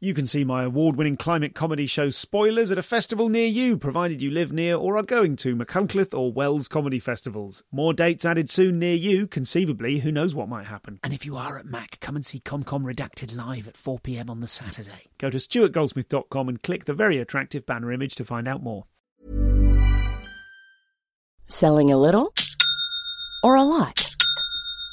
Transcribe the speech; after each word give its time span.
You 0.00 0.14
can 0.14 0.28
see 0.28 0.44
my 0.44 0.62
award 0.62 0.94
winning 0.94 1.16
climate 1.16 1.56
comedy 1.56 1.88
show 1.88 2.10
Spoilers 2.10 2.70
at 2.70 2.78
a 2.78 2.84
festival 2.84 3.28
near 3.28 3.48
you, 3.48 3.76
provided 3.76 4.22
you 4.22 4.30
live 4.30 4.52
near 4.52 4.76
or 4.76 4.96
are 4.96 5.02
going 5.02 5.34
to 5.38 5.56
Machynlleth 5.56 6.16
or 6.16 6.32
Wells 6.32 6.68
comedy 6.68 7.00
festivals. 7.00 7.64
More 7.72 7.92
dates 7.92 8.24
added 8.24 8.48
soon 8.48 8.78
near 8.78 8.94
you, 8.94 9.26
conceivably, 9.26 9.98
who 9.98 10.12
knows 10.12 10.36
what 10.36 10.48
might 10.48 10.66
happen. 10.66 11.00
And 11.02 11.12
if 11.12 11.26
you 11.26 11.36
are 11.36 11.58
at 11.58 11.66
Mac, 11.66 11.98
come 11.98 12.14
and 12.14 12.24
see 12.24 12.38
ComCom 12.38 12.84
Redacted 12.84 13.34
live 13.34 13.66
at 13.66 13.74
4pm 13.74 14.30
on 14.30 14.38
the 14.38 14.46
Saturday. 14.46 15.08
Go 15.18 15.30
to 15.30 15.38
stuartgoldsmith.com 15.38 16.48
and 16.48 16.62
click 16.62 16.84
the 16.84 16.94
very 16.94 17.18
attractive 17.18 17.66
banner 17.66 17.90
image 17.90 18.14
to 18.14 18.24
find 18.24 18.46
out 18.46 18.62
more. 18.62 18.84
Selling 21.48 21.90
a 21.90 21.98
little 21.98 22.32
or 23.42 23.56
a 23.56 23.64
lot? 23.64 24.07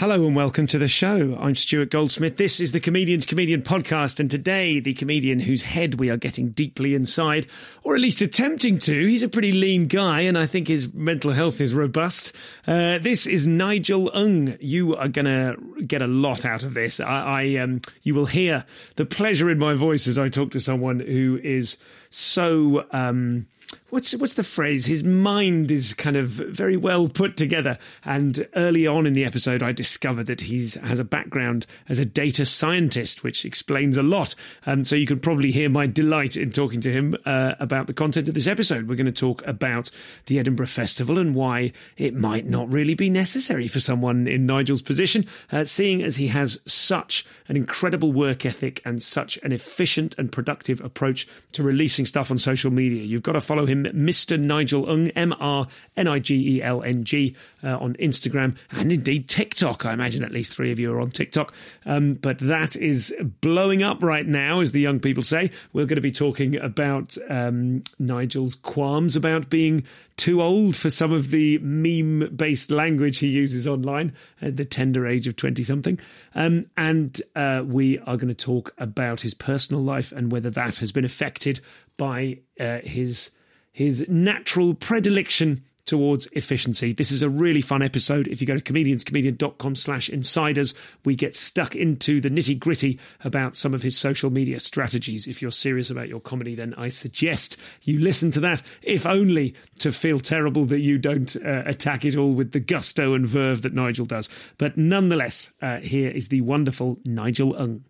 Hello 0.00 0.26
and 0.26 0.34
welcome 0.34 0.66
to 0.68 0.78
the 0.78 0.88
show. 0.88 1.36
I'm 1.38 1.54
Stuart 1.54 1.90
Goldsmith. 1.90 2.38
This 2.38 2.58
is 2.58 2.72
the 2.72 2.80
Comedian's 2.80 3.26
Comedian 3.26 3.60
podcast, 3.60 4.18
and 4.18 4.30
today 4.30 4.80
the 4.80 4.94
comedian 4.94 5.40
whose 5.40 5.60
head 5.60 6.00
we 6.00 6.08
are 6.08 6.16
getting 6.16 6.52
deeply 6.52 6.94
inside, 6.94 7.46
or 7.82 7.96
at 7.96 8.00
least 8.00 8.22
attempting 8.22 8.78
to. 8.78 9.06
He's 9.06 9.22
a 9.22 9.28
pretty 9.28 9.52
lean 9.52 9.88
guy, 9.88 10.22
and 10.22 10.38
I 10.38 10.46
think 10.46 10.68
his 10.68 10.90
mental 10.94 11.32
health 11.32 11.60
is 11.60 11.74
robust. 11.74 12.34
Uh, 12.66 12.96
this 12.96 13.26
is 13.26 13.46
Nigel 13.46 14.10
Ng. 14.16 14.56
You 14.58 14.96
are 14.96 15.08
gonna 15.08 15.56
get 15.86 16.00
a 16.00 16.06
lot 16.06 16.46
out 16.46 16.62
of 16.62 16.72
this. 16.72 16.98
I, 16.98 17.42
I 17.42 17.56
um, 17.56 17.82
you 18.02 18.14
will 18.14 18.24
hear 18.24 18.64
the 18.96 19.04
pleasure 19.04 19.50
in 19.50 19.58
my 19.58 19.74
voice 19.74 20.08
as 20.08 20.18
I 20.18 20.30
talk 20.30 20.52
to 20.52 20.60
someone 20.60 21.00
who 21.00 21.38
is 21.44 21.76
so. 22.08 22.86
Um, 22.90 23.48
what's 23.90 24.16
what's 24.16 24.34
the 24.34 24.44
phrase? 24.44 24.86
His 24.86 25.04
mind 25.04 25.70
is 25.70 25.94
kind 25.94 26.16
of 26.16 26.28
very 26.28 26.76
well 26.76 27.08
put 27.08 27.36
together. 27.36 27.78
And 28.04 28.48
early 28.56 28.86
on 28.86 29.06
in 29.06 29.14
the 29.14 29.24
episode, 29.24 29.62
I 29.62 29.72
discovered 29.72 30.26
that 30.26 30.42
he's 30.42 30.74
has 30.74 30.98
a 30.98 31.04
background 31.04 31.66
as 31.88 31.98
a 31.98 32.04
data 32.04 32.46
scientist, 32.46 33.22
which 33.22 33.44
explains 33.44 33.96
a 33.96 34.02
lot. 34.02 34.34
And 34.64 34.86
so 34.86 34.96
you 34.96 35.06
can 35.06 35.20
probably 35.20 35.50
hear 35.50 35.68
my 35.68 35.86
delight 35.86 36.36
in 36.36 36.52
talking 36.52 36.80
to 36.82 36.92
him 36.92 37.16
uh, 37.26 37.54
about 37.60 37.86
the 37.86 37.92
content 37.92 38.28
of 38.28 38.34
this 38.34 38.46
episode. 38.46 38.88
We're 38.88 38.96
going 38.96 39.06
to 39.06 39.12
talk 39.12 39.46
about 39.46 39.90
the 40.26 40.38
Edinburgh 40.38 40.66
Festival 40.66 41.18
and 41.18 41.34
why 41.34 41.72
it 41.96 42.14
might 42.14 42.46
not 42.46 42.70
really 42.70 42.94
be 42.94 43.10
necessary 43.10 43.68
for 43.68 43.80
someone 43.80 44.26
in 44.26 44.46
Nigel's 44.46 44.82
position, 44.82 45.26
uh, 45.52 45.64
seeing 45.64 46.02
as 46.02 46.16
he 46.16 46.28
has 46.28 46.60
such 46.66 47.26
an 47.48 47.56
incredible 47.56 48.12
work 48.12 48.46
ethic 48.46 48.80
and 48.84 49.02
such 49.02 49.36
an 49.38 49.50
efficient 49.50 50.16
and 50.18 50.30
productive 50.30 50.80
approach 50.82 51.26
to 51.52 51.64
releasing 51.64 52.06
stuff 52.06 52.30
on 52.30 52.38
social 52.38 52.70
media. 52.70 53.02
You've 53.02 53.24
got 53.24 53.32
to 53.32 53.40
follow 53.40 53.66
him, 53.66 53.79
Mr. 53.86 54.38
Nigel 54.38 54.88
Ng, 54.88 55.10
M 55.10 55.34
R 55.38 55.66
N 55.96 56.06
I 56.06 56.18
G 56.18 56.56
E 56.56 56.62
L 56.62 56.82
N 56.82 57.04
G, 57.04 57.34
uh, 57.62 57.78
on 57.78 57.94
Instagram 57.94 58.56
and 58.70 58.92
indeed 58.92 59.28
TikTok. 59.28 59.84
I 59.84 59.92
imagine 59.92 60.24
at 60.24 60.32
least 60.32 60.54
three 60.54 60.72
of 60.72 60.78
you 60.78 60.92
are 60.92 61.00
on 61.00 61.10
TikTok. 61.10 61.52
Um, 61.86 62.14
but 62.14 62.38
that 62.40 62.76
is 62.76 63.14
blowing 63.40 63.82
up 63.82 64.02
right 64.02 64.26
now, 64.26 64.60
as 64.60 64.72
the 64.72 64.80
young 64.80 65.00
people 65.00 65.22
say. 65.22 65.50
We're 65.72 65.86
going 65.86 65.96
to 65.96 66.00
be 66.00 66.12
talking 66.12 66.56
about 66.56 67.16
um, 67.28 67.84
Nigel's 67.98 68.54
qualms 68.54 69.16
about 69.16 69.50
being 69.50 69.84
too 70.16 70.42
old 70.42 70.76
for 70.76 70.90
some 70.90 71.12
of 71.12 71.30
the 71.30 71.58
meme 71.58 72.34
based 72.36 72.70
language 72.70 73.18
he 73.18 73.28
uses 73.28 73.66
online 73.66 74.12
at 74.42 74.56
the 74.56 74.64
tender 74.64 75.06
age 75.06 75.26
of 75.26 75.36
20 75.36 75.62
something. 75.62 75.98
Um, 76.34 76.66
and 76.76 77.20
uh, 77.34 77.62
we 77.64 77.98
are 78.00 78.16
going 78.16 78.28
to 78.28 78.34
talk 78.34 78.74
about 78.78 79.22
his 79.22 79.34
personal 79.34 79.82
life 79.82 80.12
and 80.12 80.30
whether 80.30 80.50
that 80.50 80.76
has 80.78 80.92
been 80.92 81.04
affected 81.04 81.60
by 81.96 82.38
uh, 82.58 82.80
his 82.82 83.30
his 83.72 84.06
natural 84.08 84.74
predilection 84.74 85.64
towards 85.90 86.28
efficiency. 86.34 86.92
This 86.92 87.10
is 87.10 87.20
a 87.20 87.28
really 87.28 87.60
fun 87.60 87.82
episode. 87.82 88.28
If 88.28 88.40
you 88.40 88.46
go 88.46 88.54
to 88.54 88.60
comedianscomedian.com 88.60 89.74
slash 89.74 90.08
insiders, 90.08 90.72
we 91.04 91.16
get 91.16 91.34
stuck 91.34 91.74
into 91.74 92.20
the 92.20 92.30
nitty 92.30 92.60
gritty 92.60 93.00
about 93.24 93.56
some 93.56 93.74
of 93.74 93.82
his 93.82 93.98
social 93.98 94.30
media 94.30 94.60
strategies. 94.60 95.26
If 95.26 95.42
you're 95.42 95.50
serious 95.50 95.90
about 95.90 96.08
your 96.08 96.20
comedy, 96.20 96.54
then 96.54 96.74
I 96.74 96.90
suggest 96.90 97.56
you 97.82 97.98
listen 97.98 98.30
to 98.32 98.40
that, 98.40 98.62
if 98.82 99.04
only 99.04 99.56
to 99.80 99.90
feel 99.90 100.20
terrible 100.20 100.64
that 100.66 100.78
you 100.78 100.96
don't 100.96 101.34
uh, 101.44 101.64
attack 101.66 102.04
it 102.04 102.16
all 102.16 102.34
with 102.34 102.52
the 102.52 102.60
gusto 102.60 103.14
and 103.14 103.26
verve 103.26 103.62
that 103.62 103.74
Nigel 103.74 104.06
does. 104.06 104.28
But 104.58 104.76
nonetheless, 104.76 105.50
uh, 105.60 105.78
here 105.78 106.10
is 106.10 106.28
the 106.28 106.42
wonderful 106.42 107.00
Nigel 107.04 107.56
Ng. 107.56 107.84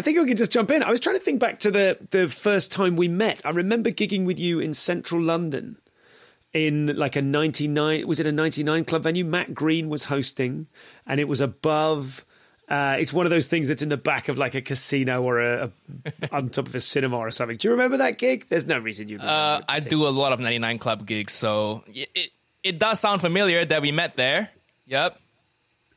I 0.00 0.02
think 0.02 0.18
we 0.18 0.26
could 0.26 0.38
just 0.38 0.50
jump 0.50 0.70
in. 0.70 0.82
I 0.82 0.90
was 0.90 0.98
trying 0.98 1.16
to 1.16 1.22
think 1.22 1.40
back 1.40 1.60
to 1.60 1.70
the 1.70 1.98
the 2.10 2.26
first 2.26 2.72
time 2.72 2.96
we 2.96 3.06
met. 3.06 3.42
I 3.44 3.50
remember 3.50 3.90
gigging 3.90 4.24
with 4.24 4.38
you 4.38 4.58
in 4.58 4.72
central 4.72 5.20
London 5.20 5.76
in 6.54 6.96
like 6.96 7.16
a 7.16 7.22
99 7.22 8.08
was 8.08 8.18
it 8.18 8.24
a 8.24 8.32
99 8.32 8.86
club 8.86 9.02
venue 9.02 9.26
Matt 9.26 9.52
Green 9.52 9.90
was 9.90 10.04
hosting 10.04 10.68
and 11.06 11.20
it 11.20 11.28
was 11.28 11.42
above 11.42 12.24
uh, 12.66 12.96
it's 12.98 13.12
one 13.12 13.26
of 13.26 13.30
those 13.30 13.46
things 13.46 13.68
that's 13.68 13.82
in 13.82 13.90
the 13.90 13.98
back 13.98 14.28
of 14.28 14.38
like 14.38 14.54
a 14.54 14.62
casino 14.62 15.22
or 15.22 15.38
a, 15.38 15.70
a 16.22 16.28
on 16.32 16.48
top 16.48 16.66
of 16.66 16.74
a 16.74 16.80
cinema 16.80 17.18
or 17.18 17.30
something. 17.30 17.58
Do 17.58 17.68
you 17.68 17.72
remember 17.72 17.98
that 17.98 18.16
gig? 18.16 18.46
There's 18.48 18.64
no 18.64 18.78
reason 18.78 19.08
you. 19.08 19.18
Uh, 19.18 19.60
I 19.68 19.80
do 19.80 20.08
a 20.08 20.10
lot 20.10 20.32
of 20.32 20.40
99 20.40 20.78
club 20.78 21.04
gigs, 21.04 21.34
so 21.34 21.84
it, 21.88 22.08
it 22.14 22.30
it 22.62 22.78
does 22.78 23.00
sound 23.00 23.20
familiar 23.20 23.66
that 23.66 23.82
we 23.82 23.92
met 23.92 24.16
there. 24.16 24.50
Yep. 24.86 25.20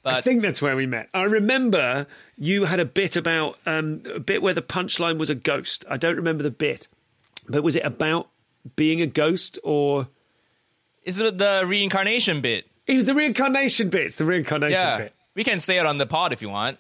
I 0.06 0.22
think 0.22 0.42
that's 0.42 0.62
where 0.62 0.76
we 0.76 0.86
met. 0.86 1.10
I 1.14 1.24
remember 1.24 2.08
you 2.38 2.66
had 2.66 2.80
a 2.80 2.86
bit 2.86 3.16
about 3.16 3.58
um, 3.66 4.04
a 4.14 4.20
bit 4.20 4.42
where 4.42 4.54
the 4.54 4.62
punchline 4.62 5.18
was 5.18 5.30
a 5.30 5.36
ghost. 5.36 5.86
I 5.90 5.98
don't 5.98 6.16
remember 6.18 6.44
the 6.44 6.52
bit, 6.52 6.88
but 7.48 7.64
was 7.64 7.76
it 7.76 7.86
about 7.86 8.30
being 8.76 9.02
a 9.02 9.08
ghost 9.08 9.60
or? 9.64 10.08
Is 11.04 11.20
it 11.20 11.38
the 11.38 11.64
reincarnation 11.66 12.42
bit? 12.42 12.66
It 12.88 12.96
was 12.96 13.06
the 13.06 13.14
reincarnation 13.16 13.90
bit. 13.90 14.16
The 14.18 14.26
reincarnation 14.26 14.72
Yeah. 14.72 14.98
bit. 14.98 15.14
We 15.36 15.44
can 15.44 15.60
say 15.60 15.78
it 15.78 15.86
on 15.86 15.98
the 15.98 16.06
pod 16.06 16.32
if 16.34 16.42
you 16.42 16.50
want. 16.50 16.80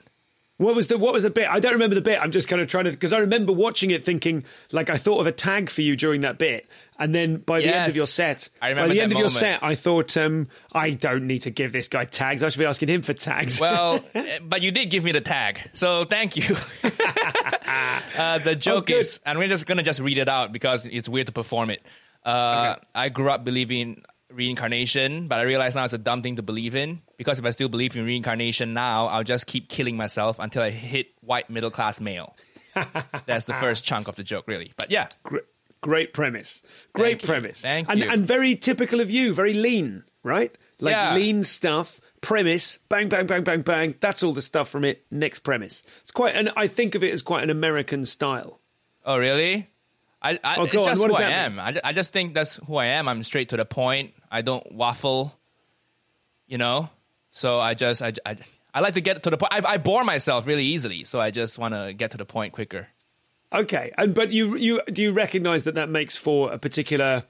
What 0.63 0.75
was 0.75 0.87
the 0.87 0.97
what 0.97 1.13
was 1.13 1.23
the 1.23 1.29
bit? 1.29 1.49
I 1.49 1.59
don't 1.59 1.73
remember 1.73 1.95
the 1.95 2.01
bit. 2.01 2.19
I'm 2.21 2.31
just 2.31 2.47
kind 2.47 2.61
of 2.61 2.67
trying 2.67 2.85
to 2.85 2.91
because 2.91 3.11
I 3.11 3.19
remember 3.19 3.51
watching 3.51 3.91
it, 3.91 4.03
thinking 4.03 4.45
like 4.71 4.89
I 4.89 4.97
thought 4.97 5.19
of 5.19 5.27
a 5.27 5.31
tag 5.31 5.69
for 5.69 5.81
you 5.81 5.95
during 5.95 6.21
that 6.21 6.37
bit, 6.37 6.67
and 6.97 7.13
then 7.13 7.37
by 7.37 7.59
the 7.59 7.75
end 7.75 7.89
of 7.89 7.95
your 7.95 8.07
set, 8.07 8.49
I 8.61 8.73
by 8.73 8.87
the 8.87 9.01
end 9.01 9.11
of 9.11 9.17
your 9.17 9.29
set, 9.29 9.61
I 9.61 9.75
thought 9.75 10.15
um, 10.15 10.47
I 10.71 10.91
don't 10.91 11.27
need 11.27 11.39
to 11.39 11.51
give 11.51 11.73
this 11.73 11.87
guy 11.89 12.05
tags. 12.05 12.43
I 12.43 12.49
should 12.49 12.59
be 12.59 12.65
asking 12.65 12.89
him 12.89 13.01
for 13.01 13.13
tags. 13.13 13.59
Well, 13.59 13.99
eh, 14.15 14.39
but 14.41 14.61
you 14.61 14.71
did 14.71 14.89
give 14.89 15.03
me 15.03 15.11
the 15.11 15.21
tag, 15.21 15.59
so 15.73 16.05
thank 16.05 16.37
you. 16.37 16.55
uh, 18.17 18.39
the 18.39 18.55
joke 18.55 18.87
good. 18.87 18.99
is, 18.99 19.19
and 19.25 19.37
we're 19.37 19.49
just 19.49 19.65
gonna 19.65 19.83
just 19.83 19.99
read 19.99 20.17
it 20.17 20.29
out 20.29 20.51
because 20.51 20.85
it's 20.85 21.09
weird 21.09 21.27
to 21.27 21.33
perform 21.33 21.69
it. 21.69 21.81
Uh, 22.25 22.75
Okay. 22.75 22.85
I 22.95 23.09
grew 23.09 23.29
up 23.29 23.43
believing 23.43 24.01
reincarnation, 24.33 25.27
but 25.27 25.39
I 25.39 25.43
realize 25.43 25.75
now 25.75 25.83
it's 25.83 25.93
a 25.93 25.97
dumb 25.97 26.21
thing 26.21 26.35
to 26.37 26.41
believe 26.43 26.75
in 26.75 27.01
because 27.17 27.39
if 27.39 27.45
I 27.45 27.49
still 27.51 27.69
believe 27.69 27.95
in 27.95 28.05
reincarnation 28.05 28.73
now, 28.73 29.07
I'll 29.07 29.23
just 29.23 29.47
keep 29.47 29.69
killing 29.69 29.97
myself 29.97 30.39
until 30.39 30.61
I 30.63 30.69
hit 30.69 31.07
white 31.21 31.49
middle 31.49 31.71
class 31.71 31.99
male. 32.01 32.35
That's 33.25 33.45
the 33.45 33.53
first 33.53 33.85
chunk 33.85 34.07
of 34.07 34.15
the 34.15 34.23
joke, 34.23 34.45
really. 34.47 34.71
But 34.77 34.89
yeah, 34.91 35.07
Gr- 35.23 35.37
great 35.81 36.13
premise. 36.13 36.63
Great 36.93 37.11
Thank 37.13 37.21
you. 37.23 37.27
premise. 37.27 37.61
Thank 37.61 37.89
and, 37.89 37.99
you. 37.99 38.09
And 38.09 38.27
very 38.27 38.55
typical 38.55 38.99
of 38.99 39.11
you. 39.11 39.33
Very 39.33 39.53
lean, 39.53 40.03
right? 40.23 40.55
Like 40.79 40.93
Yeah. 40.93 41.13
lean 41.15 41.43
stuff. 41.43 41.99
Premise. 42.21 42.79
Bang, 42.89 43.09
bang, 43.09 43.27
bang, 43.27 43.43
bang, 43.43 43.61
bang. 43.61 43.95
That's 43.99 44.23
all 44.23 44.33
the 44.33 44.41
stuff 44.41 44.69
from 44.69 44.85
it. 44.85 45.05
Next 45.11 45.39
premise. 45.39 45.83
It's 46.01 46.11
quite. 46.11 46.35
And 46.35 46.51
I 46.55 46.67
think 46.67 46.95
of 46.95 47.03
it 47.03 47.11
as 47.13 47.21
quite 47.21 47.43
an 47.43 47.49
American 47.49 48.05
style. 48.05 48.59
Oh, 49.05 49.17
really? 49.17 49.69
I, 50.21 50.39
I, 50.41 50.55
Oh, 50.57 50.63
it's 50.63 50.71
just 50.71 51.03
who 51.03 51.13
I 51.13 51.23
am. 51.23 51.59
I, 51.59 51.79
I 51.83 51.91
just 51.91 52.13
think 52.13 52.33
that's 52.33 52.55
who 52.65 52.77
I 52.77 52.85
am. 52.85 53.09
I'm 53.09 53.21
straight 53.23 53.49
to 53.49 53.57
the 53.57 53.65
point. 53.65 54.13
I 54.33 54.41
don't 54.41 54.69
waffle, 54.71 55.33
you 56.47 56.57
know? 56.57 56.89
So 57.29 57.59
I 57.59 57.75
just, 57.75 58.01
I, 58.01 58.13
I, 58.25 58.35
I 58.73 58.79
like 58.79 58.95
to 58.95 59.01
get 59.01 59.21
to 59.23 59.29
the 59.29 59.37
point. 59.37 59.53
I, 59.53 59.73
I 59.73 59.77
bore 59.77 60.03
myself 60.03 60.47
really 60.47 60.65
easily, 60.65 61.03
so 61.03 61.21
I 61.21 61.29
just 61.31 61.59
want 61.59 61.75
to 61.75 61.93
get 61.93 62.11
to 62.11 62.17
the 62.17 62.25
point 62.25 62.53
quicker. 62.53 62.87
Okay, 63.53 63.91
and 63.99 64.15
but 64.15 64.31
you 64.31 64.55
you 64.55 64.81
do 64.91 65.03
you 65.03 65.11
recognise 65.11 65.65
that 65.65 65.75
that 65.75 65.87
makes 65.87 66.15
for 66.15 66.51
a 66.51 66.57
particular 66.57 67.23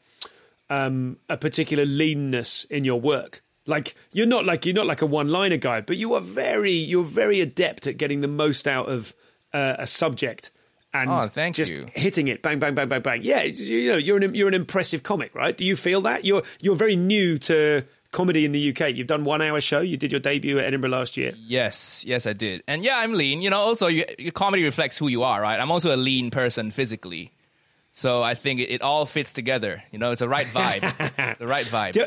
um, 0.69 1.17
a 1.29 1.35
particular 1.35 1.85
leanness 1.85 2.63
in 2.65 2.85
your 2.85 2.99
work? 3.01 3.43
Like 3.65 3.95
you're 4.13 4.25
not 4.25 4.45
like 4.45 4.65
you're 4.65 4.75
not 4.75 4.85
like 4.85 5.01
a 5.01 5.05
one 5.05 5.27
liner 5.27 5.57
guy, 5.57 5.81
but 5.81 5.97
you 5.97 6.13
are 6.13 6.21
very 6.21 6.71
you're 6.71 7.03
very 7.03 7.41
adept 7.41 7.87
at 7.87 7.97
getting 7.97 8.21
the 8.21 8.29
most 8.29 8.69
out 8.69 8.87
of 8.87 9.13
uh, 9.53 9.75
a 9.79 9.85
subject 9.85 10.51
and 10.93 11.09
oh, 11.09 11.23
thank 11.23 11.55
just 11.55 11.71
you. 11.71 11.87
hitting 11.93 12.27
it 12.27 12.41
bang 12.41 12.59
bang 12.59 12.75
bang 12.75 12.87
bang 12.87 13.01
bang. 13.01 13.21
Yeah, 13.23 13.43
you 13.43 13.91
know 13.91 13.97
you're 13.97 14.17
an 14.17 14.35
you're 14.35 14.47
an 14.47 14.53
impressive 14.53 15.03
comic, 15.03 15.33
right? 15.33 15.55
Do 15.55 15.65
you 15.65 15.75
feel 15.75 16.01
that 16.01 16.23
you're 16.23 16.43
you're 16.59 16.75
very 16.75 16.95
new 16.95 17.37
to 17.39 17.83
comedy 18.11 18.45
in 18.45 18.51
the 18.51 18.69
UK? 18.69 18.93
You've 18.93 19.07
done 19.07 19.25
one 19.25 19.41
hour 19.41 19.59
show. 19.59 19.81
You 19.81 19.97
did 19.97 20.11
your 20.11 20.19
debut 20.19 20.59
at 20.59 20.65
Edinburgh 20.65 20.91
last 20.91 21.17
year. 21.17 21.33
Yes, 21.35 22.03
yes, 22.05 22.27
I 22.27 22.33
did. 22.33 22.63
And 22.67 22.83
yeah, 22.83 22.97
I'm 22.97 23.13
lean. 23.13 23.41
You 23.41 23.49
know, 23.49 23.59
also 23.59 23.87
you, 23.87 24.05
your 24.19 24.31
comedy 24.31 24.63
reflects 24.63 24.97
who 24.97 25.07
you 25.07 25.23
are, 25.23 25.41
right? 25.41 25.59
I'm 25.59 25.71
also 25.71 25.93
a 25.93 25.97
lean 25.97 26.29
person 26.29 26.71
physically. 26.71 27.31
So 27.91 28.23
I 28.23 28.35
think 28.35 28.59
it, 28.59 28.69
it 28.69 28.81
all 28.81 29.05
fits 29.05 29.33
together. 29.33 29.83
You 29.91 29.99
know, 29.99 30.11
it's 30.11 30.21
a 30.21 30.29
right 30.29 30.47
vibe. 30.47 30.93
it's 31.17 31.39
the 31.39 31.47
right 31.47 31.65
vibe. 31.65 31.95
Yeah. 31.95 32.05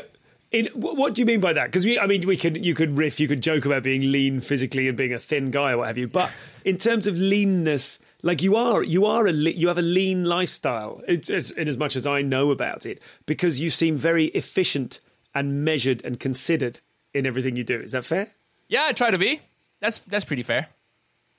In, 0.49 0.67
what 0.75 1.13
do 1.13 1.21
you 1.21 1.25
mean 1.25 1.41
by 1.41 1.51
that? 1.51 1.65
Because 1.65 1.85
I 1.97 2.05
mean, 2.07 2.25
we 2.25 2.37
could 2.37 2.65
you 2.65 2.73
could 2.73 2.97
riff, 2.97 3.19
you 3.19 3.27
could 3.27 3.41
joke 3.41 3.65
about 3.65 3.83
being 3.83 4.13
lean 4.13 4.39
physically 4.39 4.87
and 4.87 4.95
being 4.95 5.13
a 5.13 5.19
thin 5.19 5.51
guy 5.51 5.71
or 5.71 5.79
what 5.79 5.87
have 5.87 5.97
you. 5.97 6.07
But 6.07 6.31
in 6.63 6.77
terms 6.77 7.05
of 7.05 7.17
leanness, 7.17 7.99
like 8.23 8.41
you 8.41 8.55
are, 8.55 8.83
you 8.83 9.05
are 9.05 9.27
a 9.27 9.31
you 9.31 9.67
have 9.67 9.77
a 9.77 9.83
lean 9.83 10.25
lifestyle. 10.25 11.01
It's, 11.07 11.29
it's, 11.29 11.51
in 11.51 11.67
as 11.67 11.77
much 11.77 11.95
as 11.95 12.07
I 12.07 12.21
know 12.21 12.51
about 12.51 12.85
it, 12.85 13.01
because 13.25 13.59
you 13.59 13.69
seem 13.69 13.97
very 13.97 14.25
efficient 14.27 14.99
and 15.35 15.63
measured 15.63 16.03
and 16.03 16.19
considered 16.19 16.79
in 17.13 17.25
everything 17.25 17.55
you 17.55 17.63
do. 17.63 17.79
Is 17.79 17.91
that 17.91 18.05
fair? 18.05 18.29
Yeah, 18.67 18.85
I 18.87 18.93
try 18.93 19.11
to 19.11 19.17
be. 19.17 19.41
That's 19.79 19.99
that's 19.99 20.25
pretty 20.25 20.43
fair. 20.43 20.67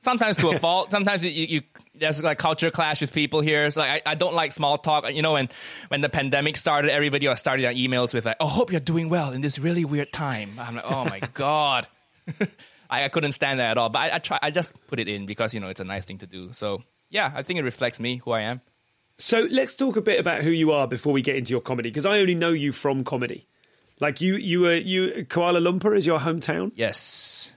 Sometimes 0.01 0.37
to 0.37 0.51
a 0.51 0.59
fault. 0.61 0.93
Sometimes 0.93 1.25
you, 1.25 1.31
you 1.31 1.63
there's 1.97 2.23
like 2.23 2.39
culture 2.39 2.71
clash 2.71 3.01
with 3.01 3.13
people 3.13 3.41
here. 3.41 3.65
It's 3.65 3.77
like 3.77 4.07
I, 4.07 4.13
I 4.13 4.15
don't 4.15 4.35
like 4.35 4.53
small 4.53 4.79
talk. 4.79 5.13
You 5.13 5.23
know, 5.23 5.33
when 5.33 5.49
when 5.89 6.01
the 6.01 6.09
pandemic 6.09 6.57
started, 6.57 6.93
everybody 6.93 7.27
was 7.27 7.41
starting 7.41 7.65
their 7.65 7.75
emails 7.75 8.15
with 8.15 8.27
like, 8.27 8.37
"Oh, 8.39 8.47
hope 8.47 8.71
you're 8.71 8.81
doing 8.81 9.09
well 9.09 9.33
in 9.33 9.41
this 9.41 9.59
really 9.59 9.85
weird 9.85 10.13
time." 10.13 10.53
I'm 10.61 10.77
like, 10.77 10.85
"Oh 10.89 11.05
my 11.05 11.21
god." 11.35 11.89
I, 12.91 13.05
I, 13.05 13.09
couldn't 13.09 13.33
stand 13.33 13.61
that 13.61 13.73
at 13.73 13.79
all, 13.79 13.89
but 13.89 13.99
I, 13.99 14.17
I 14.17 14.19
try. 14.19 14.39
I 14.41 14.51
just 14.51 14.75
put 14.87 15.01
it 15.01 15.09
in 15.09 15.27
because 15.27 15.55
you 15.55 15.61
know 15.61 15.69
it's 15.69 15.81
a 15.81 15.85
nice 15.85 16.05
thing 16.05 16.19
to 16.19 16.27
do. 16.27 16.53
So 16.53 16.83
yeah, 17.11 17.33
I 17.35 17.43
think 17.43 17.59
it 17.59 17.65
reflects 17.65 18.01
me, 18.01 18.17
who 18.17 18.33
I 18.33 18.43
am. 18.43 18.61
So 19.19 19.49
let's 19.51 19.75
talk 19.75 19.97
a 19.97 20.01
bit 20.01 20.21
about 20.21 20.43
who 20.43 20.51
you 20.51 20.73
are 20.73 20.87
before 20.87 21.13
we 21.13 21.23
get 21.23 21.37
into 21.37 21.51
your 21.51 21.61
comedy, 21.61 21.91
because 21.91 22.07
I 22.07 22.19
only 22.19 22.35
know 22.35 22.51
you 22.51 22.73
from 22.73 23.05
comedy. 23.05 23.47
Like 24.01 24.21
you, 24.21 24.37
you 24.37 24.61
were 24.61 24.77
you 24.77 25.27
Kuala 25.29 25.61
Lumpur 25.61 25.97
is 25.97 26.07
your 26.07 26.21
hometown. 26.21 26.73
Yes. 26.75 27.51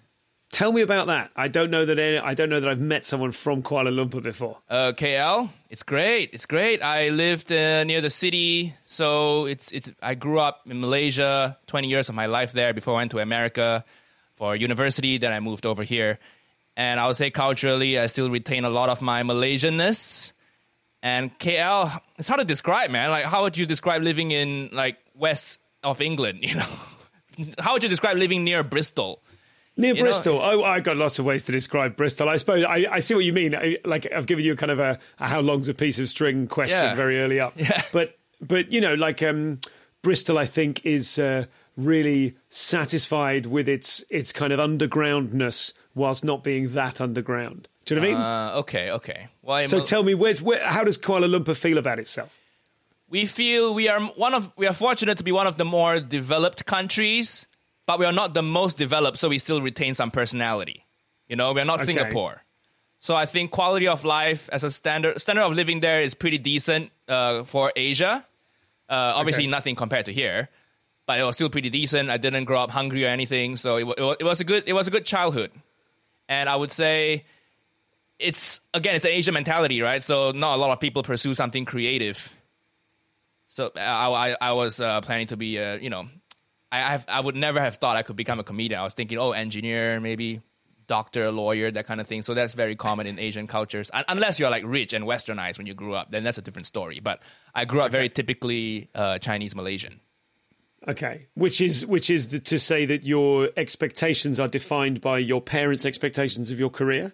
Tell 0.51 0.73
me 0.73 0.81
about 0.81 1.07
that. 1.07 1.31
I 1.33 1.47
don't 1.47 1.71
know 1.71 1.85
that 1.85 1.97
any, 1.97 2.17
I 2.17 2.33
don't 2.33 2.49
know 2.49 2.59
that 2.59 2.67
I've 2.69 2.81
met 2.81 3.05
someone 3.05 3.31
from 3.31 3.63
Kuala 3.63 3.87
Lumpur 3.87 4.21
before. 4.21 4.57
Uh, 4.69 4.91
KL, 4.91 5.49
it's 5.69 5.83
great. 5.83 6.31
It's 6.33 6.45
great. 6.45 6.83
I 6.83 7.07
lived 7.07 7.53
uh, 7.53 7.85
near 7.85 8.01
the 8.01 8.09
city, 8.09 8.73
so 8.83 9.45
it's 9.45 9.71
it's. 9.71 9.91
I 10.01 10.15
grew 10.15 10.39
up 10.39 10.61
in 10.65 10.81
Malaysia. 10.81 11.57
Twenty 11.67 11.87
years 11.87 12.09
of 12.09 12.15
my 12.15 12.25
life 12.25 12.51
there 12.51 12.73
before 12.73 12.95
I 12.95 12.97
went 12.97 13.11
to 13.11 13.19
America 13.19 13.85
for 14.41 14.55
university. 14.55 15.19
Then 15.19 15.31
I 15.31 15.39
moved 15.39 15.67
over 15.67 15.83
here, 15.83 16.17
and 16.75 16.99
I 16.99 17.05
would 17.05 17.15
say 17.15 17.29
culturally, 17.29 17.99
I 17.99 18.07
still 18.07 18.31
retain 18.31 18.65
a 18.65 18.71
lot 18.71 18.89
of 18.89 18.99
my 18.99 19.21
Malaysianness. 19.21 20.31
And 21.03 21.37
KL, 21.37 22.01
it's 22.17 22.27
hard 22.27 22.39
to 22.39 22.45
describe, 22.45 22.89
man. 22.89 23.11
Like, 23.11 23.25
how 23.25 23.43
would 23.43 23.55
you 23.55 23.67
describe 23.67 24.01
living 24.01 24.31
in 24.31 24.69
like 24.73 24.97
west 25.15 25.59
of 25.83 26.01
England? 26.01 26.39
You 27.37 27.45
know, 27.45 27.53
how 27.59 27.73
would 27.73 27.83
you 27.83 27.87
describe 27.87 28.17
living 28.17 28.43
near 28.43 28.61
Bristol? 28.61 29.23
Near 29.77 29.95
you 29.95 30.03
Bristol. 30.03 30.35
Know? 30.39 30.61
Oh, 30.61 30.63
I 30.63 30.81
got 30.81 30.97
lots 30.97 31.17
of 31.17 31.23
ways 31.23 31.43
to 31.43 31.51
describe 31.53 31.95
Bristol. 31.95 32.27
I 32.27 32.35
suppose 32.35 32.65
I, 32.65 32.85
I 32.91 32.99
see 32.99 33.15
what 33.15 33.23
you 33.23 33.31
mean. 33.31 33.55
I, 33.55 33.77
like 33.85 34.11
I've 34.11 34.25
given 34.25 34.43
you 34.43 34.55
kind 34.57 34.71
of 34.71 34.79
a, 34.79 34.99
a, 35.17 35.27
how 35.27 35.39
long's 35.39 35.69
a 35.69 35.73
piece 35.73 35.97
of 35.97 36.09
string 36.09 36.47
question 36.47 36.83
yeah. 36.83 36.93
very 36.95 37.21
early 37.21 37.39
up. 37.39 37.53
Yeah. 37.57 37.81
But 37.93 38.17
but 38.45 38.71
you 38.71 38.81
know, 38.81 38.95
like 38.95 39.23
um, 39.23 39.59
Bristol, 40.01 40.37
I 40.37 40.45
think 40.45 40.85
is 40.85 41.17
uh, 41.17 41.45
really 41.77 42.35
satisfied 42.49 43.45
with 43.45 43.67
its 43.67 44.03
its 44.09 44.31
kind 44.31 44.53
of 44.53 44.59
undergroundness 44.59 45.73
whilst 45.95 46.23
not 46.23 46.43
being 46.43 46.69
that 46.69 47.01
underground. 47.01 47.67
Do 47.85 47.95
you 47.95 48.01
know 48.01 48.07
what 48.07 48.13
I 48.13 48.17
mean? 48.17 48.21
Uh, 48.21 48.59
okay, 48.59 48.91
okay. 48.91 49.27
Well, 49.41 49.67
so 49.67 49.83
tell 49.83 50.03
me, 50.03 50.13
where's 50.13 50.41
where, 50.41 50.65
how 50.67 50.83
does 50.83 50.97
Kuala 50.97 51.27
Lumpur 51.27 51.55
feel 51.55 51.77
about 51.77 51.99
itself? 51.99 52.37
We 53.09 53.25
feel 53.25 53.73
we 53.73 53.89
are 53.89 53.99
one 53.99 54.33
of 54.33 54.51
we 54.55 54.67
are 54.67 54.73
fortunate 54.73 55.17
to 55.17 55.23
be 55.23 55.31
one 55.31 55.47
of 55.47 55.57
the 55.57 55.65
more 55.65 55.99
developed 55.99 56.65
countries 56.65 57.45
but 57.91 57.99
we 57.99 58.05
are 58.05 58.13
not 58.13 58.33
the 58.33 58.41
most 58.41 58.77
developed, 58.77 59.17
so 59.17 59.27
we 59.27 59.37
still 59.37 59.61
retain 59.61 59.93
some 59.93 60.11
personality. 60.11 60.85
You 61.27 61.35
know, 61.35 61.51
we 61.51 61.59
are 61.59 61.65
not 61.65 61.81
okay. 61.81 61.87
Singapore. 61.87 62.41
So 62.99 63.17
I 63.17 63.25
think 63.25 63.51
quality 63.51 63.87
of 63.87 64.05
life 64.05 64.49
as 64.53 64.63
a 64.63 64.71
standard 64.71 65.19
standard 65.19 65.43
of 65.43 65.51
living 65.51 65.81
there 65.81 66.01
is 66.01 66.13
pretty 66.13 66.37
decent 66.37 66.91
uh, 67.09 67.43
for 67.43 67.73
Asia. 67.75 68.25
Uh, 68.87 69.13
obviously, 69.15 69.43
okay. 69.43 69.51
nothing 69.51 69.75
compared 69.75 70.05
to 70.05 70.13
here, 70.13 70.47
but 71.05 71.19
it 71.19 71.23
was 71.23 71.35
still 71.35 71.49
pretty 71.49 71.69
decent. 71.69 72.09
I 72.09 72.17
didn't 72.17 72.45
grow 72.45 72.61
up 72.61 72.71
hungry 72.71 73.05
or 73.05 73.09
anything, 73.09 73.57
so 73.57 73.77
it, 73.77 73.87
it, 73.97 74.17
it 74.21 74.23
was 74.23 74.39
a 74.39 74.43
good 74.43 74.63
it 74.67 74.73
was 74.73 74.87
a 74.87 74.91
good 74.91 75.05
childhood. 75.05 75.51
And 76.29 76.47
I 76.47 76.55
would 76.55 76.71
say 76.71 77.25
it's 78.19 78.61
again 78.73 78.95
it's 78.95 79.05
an 79.05 79.11
Asian 79.11 79.33
mentality, 79.33 79.81
right? 79.81 80.01
So 80.03 80.31
not 80.31 80.55
a 80.55 80.57
lot 80.57 80.71
of 80.71 80.79
people 80.79 81.03
pursue 81.03 81.33
something 81.33 81.65
creative. 81.65 82.33
So 83.47 83.71
I 83.75 84.07
I, 84.31 84.35
I 84.41 84.51
was 84.53 84.79
uh, 84.79 85.01
planning 85.01 85.27
to 85.27 85.37
be 85.37 85.59
uh, 85.59 85.77
you 85.77 85.89
know 85.89 86.07
I 86.71 86.93
I've, 86.93 87.05
I 87.07 87.19
would 87.19 87.35
never 87.35 87.59
have 87.59 87.75
thought 87.75 87.97
I 87.97 88.03
could 88.03 88.15
become 88.15 88.39
a 88.39 88.43
comedian. 88.43 88.79
I 88.79 88.83
was 88.83 88.93
thinking, 88.93 89.17
oh, 89.17 89.31
engineer, 89.31 89.99
maybe 89.99 90.41
doctor, 90.87 91.31
lawyer, 91.31 91.71
that 91.71 91.85
kind 91.85 92.01
of 92.01 92.07
thing. 92.07 92.21
So 92.21 92.33
that's 92.33 92.53
very 92.53 92.75
common 92.75 93.07
in 93.07 93.17
Asian 93.17 93.47
cultures, 93.47 93.89
unless 93.93 94.39
you're 94.39 94.49
like 94.49 94.63
rich 94.65 94.93
and 94.93 95.05
westernized 95.05 95.57
when 95.57 95.67
you 95.67 95.73
grew 95.73 95.93
up. 95.93 96.11
Then 96.11 96.23
that's 96.23 96.37
a 96.37 96.41
different 96.41 96.65
story. 96.65 96.99
But 96.99 97.21
I 97.55 97.65
grew 97.65 97.81
up 97.81 97.91
very 97.91 98.09
typically 98.09 98.89
uh, 98.93 99.17
Chinese 99.19 99.55
Malaysian. 99.55 100.01
Okay, 100.87 101.27
which 101.35 101.61
is 101.61 101.85
which 101.85 102.09
is 102.09 102.29
the, 102.29 102.39
to 102.39 102.57
say 102.57 102.85
that 102.87 103.03
your 103.03 103.49
expectations 103.55 104.39
are 104.39 104.47
defined 104.47 104.99
by 104.99 105.19
your 105.19 105.39
parents' 105.39 105.85
expectations 105.85 106.49
of 106.49 106.59
your 106.59 106.71
career. 106.71 107.13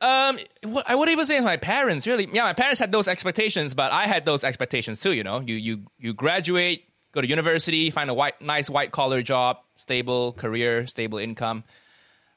Um, 0.00 0.38
I 0.86 0.96
wouldn't 0.96 1.12
even 1.12 1.24
say 1.24 1.36
it's 1.36 1.44
my 1.44 1.56
parents. 1.56 2.06
Really, 2.08 2.28
yeah, 2.32 2.42
my 2.42 2.54
parents 2.54 2.80
had 2.80 2.90
those 2.90 3.06
expectations, 3.06 3.72
but 3.72 3.92
I 3.92 4.08
had 4.08 4.24
those 4.24 4.42
expectations 4.42 5.00
too. 5.00 5.12
You 5.12 5.22
know, 5.22 5.38
you 5.38 5.54
you 5.54 5.82
you 5.96 6.12
graduate, 6.12 6.88
go 7.12 7.20
to 7.20 7.26
university, 7.26 7.90
find 7.90 8.10
a 8.10 8.14
white, 8.14 8.42
nice 8.42 8.68
white 8.68 8.90
collar 8.90 9.22
job, 9.22 9.58
stable 9.76 10.32
career, 10.32 10.86
stable 10.88 11.18
income. 11.18 11.62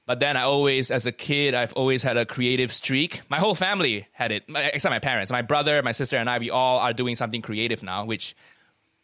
But 0.06 0.21
then 0.21 0.38
I 0.38 0.44
always, 0.44 0.89
as 0.89 1.06
a 1.06 1.12
kid, 1.12 1.53
I've 1.53 1.74
always 1.74 2.01
had 2.01 2.15
a 2.15 2.25
creative 2.25 2.71
streak. 2.71 3.24
My 3.29 3.39
whole 3.39 3.56
family 3.56 4.07
had 4.13 4.31
it, 4.31 4.45
except 4.47 4.91
my 4.91 5.00
parents. 5.00 5.33
My 5.33 5.41
brother, 5.41 5.81
my 5.83 5.91
sister, 5.91 6.15
and 6.15 6.29
I, 6.29 6.38
we 6.38 6.50
all 6.50 6.79
are 6.79 6.93
doing 6.93 7.15
something 7.15 7.41
creative 7.41 7.84
now, 7.84 8.05
which 8.05 8.34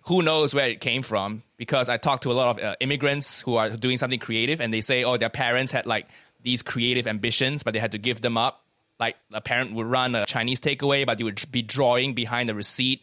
who 0.05 0.21
knows 0.21 0.53
where 0.53 0.69
it 0.69 0.81
came 0.81 1.01
from 1.01 1.43
because 1.57 1.89
I 1.89 1.97
talk 1.97 2.21
to 2.21 2.31
a 2.31 2.33
lot 2.33 2.57
of 2.57 2.63
uh, 2.63 2.75
immigrants 2.79 3.41
who 3.41 3.55
are 3.55 3.69
doing 3.69 3.97
something 3.97 4.19
creative 4.19 4.61
and 4.61 4.73
they 4.73 4.81
say, 4.81 5.03
oh, 5.03 5.17
their 5.17 5.29
parents 5.29 5.71
had 5.71 5.85
like 5.85 6.07
these 6.41 6.61
creative 6.61 7.07
ambitions, 7.07 7.63
but 7.63 7.73
they 7.73 7.79
had 7.79 7.93
to 7.93 7.97
give 7.97 8.21
them 8.21 8.37
up. 8.37 8.61
Like 8.99 9.15
a 9.31 9.41
parent 9.41 9.73
would 9.73 9.85
run 9.85 10.15
a 10.15 10.25
Chinese 10.25 10.59
takeaway, 10.59 11.05
but 11.05 11.17
they 11.17 11.23
would 11.23 11.41
be 11.51 11.61
drawing 11.61 12.13
behind 12.13 12.47
the 12.47 12.55
receipt 12.55 13.01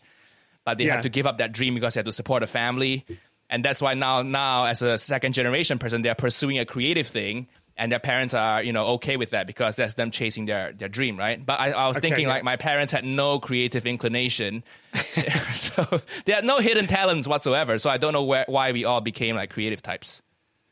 but 0.65 0.79
they 0.79 0.85
yeah. 0.85 0.95
had 0.95 1.03
to 1.03 1.09
give 1.09 1.27
up 1.27 1.39
that 1.39 1.53
dream 1.53 1.75
because 1.75 1.95
they 1.95 1.99
had 1.99 2.07
to 2.07 2.13
support 2.13 2.43
a 2.43 2.47
family. 2.47 3.05
And 3.49 3.65
that's 3.65 3.83
why 3.83 3.95
now, 3.95 4.23
now 4.23 4.67
as 4.67 4.83
a 4.83 4.99
second 4.99 5.33
generation 5.33 5.79
person, 5.79 6.03
they're 6.03 6.15
pursuing 6.15 6.59
a 6.59 6.65
creative 6.65 7.07
thing, 7.07 7.49
and 7.81 7.91
their 7.91 7.99
parents 7.99 8.35
are, 8.35 8.63
you 8.63 8.73
know, 8.73 8.87
okay 8.89 9.17
with 9.17 9.31
that 9.31 9.47
because 9.47 9.75
that's 9.75 9.95
them 9.95 10.11
chasing 10.11 10.45
their 10.45 10.73
their 10.73 10.89
dream, 10.89 11.19
right? 11.19 11.45
But 11.45 11.59
I, 11.59 11.71
I 11.71 11.89
was 11.89 11.97
okay, 11.97 12.09
thinking 12.09 12.27
yeah. 12.27 12.35
like 12.35 12.45
my 12.45 12.57
parents 12.57 12.93
had 12.93 13.05
no 13.05 13.41
creative 13.41 13.87
inclination, 13.87 14.63
so 15.53 16.01
they 16.27 16.33
had 16.33 16.45
no 16.45 16.59
hidden 16.59 16.87
talents 16.87 17.27
whatsoever. 17.27 17.79
So 17.79 17.91
I 17.91 17.97
don't 17.97 18.13
know 18.13 18.25
where, 18.25 18.45
why 18.47 18.73
we 18.73 18.85
all 18.85 19.01
became 19.01 19.35
like 19.35 19.51
creative 19.51 19.83
types. 19.83 20.21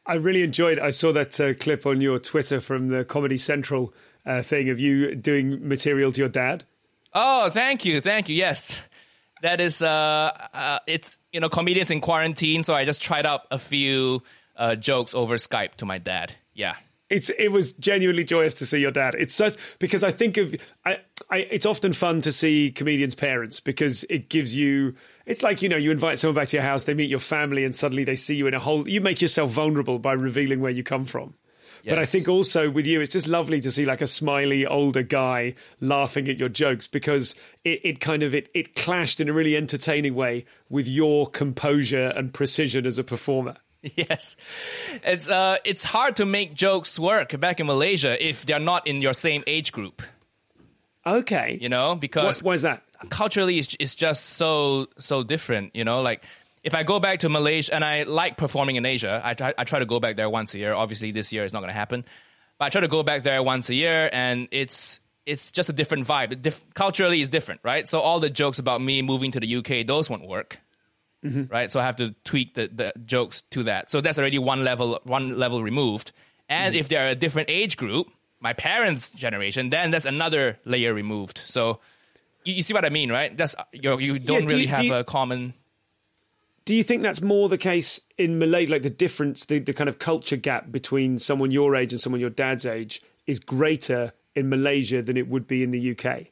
I 0.06 0.14
really 0.14 0.42
enjoyed. 0.42 0.78
I 0.78 0.90
saw 0.90 1.12
that 1.12 1.40
uh, 1.40 1.54
clip 1.54 1.86
on 1.86 2.00
your 2.00 2.18
Twitter 2.18 2.60
from 2.60 2.88
the 2.88 3.04
Comedy 3.04 3.38
Central 3.38 3.92
uh, 4.24 4.42
thing 4.42 4.68
of 4.68 4.78
you 4.78 5.14
doing 5.14 5.66
material 5.66 6.12
to 6.12 6.20
your 6.20 6.28
dad. 6.28 6.64
Oh, 7.14 7.48
thank 7.48 7.86
you, 7.86 8.02
thank 8.02 8.28
you. 8.28 8.36
Yes, 8.36 8.82
that 9.42 9.60
is 9.60 9.82
uh, 9.82 10.48
uh, 10.52 10.78
it's 10.86 11.16
you 11.32 11.40
know 11.40 11.48
comedians 11.48 11.90
in 11.90 12.00
quarantine 12.00 12.64
so 12.64 12.74
i 12.74 12.84
just 12.84 13.02
tried 13.02 13.26
out 13.26 13.42
a 13.50 13.58
few 13.58 14.22
uh, 14.56 14.74
jokes 14.74 15.14
over 15.14 15.36
skype 15.36 15.74
to 15.74 15.86
my 15.86 15.98
dad 15.98 16.34
yeah 16.54 16.74
it's 17.10 17.30
it 17.30 17.48
was 17.48 17.72
genuinely 17.74 18.24
joyous 18.24 18.54
to 18.54 18.66
see 18.66 18.78
your 18.78 18.90
dad 18.90 19.14
it's 19.18 19.34
such 19.34 19.56
because 19.78 20.02
i 20.02 20.10
think 20.10 20.36
of 20.36 20.54
I, 20.84 20.98
I 21.30 21.38
it's 21.38 21.66
often 21.66 21.92
fun 21.92 22.20
to 22.22 22.32
see 22.32 22.70
comedians 22.70 23.14
parents 23.14 23.60
because 23.60 24.04
it 24.04 24.28
gives 24.28 24.54
you 24.54 24.94
it's 25.26 25.42
like 25.42 25.62
you 25.62 25.68
know 25.68 25.76
you 25.76 25.90
invite 25.90 26.18
someone 26.18 26.34
back 26.34 26.48
to 26.48 26.56
your 26.56 26.64
house 26.64 26.84
they 26.84 26.94
meet 26.94 27.10
your 27.10 27.18
family 27.18 27.64
and 27.64 27.74
suddenly 27.74 28.04
they 28.04 28.16
see 28.16 28.36
you 28.36 28.46
in 28.46 28.54
a 28.54 28.60
whole 28.60 28.88
you 28.88 29.00
make 29.00 29.22
yourself 29.22 29.50
vulnerable 29.50 29.98
by 29.98 30.12
revealing 30.12 30.60
where 30.60 30.70
you 30.70 30.82
come 30.82 31.04
from 31.04 31.34
Yes. 31.82 31.92
But 31.92 31.98
I 32.00 32.04
think 32.06 32.28
also 32.28 32.70
with 32.70 32.86
you, 32.86 33.00
it's 33.00 33.12
just 33.12 33.28
lovely 33.28 33.60
to 33.60 33.70
see 33.70 33.86
like 33.86 34.00
a 34.00 34.06
smiley 34.06 34.66
older 34.66 35.02
guy 35.02 35.54
laughing 35.80 36.28
at 36.28 36.36
your 36.36 36.48
jokes 36.48 36.86
because 36.86 37.34
it, 37.64 37.80
it 37.84 38.00
kind 38.00 38.22
of 38.22 38.34
it, 38.34 38.48
it 38.52 38.74
clashed 38.74 39.20
in 39.20 39.28
a 39.28 39.32
really 39.32 39.56
entertaining 39.56 40.14
way 40.14 40.44
with 40.68 40.88
your 40.88 41.28
composure 41.28 42.08
and 42.08 42.34
precision 42.34 42.84
as 42.84 42.98
a 42.98 43.04
performer. 43.04 43.54
yes, 43.96 44.36
it's 45.04 45.28
uh, 45.28 45.56
it's 45.64 45.84
hard 45.84 46.16
to 46.16 46.26
make 46.26 46.54
jokes 46.54 46.98
work 46.98 47.38
back 47.38 47.60
in 47.60 47.66
Malaysia 47.66 48.16
if 48.24 48.44
they're 48.44 48.58
not 48.58 48.86
in 48.86 49.00
your 49.00 49.12
same 49.12 49.44
age 49.46 49.72
group. 49.72 50.02
Okay. 51.06 51.58
You 51.60 51.68
know, 51.68 51.94
because 51.94 52.42
why 52.42 52.54
is 52.54 52.62
that? 52.62 52.82
culturally 53.08 53.58
it's, 53.58 53.76
it's 53.78 53.94
just 53.94 54.24
so 54.24 54.86
so 54.98 55.22
different. 55.22 55.74
You 55.74 55.84
know, 55.84 56.02
like 56.02 56.24
if 56.62 56.74
I 56.74 56.82
go 56.82 56.98
back 56.98 57.20
to 57.20 57.28
Malaysia 57.28 57.74
and 57.74 57.84
I 57.84 58.02
like 58.02 58.36
performing 58.36 58.76
in 58.76 58.84
Asia, 58.84 59.20
I 59.24 59.34
try 59.34 59.54
I 59.56 59.64
try 59.64 59.78
to 59.78 59.86
go 59.86 60.00
back 60.00 60.16
there 60.16 60.28
once 60.28 60.54
a 60.54 60.58
year. 60.58 60.72
Obviously, 60.74 61.12
this 61.12 61.32
year 61.32 61.44
is 61.44 61.52
not 61.52 61.60
going 61.60 61.70
to 61.70 61.78
happen, 61.78 62.04
but 62.58 62.66
I 62.66 62.68
try 62.70 62.80
to 62.80 62.88
go 62.88 63.02
back 63.02 63.22
there 63.22 63.42
once 63.42 63.68
a 63.70 63.74
year, 63.74 64.10
and 64.12 64.48
it's 64.50 65.00
it's 65.26 65.50
just 65.52 65.68
a 65.68 65.72
different 65.72 66.06
vibe. 66.06 66.42
Dif- 66.42 66.64
culturally, 66.74 67.20
is 67.20 67.28
different, 67.28 67.60
right? 67.62 67.88
So 67.88 68.00
all 68.00 68.20
the 68.20 68.30
jokes 68.30 68.58
about 68.58 68.82
me 68.82 69.02
moving 69.02 69.30
to 69.32 69.40
the 69.40 69.56
UK, 69.56 69.86
those 69.86 70.10
won't 70.10 70.26
work. 70.26 70.58
Mm-hmm. 71.24 71.52
Right, 71.52 71.72
so 71.72 71.80
I 71.80 71.84
have 71.84 71.96
to 71.96 72.14
tweak 72.24 72.54
the, 72.54 72.70
the 72.72 72.92
jokes 73.04 73.42
to 73.50 73.64
that. 73.64 73.90
So 73.90 74.00
that's 74.00 74.18
already 74.18 74.38
one 74.38 74.62
level 74.62 75.00
one 75.02 75.36
level 75.36 75.62
removed. 75.62 76.12
And 76.48 76.74
mm-hmm. 76.74 76.80
if 76.80 76.88
they're 76.88 77.08
a 77.08 77.16
different 77.16 77.50
age 77.50 77.76
group, 77.76 78.08
my 78.40 78.52
parents' 78.52 79.10
generation, 79.10 79.70
then 79.70 79.90
that's 79.90 80.06
another 80.06 80.58
layer 80.64 80.94
removed. 80.94 81.42
So 81.44 81.80
you, 82.44 82.54
you 82.54 82.62
see 82.62 82.74
what 82.74 82.84
I 82.84 82.88
mean, 82.88 83.10
right? 83.10 83.36
That's 83.36 83.56
you, 83.72 83.98
you 83.98 84.18
don't 84.18 84.42
yeah, 84.42 84.46
do 84.46 84.54
really 84.54 84.62
you, 84.62 84.68
have 84.68 84.84
you, 84.84 84.94
a 84.94 85.04
common. 85.04 85.54
Do 86.64 86.74
you 86.74 86.84
think 86.84 87.02
that's 87.02 87.20
more 87.20 87.48
the 87.48 87.58
case 87.58 88.00
in 88.16 88.38
Malay? 88.38 88.66
Like 88.66 88.82
the 88.82 88.90
difference, 88.90 89.44
the, 89.46 89.58
the 89.58 89.72
kind 89.72 89.88
of 89.88 89.98
culture 89.98 90.36
gap 90.36 90.70
between 90.70 91.18
someone 91.18 91.50
your 91.50 91.74
age 91.74 91.92
and 91.92 92.00
someone 92.00 92.20
your 92.20 92.30
dad's 92.30 92.66
age 92.66 93.02
is 93.26 93.38
greater 93.38 94.12
in 94.34 94.48
Malaysia 94.48 95.02
than 95.02 95.16
it 95.16 95.28
would 95.28 95.46
be 95.46 95.62
in 95.62 95.70
the 95.70 95.90
UK? 95.90 96.26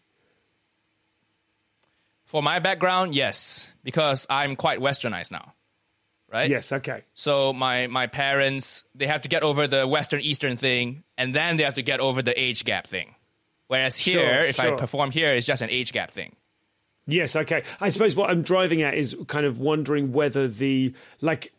For 2.27 2.43
my 2.43 2.59
background, 2.59 3.15
yes, 3.15 3.71
because 3.83 4.27
I'm 4.29 4.57
quite 4.57 4.81
westernized 4.81 5.31
now. 5.31 5.55
Right? 6.31 6.51
Yes, 6.51 6.73
okay. 6.73 7.05
So 7.15 7.53
my 7.53 7.87
my 7.87 8.09
parents, 8.09 8.85
they 8.97 9.07
have 9.07 9.23
to 9.23 9.29
get 9.29 9.45
over 9.45 9.69
the 9.69 9.87
western 9.87 10.21
eastern 10.21 10.57
thing 10.57 11.05
and 11.17 11.33
then 11.33 11.57
they 11.57 11.63
have 11.63 11.75
to 11.75 11.83
get 11.83 12.01
over 12.01 12.21
the 12.21 12.39
age 12.39 12.65
gap 12.65 12.89
thing. 12.89 13.15
Whereas 13.69 13.97
here, 13.97 14.39
sure, 14.39 14.45
if 14.45 14.57
sure. 14.57 14.75
I 14.75 14.77
perform 14.77 15.13
here, 15.13 15.33
it's 15.33 15.47
just 15.47 15.63
an 15.63 15.71
age 15.71 15.93
gap 15.93 16.11
thing. 16.11 16.35
Yes, 17.07 17.37
okay. 17.37 17.63
I 17.81 17.89
suppose 17.91 18.17
what 18.17 18.29
I'm 18.29 18.43
driving 18.43 18.83
at 18.83 18.95
is 18.95 19.17
kind 19.29 19.47
of 19.47 19.61
wondering 19.61 20.13
whether 20.13 20.49
the 20.49 20.93
like 21.21 21.53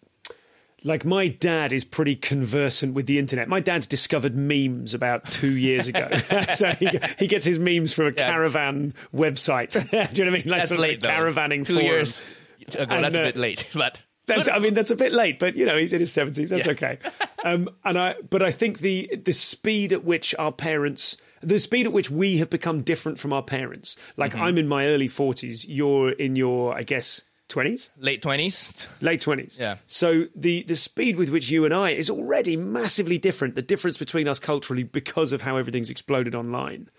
like 0.84 1.06
my 1.06 1.28
dad 1.28 1.74
is 1.74 1.84
pretty 1.84 2.16
conversant 2.16 2.94
with 2.94 3.08
the 3.08 3.18
internet. 3.18 3.48
My 3.48 3.60
dad's 3.60 3.88
discovered 3.88 4.36
memes 4.36 4.94
about 4.94 5.30
two 5.30 5.56
years 5.56 5.88
ago, 5.88 6.10
so 6.56 6.72
he, 6.72 6.90
he, 7.20 7.28
gets 7.28 7.46
his 7.46 7.60
memes 7.60 7.94
from 7.94 8.08
a 8.08 8.10
yeah. 8.10 8.32
caravan 8.32 8.94
website. 9.14 9.72
Do 9.74 9.80
you 9.80 10.26
know 10.26 10.32
what 10.32 10.40
I 10.40 10.44
mean? 10.44 10.50
Like 10.52 10.62
that's 10.62 10.78
late, 10.78 11.02
though. 11.02 11.10
Caravanning 11.10 11.66
two 11.66 11.74
forum. 11.74 11.86
years 11.86 12.24
ago. 12.68 12.86
And, 12.90 13.04
that's 13.04 13.18
uh, 13.18 13.22
a 13.22 13.24
bit 13.24 13.38
late, 13.38 13.68
but 13.74 14.00
that's, 14.28 14.50
I 14.50 14.60
mean, 14.60 14.74
that's 14.74 14.92
a 14.92 14.96
bit 14.96 15.14
late, 15.14 15.40
but 15.40 15.56
you 15.56 15.66
know, 15.66 15.78
he's 15.78 15.94
in 15.94 16.00
his 16.00 16.12
seventies. 16.12 16.50
That's 16.50 16.66
yeah. 16.66 16.74
okay. 16.74 17.00
Um, 17.44 17.70
and 17.84 17.98
I, 17.98 18.16
but 18.30 18.42
I 18.42 18.52
think 18.52 18.80
the 18.80 19.10
the 19.24 19.34
speed 19.34 19.94
at 19.94 20.04
which 20.04 20.36
our 20.38 20.52
parents, 20.52 21.18
the 21.42 21.60
speed 21.60 21.86
at 21.86 21.94
which 21.94 22.12
we 22.12 22.38
have 22.38 22.50
become 22.50 22.82
different 22.82 23.20
from 23.20 23.32
our 23.34 23.44
parents. 23.44 23.96
Like 24.18 24.34
mm-hmm. 24.34 24.42
I'm 24.42 24.58
in 24.58 24.68
my 24.68 24.88
early 24.88 25.08
forties. 25.08 25.66
You're 25.66 26.12
in 26.12 26.36
your, 26.36 26.76
I 26.76 26.84
guess, 26.84 27.22
twenties, 27.48 27.92
late 27.98 28.22
twenties, 28.22 28.88
late 29.02 29.22
twenties. 29.22 29.58
Yeah. 29.60 29.78
So 29.88 30.26
the 30.36 30.64
the 30.64 30.76
speed 30.76 31.18
with 31.18 31.30
which 31.30 31.50
you 31.50 31.66
and 31.66 31.74
I 31.74 31.92
is 31.92 32.10
already 32.10 32.56
massively 32.56 33.18
different. 33.18 33.56
The 33.56 33.62
difference 33.62 33.98
between 33.98 34.28
us 34.28 34.40
culturally 34.40 34.84
because 34.84 35.32
of 35.32 35.42
how 35.42 35.58
everything's 35.58 35.90
exploded 35.90 36.36
online. 36.36 36.90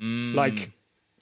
Mm. 0.00 0.34
Like 0.34 0.72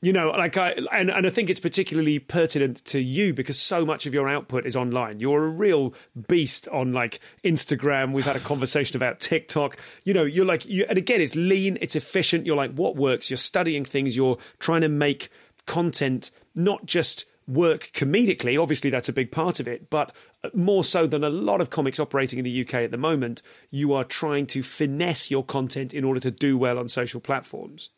you 0.03 0.13
know 0.13 0.31
like 0.31 0.57
i 0.59 0.73
and, 0.93 1.11
and 1.11 1.27
i 1.27 1.31
think 1.31 1.49
it's 1.49 1.61
particularly 1.61 2.19
pertinent 2.19 2.85
to 2.85 2.99
you 2.99 3.33
because 3.33 3.59
so 3.59 3.87
much 3.87 4.05
of 4.05 4.13
your 4.13 4.29
output 4.29 4.67
is 4.67 4.77
online 4.77 5.21
you're 5.21 5.45
a 5.45 5.49
real 5.49 5.95
beast 6.29 6.69
on 6.69 6.93
like 6.93 7.21
instagram 7.45 8.13
we've 8.13 8.27
had 8.27 8.37
a 8.37 8.41
conversation 8.41 8.97
about 8.97 9.21
tiktok 9.21 9.79
you 10.05 10.13
know 10.13 10.25
you're 10.25 10.45
like 10.45 10.67
you 10.67 10.85
and 10.89 10.99
again 10.99 11.21
it's 11.21 11.37
lean 11.37 11.79
it's 11.81 11.97
efficient 11.97 12.45
you're 12.45 12.57
like 12.57 12.73
what 12.75 12.97
works 12.97 13.31
you're 13.31 13.37
studying 13.37 13.85
things 13.85 14.15
you're 14.17 14.37
trying 14.59 14.83
to 14.83 14.89
make 14.89 15.31
content 15.67 16.31
not 16.55 16.85
just 16.85 17.25
work 17.49 17.91
comedically 17.93 18.61
obviously 18.61 18.91
that's 18.91 19.09
a 19.09 19.13
big 19.13 19.31
part 19.31 19.61
of 19.61 19.67
it 19.67 19.91
but 19.91 20.13
more 20.55 20.85
so 20.85 21.07
than 21.07 21.25
a 21.25 21.29
lot 21.29 21.61
of 21.61 21.71
comics 21.71 22.01
operating 22.01 22.39
in 22.39 22.45
the 22.45 22.63
UK 22.63 22.75
at 22.75 22.91
the 22.91 22.97
moment 22.97 23.43
you 23.71 23.93
are 23.93 24.05
trying 24.05 24.47
to 24.47 24.63
finesse 24.63 25.31
your 25.31 25.45
content 25.45 25.93
in 25.93 26.05
order 26.05 26.21
to 26.21 26.31
do 26.31 26.57
well 26.57 26.79
on 26.79 26.89
social 26.89 27.21
platforms 27.21 27.91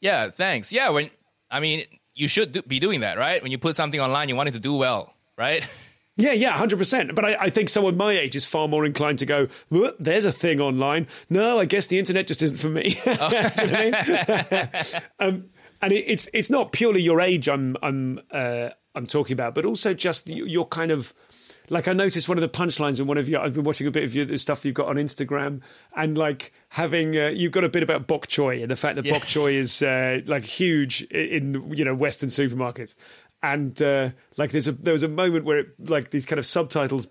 yeah 0.00 0.28
thanks 0.28 0.72
yeah 0.72 0.88
when 0.88 1.10
I 1.50 1.60
mean, 1.60 1.84
you 2.14 2.28
should 2.28 2.52
do, 2.52 2.62
be 2.62 2.78
doing 2.78 3.00
that, 3.00 3.18
right? 3.18 3.42
When 3.42 3.52
you 3.52 3.58
put 3.58 3.76
something 3.76 4.00
online, 4.00 4.28
you 4.28 4.36
want 4.36 4.48
it 4.48 4.52
to 4.52 4.60
do 4.60 4.74
well, 4.74 5.14
right? 5.36 5.66
Yeah, 6.18 6.32
yeah, 6.32 6.52
hundred 6.52 6.78
percent. 6.78 7.14
But 7.14 7.26
I, 7.26 7.36
I, 7.38 7.50
think 7.50 7.68
someone 7.68 7.98
my 7.98 8.12
age 8.12 8.36
is 8.36 8.46
far 8.46 8.68
more 8.68 8.86
inclined 8.86 9.18
to 9.18 9.26
go. 9.26 9.48
There's 10.00 10.24
a 10.24 10.32
thing 10.32 10.62
online. 10.62 11.08
No, 11.28 11.60
I 11.60 11.66
guess 11.66 11.88
the 11.88 11.98
internet 11.98 12.26
just 12.26 12.40
isn't 12.40 12.56
for 12.56 12.70
me. 12.70 12.98
Oh. 13.06 13.28
I 13.30 14.86
mean? 14.88 15.02
um, 15.18 15.50
and 15.82 15.92
it, 15.92 16.04
it's 16.06 16.28
it's 16.32 16.50
not 16.50 16.72
purely 16.72 17.02
your 17.02 17.20
age 17.20 17.48
I'm 17.48 17.76
I'm 17.82 18.20
uh, 18.30 18.70
I'm 18.94 19.06
talking 19.06 19.34
about, 19.34 19.54
but 19.54 19.64
also 19.64 19.94
just 19.94 20.28
your 20.28 20.66
kind 20.66 20.90
of 20.90 21.12
like 21.68 21.88
I 21.88 21.92
noticed 21.92 22.28
one 22.28 22.38
of 22.38 22.42
the 22.42 22.48
punchlines 22.48 23.00
in 23.00 23.06
one 23.06 23.18
of 23.18 23.28
your. 23.28 23.40
I've 23.40 23.54
been 23.54 23.64
watching 23.64 23.86
a 23.86 23.90
bit 23.90 24.04
of 24.04 24.14
your 24.14 24.24
the 24.24 24.38
stuff 24.38 24.64
you've 24.64 24.74
got 24.74 24.88
on 24.88 24.96
Instagram, 24.96 25.60
and 25.96 26.16
like 26.16 26.52
having 26.70 27.16
uh, 27.16 27.28
you've 27.28 27.52
got 27.52 27.64
a 27.64 27.68
bit 27.68 27.82
about 27.82 28.06
bok 28.06 28.26
choy 28.26 28.62
and 28.62 28.70
the 28.70 28.76
fact 28.76 28.96
that 28.96 29.04
yes. 29.04 29.18
bok 29.18 29.26
choy 29.26 29.56
is 29.58 29.82
uh, 29.82 30.20
like 30.26 30.44
huge 30.44 31.02
in 31.02 31.72
you 31.74 31.84
know 31.84 31.94
Western 31.94 32.28
supermarkets, 32.28 32.94
and 33.42 33.80
uh, 33.82 34.10
like 34.36 34.52
there's 34.52 34.68
a 34.68 34.72
there 34.72 34.92
was 34.92 35.02
a 35.02 35.08
moment 35.08 35.44
where 35.44 35.58
it, 35.58 35.88
like 35.88 36.10
these 36.10 36.26
kind 36.26 36.38
of 36.38 36.46
subtitles 36.46 37.06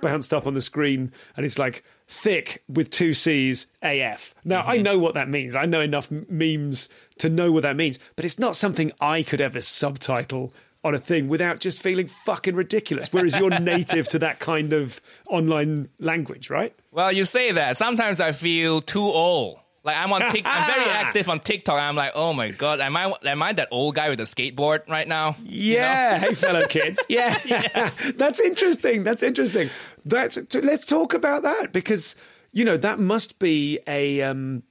bounced 0.00 0.32
up 0.32 0.46
on 0.46 0.54
the 0.54 0.60
screen, 0.60 1.12
and 1.36 1.44
it's 1.44 1.58
like 1.58 1.84
thick 2.06 2.62
with 2.68 2.90
two 2.90 3.12
C's 3.12 3.66
AF. 3.82 4.34
Now 4.44 4.60
mm-hmm. 4.60 4.70
I 4.70 4.76
know 4.78 4.98
what 4.98 5.14
that 5.14 5.28
means. 5.28 5.56
I 5.56 5.66
know 5.66 5.80
enough 5.80 6.10
memes 6.10 6.88
to 7.18 7.28
know 7.28 7.52
what 7.52 7.62
that 7.62 7.76
means, 7.76 7.98
but 8.16 8.24
it's 8.24 8.38
not 8.38 8.56
something 8.56 8.92
I 9.00 9.22
could 9.22 9.40
ever 9.40 9.60
subtitle 9.60 10.52
on 10.84 10.94
a 10.94 10.98
thing 10.98 11.28
without 11.28 11.60
just 11.60 11.82
feeling 11.82 12.06
fucking 12.06 12.54
ridiculous. 12.54 13.12
Whereas 13.12 13.36
you're 13.36 13.50
native 13.60 14.08
to 14.08 14.18
that 14.20 14.38
kind 14.38 14.72
of 14.72 15.00
online 15.26 15.90
language, 15.98 16.50
right? 16.50 16.74
Well, 16.92 17.12
you 17.12 17.24
say 17.24 17.52
that. 17.52 17.76
Sometimes 17.76 18.20
I 18.20 18.32
feel 18.32 18.80
too 18.80 19.04
old. 19.04 19.58
Like 19.84 19.96
I'm 19.96 20.12
on 20.12 20.30
Tik, 20.32 20.42
I'm 20.44 20.74
very 20.74 20.90
active 20.90 21.28
on 21.28 21.40
TikTok. 21.40 21.80
I'm 21.80 21.96
like, 21.96 22.12
oh 22.14 22.32
my 22.34 22.50
god, 22.50 22.80
am 22.80 22.96
I 22.96 23.12
am 23.24 23.42
I 23.42 23.52
that 23.54 23.68
old 23.70 23.94
guy 23.94 24.10
with 24.10 24.20
a 24.20 24.24
skateboard 24.24 24.88
right 24.88 25.08
now? 25.08 25.36
Yeah, 25.44 26.16
you 26.16 26.20
know? 26.20 26.26
hey 26.28 26.34
fellow 26.34 26.66
kids. 26.66 27.00
Yeah, 27.08 27.38
yes. 27.46 28.12
that's 28.16 28.38
interesting. 28.38 29.02
That's 29.02 29.22
interesting. 29.22 29.70
That's 30.04 30.36
let's 30.54 30.84
talk 30.84 31.14
about 31.14 31.42
that 31.44 31.72
because 31.72 32.16
you 32.52 32.64
know 32.66 32.76
that 32.76 32.98
must 32.98 33.38
be 33.38 33.78
a 33.86 34.20
um, 34.20 34.62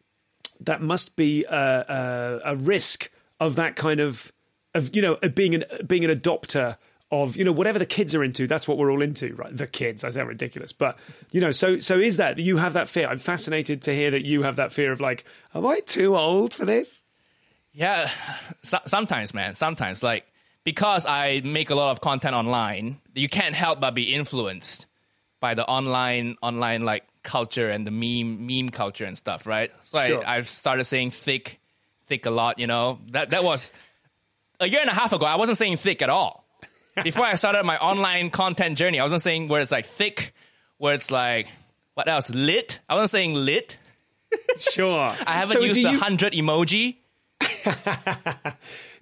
that 0.62 0.82
must 0.82 1.16
be 1.16 1.44
a, 1.46 1.56
a, 1.56 2.54
a 2.54 2.56
risk 2.56 3.12
of 3.40 3.56
that 3.56 3.76
kind 3.76 4.00
of 4.00 4.32
of 4.74 4.96
you 4.96 5.02
know 5.02 5.16
being 5.34 5.56
an 5.56 5.64
being 5.86 6.06
an 6.06 6.12
adopter 6.12 6.78
of 7.12 7.38
you 7.38 7.44
know 7.44 7.52
whatever 7.52 7.80
the 7.80 7.86
kids 7.86 8.14
are 8.14 8.24
into 8.24 8.48
that's 8.48 8.68
what 8.68 8.78
we're 8.78 8.92
all 8.92 9.02
into 9.02 9.34
right? 9.36 9.56
The 9.56 9.68
kids 9.68 10.04
i 10.04 10.10
sound 10.10 10.28
ridiculous 10.28 10.74
but 10.74 10.98
you 11.32 11.40
know 11.40 11.52
so 11.52 11.80
so 11.80 11.98
is 12.00 12.18
that 12.18 12.38
you 12.38 12.58
have 12.58 12.74
that 12.74 12.90
fear. 12.90 13.08
I'm 13.08 13.18
fascinated 13.18 13.82
to 13.84 13.96
hear 13.96 14.12
that 14.12 14.26
you 14.26 14.44
have 14.44 14.58
that 14.58 14.74
fear 14.74 14.92
of 14.92 15.00
like 15.00 15.24
am 15.56 15.66
i 15.66 15.80
too 15.82 16.18
old 16.18 16.54
for 16.54 16.66
this? 16.66 17.04
Yeah 17.72 18.10
so, 18.64 18.80
sometimes 18.86 19.34
man 19.34 19.56
sometimes. 19.56 20.04
Like 20.04 20.26
because 20.64 21.06
i 21.06 21.42
make 21.46 21.70
a 21.70 21.76
lot 21.76 21.92
of 21.92 22.02
content 22.02 22.36
online 22.36 23.00
you 23.16 23.30
can't 23.30 23.56
help 23.56 23.80
but 23.80 23.92
be 23.92 24.14
influenced 24.14 24.86
by 25.40 25.54
the 25.54 25.66
online 25.66 26.36
online 26.42 26.84
like 26.84 27.07
culture 27.24 27.70
and 27.70 27.86
the 27.88 27.92
meme 27.92 28.46
meme 28.48 28.70
culture 28.70 29.06
and 29.06 29.18
stuff 29.18 29.46
right 29.46 29.72
so 29.84 30.06
sure. 30.06 30.26
I, 30.26 30.38
i've 30.38 30.48
started 30.48 30.86
saying 30.86 31.12
thick 31.12 31.60
thick 32.08 32.26
a 32.26 32.30
lot 32.30 32.60
you 32.60 32.68
know 32.68 33.00
that 33.12 33.32
that 33.32 33.44
was 33.44 33.72
a 34.60 34.68
year 34.68 34.82
and 34.82 34.90
a 34.90 34.94
half 34.94 35.14
ago, 35.14 35.26
I 35.26 35.36
wasn't 35.36 35.58
saying 35.58 35.78
thick 35.78 36.02
at 36.02 36.10
all. 36.10 36.46
Before 37.04 37.26
I 37.26 37.36
started 37.36 37.64
my 37.64 37.78
online 37.78 38.32
content 38.32 38.78
journey, 38.78 39.00
I 39.00 39.04
wasn't 39.04 39.22
saying 39.22 39.48
where 39.50 39.62
it's 39.62 39.72
like 39.72 39.86
thick, 39.86 40.34
where 40.78 40.96
it's 40.96 41.12
like 41.12 41.48
what 41.94 42.08
else? 42.08 42.30
Lit. 42.30 42.80
I 42.88 42.96
wasn't 42.96 43.10
saying 43.12 43.34
lit. 43.34 43.78
Sure. 44.58 45.14
I 45.26 45.34
haven't 45.34 45.58
so 45.58 45.62
used 45.62 45.78
the 45.78 45.92
you... 45.92 46.00
hundred 46.00 46.34
emoji. 46.34 46.98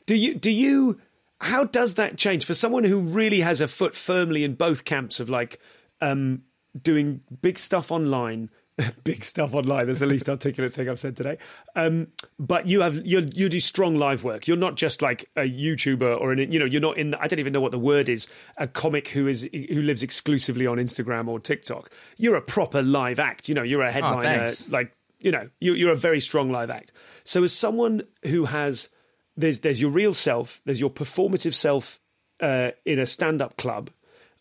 do 0.06 0.14
you? 0.14 0.36
Do 0.36 0.52
you? 0.52 1.00
How 1.40 1.64
does 1.64 1.96
that 1.96 2.18
change 2.18 2.46
for 2.46 2.54
someone 2.54 2.84
who 2.84 3.00
really 3.00 3.40
has 3.40 3.62
a 3.62 3.68
foot 3.68 3.96
firmly 3.96 4.44
in 4.44 4.56
both 4.56 4.84
camps 4.84 5.20
of 5.22 5.30
like 5.30 5.60
um, 6.02 6.44
doing 6.82 7.22
big 7.42 7.60
stuff 7.60 7.92
online 7.92 8.50
big 9.04 9.24
stuff 9.24 9.54
online. 9.54 9.88
That's 9.88 10.00
the 10.00 10.06
least 10.06 10.30
articulate 10.30 10.74
thing 10.74 10.90
I've 10.90 11.00
said 11.00 11.16
today. 11.16 11.38
Um, 11.76 12.08
but 12.38 12.68
you 12.68 12.82
have 12.82 13.06
you 13.06 13.30
you 13.34 13.48
do 13.50 13.60
strong 13.60 13.96
live 13.98 14.24
work. 14.24 14.48
You're 14.48 14.58
not 14.58 14.76
just 14.76 15.02
like 15.02 15.30
a 15.36 15.42
YouTuber 15.42 16.20
or 16.20 16.32
an 16.32 16.52
you 16.52 16.60
know 16.60 16.66
you're 16.66 16.82
not 16.82 16.98
in. 16.98 17.12
The, 17.12 17.22
I 17.22 17.28
don't 17.28 17.40
even 17.40 17.54
know 17.54 17.62
what 17.62 17.72
the 17.72 17.80
word 17.80 18.10
is. 18.10 18.28
A 18.58 18.68
comic 18.68 19.10
who 19.10 19.28
is 19.28 19.48
who 19.54 19.82
lives 19.82 20.04
exclusively 20.04 20.68
on 20.68 20.78
Instagram 20.78 21.28
or 21.28 21.40
TikTok. 21.40 21.90
You're 22.18 22.36
a 22.36 22.42
proper 22.42 22.82
live 22.82 23.20
act. 23.20 23.48
You 23.48 23.56
know, 23.56 23.64
you're 23.64 23.84
a 23.84 23.90
oh, 23.90 23.92
headliner. 23.92 24.48
Oh, 24.48 24.54
like 24.70 24.92
you 25.20 25.32
know, 25.32 25.50
you, 25.60 25.74
you're 25.74 25.94
a 25.94 25.98
very 25.98 26.20
strong 26.20 26.52
live 26.52 26.70
act. 26.70 26.92
So 27.24 27.44
as 27.44 27.54
someone 27.54 28.04
who 28.26 28.46
has 28.46 28.90
there's 29.38 29.62
there's 29.62 29.80
your 29.80 29.92
real 29.92 30.14
self, 30.14 30.62
there's 30.66 30.82
your 30.82 30.90
performative 30.90 31.54
self 31.54 32.00
uh, 32.42 32.72
in 32.86 33.00
a 33.00 33.06
stand 33.06 33.42
up 33.42 33.56
club 33.56 33.90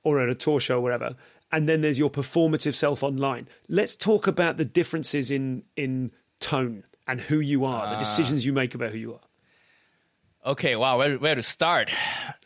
or 0.03 0.21
at 0.21 0.29
a 0.29 0.35
tour 0.35 0.61
show, 0.61 0.79
or 0.79 0.83
whatever 0.83 1.17
and 1.55 1.69
then 1.69 1.83
there's 1.83 2.01
your 2.01 2.11
performative 2.11 2.75
self 2.75 3.05
online. 3.05 3.49
Let's 3.69 3.95
talk 3.95 4.27
about 4.27 4.57
the 4.57 4.65
differences 4.65 5.31
in 5.31 5.63
in 5.77 6.11
tone 6.41 6.83
and 7.07 7.21
who 7.21 7.39
you 7.39 7.65
are, 7.65 7.91
the 7.91 7.97
ah. 7.97 7.99
decisions 7.99 8.45
you 8.45 8.53
make 8.53 8.75
about 8.75 8.91
who 8.91 8.99
you 8.99 9.15
are. 9.15 9.21
Okay, 10.47 10.77
wow, 10.77 10.99
where, 10.99 11.17
where 11.17 11.35
to 11.35 11.43
start? 11.43 11.91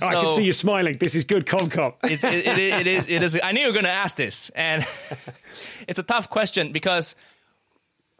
Oh, 0.00 0.06
I 0.06 0.20
can 0.20 0.30
see 0.30 0.44
you 0.44 0.52
smiling. 0.52 0.98
This 0.98 1.16
is 1.16 1.24
good 1.24 1.46
Comcom. 1.46 1.94
It, 2.04 2.22
it, 2.22 2.46
it 2.46 2.86
is. 2.86 3.08
It 3.08 3.22
is. 3.24 3.40
I 3.42 3.50
knew 3.50 3.62
you 3.62 3.66
were 3.66 3.72
going 3.72 3.86
to 3.86 3.90
ask 3.90 4.14
this, 4.14 4.50
and 4.50 4.86
it's 5.88 5.98
a 5.98 6.04
tough 6.04 6.30
question 6.30 6.70
because 6.70 7.16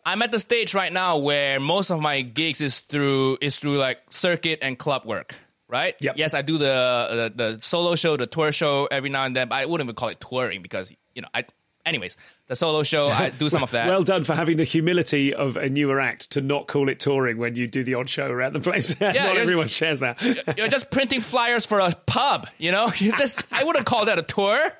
I'm 0.04 0.23
at 0.23 0.33
the 0.33 0.40
stage 0.40 0.75
right 0.75 0.92
now 0.92 1.18
where 1.18 1.61
most 1.61 1.90
of 1.90 2.00
my 2.00 2.23
gigs 2.23 2.61
is 2.61 2.80
through 2.80 3.38
is 3.40 3.59
through 3.59 3.78
like 3.78 4.00
circuit 4.11 4.61
and 4.62 4.78
club 4.78 5.07
work. 5.07 5.37
Right. 5.68 5.94
Yep. 6.00 6.14
Yes, 6.16 6.32
I 6.32 6.40
do 6.42 6.56
the, 6.56 7.30
the 7.37 7.52
the 7.54 7.60
solo 7.60 7.94
show, 7.94 8.16
the 8.16 8.26
tour 8.26 8.52
show 8.52 8.88
every 8.90 9.10
now 9.10 9.25
and 9.25 9.37
then. 9.37 9.48
But 9.48 9.56
I 9.56 9.66
wouldn't 9.66 9.87
even 9.87 9.94
call 9.96 10.08
it 10.08 10.18
touring 10.20 10.62
because 10.62 10.94
you 11.14 11.22
know 11.22 11.28
I. 11.34 11.44
Anyways, 11.87 12.18
the 12.48 12.56
solo 12.56 12.82
show, 12.82 13.08
I 13.08 13.30
do 13.30 13.48
some 13.48 13.62
of 13.62 13.70
that. 13.72 13.87
well 13.88 14.02
done 14.02 14.22
for 14.25 14.34
having 14.34 14.58
the 14.58 14.64
humility 14.64 15.32
of 15.32 15.56
a 15.56 15.70
newer 15.70 16.00
act 16.00 16.30
to 16.32 16.42
not 16.42 16.66
call 16.68 16.88
it 16.90 17.00
touring 17.00 17.38
when 17.38 17.54
you 17.54 17.66
do 17.66 17.82
the 17.82 17.94
odd 17.94 18.10
show 18.10 18.26
around 18.26 18.52
the 18.54 18.60
place. 18.60 18.94
Yeah, 19.00 19.12
not 19.12 19.37
everyone 19.38 19.68
shares 19.68 20.00
that. 20.00 20.20
You're 20.58 20.68
just 20.68 20.90
printing 20.90 21.22
flyers 21.22 21.64
for 21.64 21.80
a 21.80 21.94
pub, 22.04 22.46
you 22.58 22.72
know? 22.72 22.90
This, 23.18 23.38
I 23.50 23.64
wouldn't 23.64 23.87
call 23.87 24.04
that 24.04 24.18
a 24.18 24.22
tour. 24.22 24.70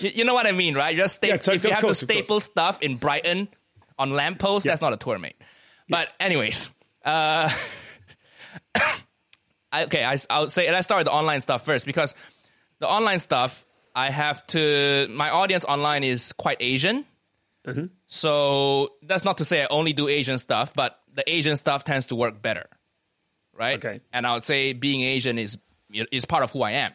you, 0.00 0.10
you 0.14 0.24
know 0.24 0.32
what 0.34 0.46
I 0.46 0.52
mean, 0.52 0.74
right? 0.74 0.94
You're 0.94 1.04
just 1.04 1.16
sta- 1.16 1.28
Yeah, 1.28 1.36
to- 1.36 1.52
if 1.52 1.64
you 1.64 1.70
have 1.72 1.82
course, 1.82 1.98
to 2.00 2.06
staple 2.06 2.40
stuff 2.40 2.80
in 2.82 2.96
Brighton 2.96 3.48
on 3.98 4.12
lampposts, 4.12 4.64
that's 4.66 4.80
not 4.80 4.92
a 4.92 4.96
tour, 4.96 5.18
mate. 5.18 5.36
But 5.90 6.08
anyways, 6.20 6.70
uh, 7.04 7.50
I, 9.72 9.84
okay, 9.84 10.04
I, 10.04 10.16
I'll 10.30 10.50
say, 10.50 10.66
and 10.66 10.76
I 10.76 10.80
started 10.82 11.06
the 11.06 11.12
online 11.12 11.40
stuff 11.40 11.64
first 11.64 11.86
because 11.86 12.14
the 12.78 12.88
online 12.88 13.20
stuff, 13.20 13.64
I 13.94 14.10
have 14.10 14.46
to, 14.48 15.08
my 15.10 15.30
audience 15.30 15.64
online 15.64 16.04
is 16.04 16.32
quite 16.32 16.58
Asian. 16.60 17.04
Mm-hmm. 17.66 17.86
So 18.06 18.92
that's 19.02 19.24
not 19.24 19.38
to 19.38 19.44
say 19.44 19.62
I 19.62 19.66
only 19.70 19.92
do 19.92 20.08
Asian 20.08 20.38
stuff, 20.38 20.74
but 20.74 20.98
the 21.14 21.28
Asian 21.30 21.56
stuff 21.56 21.84
tends 21.84 22.06
to 22.06 22.16
work 22.16 22.42
better, 22.42 22.66
right? 23.54 23.78
Okay. 23.78 24.00
And 24.12 24.26
I 24.26 24.34
would 24.34 24.44
say 24.44 24.72
being 24.72 25.02
Asian 25.02 25.38
is 25.38 25.58
is 25.90 26.24
part 26.24 26.42
of 26.42 26.50
who 26.50 26.62
I 26.62 26.72
am, 26.72 26.92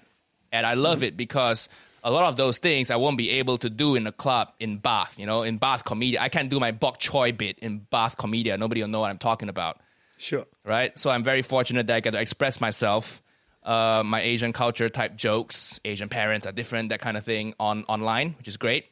and 0.51 0.65
I 0.65 0.73
love 0.73 1.03
it 1.03 1.15
because 1.15 1.69
a 2.03 2.11
lot 2.11 2.25
of 2.25 2.35
those 2.35 2.57
things 2.57 2.89
I 2.89 2.95
won't 2.95 3.17
be 3.17 3.29
able 3.31 3.57
to 3.59 3.69
do 3.69 3.95
in 3.95 4.07
a 4.07 4.11
club 4.11 4.51
in 4.59 4.77
Bath. 4.77 5.19
You 5.19 5.25
know, 5.25 5.43
in 5.43 5.57
Bath 5.57 5.85
Comedia, 5.85 6.19
I 6.19 6.29
can't 6.29 6.49
do 6.49 6.59
my 6.59 6.71
bok 6.71 6.99
choy 6.99 7.35
bit 7.35 7.59
in 7.59 7.79
Bath 7.79 8.17
Comedia. 8.17 8.57
Nobody 8.57 8.81
will 8.81 8.89
know 8.89 8.99
what 8.99 9.09
I'm 9.09 9.19
talking 9.19 9.49
about 9.49 9.79
Sure. 10.17 10.45
right? 10.65 10.97
So 10.97 11.09
I'm 11.09 11.23
very 11.23 11.41
fortunate 11.41 11.87
that 11.87 11.95
I 11.95 11.99
get 11.99 12.11
to 12.11 12.19
express 12.19 12.59
myself, 12.59 13.21
uh, 13.63 14.03
my 14.05 14.21
Asian 14.21 14.53
culture 14.53 14.89
type 14.89 15.15
jokes. 15.15 15.79
Asian 15.85 16.09
parents 16.09 16.45
are 16.45 16.51
different, 16.51 16.89
that 16.89 17.01
kind 17.01 17.17
of 17.17 17.23
thing 17.23 17.53
on 17.59 17.83
online, 17.87 18.35
which 18.37 18.47
is 18.47 18.57
great. 18.57 18.85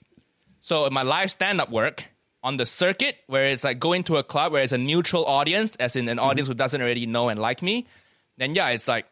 So 0.62 0.86
in 0.86 0.94
my 0.94 1.04
live 1.04 1.32
stand 1.32 1.62
up 1.62 1.70
work 1.70 2.06
on 2.44 2.58
the 2.58 2.66
circuit, 2.66 3.18
where 3.28 3.46
it's 3.46 3.64
like 3.64 3.80
going 3.80 4.04
to 4.06 4.18
a 4.18 4.24
club 4.24 4.52
where 4.52 4.64
it's 4.64 4.74
a 4.74 4.78
neutral 4.78 5.26
audience, 5.26 5.76
as 5.78 5.96
in 5.96 6.08
an 6.10 6.20
audience 6.20 6.48
who 6.48 6.54
doesn't 6.54 6.82
already 6.82 7.06
know 7.06 7.30
and 7.30 7.40
like 7.40 7.62
me, 7.62 7.88
then 8.38 8.56
yeah, 8.56 8.70
it's 8.70 8.88
like 8.88 9.06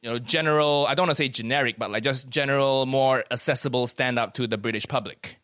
you 0.00 0.10
know 0.10 0.18
general. 0.18 0.86
I 0.88 0.94
don't 0.94 1.06
want 1.06 1.16
to 1.16 1.22
say 1.22 1.28
generic, 1.28 1.76
but 1.78 1.90
like 1.90 2.02
just 2.02 2.28
general, 2.28 2.86
more 2.86 3.24
accessible 3.30 3.86
stand 3.86 4.18
up 4.18 4.34
to 4.34 4.46
the 4.46 4.58
British 4.58 4.86
public 4.86 5.38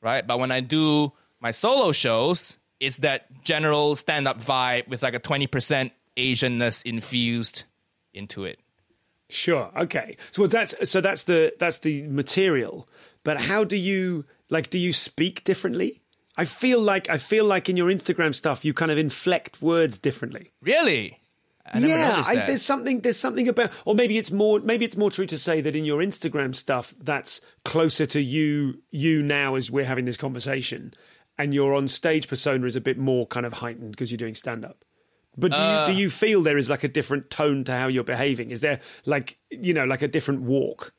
right? 0.00 0.26
But 0.26 0.38
when 0.38 0.52
I 0.52 0.60
do 0.60 1.12
my 1.40 1.50
solo 1.50 1.92
shows, 1.92 2.56
it's 2.84 2.98
that 2.98 3.42
general 3.42 3.94
stand 3.94 4.28
up 4.28 4.40
vibe 4.40 4.88
with 4.88 5.02
like 5.02 5.14
a 5.14 5.20
20% 5.20 5.90
Asianness 6.16 6.82
infused 6.84 7.64
into 8.12 8.44
it. 8.44 8.60
Sure. 9.28 9.70
Okay. 9.76 10.16
So 10.30 10.46
that's 10.46 10.74
so 10.88 11.00
that's 11.00 11.24
the 11.24 11.52
that's 11.58 11.78
the 11.78 12.02
material. 12.02 12.88
But 13.24 13.38
how 13.38 13.64
do 13.64 13.76
you 13.76 14.26
like? 14.50 14.70
Do 14.70 14.78
you 14.78 14.92
speak 14.92 15.42
differently? 15.44 16.02
I 16.36 16.44
feel 16.44 16.80
like 16.80 17.08
I 17.08 17.18
feel 17.18 17.44
like 17.44 17.68
in 17.68 17.76
your 17.76 17.88
Instagram 17.88 18.34
stuff 18.34 18.64
you 18.64 18.74
kind 18.74 18.90
of 18.90 18.98
inflect 18.98 19.62
words 19.62 19.98
differently. 19.98 20.52
Really? 20.60 21.18
I 21.66 21.78
yeah, 21.78 22.22
I, 22.26 22.36
there's 22.46 22.62
something 22.62 23.00
there's 23.00 23.16
something 23.16 23.48
about, 23.48 23.72
or 23.86 23.94
maybe 23.94 24.18
it's 24.18 24.30
more 24.30 24.60
maybe 24.60 24.84
it's 24.84 24.98
more 24.98 25.10
true 25.10 25.26
to 25.26 25.38
say 25.38 25.62
that 25.62 25.74
in 25.74 25.86
your 25.86 26.00
Instagram 26.00 26.54
stuff 26.54 26.94
that's 27.00 27.40
closer 27.64 28.04
to 28.06 28.20
you 28.20 28.82
you 28.90 29.22
now 29.22 29.54
as 29.54 29.70
we're 29.70 29.86
having 29.86 30.04
this 30.04 30.18
conversation, 30.18 30.92
and 31.38 31.52
your 31.54 31.74
on 31.74 31.88
stage 31.88 32.28
persona 32.28 32.66
is 32.66 32.76
a 32.76 32.80
bit 32.80 32.98
more 32.98 33.26
kind 33.26 33.44
of 33.46 33.54
heightened 33.54 33.90
because 33.92 34.10
you're 34.10 34.18
doing 34.18 34.34
stand 34.34 34.64
up. 34.64 34.84
But 35.36 35.52
do 35.52 35.60
Uh. 35.60 35.86
you 35.88 35.94
do 35.94 36.00
you 36.00 36.10
feel 36.10 36.42
there 36.42 36.58
is 36.58 36.70
like 36.70 36.84
a 36.84 36.88
different 36.88 37.28
tone 37.30 37.64
to 37.64 37.72
how 37.72 37.88
you're 37.88 38.04
behaving? 38.04 38.50
Is 38.52 38.60
there 38.60 38.80
like 39.04 39.36
you 39.50 39.74
know 39.74 39.84
like 39.84 40.02
a 40.02 40.08
different 40.08 40.42
walk, 40.42 40.92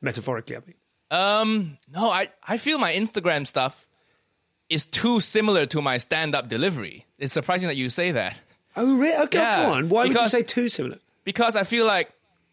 metaphorically? 0.00 0.56
I 0.56 0.60
mean, 0.66 0.74
Um, 1.10 1.78
no, 1.92 2.10
I, 2.10 2.28
I 2.46 2.56
feel 2.58 2.78
my 2.78 2.92
Instagram 2.92 3.46
stuff 3.46 3.88
is 4.68 4.84
too 4.86 5.20
similar 5.20 5.64
to 5.66 5.80
my 5.80 5.96
stand 5.98 6.34
up 6.34 6.48
delivery. 6.48 7.06
It's 7.18 7.32
surprising 7.32 7.68
that 7.68 7.76
you 7.76 7.88
say 7.88 8.10
that. 8.12 8.36
oh 8.76 8.96
really? 8.98 9.16
Okay, 9.24 9.38
Yeah, 9.38 9.66
go 9.66 9.72
on. 9.72 9.88
Why 9.88 10.06
would 10.06 10.12
you 10.16 10.28
say 10.28 10.42
too 10.42 10.68
similar? 10.68 10.98
because 11.24 11.56
I 11.56 11.64
feel 11.64 11.86
like 11.86 12.10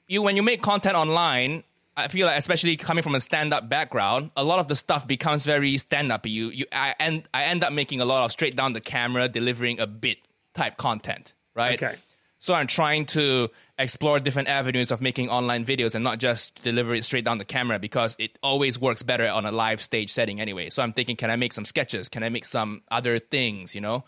you 0.07 0.21
when 0.21 0.35
you 0.35 0.43
make 0.43 0.61
content 0.61 0.95
online, 0.95 1.63
I 1.95 2.07
feel 2.07 2.25
like 2.25 2.37
especially 2.37 2.75
coming 2.75 3.03
from 3.03 3.15
a 3.15 3.21
stand 3.21 3.53
up 3.53 3.69
background, 3.69 4.31
a 4.35 4.43
lot 4.43 4.59
of 4.59 4.67
the 4.67 4.75
stuff 4.75 5.07
becomes 5.07 5.45
very 5.45 5.77
stand 5.77 6.11
up. 6.11 6.25
You 6.25 6.49
you 6.49 6.65
I 6.71 6.95
end 6.99 7.27
I 7.33 7.43
end 7.43 7.63
up 7.63 7.71
making 7.71 8.01
a 8.01 8.05
lot 8.05 8.25
of 8.25 8.31
straight 8.31 8.55
down 8.55 8.73
the 8.73 8.81
camera 8.81 9.27
delivering 9.29 9.79
a 9.79 9.87
bit 9.87 10.17
type 10.53 10.77
content, 10.77 11.33
right? 11.55 11.81
Okay. 11.81 11.95
So 12.39 12.53
I'm 12.53 12.67
trying 12.67 13.05
to 13.07 13.49
explore 13.79 14.19
different 14.19 14.49
avenues 14.49 14.91
of 14.91 15.01
making 15.01 15.29
online 15.29 15.63
videos 15.63 15.95
and 15.95 16.03
not 16.03 16.17
just 16.17 16.61
deliver 16.61 16.93
it 16.93 17.05
straight 17.05 17.23
down 17.23 17.37
the 17.37 17.45
camera 17.45 17.79
because 17.79 18.17
it 18.19 18.37
always 18.43 18.77
works 18.77 19.01
better 19.01 19.27
on 19.27 19.45
a 19.45 19.51
live 19.51 19.81
stage 19.81 20.11
setting 20.11 20.41
anyway. 20.41 20.69
So 20.69 20.83
I'm 20.83 20.91
thinking, 20.91 21.15
can 21.15 21.29
I 21.29 21.37
make 21.37 21.53
some 21.53 21.63
sketches? 21.63 22.09
Can 22.09 22.21
I 22.21 22.29
make 22.29 22.45
some 22.45 22.81
other 22.91 23.19
things? 23.19 23.75
You 23.75 23.81
know. 23.81 24.03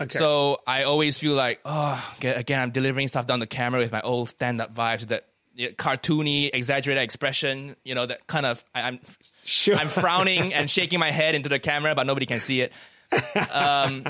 Okay. 0.00 0.16
So 0.16 0.60
I 0.66 0.84
always 0.84 1.18
feel 1.18 1.34
like, 1.34 1.60
oh, 1.64 2.14
again, 2.20 2.60
I'm 2.60 2.70
delivering 2.70 3.08
stuff 3.08 3.26
down 3.26 3.40
the 3.40 3.46
camera 3.48 3.80
with 3.80 3.90
my 3.90 4.00
old 4.00 4.28
stand-up 4.28 4.72
vibes, 4.72 5.08
that 5.08 5.26
cartoony, 5.58 6.50
exaggerated 6.52 7.02
expression. 7.02 7.76
You 7.84 7.94
know, 7.94 8.06
that 8.06 8.26
kind 8.26 8.46
of 8.46 8.64
I, 8.74 8.82
I'm 8.82 9.00
Sure. 9.48 9.76
I'm 9.76 9.88
frowning 9.88 10.52
and 10.52 10.68
shaking 10.68 10.98
my 10.98 11.10
head 11.10 11.34
into 11.34 11.48
the 11.48 11.58
camera, 11.58 11.94
but 11.94 12.06
nobody 12.06 12.26
can 12.26 12.38
see 12.38 12.60
it. 12.60 12.72
Um, 13.50 14.04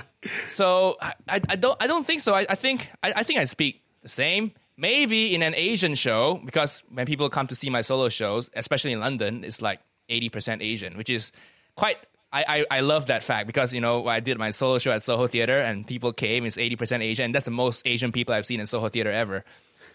so 0.49 0.97
I, 1.01 1.13
I, 1.29 1.55
don't 1.55 1.81
I 1.81 1.87
don't 1.87 2.05
think 2.05 2.21
so. 2.21 2.35
I, 2.35 2.45
I 2.49 2.57
think 2.57 2.91
I, 3.05 3.13
I 3.17 3.23
think 3.23 3.39
I 3.39 3.45
speak 3.45 3.83
the 4.03 4.09
same. 4.09 4.51
Maybe 4.77 5.37
in 5.37 5.43
an 5.45 5.55
Asian 5.55 5.95
show, 5.95 6.41
because 6.45 6.83
when 6.91 7.07
people 7.07 7.29
come 7.31 7.47
to 7.47 7.55
see 7.55 7.71
my 7.71 7.83
solo 7.83 8.09
shows, 8.09 8.51
especially 8.55 8.93
in 8.93 8.99
London, 8.99 9.45
it's 9.45 9.63
like 9.63 9.79
eighty 10.09 10.29
percent 10.29 10.61
Asian, 10.61 10.97
which 10.97 11.11
is 11.11 11.31
quite. 11.77 11.99
I, 12.31 12.45
I, 12.71 12.79
I 12.79 12.81
love 12.81 13.07
that 13.07 13.23
fact 13.23 13.47
because 13.47 13.73
you 13.73 13.81
know 13.81 14.07
I 14.09 14.19
did 14.21 14.39
my 14.39 14.51
solo 14.51 14.79
show 14.79 14.91
at 14.91 15.05
Soho 15.05 15.29
Theater 15.29 15.61
and 15.61 15.87
people 15.87 16.13
came. 16.13 16.45
It's 16.45 16.59
eighty 16.59 16.75
percent 16.75 17.05
Asian, 17.05 17.27
and 17.27 17.35
that's 17.35 17.45
the 17.45 17.53
most 17.53 17.87
Asian 17.87 18.11
people 18.11 18.35
I've 18.35 18.45
seen 18.45 18.59
in 18.59 18.67
Soho 18.67 18.89
Theater 18.89 19.13
ever. 19.13 19.45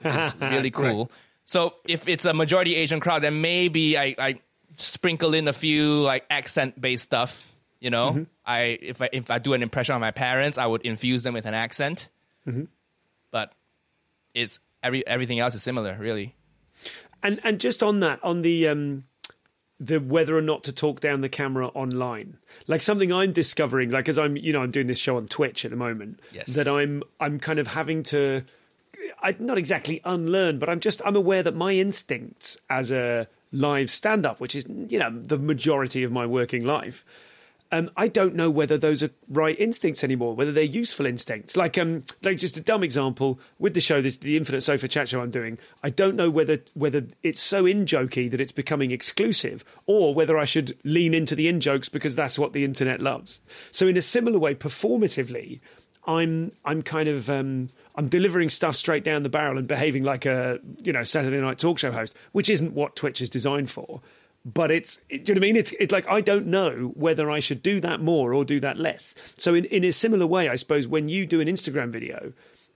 It's 0.02 0.36
really 0.42 0.72
cool. 0.72 1.12
So 1.46 1.76
if 1.86 2.08
it's 2.08 2.26
a 2.26 2.34
majority 2.34 2.76
Asian 2.76 3.00
crowd, 3.00 3.24
then 3.24 3.42
maybe 3.42 3.98
I, 3.98 4.16
I 4.18 4.40
sprinkle 4.78 5.34
in 5.34 5.48
a 5.48 5.54
few 5.54 6.02
like 6.02 6.26
accent 6.30 6.80
based 6.80 7.04
stuff. 7.04 7.50
You 7.80 7.90
know, 7.90 8.26
I 8.46 8.78
if 8.82 9.02
I 9.02 9.10
if 9.12 9.30
I 9.30 9.40
do 9.40 9.54
an 9.54 9.62
impression 9.62 9.94
on 9.94 10.02
my 10.02 10.12
parents, 10.12 10.58
I 10.58 10.66
would 10.66 10.84
infuse 10.84 11.24
them 11.24 11.34
with 11.34 11.46
an 11.46 11.54
accent. 11.54 12.08
But 13.32 13.52
it's 14.34 14.60
every 14.82 15.06
everything 15.06 15.40
else 15.40 15.54
is 15.56 15.64
similar, 15.64 15.98
really. 16.00 16.34
And 17.22 17.42
and 17.44 17.60
just 17.60 17.84
on 17.84 18.00
that, 18.00 18.20
on 18.24 18.42
the 18.42 18.68
um 18.70 19.04
the 19.80 20.00
whether 20.00 20.38
or 20.38 20.42
not 20.42 20.64
to 20.64 20.72
talk 20.72 21.02
down 21.02 21.22
the 21.22 21.30
camera 21.30 21.68
online. 21.70 22.38
Like 22.68 22.82
something 22.82 23.12
I'm 23.12 23.34
discovering, 23.34 23.90
like 23.90 24.08
as 24.08 24.18
I'm 24.18 24.38
you 24.38 24.54
know, 24.54 24.62
I'm 24.62 24.72
doing 24.72 24.88
this 24.88 25.00
show 25.00 25.18
on 25.18 25.28
Twitch 25.28 25.66
at 25.66 25.72
the 25.72 25.78
moment. 25.78 26.22
Yes. 26.32 26.56
That 26.56 26.68
I'm 26.68 27.04
I'm 27.20 27.40
kind 27.40 27.60
of 27.60 27.68
having 27.68 28.04
to 28.04 28.44
I 29.24 29.36
not 29.40 29.58
exactly 29.58 30.02
unlearn, 30.04 30.60
but 30.60 30.70
I'm 30.70 30.80
just 30.80 31.02
I'm 31.06 31.16
aware 31.16 31.42
that 31.44 31.56
my 31.56 31.74
instincts 31.74 32.58
as 32.70 32.92
a 32.92 33.28
live 33.52 33.90
stand 33.90 34.26
up, 34.26 34.40
which 34.40 34.56
is 34.56 34.68
you 34.68 35.00
know, 35.00 35.10
the 35.10 35.38
majority 35.38 36.04
of 36.04 36.12
my 36.12 36.26
working 36.26 36.66
life, 36.66 37.06
um, 37.74 37.90
I 37.98 38.08
don't 38.08 38.36
know 38.36 38.52
whether 38.52 38.78
those 38.78 39.02
are 39.02 39.10
right 39.28 39.60
instincts 39.60 40.04
anymore, 40.04 40.36
whether 40.36 40.52
they're 40.52 40.64
useful 40.64 41.08
instincts. 41.08 41.58
Like, 41.58 41.76
um, 41.76 42.04
like 42.22 42.38
just 42.38 42.56
a 42.56 42.62
dumb 42.62 42.84
example 42.84 43.40
with 43.58 43.74
the 43.74 43.82
show, 43.82 44.00
this 44.00 44.18
the 44.18 44.38
Infinite 44.38 44.62
Sofa 44.62 44.88
Chat 44.88 45.10
show 45.10 45.22
I'm 45.22 45.32
doing. 45.32 45.58
I 45.82 45.90
don't 45.90 46.16
know 46.16 46.30
whether 46.30 46.60
whether 46.76 47.08
it's 47.24 47.42
so 47.42 47.66
in 47.66 47.88
jokey 47.88 48.30
that 48.30 48.40
it's 48.40 48.52
becoming 48.52 48.92
exclusive, 48.92 49.66
or 49.88 50.14
whether 50.14 50.38
I 50.38 50.46
should 50.46 50.78
lean 50.84 51.16
into 51.16 51.34
the 51.34 51.48
in 51.48 51.60
jokes 51.60 51.90
because 51.90 52.16
that's 52.16 52.38
what 52.38 52.54
the 52.54 52.64
internet 52.64 53.02
loves. 53.02 53.42
So, 53.72 53.88
in 53.88 53.98
a 53.98 54.04
similar 54.04 54.38
way, 54.38 54.54
performatively, 54.54 55.60
I'm 56.06 56.52
I'm 56.66 56.82
kind 56.82 57.10
of 57.10 57.30
um, 57.30 57.70
I'm 57.96 58.08
delivering 58.08 58.50
stuff 58.50 58.76
straight 58.76 59.04
down 59.04 59.24
the 59.24 59.30
barrel 59.30 59.58
and 59.58 59.68
behaving 59.68 60.04
like 60.04 60.26
a 60.26 60.60
you 60.82 60.94
know 60.94 61.04
Saturday 61.04 61.40
night 61.40 61.60
talk 61.60 61.80
show 61.80 61.92
host, 61.92 62.16
which 62.32 62.50
isn't 62.50 62.74
what 62.74 62.96
Twitch 62.96 63.22
is 63.22 63.30
designed 63.30 63.70
for. 63.70 64.02
But 64.46 64.72
it's 64.72 65.00
it, 65.10 65.26
do 65.26 65.32
you 65.32 65.36
know 65.36 65.40
what 65.40 65.46
I 65.46 65.48
mean? 65.48 65.56
It's 65.56 65.72
it's 65.80 65.92
like 65.92 66.08
I 66.10 66.22
don't 66.22 66.48
know 66.48 66.92
whether 66.96 67.32
I 67.32 67.40
should 67.40 67.64
do 67.64 67.80
that 67.80 68.02
more 68.02 68.34
or 68.34 68.44
do 68.44 68.60
that 68.60 68.78
less. 68.78 69.16
So 69.38 69.54
in 69.54 69.66
in 69.66 69.84
a 69.84 69.92
similar 69.92 70.28
way, 70.28 70.50
I 70.50 70.56
suppose 70.56 70.88
when 70.88 71.08
you 71.10 71.26
do 71.26 71.40
an 71.40 71.48
Instagram 71.48 71.92
video, 71.92 72.34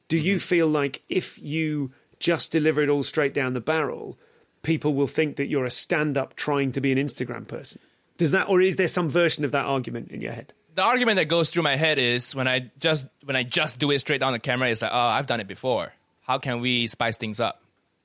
do 0.08 0.18
you 0.18 0.40
feel 0.40 0.68
like 0.68 1.02
if 1.10 1.38
you 1.38 1.92
just 2.20 2.52
deliver 2.52 2.82
it 2.82 2.90
all 2.90 3.04
straight 3.04 3.34
down 3.34 3.54
the 3.54 3.60
barrel, 3.60 4.18
people 4.64 4.94
will 4.94 5.08
think 5.08 5.36
that 5.36 5.48
you're 5.48 5.66
a 5.66 5.72
stand-up 5.72 6.36
trying 6.36 6.72
to 6.72 6.82
be 6.82 6.92
an 6.92 6.98
Instagram 6.98 7.48
person. 7.48 7.80
Does 8.18 8.32
that, 8.32 8.50
or 8.50 8.62
is 8.62 8.78
there 8.78 8.88
some 8.88 9.10
version 9.10 9.46
of 9.46 9.52
that 9.52 9.66
argument 9.66 10.12
in 10.12 10.22
your 10.22 10.32
head? 10.32 10.54
The 10.78 10.84
argument 10.84 11.16
that 11.16 11.26
goes 11.26 11.50
through 11.50 11.64
my 11.64 11.76
head 11.76 11.98
is 11.98 12.36
when 12.36 12.48
I 12.48 12.70
just 12.80 13.08
when 13.24 13.36
I 13.36 13.42
just 13.42 13.80
do 13.80 13.90
it 13.90 13.98
straight 13.98 14.20
down 14.20 14.34
the 14.34 14.40
camera, 14.40 14.70
it's 14.70 14.84
like, 14.84 14.92
oh, 14.94 14.98
I've 14.98 15.26
done 15.26 15.40
it 15.40 15.48
before. 15.48 15.92
How 16.22 16.38
can 16.38 16.62
we 16.62 16.86
spice 16.86 17.18
things 17.18 17.40
up? 17.40 17.64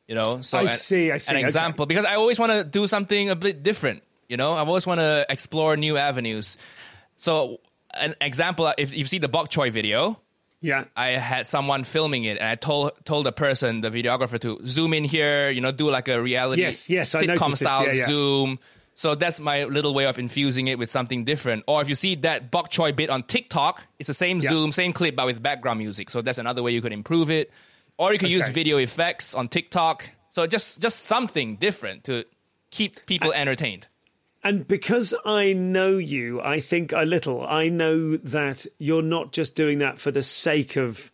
You 0.08 0.14
know, 0.14 0.40
so 0.40 0.56
I 0.56 0.62
an, 0.62 0.68
see, 0.68 1.12
I 1.12 1.18
see, 1.18 1.32
an 1.32 1.36
okay. 1.36 1.44
example 1.44 1.84
because 1.84 2.06
I 2.06 2.14
always 2.14 2.38
want 2.38 2.50
to 2.52 2.64
do 2.64 2.86
something 2.86 3.28
a 3.28 3.36
bit 3.36 3.62
different. 3.62 4.02
You 4.26 4.38
know, 4.38 4.54
I 4.54 4.60
always 4.60 4.86
want 4.86 5.00
to 5.00 5.26
explore 5.28 5.76
new 5.76 5.98
avenues. 5.98 6.56
So, 7.18 7.60
an 7.92 8.14
example, 8.22 8.72
if 8.78 8.96
you 8.96 9.04
see 9.04 9.18
the 9.18 9.28
bok 9.28 9.50
choy 9.50 9.70
video, 9.70 10.18
Yeah. 10.62 10.84
I 10.96 11.08
had 11.08 11.46
someone 11.46 11.84
filming 11.84 12.24
it, 12.24 12.38
and 12.38 12.48
I 12.48 12.54
told 12.54 12.92
told 13.04 13.26
the 13.26 13.32
person, 13.32 13.82
the 13.82 13.90
videographer, 13.90 14.40
to 14.40 14.60
zoom 14.66 14.94
in 14.94 15.04
here. 15.04 15.50
You 15.50 15.60
know, 15.60 15.72
do 15.72 15.90
like 15.90 16.08
a 16.08 16.22
reality 16.22 16.62
Yes, 16.62 16.88
yes, 16.88 17.14
sitcom 17.14 17.54
style 17.54 17.84
Yeah, 17.88 17.92
yeah. 17.92 18.06
zoom. 18.06 18.58
So 18.94 19.14
that's 19.14 19.40
my 19.40 19.64
little 19.64 19.94
way 19.94 20.06
of 20.06 20.18
infusing 20.18 20.68
it 20.68 20.78
with 20.78 20.90
something 20.90 21.24
different. 21.24 21.64
Or 21.66 21.80
if 21.80 21.88
you 21.88 21.94
see 21.94 22.14
that 22.16 22.50
bok 22.50 22.70
choy 22.70 22.94
bit 22.94 23.10
on 23.10 23.22
TikTok, 23.22 23.82
it's 23.98 24.08
the 24.08 24.14
same 24.14 24.38
Yeah. 24.40 24.50
zoom, 24.50 24.72
same 24.72 24.92
clip, 24.92 25.16
but 25.16 25.26
with 25.26 25.42
background 25.42 25.78
music. 25.78 26.10
So 26.10 26.22
that's 26.22 26.38
another 26.38 26.62
way 26.62 26.72
you 26.72 26.82
could 26.82 26.92
improve 26.92 27.30
it. 27.30 27.50
Or 27.98 28.12
you 28.12 28.18
could 28.18 28.30
use 28.30 28.48
video 28.48 28.78
effects 28.78 29.34
on 29.34 29.48
TikTok. 29.48 30.08
So 30.30 30.46
just 30.46 30.80
just 30.80 31.04
something 31.04 31.56
different 31.56 32.04
to 32.04 32.24
keep 32.70 33.06
people 33.06 33.32
entertained. 33.32 33.88
And 34.44 34.66
because 34.66 35.14
I 35.24 35.52
know 35.52 35.98
you, 35.98 36.40
I 36.40 36.58
think 36.58 36.92
a 36.92 37.04
little, 37.04 37.46
I 37.46 37.68
know 37.68 38.16
that 38.16 38.66
you're 38.78 39.02
not 39.02 39.32
just 39.32 39.54
doing 39.54 39.78
that 39.78 40.00
for 40.00 40.10
the 40.10 40.22
sake 40.22 40.74
of 40.76 41.11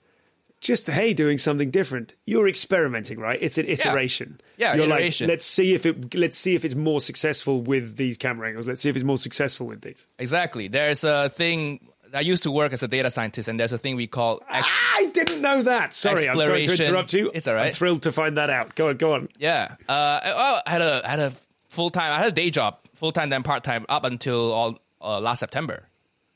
just, 0.60 0.88
hey, 0.88 1.12
doing 1.12 1.38
something 1.38 1.70
different. 1.70 2.14
You're 2.26 2.48
experimenting, 2.48 3.18
right? 3.18 3.38
It's 3.40 3.58
an 3.58 3.66
iteration. 3.66 4.40
Yeah, 4.56 4.74
you're 4.74 4.86
iteration. 4.86 5.26
like, 5.26 5.34
let's 5.34 5.44
see 5.44 5.74
if 5.74 5.86
it, 5.86 6.14
let's 6.14 6.36
see 6.36 6.54
if 6.54 6.64
it's 6.64 6.74
more 6.74 7.00
successful 7.00 7.62
with 7.62 7.96
these 7.96 8.18
camera 8.18 8.48
angles. 8.48 8.66
Let's 8.66 8.80
see 8.80 8.88
if 8.88 8.96
it's 8.96 9.04
more 9.04 9.18
successful 9.18 9.66
with 9.66 9.82
these. 9.82 10.06
Exactly. 10.18 10.68
There's 10.68 11.04
a 11.04 11.28
thing. 11.28 11.88
I 12.12 12.20
used 12.20 12.42
to 12.44 12.50
work 12.50 12.72
as 12.72 12.82
a 12.82 12.88
data 12.88 13.10
scientist, 13.10 13.48
and 13.48 13.60
there's 13.60 13.72
a 13.72 13.78
thing 13.78 13.94
we 13.94 14.06
call 14.06 14.42
ex- 14.50 14.68
I 14.96 15.06
didn't 15.12 15.42
know 15.42 15.62
that. 15.62 15.94
Sorry, 15.94 16.28
I'm 16.28 16.38
sorry 16.38 16.66
to 16.66 16.86
interrupt 16.86 17.12
you. 17.12 17.30
It's 17.34 17.46
all 17.46 17.54
right. 17.54 17.68
I'm 17.68 17.72
thrilled 17.74 18.02
to 18.02 18.12
find 18.12 18.36
that 18.38 18.50
out. 18.50 18.74
Go 18.74 18.88
on, 18.88 18.96
go 18.96 19.12
on. 19.12 19.28
Yeah. 19.38 19.76
Uh, 19.88 19.92
I, 19.92 20.28
well, 20.34 20.62
I 20.66 20.70
had 20.70 20.82
a 20.82 21.02
I 21.04 21.10
had 21.10 21.20
a 21.20 21.32
full 21.68 21.90
time. 21.90 22.12
I 22.12 22.16
had 22.16 22.28
a 22.28 22.32
day 22.32 22.50
job, 22.50 22.78
full 22.94 23.12
time 23.12 23.28
then 23.28 23.42
part 23.42 23.62
time, 23.62 23.84
up 23.88 24.04
until 24.04 24.52
all 24.52 24.78
uh, 25.00 25.20
last 25.20 25.40
September. 25.40 25.84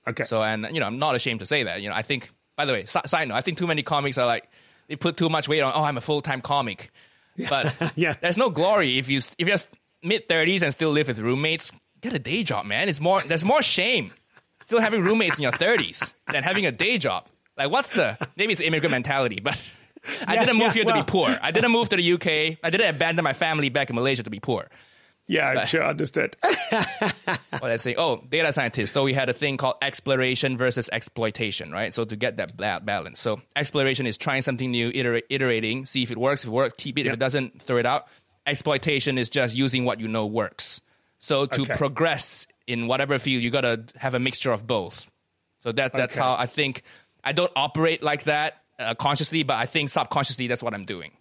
Okay. 0.07 0.25
So, 0.25 0.43
and 0.43 0.69
you 0.73 0.81
know, 0.81 0.87
I'm 0.87 0.99
not 0.99 1.15
ashamed 1.15 1.41
to 1.41 1.47
say 1.47 1.63
that. 1.65 1.81
You 1.83 1.89
know, 1.89 1.95
I 1.95 2.03
think. 2.03 2.31
By 2.57 2.65
the 2.65 2.73
way, 2.73 2.85
si- 2.85 3.01
side 3.07 3.29
note, 3.29 3.35
I 3.35 3.41
think 3.41 3.59
too 3.59 3.67
many 3.67 3.83
comics 3.83 4.19
are 4.19 4.27
like 4.27 4.49
they 4.88 4.97
put 4.97 5.17
too 5.17 5.29
much 5.29 5.49
weight 5.49 5.61
on. 5.62 5.73
Oh, 5.75 5.83
I'm 5.85 5.97
a 5.97 6.01
full 6.01 6.21
time 6.23 6.41
comic, 6.41 6.91
but 7.49 7.75
Yeah. 7.97 8.15
there's 8.21 8.37
no 8.37 8.51
glory 8.51 8.99
if 8.99 9.09
you 9.09 9.19
if 9.38 9.49
you're 9.49 9.57
mid 10.03 10.29
thirties 10.29 10.62
and 10.62 10.73
still 10.73 10.91
live 10.91 11.09
with 11.09 11.19
roommates. 11.19 11.71
Get 12.01 12.12
a 12.15 12.19
day 12.19 12.43
job, 12.43 12.67
man. 12.67 12.88
It's 12.88 13.01
more. 13.01 13.21
There's 13.23 13.45
more 13.45 13.62
shame 13.62 14.12
still 14.61 14.81
having 14.81 15.03
roommates 15.03 15.38
in 15.38 15.43
your 15.43 15.53
30s 15.53 16.12
than 16.33 16.43
having 16.45 16.67
a 16.67 16.73
day 16.73 16.97
job. 16.99 17.27
Like, 17.57 17.71
what's 17.71 17.91
the 17.91 18.17
maybe 18.37 18.53
it's 18.53 18.61
immigrant 18.61 18.91
mentality, 18.93 19.41
but. 19.43 19.57
I 20.27 20.35
Yeah, 20.35 20.41
didn't 20.41 20.57
move 20.57 20.75
yeah, 20.75 20.83
here 20.83 20.85
to 20.87 20.95
be 20.95 21.05
poor. 21.05 21.38
I 21.41 21.53
didn't 21.53 21.71
move 21.71 21.88
to 21.91 21.97
the 21.97 22.12
UK. 22.15 22.59
I 22.61 22.71
didn't 22.71 22.93
abandon 22.93 23.23
my 23.23 23.35
family 23.35 23.69
back 23.69 23.88
in 23.88 23.95
Malaysia 23.95 24.25
to 24.25 24.31
be 24.31 24.41
poor. 24.41 24.69
Yeah, 25.29 25.65
sure, 25.67 25.85
understood. 25.85 26.37
Well, 26.43 27.39
let's 27.63 27.83
say, 27.83 27.95
oh, 27.97 28.25
data 28.29 28.53
scientist. 28.53 28.93
So 28.93 29.05
we 29.05 29.15
had 29.15 29.29
a 29.29 29.33
thing 29.33 29.57
called 29.57 29.77
exploration 29.81 30.57
versus 30.57 30.91
exploitation, 30.93 31.71
right? 31.71 31.95
So 31.95 32.05
to 32.05 32.17
get 32.17 32.37
that 32.39 32.57
balance. 32.85 33.21
So 33.21 33.41
exploration 33.55 34.07
is 34.07 34.19
trying 34.19 34.43
something 34.43 34.71
new, 34.71 34.91
iterate, 34.95 35.25
iterating, 35.31 35.87
see 35.87 36.03
if 36.03 36.11
it 36.11 36.19
works. 36.19 36.43
If 36.43 36.49
it 36.49 36.53
works, 36.53 36.75
keep 36.77 36.99
it. 36.99 37.07
If 37.07 37.13
it 37.13 37.19
doesn't, 37.19 37.63
throw 37.63 37.77
it 37.79 37.87
out. 37.87 38.09
Exploitation 38.47 39.17
is 39.19 39.31
just 39.31 39.55
using 39.57 39.85
what 39.85 40.01
you 40.01 40.09
know 40.09 40.27
works. 40.27 40.81
So 41.19 41.47
to 41.47 41.63
Okay. 41.63 41.75
progress 41.75 42.49
in 42.67 42.89
whatever 42.89 43.19
field, 43.21 43.43
you 43.45 43.51
got 43.51 43.61
to 43.61 43.85
have 43.97 44.15
a 44.15 44.19
mixture 44.19 44.51
of 44.51 44.67
both. 44.67 45.09
So 45.61 45.71
that 45.73 45.93
that's 45.93 46.17
Okay. 46.17 46.25
how 46.25 46.35
I 46.35 46.47
think. 46.47 46.83
I 47.23 47.31
don't 47.31 47.53
operate 47.55 48.03
like 48.03 48.25
that 48.25 48.57
uh, 48.81 48.95
consciously, 48.97 49.45
but 49.45 49.55
I 49.55 49.67
think 49.67 49.91
subconsciously 49.91 50.49
that's 50.49 50.63
what 50.65 50.75
I'm 50.75 50.85
doing. 50.85 51.13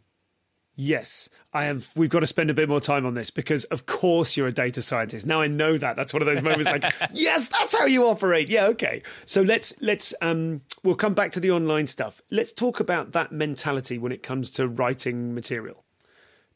Yes, 0.76 1.28
I 1.54 1.66
am. 1.66 1.84
We've 1.96 2.10
got 2.10 2.22
to 2.22 2.28
spend 2.28 2.50
a 2.50 2.54
bit 2.54 2.70
more 2.70 2.80
time 2.80 3.06
on 3.06 3.14
this 3.14 3.30
because, 3.30 3.66
of 3.66 3.86
course, 3.86 4.38
you're 4.38 4.48
a 4.48 4.54
data 4.54 4.82
scientist. 4.82 5.26
Now 5.26 5.42
I 5.42 5.48
know 5.48 5.78
that. 5.78 5.98
That's 5.98 6.14
one 6.14 6.22
of 6.22 6.26
those 6.26 6.42
moments 6.42 6.70
like, 6.70 6.94
yes, 7.14 7.50
that's 7.50 7.78
how 7.78 7.86
you 7.86 8.08
operate. 8.08 8.48
Yeah, 8.48 8.68
okay. 8.68 9.04
So 9.26 9.42
let's 9.42 9.74
let's 9.82 10.14
um, 10.22 10.62
we'll 10.82 10.96
come 10.96 11.14
back 11.14 11.34
to 11.34 11.40
the 11.42 11.52
online 11.52 11.88
stuff. 11.88 12.22
Let's 12.32 12.54
talk 12.54 12.80
about 12.80 13.12
that 13.12 13.34
mentality 13.34 13.98
when 13.98 14.14
it 14.14 14.24
comes 14.24 14.50
to 14.52 14.68
writing 14.68 15.36
material. 15.36 15.84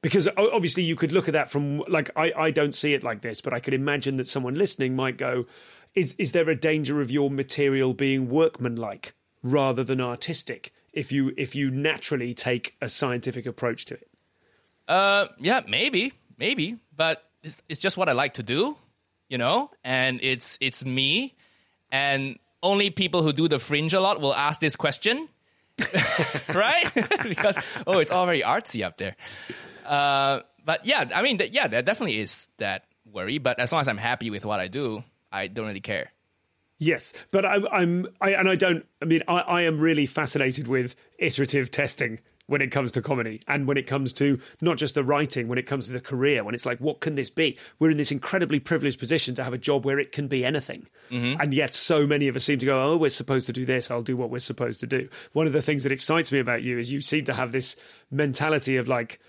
Because 0.02 0.30
obviously 0.38 0.84
you 0.84 0.96
could 0.96 1.12
look 1.12 1.28
at 1.28 1.34
that 1.34 1.52
from 1.52 1.80
like 1.88 2.10
I, 2.16 2.32
I 2.38 2.52
don't 2.52 2.76
see 2.76 2.94
it 2.94 3.04
like 3.04 3.22
this, 3.22 3.42
but 3.42 3.54
I 3.54 3.60
could 3.60 3.74
imagine 3.74 4.16
that 4.18 4.28
someone 4.28 4.56
listening 4.56 4.96
might 4.96 5.18
go, 5.18 5.46
is 5.94 6.16
is 6.18 6.32
there 6.32 6.50
a 6.50 6.56
danger 6.56 7.02
of 7.02 7.12
your 7.12 7.30
material 7.30 7.94
being 7.94 8.30
workmanlike 8.30 9.14
rather 9.44 9.84
than 9.84 10.00
artistic 10.00 10.74
if 10.96 11.12
you 11.12 11.34
if 11.38 11.54
you 11.56 11.70
naturally 11.70 12.34
take 12.34 12.76
a 12.82 12.90
scientific 12.90 13.46
approach 13.46 13.86
to 13.86 13.96
it? 13.96 14.10
Uh, 14.88 15.28
yeah, 15.40 15.62
maybe, 15.68 16.14
maybe, 16.38 16.78
but 16.96 17.24
it's, 17.44 17.62
it's 17.70 17.80
just 17.80 17.98
what 17.98 18.10
I 18.10 18.14
like 18.14 18.36
to 18.36 18.44
do, 18.44 18.78
you 19.30 19.38
know, 19.38 19.70
and 19.84 20.20
it's 20.24 20.58
it's 20.62 20.86
me, 20.86 21.36
and 21.92 22.40
only 22.64 22.90
people 22.90 23.22
who 23.22 23.34
do 23.34 23.48
the 23.48 23.60
fringe 23.60 23.94
a 23.94 24.00
lot 24.00 24.22
will 24.22 24.34
ask 24.34 24.60
this 24.60 24.76
question, 24.76 25.28
right? 26.54 26.86
because 27.24 27.58
oh, 27.86 28.00
it's 28.00 28.12
all 28.12 28.26
very 28.26 28.42
artsy 28.42 28.84
up 28.84 28.98
there. 28.98 29.16
Uh, 29.86 30.40
but 30.64 30.86
yeah, 30.86 31.06
I 31.14 31.22
mean, 31.22 31.38
th- 31.38 31.52
yeah, 31.52 31.68
there 31.68 31.82
definitely 31.82 32.20
is 32.20 32.48
that 32.58 32.86
worry, 33.06 33.38
but 33.38 33.60
as 33.60 33.72
long 33.72 33.82
as 33.82 33.88
I'm 33.88 33.98
happy 33.98 34.30
with 34.30 34.46
what 34.46 34.60
I 34.60 34.68
do, 34.68 35.04
I 35.32 35.48
don't 35.48 35.68
really 35.68 35.82
care. 35.82 36.12
Yes, 36.78 37.14
but 37.32 37.46
I, 37.46 37.58
I'm, 37.72 38.08
I, 38.20 38.32
and 38.32 38.50
I 38.50 38.56
don't. 38.56 38.86
I 39.02 39.06
mean, 39.06 39.22
I, 39.28 39.40
I 39.40 39.62
am 39.62 39.80
really 39.80 40.06
fascinated 40.06 40.68
with 40.68 40.96
iterative 41.18 41.72
testing 41.72 42.20
when 42.48 42.62
it 42.62 42.68
comes 42.68 42.92
to 42.92 43.02
comedy, 43.02 43.42
and 43.48 43.68
when 43.68 43.78
it 43.78 43.88
comes 43.88 44.14
to 44.14 44.40
not 44.62 44.78
just 44.78 44.94
the 44.94 45.04
writing, 45.04 45.48
when 45.48 45.58
it 45.58 45.66
comes 45.66 45.88
to 45.88 45.94
the 45.94 46.02
career, 46.02 46.44
when 46.44 46.54
it's 46.54 46.66
like, 46.66 46.80
what 46.80 47.00
can 47.00 47.16
this 47.16 47.30
be? 47.30 47.58
We're 47.80 47.90
in 47.90 47.98
this 47.98 48.12
incredibly 48.12 48.60
privileged 48.60 49.00
position 49.00 49.34
to 49.36 49.44
have 49.44 49.54
a 49.54 49.58
job 49.58 49.84
where 49.86 50.00
it 50.00 50.12
can 50.12 50.28
be 50.28 50.46
anything, 50.46 50.88
mm-hmm. 51.10 51.40
and 51.40 51.54
yet 51.54 51.74
so 51.74 52.06
many 52.06 52.28
of 52.28 52.36
us 52.36 52.44
seem 52.44 52.60
to 52.60 52.66
go, 52.66 52.92
"Oh, 52.92 52.98
we're 52.98 53.10
supposed 53.10 53.48
to 53.48 53.54
do 53.54 53.66
this. 53.66 53.90
I'll 53.90 54.04
do 54.04 54.18
what 54.18 54.30
we're 54.30 54.40
supposed 54.40 54.82
to 54.82 54.88
do." 54.88 55.08
One 55.32 55.48
of 55.48 55.54
the 55.54 55.62
things 55.62 55.84
that 55.84 55.92
excites 55.94 56.32
me 56.32 56.40
about 56.40 56.62
you 56.62 56.78
is 56.78 56.92
you 56.92 57.00
seem 57.00 57.24
to 57.26 57.34
have 57.34 57.52
this 57.54 57.78
mentality 58.12 58.76
of 58.76 58.90
like, 58.90 59.20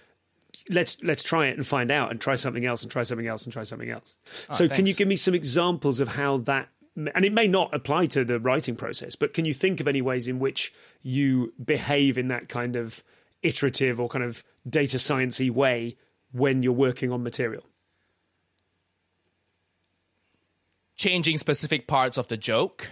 let's 0.68 1.02
let's 1.02 1.22
try 1.22 1.46
it 1.46 1.56
and 1.56 1.66
find 1.66 1.90
out 1.90 2.10
and 2.10 2.20
try 2.20 2.34
something 2.34 2.66
else 2.66 2.82
and 2.82 2.90
try 2.90 3.02
something 3.02 3.28
else 3.28 3.44
and 3.44 3.52
try 3.52 3.62
something 3.62 3.90
else. 3.90 4.16
Ah, 4.50 4.54
so 4.54 4.68
can 4.68 4.86
you 4.86 4.94
give 4.94 5.08
me 5.08 5.16
some 5.16 5.34
examples 5.34 6.00
of 6.00 6.08
how 6.08 6.38
that 6.38 6.68
and 6.96 7.24
it 7.24 7.32
may 7.32 7.46
not 7.46 7.72
apply 7.74 8.06
to 8.06 8.24
the 8.24 8.40
writing 8.40 8.74
process, 8.74 9.14
but 9.14 9.34
can 9.34 9.44
you 9.44 9.52
think 9.52 9.80
of 9.80 9.86
any 9.86 10.00
ways 10.00 10.28
in 10.28 10.38
which 10.38 10.72
you 11.02 11.52
behave 11.62 12.16
in 12.16 12.28
that 12.28 12.48
kind 12.48 12.74
of 12.74 13.04
iterative 13.42 14.00
or 14.00 14.08
kind 14.08 14.24
of 14.24 14.42
data 14.68 14.96
sciencey 14.96 15.50
way 15.50 15.96
when 16.32 16.62
you're 16.62 16.72
working 16.72 17.12
on 17.12 17.22
material? 17.22 17.64
Changing 20.96 21.36
specific 21.36 21.86
parts 21.86 22.16
of 22.16 22.28
the 22.28 22.38
joke. 22.38 22.88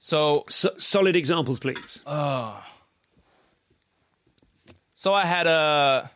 So 0.00 0.44
So, 0.48 0.70
solid 0.76 1.14
examples, 1.14 1.60
please. 1.60 2.02
So 4.94 5.14
I 5.14 5.24
had 5.24 5.46
a. 5.46 6.10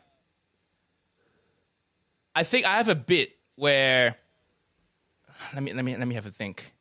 I 2.35 2.43
think 2.43 2.67
I 2.67 2.79
have 2.79 2.89
a 2.89 2.95
bit 2.95 3.31
where. 3.55 4.17
Let 5.53 5.63
me 5.63 5.73
let 5.73 5.85
me 5.85 5.97
let 5.97 6.07
me 6.07 6.15
have 6.15 6.27
a 6.27 6.31
think. 6.31 6.73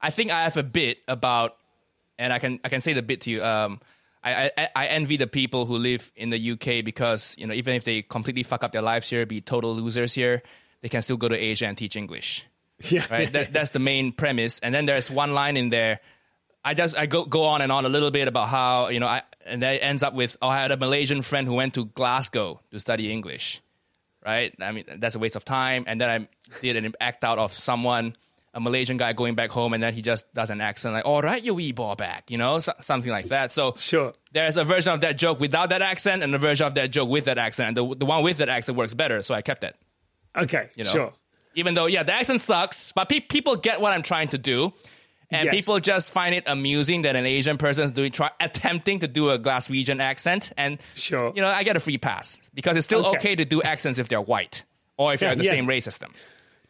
I 0.00 0.10
think 0.10 0.32
I 0.32 0.42
have 0.42 0.56
a 0.56 0.62
bit 0.62 0.98
about, 1.06 1.56
and 2.18 2.32
I 2.32 2.38
can 2.38 2.58
I 2.64 2.68
can 2.68 2.80
say 2.80 2.92
the 2.92 3.02
bit 3.02 3.22
to 3.22 3.30
you. 3.30 3.44
Um, 3.44 3.80
I, 4.24 4.50
I 4.56 4.68
I 4.74 4.86
envy 4.86 5.16
the 5.16 5.26
people 5.26 5.66
who 5.66 5.76
live 5.76 6.12
in 6.16 6.30
the 6.30 6.52
UK 6.52 6.84
because 6.84 7.34
you 7.38 7.46
know 7.46 7.54
even 7.54 7.74
if 7.74 7.84
they 7.84 8.02
completely 8.02 8.42
fuck 8.42 8.64
up 8.64 8.72
their 8.72 8.82
lives 8.82 9.10
here, 9.10 9.26
be 9.26 9.40
total 9.40 9.74
losers 9.74 10.14
here, 10.14 10.42
they 10.80 10.88
can 10.88 11.02
still 11.02 11.16
go 11.16 11.28
to 11.28 11.36
Asia 11.36 11.66
and 11.66 11.76
teach 11.76 11.96
English 11.96 12.46
yeah, 12.90 13.06
right? 13.10 13.32
that, 13.32 13.52
that's 13.52 13.70
the 13.70 13.78
main 13.78 14.12
premise. 14.12 14.58
And 14.58 14.74
then 14.74 14.86
there's 14.86 15.10
one 15.10 15.34
line 15.34 15.56
in 15.56 15.70
there. 15.70 16.00
I 16.64 16.74
just 16.74 16.96
I 16.96 17.06
go 17.06 17.24
go 17.24 17.44
on 17.44 17.60
and 17.60 17.72
on 17.72 17.84
a 17.84 17.88
little 17.88 18.12
bit 18.12 18.28
about 18.28 18.48
how 18.48 18.88
you 18.88 19.00
know 19.00 19.08
I 19.08 19.22
and 19.44 19.62
that 19.62 19.82
ends 19.82 20.02
up 20.04 20.14
with 20.14 20.36
oh 20.40 20.48
I 20.48 20.62
had 20.62 20.70
a 20.70 20.76
Malaysian 20.76 21.22
friend 21.22 21.46
who 21.46 21.54
went 21.54 21.74
to 21.74 21.86
Glasgow 21.86 22.60
to 22.70 22.78
study 22.78 23.10
English, 23.10 23.60
right? 24.24 24.54
I 24.60 24.72
mean 24.72 24.84
that's 24.98 25.14
a 25.14 25.18
waste 25.18 25.36
of 25.36 25.44
time. 25.44 25.84
And 25.86 26.00
then 26.00 26.08
I 26.08 26.28
did 26.60 26.76
an 26.76 26.92
act 27.00 27.24
out 27.24 27.38
of 27.38 27.52
someone 27.52 28.16
a 28.54 28.60
Malaysian 28.60 28.98
guy 28.98 29.14
going 29.14 29.34
back 29.34 29.48
home 29.50 29.72
and 29.72 29.82
then 29.82 29.94
he 29.94 30.02
just 30.02 30.26
does 30.34 30.50
an 30.50 30.60
accent 30.60 30.92
like 30.92 31.06
all 31.06 31.22
right 31.22 31.42
you 31.42 31.54
wee 31.54 31.72
ball 31.72 31.96
back 31.96 32.30
you 32.30 32.36
know 32.36 32.60
so, 32.60 32.72
something 32.82 33.10
like 33.10 33.28
that. 33.28 33.50
So 33.50 33.74
Sure. 33.78 34.12
there's 34.32 34.58
a 34.58 34.64
version 34.64 34.92
of 34.92 35.00
that 35.00 35.16
joke 35.16 35.40
without 35.40 35.70
that 35.70 35.80
accent 35.80 36.22
and 36.22 36.34
a 36.34 36.38
version 36.38 36.66
of 36.66 36.74
that 36.74 36.90
joke 36.90 37.08
with 37.08 37.24
that 37.24 37.38
accent. 37.38 37.68
And 37.68 37.76
the 37.78 37.96
the 37.96 38.04
one 38.04 38.22
with 38.22 38.36
that 38.38 38.50
accent 38.50 38.76
works 38.76 38.92
better, 38.94 39.22
so 39.22 39.34
I 39.34 39.40
kept 39.42 39.64
it 39.64 39.74
Okay, 40.36 40.68
you 40.76 40.84
know? 40.84 40.90
sure. 40.90 41.12
Even 41.54 41.74
though, 41.74 41.84
yeah, 41.86 42.02
the 42.02 42.14
accent 42.14 42.40
sucks, 42.40 42.92
but 42.92 43.10
pe- 43.10 43.20
people 43.20 43.56
get 43.56 43.80
what 43.82 43.92
I'm 43.92 44.02
trying 44.02 44.28
to 44.28 44.38
do. 44.38 44.72
And 45.32 45.46
Yes. 45.46 45.54
people 45.54 45.80
just 45.80 46.12
find 46.12 46.34
it 46.34 46.44
amusing 46.46 47.02
that 47.02 47.16
an 47.16 47.24
Asian 47.26 47.56
person 47.58 47.84
is 47.84 47.92
doing 47.92 48.12
try 48.12 48.30
attempting 48.40 48.98
to 49.00 49.08
do 49.08 49.30
a 49.30 49.38
Glaswegian 49.38 50.00
accent, 50.00 50.52
and 50.56 50.78
Sure. 50.94 51.32
you 51.34 51.40
know 51.42 51.48
I 51.48 51.62
get 51.64 51.74
a 51.76 51.80
free 51.80 51.98
pass 51.98 52.38
because 52.54 52.76
it's 52.76 52.84
still 52.84 53.06
Okay. 53.06 53.16
okay, 53.18 53.34
to 53.36 53.44
do 53.44 53.62
accents 53.62 53.98
if 53.98 54.08
they're 54.08 54.20
white 54.20 54.64
or 54.98 55.14
if 55.14 55.20
you're 55.22 55.30
Yeah, 55.30 55.34
the 55.36 55.44
yeah. 55.44 55.50
same 55.52 55.66
race 55.66 55.86
as 55.86 55.98
them. 55.98 56.12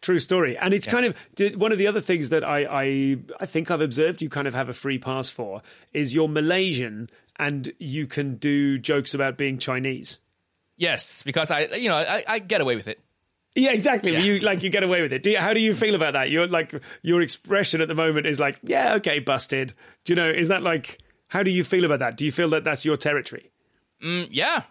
True 0.01 0.19
story, 0.19 0.57
and 0.59 0.75
it's 0.75 0.87
kind 0.87 1.07
of 1.07 1.15
one 1.61 1.71
of 1.73 1.79
the 1.79 1.87
other 1.87 2.01
things 2.01 2.31
that 2.31 2.43
I, 2.43 2.65
I 2.65 3.17
I 3.41 3.47
think 3.47 3.71
I've 3.71 3.81
observed 3.81 4.21
you 4.23 4.29
kind 4.29 4.49
of 4.49 4.55
have 4.55 4.69
a 4.69 4.73
free 4.73 4.99
pass 4.99 5.29
for 5.29 5.63
is 5.93 6.13
you're 6.15 6.27
Malaysian 6.29 7.09
and 7.39 7.73
you 7.79 8.07
can 8.07 8.35
do 8.37 8.79
jokes 8.79 9.15
about 9.15 9.37
being 9.39 9.59
Chinese. 9.59 10.19
Yes, 10.77 11.23
because 11.23 11.51
I 11.51 11.67
you 11.77 11.89
know 11.89 11.97
I, 11.99 12.25
I 12.27 12.39
get 12.41 12.61
away 12.61 12.75
with 12.77 12.89
it. 12.89 12.99
Yeah, 13.55 13.73
exactly. 13.73 14.13
Yeah. 14.13 14.21
You 14.21 14.39
like 14.41 14.63
you 14.63 14.71
get 14.71 14.83
away 14.83 15.03
with 15.03 15.13
it. 15.13 15.23
Do 15.23 15.31
you, 15.33 15.39
how 15.39 15.53
do 15.53 15.61
you 15.61 15.75
feel 15.75 15.95
about 15.95 16.15
that? 16.15 16.31
You're 16.31 16.47
like 16.47 16.75
your 17.03 17.21
expression 17.21 17.81
at 17.83 17.89
the 17.89 17.95
moment 17.95 18.27
is 18.27 18.41
like, 18.41 18.59
yeah, 18.63 18.95
okay, 18.95 19.19
busted. 19.19 19.75
Do 20.05 20.13
you 20.13 20.17
know? 20.17 20.31
Is 20.31 20.49
that 20.49 20.63
like 20.63 20.99
how 21.29 21.43
do 21.43 21.51
you 21.51 21.63
feel 21.65 21.85
about 21.85 21.99
that? 22.01 22.17
Do 22.17 22.25
you 22.25 22.33
feel 22.33 22.49
that 22.51 22.65
that's 22.65 22.85
your 22.85 22.97
territory? 22.97 23.51
Yeah, 24.01 24.63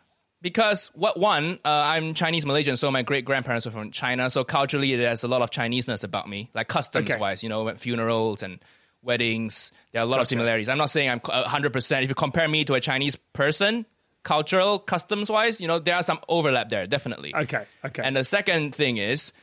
because 0.41 0.91
what 0.94 1.17
one, 1.20 1.60
uh, 1.63 1.70
I'm 1.70 2.13
Chinese 2.15 2.46
Malaysian, 2.46 2.76
so 2.76 2.91
my 2.91 3.02
great 3.02 3.24
grandparents 3.24 3.65
are 3.67 3.72
from 3.72 3.91
China. 3.91 4.30
So 4.30 4.44
culturally, 4.44 4.96
there's 4.96 5.24
a 5.24 5.28
lot 5.28 5.41
of 5.41 5.52
Chineseness 5.52 6.04
about 6.04 6.28
me, 6.28 6.50
like 6.54 6.67
customs 6.67 7.10
Okay. 7.10 7.20
wise. 7.20 7.44
You 7.44 7.50
know, 7.50 7.67
at 7.70 7.80
funerals 7.80 8.44
and 8.44 8.60
weddings. 9.04 9.72
There 9.94 10.02
are 10.02 10.06
a 10.06 10.08
lot 10.08 10.20
of 10.22 10.28
similarities. 10.28 10.70
I'm 10.70 10.78
not 10.78 10.89
saying 10.89 11.10
I'm 11.10 11.20
100. 11.20 11.72
percent 11.74 12.04
If 12.04 12.10
you 12.10 12.15
compare 12.15 12.48
me 12.48 12.65
to 12.65 12.74
a 12.74 12.80
Chinese 12.82 13.15
person, 13.15 13.86
cultural 14.23 14.79
customs 14.79 15.29
wise, 15.29 15.60
you 15.60 15.67
know, 15.67 15.79
there 15.79 15.95
are 15.95 16.03
some 16.03 16.19
overlap 16.27 16.69
there, 16.69 16.86
definitely. 16.88 17.36
Okay, 17.36 17.65
okay. 17.86 18.01
And 18.03 18.15
the 18.15 18.23
second 18.23 18.75
thing 18.75 18.97
is, 18.97 19.34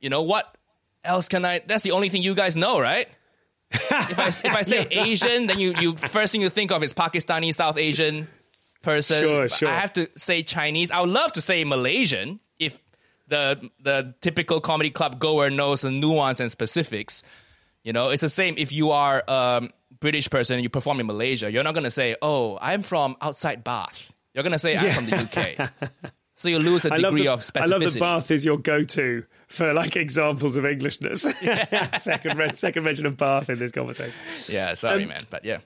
you 0.00 0.10
know, 0.10 0.22
what 0.22 0.56
else 1.04 1.28
can 1.28 1.44
I? 1.44 1.60
That's 1.66 1.84
the 1.84 1.92
only 1.92 2.08
thing 2.08 2.22
you 2.22 2.34
guys 2.34 2.56
know, 2.56 2.80
right? 2.80 3.08
if 3.70 4.18
I 4.18 4.28
if 4.28 4.56
I 4.56 4.62
say 4.62 4.86
Asian, 4.90 5.46
then 5.46 5.58
you 5.58 5.74
you 5.78 5.96
first 5.96 6.32
thing 6.32 6.40
you 6.40 6.50
think 6.50 6.70
of 6.70 6.82
is 6.82 6.94
Pakistani, 6.94 7.54
South 7.54 7.78
Asian 7.78 8.28
person. 8.82 9.22
Sure, 9.22 9.48
sure. 9.48 9.68
I 9.68 9.78
have 9.78 9.92
to 9.94 10.08
say 10.16 10.42
Chinese. 10.42 10.90
I 10.90 11.00
would 11.00 11.10
love 11.10 11.32
to 11.32 11.40
say 11.40 11.64
Malaysian 11.64 12.40
if 12.58 12.80
the 13.28 13.70
the 13.80 14.14
typical 14.20 14.60
comedy 14.60 14.90
club 14.90 15.18
goer 15.18 15.50
knows 15.50 15.82
the 15.82 15.90
nuance 15.90 16.40
and 16.40 16.50
specifics. 16.50 17.22
You 17.82 17.92
know, 17.92 18.10
it's 18.10 18.22
the 18.22 18.28
same 18.28 18.54
if 18.56 18.72
you 18.72 18.92
are 18.92 19.22
a 19.26 19.68
British 20.00 20.30
person 20.30 20.54
and 20.54 20.62
you 20.62 20.70
perform 20.70 21.00
in 21.00 21.06
Malaysia. 21.06 21.50
You're 21.50 21.64
not 21.64 21.74
gonna 21.74 21.90
say, 21.90 22.16
"Oh, 22.22 22.58
I'm 22.60 22.82
from 22.82 23.16
outside 23.20 23.64
Bath." 23.64 24.13
You're 24.34 24.42
gonna 24.42 24.58
say, 24.58 24.76
"I'm 24.76 24.92
from 24.92 25.06
the 25.06 25.16
UK." 25.16 25.70
so 26.36 26.48
you 26.48 26.58
lose 26.58 26.84
a 26.84 26.90
degree 26.96 27.22
the, 27.22 27.28
of 27.28 27.40
specificity. 27.40 27.62
I 27.62 27.66
love 27.66 27.80
that 27.80 28.00
Bath 28.00 28.30
is 28.30 28.44
your 28.44 28.58
go-to 28.58 29.24
for 29.46 29.72
like 29.72 29.96
examples 29.96 30.56
of 30.56 30.64
Englishness. 30.64 31.22
second, 31.98 32.56
second 32.56 32.84
mention 32.84 33.06
of 33.06 33.16
Bath 33.16 33.48
in 33.48 33.58
this 33.58 33.72
conversation. 33.72 34.14
Yeah, 34.48 34.74
sorry, 34.74 35.04
Um, 35.04 35.10
man, 35.10 35.26
but 35.30 35.44
yeah. 35.44 35.58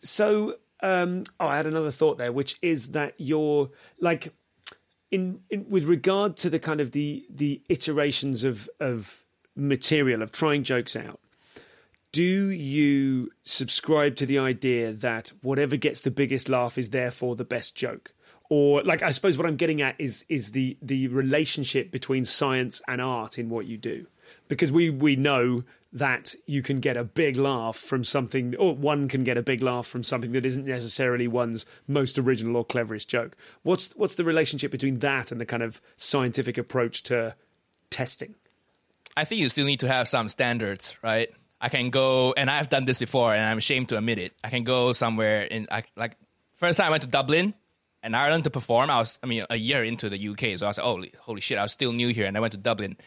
So, 0.00 0.56
um, 0.82 1.24
oh, 1.40 1.46
I 1.46 1.56
had 1.56 1.66
another 1.66 1.90
thought 1.90 2.18
there, 2.18 2.30
which 2.32 2.58
is 2.60 2.88
that 2.88 3.14
you're 3.16 3.70
like, 4.00 4.34
in, 5.10 5.40
in 5.48 5.66
with 5.70 5.84
regard 5.84 6.36
to 6.38 6.50
the 6.50 6.58
kind 6.58 6.80
of 6.80 6.90
the 6.92 7.24
the 7.30 7.62
iterations 7.68 8.44
of 8.44 8.68
of 8.80 9.24
material 9.56 10.20
of 10.22 10.30
trying 10.32 10.62
jokes 10.62 10.94
out. 10.96 11.20
Do 12.14 12.50
you 12.50 13.32
subscribe 13.42 14.14
to 14.16 14.26
the 14.26 14.38
idea 14.38 14.92
that 14.92 15.32
whatever 15.42 15.74
gets 15.74 16.00
the 16.00 16.12
biggest 16.12 16.48
laugh 16.48 16.78
is 16.78 16.90
therefore 16.90 17.34
the 17.34 17.42
best 17.42 17.74
joke? 17.74 18.14
Or 18.48 18.84
like 18.84 19.02
I 19.02 19.10
suppose 19.10 19.36
what 19.36 19.48
I'm 19.48 19.56
getting 19.56 19.82
at 19.82 19.96
is 19.98 20.24
is 20.28 20.52
the 20.52 20.76
the 20.80 21.08
relationship 21.08 21.90
between 21.90 22.24
science 22.24 22.80
and 22.86 23.02
art 23.02 23.36
in 23.36 23.48
what 23.48 23.66
you 23.66 23.76
do. 23.76 24.06
Because 24.46 24.70
we 24.70 24.90
we 24.90 25.16
know 25.16 25.64
that 25.92 26.36
you 26.46 26.62
can 26.62 26.78
get 26.78 26.96
a 26.96 27.02
big 27.02 27.36
laugh 27.36 27.76
from 27.76 28.04
something 28.04 28.54
or 28.54 28.76
one 28.76 29.08
can 29.08 29.24
get 29.24 29.36
a 29.36 29.42
big 29.42 29.60
laugh 29.60 29.88
from 29.88 30.04
something 30.04 30.30
that 30.30 30.46
isn't 30.46 30.66
necessarily 30.66 31.26
one's 31.26 31.66
most 31.88 32.16
original 32.16 32.54
or 32.54 32.64
cleverest 32.64 33.08
joke. 33.08 33.36
What's 33.64 33.90
what's 33.96 34.14
the 34.14 34.24
relationship 34.24 34.70
between 34.70 35.00
that 35.00 35.32
and 35.32 35.40
the 35.40 35.46
kind 35.46 35.64
of 35.64 35.80
scientific 35.96 36.58
approach 36.58 37.02
to 37.04 37.34
testing? 37.90 38.36
I 39.16 39.24
think 39.24 39.40
you 39.40 39.48
still 39.48 39.66
need 39.66 39.80
to 39.80 39.88
have 39.88 40.08
some 40.08 40.28
standards, 40.28 40.96
right? 41.02 41.28
I 41.64 41.70
can 41.70 41.88
go, 41.88 42.34
and 42.36 42.50
I've 42.50 42.68
done 42.68 42.84
this 42.84 42.98
before, 42.98 43.32
and 43.32 43.42
I'm 43.42 43.56
ashamed 43.56 43.88
to 43.88 43.96
admit 43.96 44.18
it. 44.18 44.34
I 44.44 44.50
can 44.50 44.64
go 44.64 44.92
somewhere 44.92 45.44
in, 45.44 45.66
I, 45.70 45.84
like, 45.96 46.14
first 46.56 46.76
time 46.76 46.88
I 46.88 46.90
went 46.90 47.04
to 47.04 47.08
Dublin 47.08 47.54
and 48.02 48.14
Ireland 48.14 48.44
to 48.44 48.50
perform. 48.50 48.90
I 48.90 48.98
was, 48.98 49.18
I 49.22 49.26
mean, 49.26 49.46
a 49.48 49.56
year 49.56 49.82
into 49.82 50.10
the 50.10 50.28
UK, 50.28 50.58
so 50.58 50.66
I 50.66 50.68
was 50.68 50.76
like, 50.76 50.84
holy, 50.84 51.14
holy 51.20 51.40
shit, 51.40 51.56
I 51.56 51.62
was 51.62 51.72
still 51.72 51.92
new 51.92 52.08
here, 52.08 52.26
and 52.26 52.36
I 52.36 52.40
went 52.40 52.52
to 52.52 52.58
Dublin. 52.58 52.98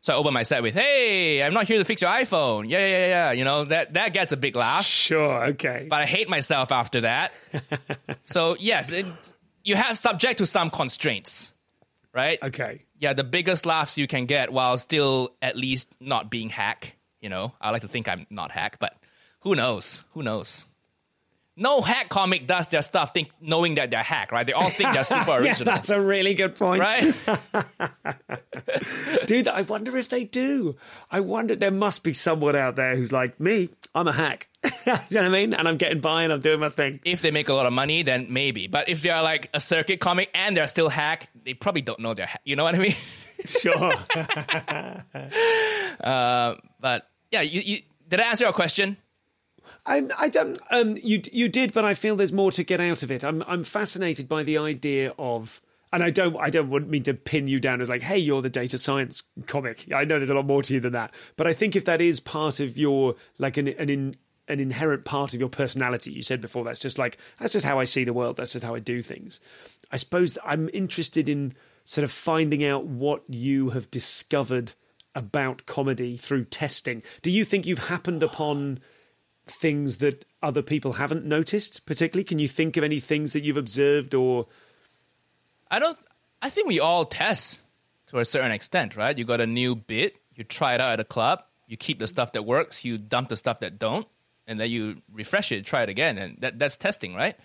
So 0.00 0.14
I 0.14 0.16
opened 0.16 0.32
my 0.34 0.44
set 0.44 0.62
with, 0.62 0.74
"Hey, 0.74 1.42
I'm 1.42 1.52
not 1.52 1.66
here 1.66 1.78
to 1.78 1.84
fix 1.84 2.00
your 2.00 2.10
iPhone." 2.10 2.70
Yeah, 2.70 2.78
yeah, 2.78 3.06
yeah. 3.06 3.32
You 3.32 3.44
know 3.44 3.64
that 3.64 3.94
that 3.94 4.12
gets 4.14 4.32
a 4.32 4.36
big 4.36 4.54
laugh. 4.54 4.84
Sure, 4.84 5.46
okay. 5.46 5.88
But 5.90 6.00
I 6.00 6.06
hate 6.06 6.28
myself 6.28 6.70
after 6.70 7.00
that. 7.00 7.32
so 8.22 8.56
yes, 8.60 8.92
it, 8.92 9.04
you 9.64 9.74
have 9.74 9.98
subject 9.98 10.38
to 10.38 10.46
some 10.46 10.70
constraints, 10.70 11.52
right? 12.14 12.38
Okay. 12.40 12.84
yeah, 12.98 13.14
the 13.14 13.24
biggest 13.24 13.66
laughs 13.66 13.98
you 13.98 14.06
can 14.06 14.26
get 14.26 14.52
while 14.52 14.78
still 14.78 15.34
at 15.42 15.56
least 15.56 15.88
not 16.00 16.30
being 16.30 16.50
hack. 16.50 16.95
You 17.20 17.28
know, 17.28 17.54
I 17.60 17.70
like 17.70 17.82
to 17.82 17.88
think 17.88 18.08
I'm 18.08 18.26
not 18.30 18.50
hack, 18.50 18.78
but 18.78 18.94
who 19.40 19.54
knows? 19.54 20.04
Who 20.12 20.22
knows? 20.22 20.66
No 21.58 21.80
hack 21.80 22.10
comic 22.10 22.46
does 22.46 22.68
their 22.68 22.82
stuff 22.82 23.14
think 23.14 23.30
knowing 23.40 23.76
that 23.76 23.90
they're 23.90 24.02
hack, 24.02 24.30
right? 24.30 24.46
They 24.46 24.52
all 24.52 24.68
think 24.68 24.92
they're 24.92 25.04
super 25.16 25.30
Yeah, 25.40 25.48
original, 25.52 25.72
that's 25.72 25.88
a 25.88 25.98
really 25.98 26.34
good 26.34 26.54
point. 26.54 26.80
right? 26.82 27.14
Dude, 29.26 29.48
I 29.48 29.62
wonder 29.62 29.96
if 29.96 30.08
they 30.10 30.24
do. 30.24 30.76
I 31.10 31.20
wonder 31.20 31.56
there 31.56 31.70
must 31.70 32.02
be 32.04 32.12
someone 32.12 32.56
out 32.56 32.76
there 32.76 32.94
who's 32.94 33.12
like 33.12 33.40
me. 33.40 33.70
I'm 33.94 34.06
a 34.08 34.12
hack. 34.12 34.48
you 34.64 34.70
know 34.86 34.98
what 35.10 35.16
I 35.24 35.28
mean? 35.28 35.54
And 35.54 35.66
I'm 35.66 35.78
getting 35.78 36.00
by 36.00 36.24
and 36.24 36.32
I'm 36.32 36.40
doing 36.40 36.60
my 36.60 36.68
thing. 36.68 37.00
if 37.04 37.22
they 37.22 37.30
make 37.30 37.48
a 37.48 37.54
lot 37.54 37.64
of 37.66 37.72
money, 37.72 38.02
then 38.02 38.26
maybe. 38.28 38.66
But 38.66 38.88
if 38.90 39.00
they're 39.02 39.22
like 39.22 39.48
a 39.54 39.60
circuit 39.60 39.98
comic 40.00 40.30
and 40.34 40.56
they're 40.56 40.66
still 40.68 40.90
hack, 40.90 41.30
they 41.44 41.54
probably 41.54 41.80
don't 41.82 42.00
know 42.00 42.12
they're 42.14 42.26
hack. 42.26 42.42
You 42.44 42.56
know 42.56 42.64
what 42.64 42.74
I 42.74 42.78
mean? 42.78 42.94
Sure. 43.46 43.72
but 46.80 47.10
yeah, 47.30 47.42
you, 47.42 47.60
you 47.60 47.78
did 48.08 48.20
I 48.20 48.24
answer 48.24 48.44
your 48.44 48.52
question? 48.52 48.96
I, 49.86 50.08
I 50.18 50.28
don't. 50.28 50.58
Um, 50.70 50.96
you 50.96 51.22
you 51.32 51.48
did, 51.48 51.72
but 51.72 51.84
I 51.84 51.94
feel 51.94 52.16
there's 52.16 52.32
more 52.32 52.52
to 52.52 52.64
get 52.64 52.80
out 52.80 53.02
of 53.02 53.10
it. 53.10 53.24
I'm 53.24 53.42
I'm 53.46 53.64
fascinated 53.64 54.28
by 54.28 54.42
the 54.42 54.58
idea 54.58 55.12
of, 55.18 55.60
and 55.92 56.02
I 56.02 56.10
don't 56.10 56.36
I 56.36 56.50
don't 56.50 56.70
want 56.70 56.88
mean 56.88 57.04
to 57.04 57.14
pin 57.14 57.46
you 57.46 57.60
down 57.60 57.80
as 57.80 57.88
like, 57.88 58.02
hey, 58.02 58.18
you're 58.18 58.42
the 58.42 58.48
data 58.48 58.78
science 58.78 59.22
comic. 59.46 59.86
I 59.94 60.04
know 60.04 60.16
there's 60.18 60.30
a 60.30 60.34
lot 60.34 60.46
more 60.46 60.62
to 60.62 60.74
you 60.74 60.80
than 60.80 60.92
that, 60.92 61.12
but 61.36 61.46
I 61.46 61.52
think 61.52 61.76
if 61.76 61.84
that 61.84 62.00
is 62.00 62.18
part 62.20 62.58
of 62.58 62.76
your 62.76 63.14
like 63.38 63.56
an 63.56 63.68
an 63.68 63.88
in, 63.88 64.16
an 64.48 64.60
inherent 64.60 65.04
part 65.04 65.34
of 65.34 65.40
your 65.40 65.48
personality, 65.48 66.10
you 66.10 66.22
said 66.22 66.40
before, 66.40 66.64
that's 66.64 66.80
just 66.80 66.98
like 66.98 67.18
that's 67.38 67.52
just 67.52 67.66
how 67.66 67.78
I 67.78 67.84
see 67.84 68.04
the 68.04 68.12
world. 68.12 68.36
That's 68.36 68.52
just 68.52 68.64
how 68.64 68.74
I 68.74 68.80
do 68.80 69.02
things. 69.02 69.40
I 69.92 69.98
suppose 69.98 70.36
I'm 70.44 70.68
interested 70.72 71.28
in 71.28 71.54
sort 71.86 72.04
of 72.04 72.12
finding 72.12 72.62
out 72.62 72.84
what 72.84 73.22
you 73.28 73.70
have 73.70 73.90
discovered 73.90 74.74
about 75.14 75.64
comedy 75.64 76.18
through 76.18 76.44
testing. 76.44 77.02
Do 77.22 77.30
you 77.30 77.46
think 77.46 77.64
you've 77.64 77.88
happened 77.88 78.22
upon 78.22 78.80
things 79.46 79.96
that 79.98 80.26
other 80.42 80.60
people 80.60 80.94
haven't 80.94 81.24
noticed 81.24 81.86
particularly 81.86 82.24
can 82.24 82.40
you 82.40 82.48
think 82.48 82.76
of 82.76 82.82
any 82.82 82.98
things 82.98 83.32
that 83.32 83.44
you've 83.44 83.56
observed 83.56 84.12
or 84.12 84.44
I 85.70 85.78
don't. 85.78 85.98
I 86.42 86.50
think 86.50 86.68
we 86.68 86.80
all 86.80 87.04
test 87.04 87.60
to 88.08 88.18
a 88.18 88.24
certain 88.24 88.52
extent, 88.52 88.96
right? 88.96 89.16
You 89.16 89.24
got 89.24 89.40
a 89.40 89.46
new 89.46 89.74
bit, 89.74 90.16
you 90.34 90.44
try 90.44 90.74
it 90.74 90.80
out 90.80 90.92
at 90.92 91.00
a 91.00 91.04
club, 91.04 91.42
you 91.66 91.76
keep 91.76 91.98
the 91.98 92.06
stuff 92.06 92.32
that 92.32 92.44
works, 92.44 92.84
you 92.84 92.98
dump 92.98 93.30
the 93.30 93.36
stuff 93.36 93.60
that 93.60 93.78
don't, 93.78 94.06
and 94.46 94.60
then 94.60 94.70
you 94.70 95.02
refresh 95.12 95.50
it, 95.50 95.66
try 95.66 95.82
it 95.82 95.88
again, 95.88 96.18
and 96.18 96.38
that, 96.40 96.58
that's 96.58 96.76
testing, 96.76 97.14
right? 97.14 97.36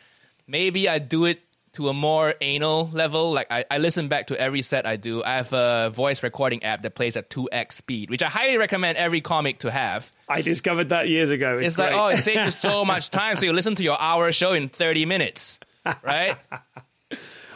Maybe 0.46 0.88
I 0.88 1.00
do 1.00 1.26
it 1.26 1.42
to 1.74 1.90
a 1.90 1.94
more 1.94 2.36
anal 2.42 2.90
level. 2.94 3.32
Like 3.32 3.48
I, 3.52 3.66
I 3.72 3.78
listen 3.78 4.08
back 4.08 4.28
to 4.28 4.40
every 4.40 4.62
set 4.62 4.86
I 4.86 4.98
do. 4.98 5.24
I 5.24 5.36
have 5.36 5.54
a 5.54 5.90
voice 5.90 6.22
recording 6.24 6.64
app 6.64 6.84
that 6.84 6.96
plays 6.96 7.16
at 7.16 7.30
two 7.30 7.50
x 7.52 7.78
speed, 7.78 8.10
which 8.10 8.24
I 8.24 8.28
highly 8.30 8.58
recommend 8.58 8.98
every 8.98 9.22
comic 9.22 9.60
to 9.60 9.72
have. 9.72 10.12
i 10.28 10.42
discovered 10.42 10.90
that 10.90 11.08
years 11.10 11.30
ago 11.30 11.58
it's, 11.58 11.68
It's 11.70 11.78
like, 11.78 11.94
oh, 11.94 12.08
it 12.08 12.18
saves 12.18 12.44
you 12.46 12.52
so 12.52 12.84
much 12.94 13.10
time. 13.10 13.38
So 13.38 13.46
you 13.46 13.54
listen 13.54 13.76
to 13.76 13.84
your 13.84 14.00
hour 14.00 14.32
show 14.32 14.54
in 14.54 14.70
30 14.70 15.06
minutes, 15.06 15.60
right? 16.04 16.38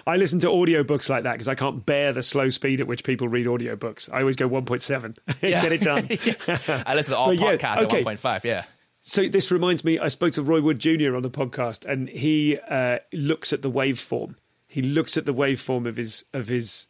i 0.07 0.17
listen 0.17 0.39
to 0.39 0.47
audiobooks 0.47 1.09
like 1.09 1.23
that 1.23 1.31
because 1.33 1.47
i 1.47 1.55
can't 1.55 1.83
bear 1.83 2.13
the 2.13 2.21
slow 2.21 2.49
speed 2.49 2.79
at 2.79 2.85
which 2.85 3.03
people 3.03 3.27
read 3.27 3.47
audiobooks 3.47 4.07
i 4.13 4.19
always 4.19 4.35
go 4.35 4.47
1.7 4.47 5.17
get 5.41 5.71
it 5.71 5.81
done 5.81 6.07
yes. 6.09 6.47
I 6.67 6.93
listen 6.93 7.13
to 7.13 7.17
all 7.17 7.27
But 7.35 7.39
yeah, 7.39 7.55
podcasts 7.55 7.83
okay. 7.85 7.99
at 8.01 8.05
1.5, 8.05 8.43
yeah. 8.43 8.63
So 9.07 9.29
this 9.29 9.51
reminds 9.51 9.83
me, 9.83 9.99
I 9.99 10.07
spoke 10.07 10.33
to 10.33 10.41
Roy 10.41 10.61
Wood 10.61 10.79
Jr. 10.79 11.15
on 11.15 11.21
the 11.21 11.29
podcast, 11.29 11.85
and 11.85 12.09
he 12.09 12.57
uh, 12.67 12.97
looks 13.13 13.53
at 13.53 13.61
the 13.61 13.69
waveform. 13.69 14.33
He 14.67 14.81
looks 14.81 15.15
at 15.15 15.27
the 15.27 15.33
waveform 15.33 15.87
of 15.87 15.95
his 15.95 16.25
of 16.33 16.47
his 16.47 16.87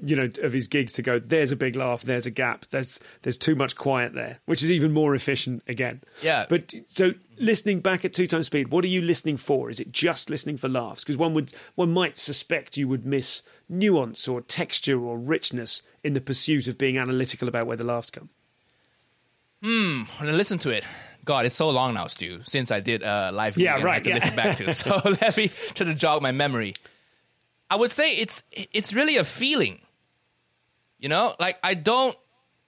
you 0.00 0.14
know 0.14 0.30
of 0.44 0.52
his 0.52 0.68
gigs 0.68 0.92
to 0.92 1.02
go. 1.02 1.18
There's 1.18 1.50
a 1.50 1.56
big 1.56 1.74
laugh. 1.74 2.02
There's 2.02 2.24
a 2.24 2.30
gap. 2.30 2.66
There's 2.70 3.00
there's 3.22 3.36
too 3.36 3.56
much 3.56 3.74
quiet 3.74 4.14
there, 4.14 4.38
which 4.46 4.62
is 4.62 4.70
even 4.70 4.92
more 4.92 5.16
efficient 5.16 5.64
again. 5.66 6.02
Yeah. 6.22 6.46
But 6.48 6.72
so 6.86 7.14
listening 7.36 7.80
back 7.80 8.04
at 8.04 8.12
two 8.12 8.28
times 8.28 8.46
speed, 8.46 8.68
what 8.68 8.84
are 8.84 8.88
you 8.88 9.02
listening 9.02 9.36
for? 9.36 9.68
Is 9.68 9.80
it 9.80 9.90
just 9.90 10.30
listening 10.30 10.58
for 10.58 10.68
laughs? 10.68 11.02
Because 11.02 11.16
one 11.16 11.34
would 11.34 11.52
one 11.74 11.90
might 11.92 12.16
suspect 12.16 12.76
you 12.76 12.86
would 12.86 13.04
miss 13.04 13.42
nuance 13.68 14.28
or 14.28 14.40
texture 14.40 15.04
or 15.04 15.18
richness 15.18 15.82
in 16.04 16.12
the 16.12 16.20
pursuit 16.20 16.68
of 16.68 16.78
being 16.78 16.96
analytical 16.96 17.48
about 17.48 17.66
where 17.66 17.76
the 17.76 17.82
laughs 17.82 18.10
come. 18.10 18.30
When 20.18 20.28
I 20.28 20.32
listen 20.32 20.58
to 20.60 20.70
it, 20.70 20.84
God, 21.26 21.44
it's 21.44 21.56
so 21.56 21.68
long 21.70 21.92
now, 21.92 22.06
Stu, 22.06 22.40
since 22.44 22.70
I 22.70 22.80
did 22.80 23.02
a 23.02 23.28
uh, 23.28 23.32
live 23.32 23.58
yeah, 23.58 23.74
right, 23.74 23.84
right, 23.84 23.90
I 23.90 23.94
had 23.94 24.04
to 24.04 24.10
yeah. 24.10 24.14
listen 24.14 24.36
back 24.36 24.56
to. 24.58 24.70
So 24.70 25.00
let 25.04 25.36
me 25.36 25.48
try 25.74 25.86
to 25.86 25.94
jog 25.94 26.22
my 26.22 26.32
memory. 26.32 26.74
I 27.68 27.76
would 27.76 27.92
say 27.92 28.14
it's 28.14 28.44
it's 28.52 28.94
really 28.94 29.16
a 29.16 29.24
feeling. 29.24 29.80
You 30.98 31.08
know, 31.10 31.34
like 31.38 31.58
I 31.62 31.74
don't 31.74 32.16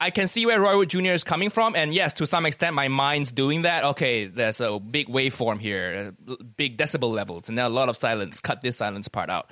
I 0.01 0.11
can 0.11 0.27
see 0.27 0.45
where 0.45 0.61
Roy 0.61 0.77
Wood 0.77 0.91
Jr. 0.91 1.13
is 1.13 1.25
coming 1.25 1.51
from, 1.51 1.75
and 1.75 1.95
yes, 1.95 2.15
to 2.15 2.27
some 2.27 2.47
extent, 2.47 2.75
my 2.75 2.89
mind's 2.89 3.33
doing 3.33 3.63
that. 3.63 3.85
Okay, 3.85 4.27
there's 4.27 4.61
a 4.61 4.79
big 4.79 5.09
waveform 5.09 5.61
here, 5.61 6.15
uh, 6.29 6.37
big 6.57 6.77
decibel 6.77 7.13
levels, 7.13 7.49
and 7.49 7.57
then 7.57 7.65
a 7.65 7.69
lot 7.69 7.89
of 7.89 7.97
silence. 7.97 8.41
Cut 8.41 8.61
this 8.61 8.77
silence 8.77 9.09
part 9.09 9.31
out. 9.31 9.51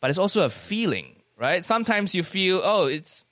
But 0.00 0.10
it's 0.10 0.18
also 0.18 0.44
a 0.44 0.50
feeling, 0.50 1.22
right? 1.38 1.64
Sometimes 1.64 2.14
you 2.14 2.22
feel, 2.22 2.60
oh, 2.62 2.86
it's, 2.86 3.24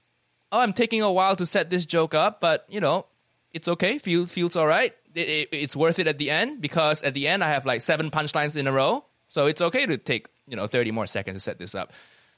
oh, 0.51 0.61
I'm 0.61 0.73
taking 0.73 1.03
a 1.03 1.13
while 1.13 1.37
to 1.37 1.47
set 1.47 1.69
this 1.69 1.85
joke 1.87 2.15
up, 2.15 2.41
but 2.41 2.65
you 2.69 2.81
know, 2.81 3.07
it's 3.55 3.69
okay. 3.69 3.99
Feel 3.99 4.27
feels 4.27 4.57
all 4.57 4.67
right. 4.67 4.93
It, 5.15 5.29
it, 5.29 5.49
it's 5.53 5.77
worth 5.77 5.99
it 5.99 6.07
at 6.07 6.19
the 6.19 6.31
end 6.31 6.61
because 6.61 7.03
at 7.03 7.15
the 7.15 7.29
end 7.29 7.43
I 7.43 7.49
have 7.49 7.65
like 7.65 7.81
seven 7.81 8.11
punchlines 8.11 8.57
in 8.57 8.67
a 8.67 8.73
row, 8.73 9.05
so 9.29 9.47
it's 9.47 9.63
okay 9.63 9.87
to 9.87 9.97
take 9.97 10.27
you 10.47 10.57
know 10.57 10.67
30 10.67 10.91
more 10.91 11.07
seconds 11.07 11.37
to 11.37 11.41
set 11.41 11.59
this 11.59 11.75
up. 11.75 11.93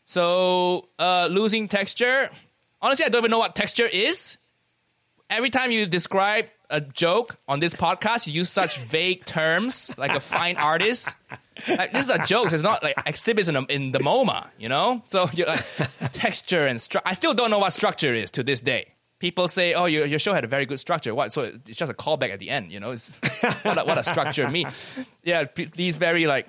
So 0.05 0.89
uh, 0.99 1.29
losing 1.31 1.69
texture. 1.69 2.31
Honestly, 2.81 3.07
I 3.07 3.09
don't 3.09 3.21
even 3.21 3.31
know 3.31 3.39
what 3.39 3.57
texture 3.57 3.87
is. 3.87 4.37
Every 5.29 5.51
time 5.51 5.73
you 5.73 5.87
describe 5.87 6.47
a 6.71 6.81
joke 6.81 7.37
on 7.49 7.59
this 7.61 7.75
podcast, 7.75 8.27
you 8.27 8.35
use 8.35 8.51
such 8.51 8.79
vague 8.93 9.25
terms 9.25 9.91
like 9.97 10.13
a 10.13 10.21
fine 10.21 10.57
artist. 10.57 11.15
Like, 11.67 11.93
this 11.93 12.05
is 12.05 12.11
a 12.11 12.25
joke. 12.27 12.53
It's 12.53 12.63
not 12.63 12.83
like 12.83 12.97
exhibits 13.07 13.49
in, 13.49 13.57
a, 13.57 13.63
in 13.63 13.93
the 13.93 13.99
MoMA, 13.99 14.49
you 14.59 14.69
know? 14.69 15.03
So 15.09 15.29
you're 15.33 15.47
like, 15.47 15.65
texture 16.13 16.67
and 16.67 16.81
structure. 16.81 17.09
I 17.09 17.15
still 17.15 17.35
don't 17.35 17.51
know 17.51 17.59
what 17.59 17.73
structure 17.73 18.15
is 18.15 18.31
to 18.33 18.43
this 18.45 18.61
day. 18.61 18.93
People 19.19 19.49
say, 19.49 19.73
oh, 19.73 19.87
your, 19.87 20.05
your 20.05 20.19
show 20.19 20.35
had 20.35 20.45
a 20.45 20.49
very 20.49 20.67
good 20.67 20.79
structure. 20.79 21.15
What? 21.15 21.33
So 21.33 21.43
it's 21.43 21.79
just 21.79 21.91
a 21.91 21.95
callback 21.95 22.31
at 22.31 22.39
the 22.39 22.51
end, 22.51 22.71
you 22.71 22.81
know? 22.81 22.91
It's, 22.91 23.17
what, 23.63 23.79
a, 23.79 23.85
what 23.85 23.97
a 23.99 24.05
structure 24.05 24.49
mean? 24.49 24.69
Yeah, 25.25 25.45
these 25.75 25.97
very 25.97 26.27
like 26.27 26.47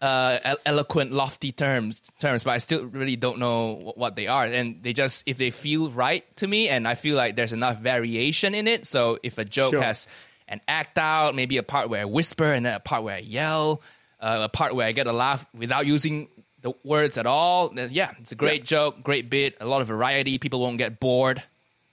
uh, 0.00 0.56
eloquent, 0.64 1.12
lofty 1.12 1.52
terms, 1.52 2.00
terms, 2.18 2.42
but 2.44 2.52
I 2.52 2.58
still 2.58 2.84
really 2.86 3.16
don't 3.16 3.38
know 3.38 3.92
what 3.96 4.16
they 4.16 4.26
are. 4.28 4.44
And 4.44 4.82
they 4.82 4.92
just, 4.94 5.24
if 5.26 5.36
they 5.36 5.50
feel 5.50 5.90
right 5.90 6.24
to 6.36 6.46
me, 6.46 6.68
and 6.70 6.88
I 6.88 6.94
feel 6.94 7.16
like 7.16 7.36
there's 7.36 7.52
enough 7.52 7.78
variation 7.78 8.54
in 8.54 8.66
it. 8.66 8.86
So 8.86 9.18
if 9.22 9.36
a 9.38 9.44
joke 9.44 9.72
Sure. 9.72 9.82
has 9.82 10.06
an 10.48 10.60
act 10.66 10.96
out, 10.96 11.34
maybe 11.34 11.58
a 11.58 11.62
part 11.62 11.90
where 11.90 12.00
I 12.00 12.04
whisper 12.06 12.50
and 12.50 12.64
then 12.64 12.74
a 12.74 12.80
part 12.80 13.02
where 13.02 13.16
I 13.16 13.20
yell, 13.20 13.82
uh, 14.20 14.38
a 14.44 14.48
part 14.48 14.74
where 14.74 14.86
I 14.86 14.92
get 14.92 15.06
a 15.06 15.12
laugh 15.12 15.44
without 15.54 15.86
using 15.86 16.28
the 16.62 16.72
words 16.82 17.16
at 17.18 17.26
all, 17.26 17.72
yeah, 17.90 18.12
it's 18.20 18.32
a 18.32 18.34
great 18.34 18.64
joke, 18.64 19.02
great 19.02 19.30
bit, 19.30 19.56
a 19.60 19.66
lot 19.66 19.80
of 19.80 19.88
variety. 19.88 20.38
People 20.38 20.60
won't 20.60 20.78
get 20.78 20.98
bored. 21.00 21.42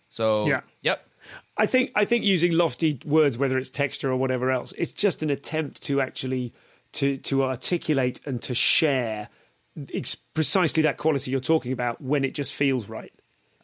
So, 0.10 0.48
Yeah. 0.48 0.62
yep. 0.82 1.06
I 1.58 1.66
think 1.66 1.92
I 1.96 2.06
think 2.06 2.24
using 2.24 2.52
lofty 2.52 3.00
words, 3.04 3.38
whether 3.38 3.58
it's 3.58 3.70
texture 3.70 4.12
or 4.12 4.16
whatever 4.16 4.52
else, 4.52 4.74
it's 4.78 4.94
just 4.94 5.24
an 5.24 5.30
attempt 5.30 5.84
to 5.84 6.00
actually 6.02 6.54
to 6.94 7.18
to 7.18 7.44
articulate 7.44 8.22
and 8.26 8.42
to 8.44 8.54
share 8.54 9.30
ex- 9.94 10.16
precisely 10.16 10.84
that 10.84 10.98
quality 10.98 11.32
you're 11.32 11.40
talking 11.40 11.72
about 11.72 12.02
when 12.02 12.24
it 12.24 12.34
just 12.34 12.54
feels 12.54 12.88
right. 12.88 13.12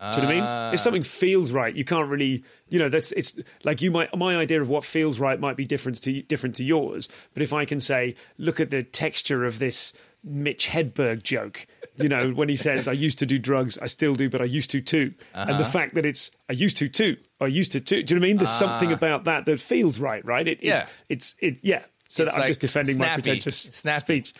Do 0.01 0.21
you 0.21 0.23
know 0.23 0.27
what 0.27 0.31
I 0.31 0.35
mean? 0.35 0.73
If 0.73 0.79
ah. 0.79 0.83
something 0.83 1.03
feels 1.03 1.53
right, 1.53 1.73
you 1.73 1.85
can't 1.85 2.09
really, 2.09 2.43
you 2.67 2.77
know, 2.77 2.89
that's 2.89 3.13
it's 3.13 3.39
like 3.63 3.81
you 3.81 3.89
might 3.89 4.13
my 4.17 4.35
idea 4.35 4.61
of 4.61 4.67
what 4.67 4.83
feels 4.83 5.17
right 5.17 5.39
might 5.39 5.55
be 5.55 5.63
different 5.65 6.01
to 6.01 6.21
different 6.23 6.55
to 6.55 6.65
yours. 6.65 7.07
But 7.33 7.41
if 7.41 7.53
I 7.53 7.63
can 7.63 7.79
say, 7.79 8.15
look 8.37 8.59
at 8.59 8.69
the 8.69 8.83
texture 8.83 9.45
of 9.45 9.59
this 9.59 9.93
Mitch 10.21 10.67
Hedberg 10.67 11.23
joke, 11.23 11.65
you 11.97 12.09
know, 12.09 12.31
when 12.31 12.49
he 12.49 12.55
says, 12.55 12.87
"I 12.87 12.93
used 12.93 13.19
to 13.19 13.25
do 13.25 13.37
drugs, 13.37 13.77
I 13.77 13.87
still 13.87 14.15
do, 14.15 14.29
but 14.29 14.41
I 14.41 14.45
used 14.45 14.71
to 14.71 14.81
too," 14.81 15.13
and 15.33 15.59
the 15.59 15.65
fact 15.65 15.93
that 15.95 16.05
it's 16.05 16.31
"I 16.49 16.53
used 16.53 16.77
to 16.77 16.89
too," 16.89 17.17
I 17.39 17.47
used 17.47 17.71
to 17.73 17.79
too. 17.79 18.03
Do 18.03 18.13
you 18.13 18.19
know 18.19 18.23
what 18.23 18.27
I 18.27 18.29
mean? 18.29 18.37
There's 18.37 18.49
something 18.49 18.91
about 18.91 19.25
that 19.25 19.45
that 19.45 19.59
feels 19.59 19.99
right, 19.99 20.23
right? 20.25 20.47
It, 20.47 20.59
Yeah. 20.63 20.87
it's 21.09 21.35
it, 21.39 21.59
yeah. 21.63 21.83
So 22.09 22.23
It's 22.23 22.35
that 22.35 22.41
I'm 22.41 22.47
just 22.47 22.61
defending 22.61 22.97
my 22.97 23.05
snappy. 23.05 23.21
pretentious 23.21 23.57
snappy. 23.57 23.99
speech. 23.99 24.33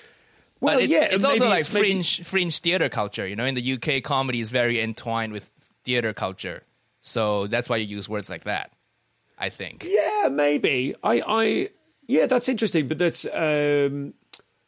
Well, 0.61 0.77
it's, 0.79 0.89
yeah, 0.91 1.03
it's 1.11 1.25
also 1.25 1.47
like 1.49 1.71
maybe- 1.73 1.87
fringe 1.87 2.23
fringe 2.23 2.59
theater 2.59 2.87
culture. 2.89 3.27
You 3.27 3.35
know, 3.35 3.45
in 3.45 3.55
the 3.55 3.73
UK, 3.73 4.01
comedy 4.03 4.39
is 4.39 4.49
very 4.49 4.79
entwined 4.79 5.33
with 5.33 5.49
theater 5.83 6.13
culture, 6.13 6.63
so 7.01 7.47
that's 7.47 7.67
why 7.69 7.77
you 7.77 7.85
use 7.97 8.07
words 8.07 8.29
like 8.29 8.45
that. 8.45 8.71
I 9.37 9.49
think. 9.49 9.85
Yeah, 9.89 10.29
maybe. 10.31 10.95
I, 11.03 11.21
I, 11.27 11.69
yeah, 12.07 12.27
that's 12.27 12.47
interesting. 12.47 12.87
But 12.87 12.97
that's. 12.99 13.25
Um, 13.25 14.13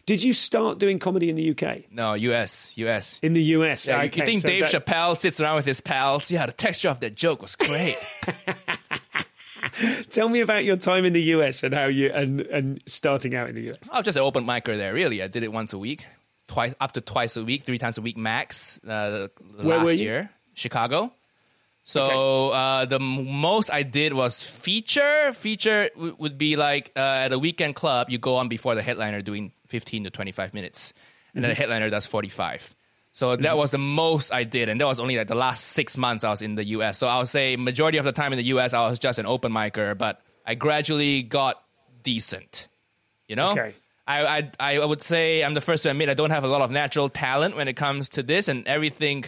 did 0.06 0.24
you 0.24 0.34
start 0.34 0.78
doing 0.78 1.00
comedy 1.00 1.30
in 1.30 1.36
the 1.36 1.52
UK? 1.52 1.92
No, 1.92 2.14
US, 2.14 2.72
US. 2.78 3.20
In 3.22 3.34
the 3.34 3.42
US? 3.58 3.88
Yeah, 3.88 4.02
you- 4.04 4.08
okay, 4.10 4.20
you 4.22 4.26
think 4.26 4.42
so 4.42 4.48
Dave 4.48 4.70
that- 4.72 4.86
Chappelle 4.86 5.18
sits 5.18 5.40
around 5.42 5.56
with 5.58 5.66
his 5.66 5.82
pals? 5.82 6.30
Yeah, 6.32 6.46
the 6.46 6.52
texture 6.52 6.90
of 6.90 7.00
that 7.00 7.16
joke 7.16 7.42
was 7.42 7.56
great. 7.56 7.98
Tell 10.10 10.30
me 10.30 10.42
about 10.42 10.64
your 10.64 10.78
time 10.78 11.06
in 11.06 11.14
the 11.14 11.22
US 11.36 11.64
and 11.64 11.74
how 11.74 11.86
you 11.88 12.12
and 12.14 12.42
and 12.42 12.82
starting 12.86 13.36
out 13.36 13.50
in 13.50 13.56
the 13.56 13.72
US. 13.72 13.78
I 13.92 13.98
was 13.98 14.06
just 14.06 14.18
an 14.18 14.24
open 14.24 14.46
micer 14.46 14.78
there. 14.78 14.94
Really, 14.94 15.22
I 15.22 15.28
did 15.28 15.44
it 15.44 15.52
once 15.52 15.74
a 15.74 15.78
week, 15.78 16.06
twice 16.48 16.74
up 16.80 16.94
to 16.94 17.02
twice 17.02 17.36
a 17.36 17.44
week, 17.44 17.64
three 17.64 17.78
times 17.80 17.98
a 17.98 18.02
week 18.02 18.16
max. 18.16 18.80
Uh, 18.88 19.28
last 19.58 19.98
year, 19.98 20.30
Chicago. 20.54 21.12
So 21.88 22.50
uh, 22.50 22.86
the 22.86 23.00
most 23.00 23.72
I 23.72 23.84
did 23.84 24.14
was 24.14 24.44
feature. 24.44 25.32
Feature 25.34 25.90
w- 25.96 26.16
would 26.18 26.38
be 26.38 26.56
like 26.56 26.92
uh, 26.96 27.00
at 27.00 27.32
a 27.32 27.38
weekend 27.40 27.76
club, 27.76 28.10
you 28.10 28.18
go 28.18 28.38
on 28.38 28.48
before 28.50 28.74
the 28.76 28.82
headliner 28.82 29.22
doing 29.22 29.52
fifteen 29.68 30.04
to 30.04 30.10
twenty 30.10 30.32
five 30.32 30.54
minutes, 30.54 30.94
and 31.36 31.44
then 31.44 31.50
the 31.50 31.56
headliner 31.56 31.90
does 31.92 32.08
forty 32.08 32.30
five. 32.30 32.74
So 33.12 33.36
that 33.38 33.56
was 33.56 33.72
the 33.72 33.78
most 33.78 34.34
I 34.34 34.44
did, 34.44 34.68
and 34.68 34.82
that 34.82 34.86
was 34.88 35.00
only 35.00 35.16
like 35.16 35.28
the 35.28 35.36
last 35.36 35.64
six 35.68 35.96
months 35.96 36.24
I 36.26 36.32
was 36.32 36.42
in 36.42 36.56
the 36.56 36.66
U.S. 36.66 36.98
So 36.98 37.08
I 37.08 37.20
would 37.20 37.30
say 37.30 37.56
majority 37.56 37.98
of 37.98 38.04
the 38.04 38.12
time 38.12 38.34
in 38.34 38.38
the 38.38 38.46
U.S. 38.46 38.74
I 38.74 38.82
was 38.90 39.00
just 39.00 39.20
an 39.20 39.26
open 39.26 39.54
micer, 39.54 39.96
but 39.98 40.22
I 40.46 40.56
gradually 40.56 41.22
got 41.24 41.62
decent. 42.04 42.68
You 43.28 43.36
know, 43.36 43.52
Okay. 43.52 43.74
I, 44.08 44.26
I 44.60 44.76
I 44.76 44.86
would 44.86 45.02
say 45.02 45.44
I'm 45.44 45.54
the 45.54 45.62
first 45.62 45.84
to 45.84 45.92
admit 45.92 46.10
I 46.10 46.14
don't 46.14 46.32
have 46.32 46.44
a 46.44 46.48
lot 46.48 46.62
of 46.62 46.72
natural 46.72 47.10
talent 47.10 47.56
when 47.56 47.68
it 47.68 47.76
comes 47.76 48.10
to 48.10 48.24
this, 48.24 48.48
and 48.48 48.68
everything. 48.68 49.26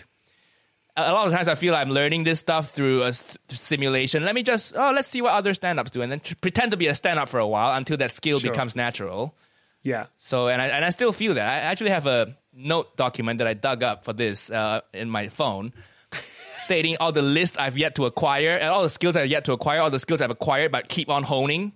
A 0.97 1.13
lot 1.13 1.27
of 1.27 1.33
times 1.33 1.47
I 1.47 1.55
feel 1.55 1.73
like 1.73 1.85
I'm 1.85 1.93
learning 1.93 2.23
this 2.23 2.39
stuff 2.39 2.71
through 2.71 3.03
a 3.03 3.09
s- 3.09 3.37
simulation. 3.49 4.25
Let 4.25 4.33
me 4.35 4.41
just 4.43 4.75
oh 4.75 4.91
let's 4.95 5.07
see 5.07 5.21
what 5.21 5.33
other 5.33 5.53
stand-ups 5.53 5.91
do, 5.91 6.01
and 6.01 6.11
then 6.11 6.19
tr- 6.19 6.33
pretend 6.41 6.71
to 6.71 6.77
be 6.77 6.87
a 6.87 6.95
stand-up 6.95 7.29
for 7.29 7.39
a 7.39 7.47
while 7.47 7.77
until 7.77 7.97
that 7.97 8.11
skill 8.11 8.39
Sure. 8.39 8.51
becomes 8.51 8.75
natural. 8.75 9.35
Yeah. 9.83 10.07
So 10.17 10.47
and 10.47 10.61
I 10.61 10.67
and 10.69 10.83
I 10.83 10.89
still 10.89 11.13
feel 11.13 11.35
that. 11.35 11.47
I 11.47 11.59
actually 11.59 11.91
have 11.91 12.07
a 12.07 12.35
note 12.51 12.97
document 12.97 13.37
that 13.37 13.47
I 13.47 13.53
dug 13.53 13.83
up 13.83 14.03
for 14.05 14.13
this 14.13 14.49
uh, 14.49 14.81
in 14.93 15.09
my 15.09 15.29
phone, 15.29 15.71
stating 16.55 16.97
all 16.99 17.11
the 17.11 17.21
lists 17.21 17.57
I've 17.57 17.77
yet 17.77 17.95
to 17.95 18.05
acquire 18.05 18.51
and 18.57 18.69
all 18.69 18.81
the 18.83 18.89
skills 18.89 19.15
I've 19.15 19.27
yet 19.29 19.45
to 19.45 19.51
acquire, 19.53 19.79
all 19.81 19.91
the 19.91 19.99
skills 19.99 20.21
I've 20.21 20.31
acquired 20.31 20.71
but 20.71 20.89
keep 20.89 21.09
on 21.09 21.23
honing. 21.23 21.73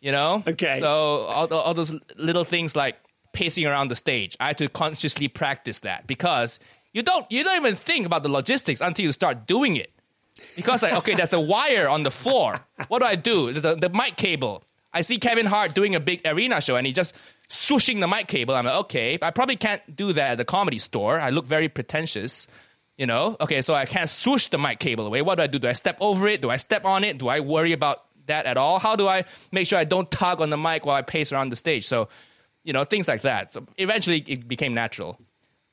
You 0.00 0.12
know. 0.12 0.42
Okay. 0.46 0.78
So 0.80 0.86
all, 0.88 1.52
all 1.52 1.74
those 1.74 1.94
little 2.16 2.44
things 2.44 2.76
like 2.76 2.96
pacing 3.32 3.66
around 3.66 3.88
the 3.88 3.94
stage, 3.96 4.36
I 4.38 4.48
had 4.48 4.58
to 4.58 4.68
consciously 4.68 5.28
practice 5.28 5.80
that 5.80 6.06
because 6.06 6.60
you 6.94 7.02
don't 7.02 7.30
you 7.30 7.44
don't 7.44 7.56
even 7.56 7.76
think 7.76 8.06
about 8.06 8.22
the 8.22 8.30
logistics 8.30 8.80
until 8.80 9.04
you 9.04 9.12
start 9.12 9.46
doing 9.46 9.76
it. 9.76 9.90
Because 10.56 10.82
like, 10.82 10.94
okay, 10.94 11.14
there's 11.14 11.32
a 11.32 11.40
wire 11.40 11.88
on 11.88 12.04
the 12.04 12.10
floor. 12.10 12.60
What 12.88 13.00
do 13.00 13.04
I 13.04 13.16
do? 13.16 13.52
There's 13.52 13.64
a, 13.64 13.74
the 13.74 13.90
mic 13.90 14.16
cable. 14.16 14.64
I 14.92 15.00
see 15.00 15.18
Kevin 15.18 15.46
Hart 15.46 15.74
doing 15.74 15.94
a 15.94 16.00
big 16.00 16.20
arena 16.24 16.60
show 16.60 16.76
and 16.76 16.86
he 16.86 16.92
just 16.92 17.14
swooshing 17.48 18.00
the 18.00 18.06
mic 18.08 18.28
cable. 18.28 18.54
I'm 18.54 18.64
like, 18.64 18.76
okay, 18.86 19.18
I 19.20 19.30
probably 19.30 19.56
can't 19.56 19.82
do 19.94 20.12
that 20.12 20.30
at 20.32 20.38
the 20.38 20.44
comedy 20.44 20.78
store. 20.78 21.18
I 21.20 21.30
look 21.30 21.46
very 21.46 21.68
pretentious. 21.68 22.46
You 22.96 23.06
know, 23.06 23.36
okay, 23.40 23.60
so 23.60 23.74
I 23.74 23.86
can't 23.86 24.08
swoosh 24.08 24.46
the 24.48 24.58
mic 24.58 24.78
cable 24.78 25.04
away. 25.04 25.20
What 25.20 25.34
do 25.34 25.42
I 25.42 25.48
do? 25.48 25.58
Do 25.58 25.66
I 25.66 25.72
step 25.72 25.96
over 26.00 26.28
it? 26.28 26.40
Do 26.40 26.48
I 26.48 26.58
step 26.58 26.84
on 26.84 27.02
it? 27.02 27.18
Do 27.18 27.26
I 27.26 27.40
worry 27.40 27.72
about 27.72 28.04
that 28.26 28.46
at 28.46 28.56
all? 28.56 28.78
How 28.78 28.94
do 28.94 29.08
I 29.08 29.24
make 29.50 29.66
sure 29.66 29.80
I 29.80 29.84
don't 29.84 30.08
tug 30.08 30.40
on 30.40 30.50
the 30.50 30.56
mic 30.56 30.86
while 30.86 30.94
I 30.94 31.02
pace 31.02 31.32
around 31.32 31.48
the 31.48 31.56
stage? 31.56 31.88
So, 31.88 32.08
you 32.62 32.72
know, 32.72 32.84
things 32.84 33.08
like 33.08 33.22
that. 33.22 33.52
So 33.52 33.66
eventually 33.78 34.18
it 34.28 34.46
became 34.46 34.74
natural. 34.74 35.18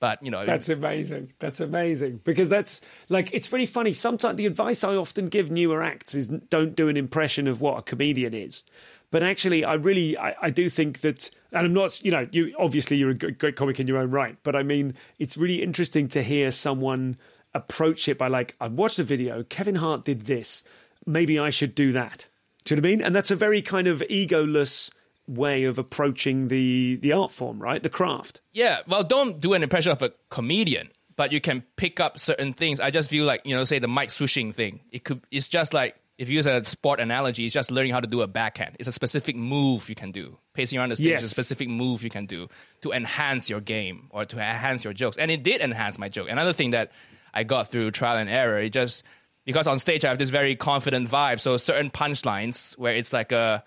But, 0.01 0.21
you 0.23 0.31
know, 0.31 0.45
That's 0.47 0.67
amazing. 0.67 1.31
That's 1.37 1.59
amazing 1.59 2.21
because 2.23 2.49
that's 2.49 2.81
like 3.07 3.29
it's 3.33 3.53
really 3.53 3.67
funny. 3.67 3.93
Sometimes 3.93 4.35
the 4.35 4.47
advice 4.47 4.83
I 4.83 4.95
often 4.95 5.29
give 5.29 5.51
newer 5.51 5.83
acts 5.83 6.15
is 6.15 6.27
don't 6.27 6.75
do 6.75 6.89
an 6.89 6.97
impression 6.97 7.47
of 7.47 7.61
what 7.61 7.77
a 7.77 7.83
comedian 7.83 8.33
is. 8.33 8.63
But 9.11 9.21
actually, 9.21 9.63
I 9.63 9.75
really 9.75 10.17
I, 10.17 10.35
I 10.41 10.49
do 10.49 10.71
think 10.71 11.01
that, 11.01 11.29
and 11.51 11.67
I'm 11.67 11.73
not, 11.73 12.03
you 12.03 12.09
know, 12.09 12.27
you 12.31 12.55
obviously 12.57 12.97
you're 12.97 13.11
a 13.11 13.13
great 13.13 13.55
comic 13.55 13.79
in 13.79 13.87
your 13.87 13.99
own 13.99 14.09
right, 14.09 14.37
but 14.41 14.55
I 14.55 14.63
mean, 14.63 14.95
it's 15.19 15.37
really 15.37 15.61
interesting 15.61 16.07
to 16.09 16.23
hear 16.23 16.49
someone 16.49 17.17
approach 17.53 18.07
it 18.07 18.17
by 18.17 18.27
like, 18.27 18.55
I 18.59 18.69
watched 18.69 18.97
a 18.97 19.03
video, 19.03 19.43
Kevin 19.43 19.75
Hart 19.75 20.03
did 20.03 20.21
this, 20.21 20.63
maybe 21.05 21.38
I 21.38 21.51
should 21.51 21.76
do 21.76 21.91
that. 21.91 22.26
Do 22.63 22.73
you 22.73 22.82
know 22.82 22.86
what 22.86 22.88
I 22.88 22.95
mean? 22.95 23.01
And 23.03 23.13
that's 23.13 23.30
a 23.30 23.36
very 23.36 23.61
kind 23.61 23.88
of 23.88 23.99
egoless 24.09 24.89
way 25.32 25.63
of 25.63 25.77
approaching 25.77 26.47
the 26.47 26.97
the 26.97 27.13
art 27.13 27.32
form, 27.32 27.61
right? 27.61 27.82
The 27.82 27.89
craft. 27.89 28.41
Yeah, 28.53 28.79
well, 28.88 29.03
don't 29.03 29.39
do 29.39 29.53
an 29.53 29.63
impression 29.63 29.91
of 29.91 30.01
a 30.01 30.11
comedian, 30.29 30.89
but 31.15 31.32
you 31.32 31.41
can 31.41 31.63
pick 31.75 31.99
up 31.99 32.19
certain 32.19 32.53
things. 32.53 32.79
I 32.79 32.91
just 32.91 33.09
feel 33.09 33.25
like 33.25 33.41
you 33.45 33.55
know, 33.55 33.63
say 33.65 33.79
the 33.79 33.88
mic 33.88 34.09
swooshing 34.09 34.53
thing. 34.53 34.82
It 34.91 35.03
could. 35.03 35.21
It's 35.32 35.47
just 35.47 35.73
like 35.73 35.95
if 36.17 36.29
you 36.29 36.36
use 36.36 36.45
a 36.45 36.63
sport 36.63 36.99
analogy, 36.99 37.45
it's 37.45 37.53
just 37.53 37.71
learning 37.71 37.93
how 37.93 37.99
to 37.99 38.05
do 38.05 38.21
a 38.21 38.27
backhand. 38.27 38.75
It's 38.77 38.88
a 38.88 38.91
specific 38.91 39.36
move 39.36 39.89
you 39.89 39.95
can 39.95 40.11
do. 40.11 40.38
Pacing 40.53 40.77
around 40.77 40.89
the 40.89 40.95
stage 40.95 41.17
is 41.17 41.23
a 41.23 41.29
specific 41.29 41.67
move 41.67 42.03
you 42.03 42.11
can 42.11 42.27
do 42.27 42.47
to 42.82 42.91
enhance 42.91 43.49
your 43.49 43.59
game 43.59 44.07
or 44.11 44.23
to 44.25 44.38
enhance 44.38 44.84
your 44.84 44.93
jokes. 44.93 45.17
And 45.17 45.32
it 45.32 45.41
did 45.41 45.61
enhance 45.61 45.97
my 45.97 46.09
joke. 46.09 46.29
Another 46.29 46.53
thing 46.53 46.71
that 46.71 46.91
I 47.34 47.43
got 47.43 47.69
through 47.69 47.89
trial 47.89 48.17
and 48.17 48.29
error, 48.29 48.59
it 48.59 48.69
just 48.69 49.03
because 49.45 49.65
on 49.65 49.79
stage 49.79 50.05
I 50.05 50.09
have 50.09 50.19
this 50.19 50.29
very 50.29 50.55
confident 50.55 51.09
vibe. 51.09 51.39
So 51.39 51.57
certain 51.57 51.89
punchlines 51.89 52.77
where 52.77 52.93
it's 52.93 53.13
like 53.13 53.32
a, 53.32 53.63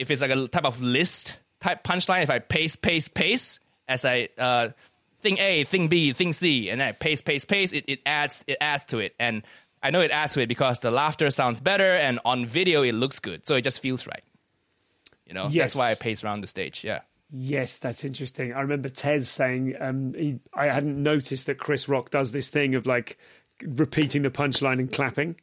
if 0.00 0.10
it's 0.10 0.22
like 0.22 0.30
a 0.32 0.48
type 0.48 0.64
of 0.64 0.80
list 0.82 1.38
type 1.60 1.84
punchline, 1.84 2.22
if 2.22 2.30
I 2.30 2.38
pace, 2.40 2.74
pace, 2.74 3.06
pace, 3.06 3.60
as 3.86 4.04
I 4.04 4.28
uh, 4.38 4.70
thing 5.20 5.38
A, 5.38 5.64
thing 5.64 5.88
B, 5.88 6.12
thing 6.12 6.32
C, 6.32 6.70
and 6.70 6.80
then 6.80 6.88
I 6.88 6.92
pace, 6.92 7.20
pace, 7.22 7.44
pace, 7.44 7.72
it, 7.72 7.84
it 7.86 8.00
adds 8.06 8.44
it 8.48 8.56
adds 8.60 8.86
to 8.86 8.98
it. 8.98 9.14
And 9.20 9.42
I 9.82 9.90
know 9.90 10.00
it 10.00 10.10
adds 10.10 10.34
to 10.34 10.40
it 10.40 10.46
because 10.48 10.80
the 10.80 10.90
laughter 10.90 11.30
sounds 11.30 11.60
better, 11.60 11.92
and 11.94 12.18
on 12.24 12.46
video 12.46 12.82
it 12.82 12.92
looks 12.94 13.20
good, 13.20 13.46
so 13.46 13.54
it 13.54 13.62
just 13.62 13.80
feels 13.80 14.06
right. 14.06 14.24
You 15.26 15.34
know, 15.34 15.44
Yes. 15.48 15.74
that's 15.74 15.76
why 15.76 15.90
I 15.92 15.94
pace 15.94 16.24
around 16.24 16.40
the 16.40 16.46
stage. 16.48 16.82
Yeah. 16.82 17.00
Yes, 17.32 17.78
that's 17.78 18.04
interesting. 18.04 18.52
I 18.52 18.60
remember 18.62 18.88
Tez 18.88 19.28
saying 19.28 19.76
um, 19.80 20.14
he, 20.14 20.40
I 20.52 20.66
hadn't 20.66 21.00
noticed 21.00 21.46
that 21.46 21.58
Chris 21.58 21.88
Rock 21.88 22.10
does 22.10 22.32
this 22.32 22.48
thing 22.48 22.74
of 22.74 22.86
like 22.86 23.16
repeating 23.62 24.22
the 24.22 24.30
punchline 24.30 24.80
and 24.80 24.92
clapping, 24.92 25.36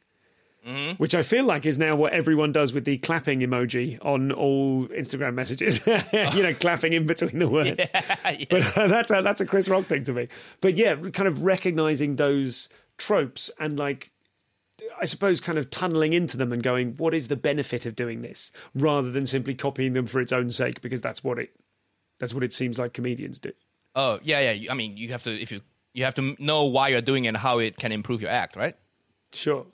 which 0.98 1.14
I 1.14 1.22
feel 1.22 1.44
like 1.44 1.64
is 1.64 1.78
now 1.78 1.96
what 1.96 2.12
everyone 2.12 2.52
does 2.52 2.72
with 2.72 2.84
the 2.84 2.98
clapping 2.98 3.40
emoji 3.40 4.04
on 4.04 4.32
all 4.32 4.86
Instagram 4.88 5.34
messages. 5.34 5.80
you 5.86 6.42
know, 6.42 6.54
clapping 6.54 6.92
in 6.92 7.06
between 7.06 7.38
the 7.38 7.48
words. 7.48 7.84
But 8.50 8.76
uh, 8.76 8.88
that's 8.88 9.10
a, 9.10 9.22
that's 9.22 9.40
a 9.40 9.46
Chris 9.46 9.68
Rock 9.68 9.86
thing 9.86 10.04
to 10.04 10.12
me. 10.12 10.28
But 10.60 10.76
yeah, 10.76 10.94
kind 11.12 11.26
of 11.28 11.42
recognizing 11.42 12.16
those 12.16 12.68
tropes 12.98 13.50
and 13.58 13.78
like 13.78 14.10
I 15.00 15.04
suppose 15.04 15.40
kind 15.40 15.58
of 15.58 15.70
tunneling 15.70 16.12
into 16.12 16.36
them 16.36 16.52
and 16.52 16.62
going, 16.62 16.94
what 16.96 17.14
is 17.14 17.28
the 17.28 17.36
benefit 17.36 17.86
of 17.86 17.96
doing 17.96 18.22
this, 18.22 18.52
rather 18.74 19.10
than 19.10 19.26
simply 19.26 19.54
copying 19.54 19.92
them 19.92 20.06
for 20.06 20.20
its 20.20 20.32
own 20.32 20.50
sake, 20.50 20.80
because 20.80 21.00
that's 21.00 21.24
what 21.24 21.38
it 21.38 21.50
that's 22.18 22.34
what 22.34 22.42
it 22.42 22.52
seems 22.52 22.78
like 22.78 22.92
comedians 22.92 23.38
do. 23.38 23.52
Oh 23.94 24.18
yeah, 24.22 24.52
yeah. 24.52 24.70
I 24.70 24.74
mean, 24.74 24.96
you 24.96 25.08
have 25.08 25.22
to 25.24 25.32
if 25.32 25.50
you 25.50 25.62
you 25.94 26.04
have 26.04 26.14
to 26.14 26.36
know 26.38 26.64
why 26.64 26.88
you're 26.88 27.00
doing 27.00 27.24
it 27.24 27.28
and 27.28 27.36
how 27.36 27.58
it 27.58 27.76
can 27.76 27.92
improve 27.92 28.20
your 28.20 28.30
act, 28.30 28.56
right? 28.56 28.76
Sure. 29.32 29.66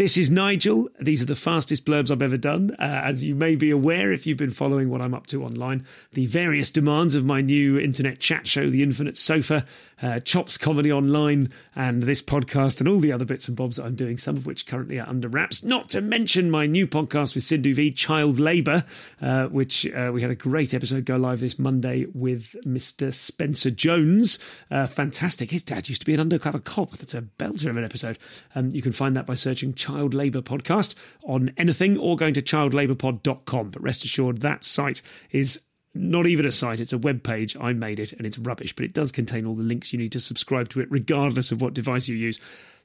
This 0.00 0.16
is 0.16 0.30
Nigel. 0.30 0.88
These 0.98 1.20
are 1.20 1.26
the 1.26 1.36
fastest 1.36 1.84
blurbs 1.84 2.10
I've 2.10 2.22
ever 2.22 2.38
done. 2.38 2.74
Uh, 2.78 3.02
as 3.04 3.22
you 3.22 3.34
may 3.34 3.54
be 3.54 3.70
aware, 3.70 4.14
if 4.14 4.26
you've 4.26 4.38
been 4.38 4.50
following 4.50 4.88
what 4.88 5.02
I'm 5.02 5.12
up 5.12 5.26
to 5.26 5.44
online, 5.44 5.84
the 6.14 6.24
various 6.24 6.70
demands 6.70 7.14
of 7.14 7.26
my 7.26 7.42
new 7.42 7.78
internet 7.78 8.18
chat 8.18 8.46
show, 8.46 8.70
The 8.70 8.82
Infinite 8.82 9.18
Sofa, 9.18 9.66
uh, 10.02 10.20
Chops 10.20 10.58
Comedy 10.58 10.92
Online, 10.92 11.50
and 11.74 12.02
this 12.02 12.22
podcast, 12.22 12.80
and 12.80 12.88
all 12.88 13.00
the 13.00 13.12
other 13.12 13.24
bits 13.24 13.48
and 13.48 13.56
bobs 13.56 13.76
that 13.76 13.84
I'm 13.84 13.94
doing, 13.94 14.18
some 14.18 14.36
of 14.36 14.46
which 14.46 14.66
currently 14.66 14.98
are 14.98 15.08
under 15.08 15.28
wraps. 15.28 15.62
Not 15.62 15.88
to 15.90 16.00
mention 16.00 16.50
my 16.50 16.66
new 16.66 16.86
podcast 16.86 17.34
with 17.34 17.44
Sindhu 17.44 17.74
Vee, 17.74 17.92
Child 17.92 18.40
Labour, 18.40 18.84
uh, 19.20 19.46
which 19.46 19.86
uh, 19.86 20.10
we 20.12 20.22
had 20.22 20.30
a 20.30 20.34
great 20.34 20.74
episode 20.74 21.04
go 21.04 21.16
live 21.16 21.40
this 21.40 21.58
Monday 21.58 22.06
with 22.14 22.56
Mr. 22.66 23.12
Spencer 23.12 23.70
Jones. 23.70 24.38
Uh, 24.70 24.86
fantastic. 24.86 25.50
His 25.50 25.62
dad 25.62 25.88
used 25.88 26.02
to 26.02 26.06
be 26.06 26.14
an 26.14 26.20
undercover 26.20 26.58
cop. 26.58 26.96
That's 26.98 27.14
a 27.14 27.22
belter 27.22 27.70
of 27.70 27.76
an 27.76 27.84
episode. 27.84 28.18
Um, 28.54 28.70
you 28.70 28.82
can 28.82 28.92
find 28.92 29.16
that 29.16 29.26
by 29.26 29.34
searching 29.34 29.74
Child 29.74 30.14
Labour 30.14 30.42
Podcast 30.42 30.94
on 31.22 31.52
anything 31.56 31.98
or 31.98 32.16
going 32.16 32.34
to 32.34 32.42
childlabourpod.com. 32.42 33.70
But 33.70 33.82
rest 33.82 34.04
assured, 34.04 34.40
that 34.40 34.64
site 34.64 35.02
is 35.30 35.60
not 35.94 36.26
even 36.26 36.46
a 36.46 36.52
site, 36.52 36.80
it's 36.80 36.92
a 36.92 36.98
web 36.98 37.22
page. 37.22 37.56
I 37.60 37.72
made 37.72 37.98
it 37.98 38.12
and 38.12 38.26
it's 38.26 38.38
rubbish, 38.38 38.74
but 38.74 38.84
it 38.84 38.92
does 38.92 39.10
contain 39.10 39.46
all 39.46 39.56
the 39.56 39.62
links 39.62 39.92
you 39.92 39.98
need 39.98 40.12
to 40.12 40.20
subscribe 40.20 40.68
to 40.70 40.80
it, 40.80 40.90
regardless 40.90 41.50
of 41.50 41.60
what 41.60 41.74
device 41.74 42.08
you 42.08 42.16
use. 42.16 42.38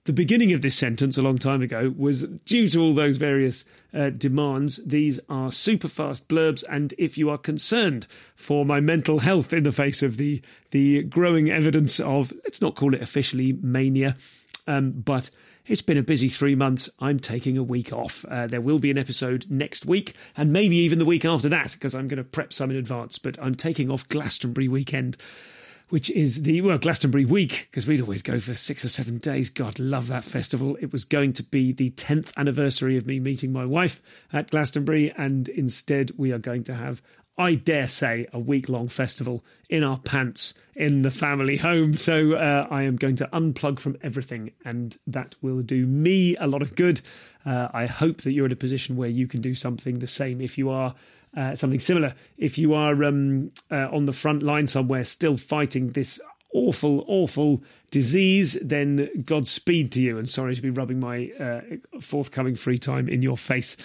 The 0.05 0.13
beginning 0.13 0.53
of 0.53 0.61
this 0.61 0.75
sentence 0.75 1.17
a 1.17 1.23
long 1.23 1.39
time 1.39 1.63
ago 1.63 1.91
was 1.97 2.23
due 2.45 2.69
to 2.69 2.79
all 2.79 2.93
those 2.93 3.17
various 3.17 3.65
uh, 3.91 4.11
demands. 4.11 4.79
These 4.85 5.19
are 5.29 5.51
super 5.51 5.87
fast 5.87 6.27
blurbs, 6.27 6.63
and 6.69 6.93
if 6.99 7.17
you 7.17 7.31
are 7.31 7.39
concerned 7.39 8.05
for 8.35 8.65
my 8.65 8.79
mental 8.79 9.19
health 9.19 9.51
in 9.51 9.63
the 9.63 9.71
face 9.71 10.03
of 10.03 10.17
the 10.17 10.43
the 10.69 11.03
growing 11.03 11.49
evidence 11.49 11.99
of 11.99 12.31
let's 12.43 12.61
not 12.61 12.75
call 12.75 12.93
it 12.93 13.01
officially 13.01 13.53
mania, 13.63 14.15
um, 14.67 14.91
but 14.91 15.31
it's 15.67 15.81
been 15.81 15.97
a 15.97 16.03
busy 16.03 16.29
three 16.29 16.55
months. 16.55 16.89
I'm 16.99 17.19
taking 17.19 17.57
a 17.57 17.63
week 17.63 17.91
off. 17.91 18.25
Uh, 18.29 18.47
there 18.47 18.61
will 18.61 18.79
be 18.79 18.91
an 18.91 18.97
episode 18.97 19.45
next 19.49 19.85
week, 19.85 20.15
and 20.37 20.53
maybe 20.53 20.75
even 20.77 20.99
the 20.99 21.05
week 21.05 21.25
after 21.25 21.49
that, 21.49 21.71
because 21.71 21.95
I'm 21.95 22.07
going 22.07 22.17
to 22.17 22.23
prep 22.23 22.53
some 22.53 22.69
in 22.69 22.77
advance. 22.77 23.17
But 23.17 23.41
I'm 23.41 23.55
taking 23.55 23.89
off 23.89 24.07
Glastonbury 24.07 24.67
weekend, 24.67 25.17
which 25.89 26.09
is 26.11 26.43
the 26.43 26.61
well 26.61 26.77
Glastonbury 26.77 27.25
week, 27.25 27.67
because 27.69 27.87
we'd 27.87 28.01
always 28.01 28.21
go 28.21 28.39
for 28.39 28.53
six 28.53 28.85
or 28.85 28.89
seven 28.89 29.17
days. 29.17 29.49
God, 29.49 29.79
love 29.79 30.07
that 30.07 30.23
festival. 30.23 30.77
It 30.79 30.91
was 30.91 31.03
going 31.03 31.33
to 31.33 31.43
be 31.43 31.71
the 31.71 31.91
10th 31.91 32.35
anniversary 32.37 32.97
of 32.97 33.05
me 33.07 33.19
meeting 33.19 33.51
my 33.51 33.65
wife 33.65 34.01
at 34.31 34.51
Glastonbury, 34.51 35.13
and 35.17 35.47
instead 35.49 36.11
we 36.17 36.31
are 36.31 36.39
going 36.39 36.63
to 36.65 36.73
have. 36.73 37.01
I 37.37 37.55
dare 37.55 37.87
say 37.87 38.27
a 38.31 38.39
week 38.39 38.69
long 38.69 38.87
festival 38.87 39.43
in 39.69 39.83
our 39.83 39.97
pants 39.97 40.53
in 40.75 41.01
the 41.01 41.11
family 41.11 41.57
home. 41.57 41.95
So 41.95 42.33
uh, 42.33 42.67
I 42.69 42.83
am 42.83 42.95
going 42.95 43.17
to 43.17 43.27
unplug 43.27 43.79
from 43.79 43.97
everything, 44.01 44.51
and 44.63 44.97
that 45.07 45.35
will 45.41 45.61
do 45.61 45.85
me 45.85 46.35
a 46.37 46.47
lot 46.47 46.61
of 46.61 46.75
good. 46.75 47.01
Uh, 47.45 47.69
I 47.73 47.87
hope 47.87 48.21
that 48.21 48.31
you're 48.31 48.45
in 48.45 48.51
a 48.51 48.57
position 48.57 48.95
where 48.95 49.09
you 49.09 49.27
can 49.27 49.41
do 49.41 49.53
something 49.55 49.99
the 49.99 50.07
same 50.07 50.41
if 50.41 50.57
you 50.57 50.69
are. 50.69 50.95
Uh, 51.35 51.53
something 51.53 51.81
similar. 51.81 52.15
If 52.37 52.57
you 52.57 52.73
are 52.73 53.03
um, 53.03 53.51
uh, 53.69 53.89
on 53.91 54.05
the 54.05 54.13
front 54.13 54.41
line 54.41 54.67
somewhere, 54.67 55.03
still 55.03 55.35
fighting 55.35 55.89
this 55.89 56.21
awful, 56.53 57.03
awful 57.07 57.61
disease, 57.91 58.57
then 58.61 59.09
Godspeed 59.25 59.91
to 59.91 60.01
you. 60.01 60.17
And 60.17 60.29
sorry 60.29 60.55
to 60.55 60.61
be 60.61 60.69
rubbing 60.69 61.01
my 61.01 61.29
uh, 61.37 61.61
forthcoming 61.99 62.55
free 62.55 62.77
time 62.77 63.09
in 63.09 63.21
your 63.21 63.35
face. 63.35 63.75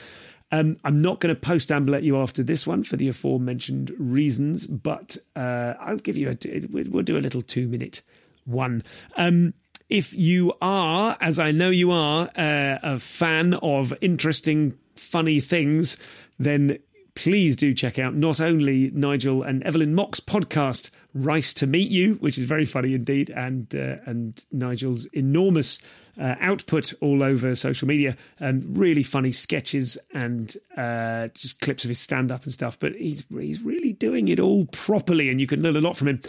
Um, 0.53 0.77
I'm 0.85 1.01
not 1.01 1.21
going 1.21 1.35
to 1.35 1.41
post 1.41 1.71
at 1.71 2.03
you 2.03 2.17
after 2.17 2.43
this 2.43 2.67
one 2.67 2.83
for 2.83 2.97
the 2.97 3.09
aforementioned 3.09 3.93
reasons, 3.99 4.67
but 4.67 5.17
uh, 5.37 5.75
I'll 5.81 5.97
give 5.97 6.17
you 6.17 6.31
a. 6.31 6.37
We'll 6.71 7.05
do 7.05 7.17
a 7.17 7.21
little 7.21 7.43
two 7.43 7.69
minute 7.69 8.03
one. 8.45 8.83
Um, 9.17 9.55
if 9.89 10.15
you 10.15 10.53
are, 10.63 11.17
as 11.21 11.39
I 11.39 11.51
know 11.51 11.71
you 11.71 11.91
are, 11.91 12.31
uh, 12.37 12.79
a 12.83 12.99
fan 12.99 13.55
of 13.55 13.93
interesting, 14.01 14.79
funny 14.95 15.41
things, 15.41 15.97
then 16.39 16.79
please 17.15 17.57
do 17.57 17.75
check 17.75 17.99
out 17.99 18.15
not 18.15 18.41
only 18.41 18.91
Nigel 18.95 19.43
and 19.43 19.63
Evelyn 19.65 19.95
Mok's 19.95 20.21
podcast, 20.21 20.91
Rice 21.15 21.53
to 21.55 21.67
Meet 21.67 21.91
You, 21.91 22.15
which 22.15 22.39
is 22.39 22.45
very 22.45 22.65
funny 22.65 22.95
indeed, 22.95 23.31
and 23.31 23.75
uh, 23.75 23.97
and 24.07 24.45
Nigel's 24.53 25.07
enormous 25.07 25.79
uh, 26.21 26.35
output 26.41 26.93
all 27.01 27.23
over 27.23 27.55
social 27.55 27.89
media, 27.89 28.17
and 28.39 28.77
really 28.77 29.03
funny 29.03 29.33
sketches 29.33 29.99
and 30.15 30.57
uh, 30.77 31.29
just 31.35 31.61
clips 31.61 31.85
of 31.85 31.89
his 31.89 31.99
stand 31.99 32.31
up 32.31 32.45
and 32.45 32.53
stuff. 32.53 32.79
But 32.79 32.95
he's 32.95 33.25
he's 33.29 33.63
really 33.63 33.93
doing 33.93 34.29
it 34.29 34.39
all 34.39 34.67
properly, 34.67 35.31
and 35.31 35.41
you 35.41 35.47
can 35.47 35.63
learn 35.63 35.77
a 35.77 35.81
lot 35.81 35.97
from 35.97 36.09
him. 36.09 36.21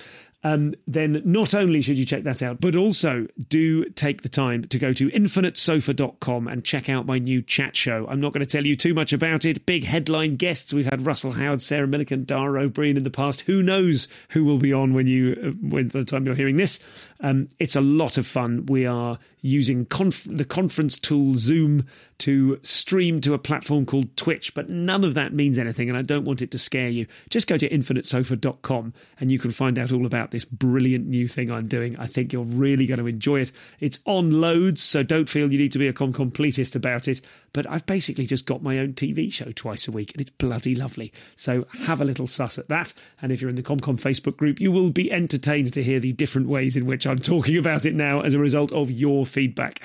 Um, 0.44 0.74
then 0.88 1.22
not 1.24 1.54
only 1.54 1.82
should 1.82 1.98
you 1.98 2.06
check 2.06 2.24
that 2.24 2.42
out, 2.42 2.60
but 2.60 2.76
also 2.76 3.28
do 3.48 3.86
take 3.92 4.24
the 4.24 4.30
time 4.30 4.64
to 4.66 4.80
go 4.80 4.92
to 4.94 5.10
infinitesofa.com 5.10 6.48
and 6.48 6.64
check 6.64 6.90
out 6.90 7.06
my 7.06 7.20
new 7.20 7.42
chat 7.42 7.76
show. 7.76 8.08
I'm 8.10 8.20
not 8.20 8.34
going 8.34 8.46
to 8.46 8.52
tell 8.52 8.66
you 8.66 8.76
too 8.76 8.94
much 8.94 9.14
about 9.14 9.46
it. 9.46 9.66
Big 9.66 9.84
headline 9.84 10.36
guests. 10.36 10.74
We've 10.74 10.86
had 10.86 11.06
Russell 11.06 11.34
Howard, 11.34 11.62
Sarah 11.62 11.88
Millican, 11.88 12.26
Dara 12.26 12.64
Ó 12.64 12.70
Briain 12.70 12.98
in 12.98 13.04
the 13.04 13.12
past. 13.12 13.42
Who 13.42 13.62
knows 13.62 14.08
who 14.30 14.44
will 14.44 14.58
be 14.58 14.74
on 14.74 14.94
when 14.94 15.08
you, 15.08 15.36
uh, 15.42 15.68
when 15.68 15.90
by 15.90 16.00
the 16.00 16.06
time 16.06 16.26
you're 16.26 16.36
hearing 16.36 16.58
this. 16.58 16.80
Um, 17.22 17.50
it's 17.60 17.76
a 17.76 17.82
lot 17.82 18.18
of 18.18 18.26
fun. 18.26 18.66
We 18.66 18.86
are 18.86 19.20
using 19.42 19.86
conf- 19.86 20.28
the 20.30 20.46
conference 20.46 20.98
tool 20.98 21.36
Zoom 21.36 21.86
to 22.20 22.60
stream 22.62 23.20
to 23.22 23.34
a 23.34 23.40
platform 23.40 23.86
called 23.86 24.16
Twitch, 24.16 24.54
but 24.54 24.70
none 24.70 25.04
of 25.04 25.16
that 25.16 25.34
means 25.34 25.58
anything, 25.58 25.90
and 25.90 25.98
I 25.98 26.04
don't 26.04 26.26
want 26.26 26.42
it 26.42 26.52
to 26.52 26.60
scare 26.60 26.90
you. 26.90 27.08
Just 27.30 27.48
go 27.48 27.58
to 27.58 27.68
infinitesofa.com 27.68 28.94
and 29.20 29.32
you 29.32 29.40
can 29.40 29.52
find 29.52 29.80
out 29.80 29.92
all 29.92 30.06
about 30.06 30.30
this 30.30 30.46
brilliant 30.46 31.08
new 31.08 31.28
thing 31.28 31.50
I'm 31.50 31.68
doing. 31.68 31.98
I 31.98 32.06
think 32.06 32.32
you're 32.32 32.44
really 32.44 32.86
going 32.86 33.00
to 33.00 33.08
enjoy 33.08 33.42
it. 33.42 33.52
It's 33.80 34.00
on 34.06 34.40
loads, 34.40 34.84
so 34.84 35.02
don't 35.02 35.30
feel 35.30 35.52
you 35.52 35.58
need 35.58 35.74
to 35.74 35.80
be 35.80 35.88
a 35.88 35.94
con 35.94 36.14
completist 36.14 36.76
about 36.76 37.08
it. 37.08 37.22
But 37.54 37.70
I've 37.70 37.86
basically 37.86 38.26
just 38.28 38.46
got 38.46 38.62
my 38.62 38.78
own 38.78 38.94
TV 38.94 39.34
show 39.34 39.52
twice 39.52 39.88
a 39.88 39.92
week, 39.92 40.14
and 40.14 40.22
it's 40.22 40.30
bloody 40.30 40.76
lovely. 40.76 41.12
So 41.36 41.66
have 41.86 42.02
a 42.02 42.06
little 42.06 42.28
suss 42.28 42.60
at 42.60 42.70
that. 42.70 42.94
And 43.22 43.32
if 43.32 43.42
you're 43.42 43.50
in 43.50 43.56
the 43.56 43.64
ComCom 43.64 44.00
Facebook 44.00 44.38
group, 44.38 44.60
you 44.60 44.72
will 44.72 44.92
be 44.92 45.12
entertained 45.12 45.74
to 45.74 45.84
hear 45.84 46.00
the 46.00 46.14
different 46.14 46.48
ways 46.48 46.78
in 46.78 46.86
which 46.86 47.08
I'm 47.12 47.20
talking 47.20 47.58
about 47.58 47.86
it 47.86 47.94
now 47.94 48.22
as 48.22 48.34
a 48.34 48.40
result 48.40 48.72
of 48.72 48.90
your 48.90 49.26
feedback. 49.26 49.82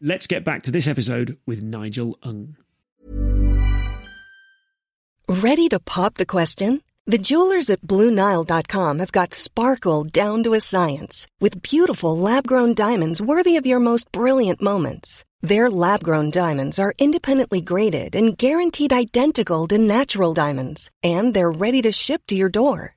Let's 0.00 0.26
get 0.26 0.44
back 0.44 0.62
to 0.62 0.70
this 0.70 0.88
episode 0.88 1.38
with 1.46 1.62
Nigel 1.62 2.18
Ng. 2.24 2.56
Ready 5.28 5.68
to 5.68 5.78
pop 5.78 6.14
the 6.14 6.26
question? 6.26 6.82
The 7.06 7.18
jewelers 7.18 7.70
at 7.70 7.82
BlueNile.com 7.82 8.98
have 8.98 9.12
got 9.12 9.32
sparkle 9.32 10.04
down 10.04 10.42
to 10.42 10.54
a 10.54 10.60
science 10.60 11.26
with 11.40 11.62
beautiful 11.62 12.18
lab 12.18 12.46
grown 12.46 12.74
diamonds 12.74 13.22
worthy 13.22 13.56
of 13.56 13.66
your 13.66 13.80
most 13.80 14.10
brilliant 14.10 14.60
moments. 14.60 15.24
Their 15.40 15.70
lab 15.70 16.02
grown 16.02 16.30
diamonds 16.30 16.78
are 16.78 16.94
independently 16.98 17.60
graded 17.60 18.14
and 18.16 18.36
guaranteed 18.36 18.92
identical 18.92 19.68
to 19.68 19.78
natural 19.78 20.34
diamonds, 20.34 20.90
and 21.02 21.32
they're 21.32 21.50
ready 21.50 21.80
to 21.82 21.92
ship 21.92 22.22
to 22.26 22.34
your 22.34 22.50
door. 22.50 22.96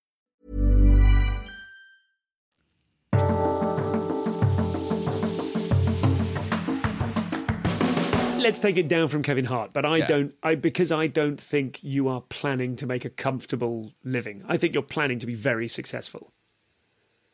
Let's 8.41 8.59
take 8.59 8.77
it 8.77 8.87
down 8.87 9.07
from 9.07 9.23
Kevin 9.23 9.45
Hart, 9.45 9.71
but 9.73 9.85
I 9.85 9.97
Yeah. 9.97 10.07
don't. 10.07 10.33
I 10.43 10.55
because 10.55 10.91
I 10.91 11.07
don't 11.07 11.39
think 11.39 11.83
you 11.83 12.07
are 12.07 12.21
planning 12.21 12.75
to 12.77 12.85
make 12.85 13.05
a 13.05 13.09
comfortable 13.09 13.93
living. 14.03 14.43
I 14.47 14.57
think 14.57 14.73
you're 14.73 14.83
planning 14.83 15.19
to 15.19 15.25
be 15.27 15.35
very 15.35 15.67
successful. 15.67 16.33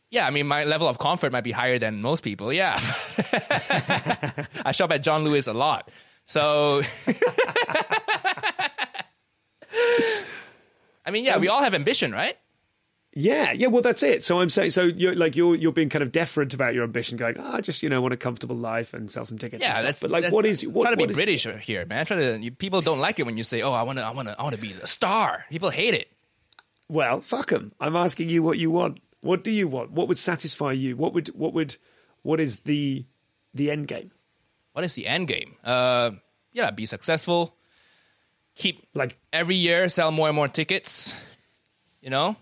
Yeah, 0.09 0.25
I 0.25 0.29
mean, 0.29 0.47
my 0.47 0.63
level 0.63 0.87
of 0.87 0.99
comfort 0.99 1.31
might 1.33 1.43
be 1.43 1.51
higher 1.51 1.77
than 1.79 2.01
most 2.01 2.23
people. 2.23 2.53
Yeah. 2.53 2.79
I 4.65 4.71
shop 4.71 4.91
at 4.91 5.03
John 5.03 5.23
Lewis 5.25 5.47
a 5.47 5.53
lot. 5.53 5.89
So, 6.23 6.81
I 11.05 11.11
mean, 11.11 11.25
yeah, 11.25 11.37
we 11.37 11.47
um, 11.47 11.55
all 11.55 11.63
have 11.63 11.73
ambition, 11.73 12.11
right? 12.11 12.37
Yeah, 13.19 13.51
yeah. 13.51 13.65
Well, 13.67 13.81
that's 13.81 14.03
it. 14.03 14.21
So 14.23 14.39
I'm 14.39 14.49
saying, 14.51 14.69
so 14.69 14.83
you're 14.83 15.15
like 15.15 15.35
you're 15.35 15.55
you're 15.55 15.71
being 15.71 15.89
kind 15.89 16.03
of 16.03 16.11
deferent 16.11 16.53
about 16.53 16.75
your 16.75 16.83
ambition, 16.83 17.17
going, 17.17 17.35
oh, 17.39 17.53
I 17.53 17.61
just 17.61 17.81
you 17.81 17.89
know 17.89 17.99
want 17.99 18.13
a 18.13 18.17
comfortable 18.17 18.55
life 18.55 18.93
and 18.93 19.09
sell 19.09 19.25
some 19.25 19.39
tickets. 19.39 19.63
and 19.63 19.69
Yeah, 19.69 19.73
stuff." 19.73 19.83
that's 19.85 19.99
but 20.01 20.11
like, 20.11 20.21
that's, 20.23 20.35
what 20.35 20.45
is 20.45 20.67
what, 20.67 20.83
try 20.83 20.91
to 20.91 20.97
be 20.97 21.05
is- 21.05 21.15
British 21.15 21.47
here, 21.65 21.83
man. 21.87 22.05
Try 22.05 22.17
to 22.17 22.37
you, 22.39 22.51
people 22.51 22.81
don't 22.81 22.99
like 22.99 23.17
it 23.19 23.25
when 23.25 23.35
you 23.35 23.43
say, 23.43 23.63
"Oh, 23.63 23.71
I 23.73 23.81
want 23.81 23.97
to, 23.97 24.05
I 24.05 24.11
want 24.11 24.27
to, 24.27 24.39
I 24.39 24.43
want 24.43 24.55
to 24.55 24.61
be 24.61 24.71
a 24.73 24.85
star." 24.85 25.45
People 25.49 25.71
hate 25.71 25.95
it. 25.95 26.11
Well, 26.89 27.21
fuck 27.21 27.49
them. 27.49 27.71
I'm 27.79 27.95
asking 27.95 28.29
you 28.29 28.43
what 28.43 28.59
you 28.59 28.69
want. 28.69 28.99
What 29.21 29.43
do 29.43 29.49
you 29.49 29.67
want? 29.67 29.89
What 29.91 30.07
would 30.09 30.19
satisfy 30.19 30.73
you? 30.73 30.95
What 30.95 31.13
would 31.15 31.29
what 31.29 31.53
would 31.53 31.75
what 32.21 32.39
is 32.39 32.59
the 32.59 33.03
the 33.55 33.71
end 33.71 33.87
game? 33.87 34.11
What 34.73 34.85
is 34.85 34.93
the 34.93 35.07
end 35.07 35.27
game? 35.27 35.55
Uh, 35.63 36.11
yeah, 36.53 36.69
be 36.69 36.85
successful. 36.85 37.55
Keep 38.55 38.87
Like 38.93 39.17
every 39.33 39.55
year 39.55 39.89
sell 39.89 40.11
more 40.11 40.27
and 40.27 40.35
more 40.35 40.47
tickets. 40.47 41.15
You 41.99 42.11
know, 42.11 42.35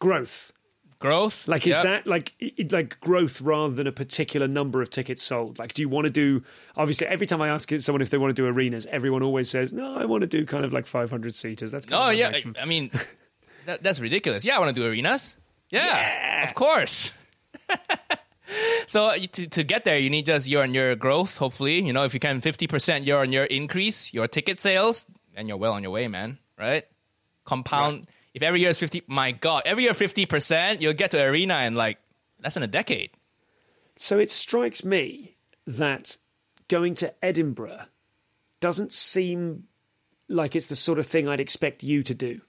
growth. 0.00 0.50
growth. 0.98 1.46
Like 1.48 1.66
is 1.66 1.70
Yep. 1.74 1.84
that 1.84 2.06
like 2.06 2.34
like 2.72 2.98
growth 3.00 3.40
rather 3.40 3.72
than 3.72 3.86
a 3.86 3.92
particular 3.92 4.46
number 4.48 4.82
of 4.82 4.90
tickets 4.90 5.22
sold? 5.22 5.58
Like, 5.58 5.72
do 5.72 5.80
you 5.82 5.88
want 5.88 6.06
to 6.06 6.10
do? 6.10 6.42
Obviously, 6.76 7.06
every 7.06 7.26
time 7.26 7.40
I 7.40 7.48
ask 7.48 7.70
someone 7.78 8.02
if 8.02 8.10
they 8.10 8.18
want 8.18 8.34
to 8.34 8.42
do 8.42 8.46
arenas, 8.46 8.84
everyone 8.90 9.22
always 9.22 9.48
says, 9.48 9.72
"No, 9.72 9.94
I 9.94 10.04
want 10.06 10.22
to 10.22 10.26
do 10.26 10.44
kind 10.44 10.64
of 10.64 10.72
like 10.72 10.86
500 10.86 11.34
seaters." 11.34 11.70
That's 11.70 11.86
Oh 11.92 12.10
yeah, 12.10 12.30
maximum." 12.30 12.56
I, 12.60 12.64
mean, 12.66 12.90
that, 13.66 13.82
that's 13.82 14.00
ridiculous. 14.00 14.44
Yeah, 14.44 14.56
I 14.56 14.58
want 14.58 14.74
to 14.74 14.80
do 14.80 14.86
arenas. 14.86 15.36
Yeah, 15.70 16.44
of 16.44 16.54
course. 16.54 17.12
so 18.86 19.14
to 19.14 19.46
to 19.46 19.62
get 19.62 19.84
there, 19.84 19.98
you 19.98 20.10
need 20.10 20.26
just 20.26 20.48
year 20.48 20.62
on 20.62 20.74
year 20.74 20.94
growth. 20.96 21.38
Hopefully, 21.38 21.80
you 21.80 21.92
know, 21.92 22.04
if 22.04 22.14
you 22.14 22.20
can 22.20 22.40
fifty 22.40 22.66
percent 22.66 23.04
year 23.06 23.18
on 23.18 23.32
year 23.32 23.44
increase 23.44 24.12
your 24.12 24.26
ticket 24.28 24.60
sales, 24.60 25.06
and 25.34 25.48
you're 25.48 25.56
well 25.56 25.72
on 25.72 25.82
your 25.82 25.92
way, 25.92 26.08
man. 26.08 26.38
Right? 26.58 26.84
Compound. 27.44 28.06
If 28.34 28.42
every 28.42 28.60
year 28.60 28.70
is 28.70 28.78
fifty, 28.78 29.02
my 29.06 29.32
god, 29.32 29.62
every 29.66 29.84
year 29.84 29.94
fifty 29.94 30.26
percent, 30.26 30.80
you'll 30.80 30.92
get 30.92 31.10
to 31.12 31.22
arena 31.22 31.58
in 31.60 31.74
like 31.74 31.98
less 32.42 32.54
than 32.54 32.62
a 32.62 32.68
decade. 32.68 33.10
So 33.96 34.18
it 34.18 34.30
strikes 34.30 34.84
me 34.84 35.36
that 35.66 36.16
going 36.68 36.94
to 36.96 37.12
Edinburgh 37.24 37.82
doesn't 38.60 38.92
seem 38.92 39.64
like 40.28 40.54
it's 40.54 40.68
the 40.68 40.76
sort 40.76 40.98
of 40.98 41.06
thing 41.06 41.28
I'd 41.28 41.40
expect 41.40 41.82
you 41.82 42.02
to 42.04 42.14
do. 42.14 42.40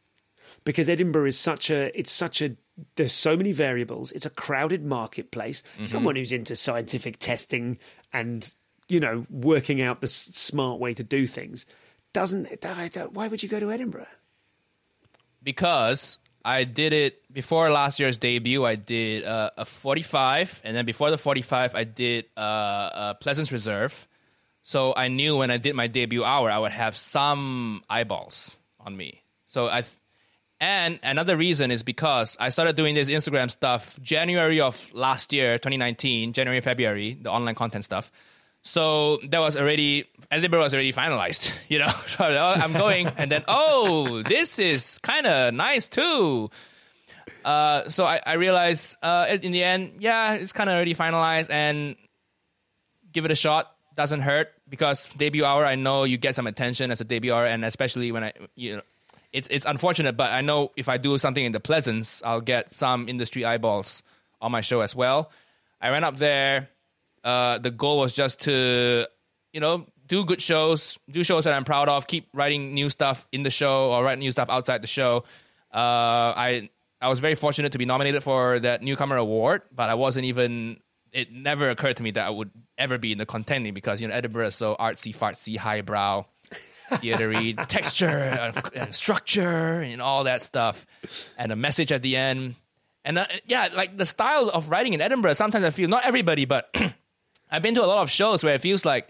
Because 0.63 0.89
Edinburgh 0.89 1.25
is 1.27 1.39
such 1.39 1.69
a 1.69 1.97
it's 1.97 2.11
such 2.11 2.41
a 2.41 2.55
there's 2.95 3.13
so 3.13 3.35
many 3.35 3.51
variables. 3.51 4.11
It's 4.11 4.25
a 4.25 4.29
crowded 4.29 4.85
marketplace. 4.85 5.63
Mm-hmm. 5.73 5.83
Someone 5.85 6.15
who's 6.15 6.31
into 6.31 6.55
scientific 6.55 7.17
testing 7.19 7.77
and 8.13 8.53
you 8.87 8.99
know 8.99 9.25
working 9.29 9.81
out 9.81 10.01
the 10.01 10.05
s- 10.05 10.13
smart 10.13 10.79
way 10.79 10.93
to 10.93 11.03
do 11.03 11.25
things 11.25 11.65
doesn't. 12.13 12.63
Why 13.13 13.27
would 13.27 13.41
you 13.41 13.49
go 13.49 13.59
to 13.59 13.71
Edinburgh? 13.71 14.07
Because 15.43 16.19
I 16.43 16.63
did 16.63 16.93
it 16.93 17.31
before 17.31 17.69
last 17.69 17.99
year's 17.99 18.17
debut. 18.17 18.65
I 18.65 18.75
did 18.75 19.25
uh, 19.25 19.51
a 19.57 19.65
45, 19.65 20.61
and 20.63 20.75
then 20.75 20.85
before 20.85 21.11
the 21.11 21.17
45, 21.17 21.75
I 21.75 21.83
did 21.83 22.25
uh, 22.35 22.39
uh, 22.39 23.13
Pleasance 23.15 23.51
Reserve. 23.51 24.07
So 24.63 24.93
I 24.95 25.07
knew 25.07 25.37
when 25.37 25.51
I 25.51 25.57
did 25.57 25.75
my 25.75 25.87
debut 25.87 26.23
hour, 26.23 26.49
I 26.49 26.59
would 26.59 26.71
have 26.71 26.97
some 26.97 27.83
eyeballs 27.89 28.57
on 28.79 28.95
me. 28.95 29.21
So 29.47 29.67
I, 29.67 29.83
and 30.59 30.99
another 31.03 31.35
reason 31.35 31.71
is 31.71 31.83
because 31.83 32.37
I 32.39 32.49
started 32.49 32.75
doing 32.75 32.95
this 32.95 33.09
Instagram 33.09 33.49
stuff 33.49 33.99
January 34.01 34.61
of 34.61 34.93
last 34.93 35.33
year, 35.33 35.57
2019, 35.57 36.33
January, 36.33 36.61
February, 36.61 37.17
the 37.19 37.31
online 37.31 37.55
content 37.55 37.85
stuff. 37.85 38.11
So 38.63 39.19
that 39.29 39.39
was 39.39 39.57
already 39.57 40.05
Edinburgh 40.29 40.61
was 40.61 40.73
already 40.73 40.93
finalized, 40.93 41.51
you 41.69 41.79
know. 41.79 41.91
So 42.07 42.25
I'm 42.25 42.73
going, 42.73 43.07
and 43.17 43.31
then 43.31 43.43
oh, 43.47 44.21
this 44.23 44.59
is 44.59 44.99
kind 44.99 45.25
of 45.25 45.53
nice 45.53 45.87
too. 45.87 46.49
Uh, 47.43 47.89
so 47.89 48.05
I, 48.05 48.21
I 48.25 48.33
realized 48.33 48.97
uh, 49.01 49.37
in 49.41 49.51
the 49.51 49.63
end, 49.63 49.93
yeah, 49.99 50.33
it's 50.33 50.51
kind 50.51 50.69
of 50.69 50.75
already 50.75 50.93
finalized, 50.93 51.49
and 51.49 51.95
give 53.11 53.25
it 53.25 53.31
a 53.31 53.35
shot. 53.35 53.75
Doesn't 53.95 54.21
hurt 54.21 54.53
because 54.69 55.07
debut 55.17 55.43
hour. 55.43 55.65
I 55.65 55.75
know 55.75 56.03
you 56.03 56.17
get 56.17 56.35
some 56.35 56.47
attention 56.47 56.91
as 56.91 57.01
a 57.01 57.03
debut 57.03 57.33
hour, 57.33 57.45
and 57.45 57.65
especially 57.65 58.11
when 58.11 58.23
I, 58.23 58.33
you 58.55 58.77
know, 58.77 58.81
it's 59.33 59.47
it's 59.49 59.65
unfortunate, 59.65 60.15
but 60.15 60.31
I 60.31 60.41
know 60.41 60.71
if 60.75 60.87
I 60.87 60.97
do 60.97 61.17
something 61.17 61.43
in 61.43 61.51
the 61.51 61.59
Pleasance, 61.59 62.21
I'll 62.23 62.41
get 62.41 62.71
some 62.71 63.09
industry 63.09 63.43
eyeballs 63.43 64.03
on 64.39 64.51
my 64.51 64.61
show 64.61 64.81
as 64.81 64.95
well. 64.95 65.31
I 65.81 65.91
went 65.91 66.05
up 66.05 66.17
there. 66.17 66.69
Uh, 67.23 67.57
the 67.59 67.71
goal 67.71 67.99
was 67.99 68.13
just 68.13 68.41
to, 68.41 69.07
you 69.53 69.59
know, 69.59 69.85
do 70.07 70.25
good 70.25 70.41
shows, 70.41 70.99
do 71.09 71.23
shows 71.23 71.45
that 71.45 71.53
I'm 71.53 71.63
proud 71.63 71.87
of, 71.87 72.07
keep 72.07 72.27
writing 72.33 72.73
new 72.73 72.89
stuff 72.89 73.27
in 73.31 73.43
the 73.43 73.49
show 73.49 73.91
or 73.91 74.03
write 74.03 74.19
new 74.19 74.31
stuff 74.31 74.49
outside 74.49 74.81
the 74.81 74.87
show. 74.87 75.23
Uh, 75.73 76.35
I 76.35 76.69
I 77.01 77.07
was 77.07 77.19
very 77.19 77.35
fortunate 77.35 77.71
to 77.71 77.77
be 77.77 77.85
nominated 77.85 78.21
for 78.21 78.59
that 78.59 78.83
newcomer 78.83 79.17
award, 79.17 79.63
but 79.73 79.89
I 79.89 79.95
wasn't 79.95 80.25
even. 80.25 80.81
It 81.13 81.31
never 81.31 81.69
occurred 81.69 81.97
to 81.97 82.03
me 82.03 82.11
that 82.11 82.25
I 82.25 82.29
would 82.29 82.51
ever 82.77 82.97
be 82.97 83.11
in 83.11 83.17
the 83.17 83.25
contending 83.25 83.73
because 83.73 83.99
you 84.01 84.07
know 84.07 84.13
Edinburgh 84.13 84.47
is 84.47 84.55
so 84.55 84.75
artsy, 84.79 85.15
fartsy, 85.15 85.57
highbrow, 85.57 86.25
theatery, 86.91 87.55
texture 87.67 88.07
and, 88.07 88.61
and 88.75 88.95
structure 88.95 89.81
and 89.81 90.01
all 90.01 90.25
that 90.25 90.41
stuff, 90.43 90.85
and 91.37 91.51
a 91.51 91.55
message 91.55 91.91
at 91.91 92.01
the 92.01 92.15
end. 92.15 92.55
And 93.03 93.17
uh, 93.17 93.25
yeah, 93.45 93.69
like 93.75 93.97
the 93.97 94.05
style 94.05 94.49
of 94.49 94.69
writing 94.69 94.93
in 94.93 95.01
Edinburgh, 95.01 95.33
sometimes 95.33 95.65
I 95.65 95.69
feel 95.71 95.89
not 95.89 96.05
everybody, 96.05 96.45
but 96.45 96.73
I've 97.51 97.61
been 97.61 97.75
to 97.75 97.83
a 97.83 97.87
lot 97.87 97.99
of 97.99 98.09
shows 98.09 98.43
where 98.43 98.55
it 98.55 98.61
feels 98.61 98.85
like 98.85 99.09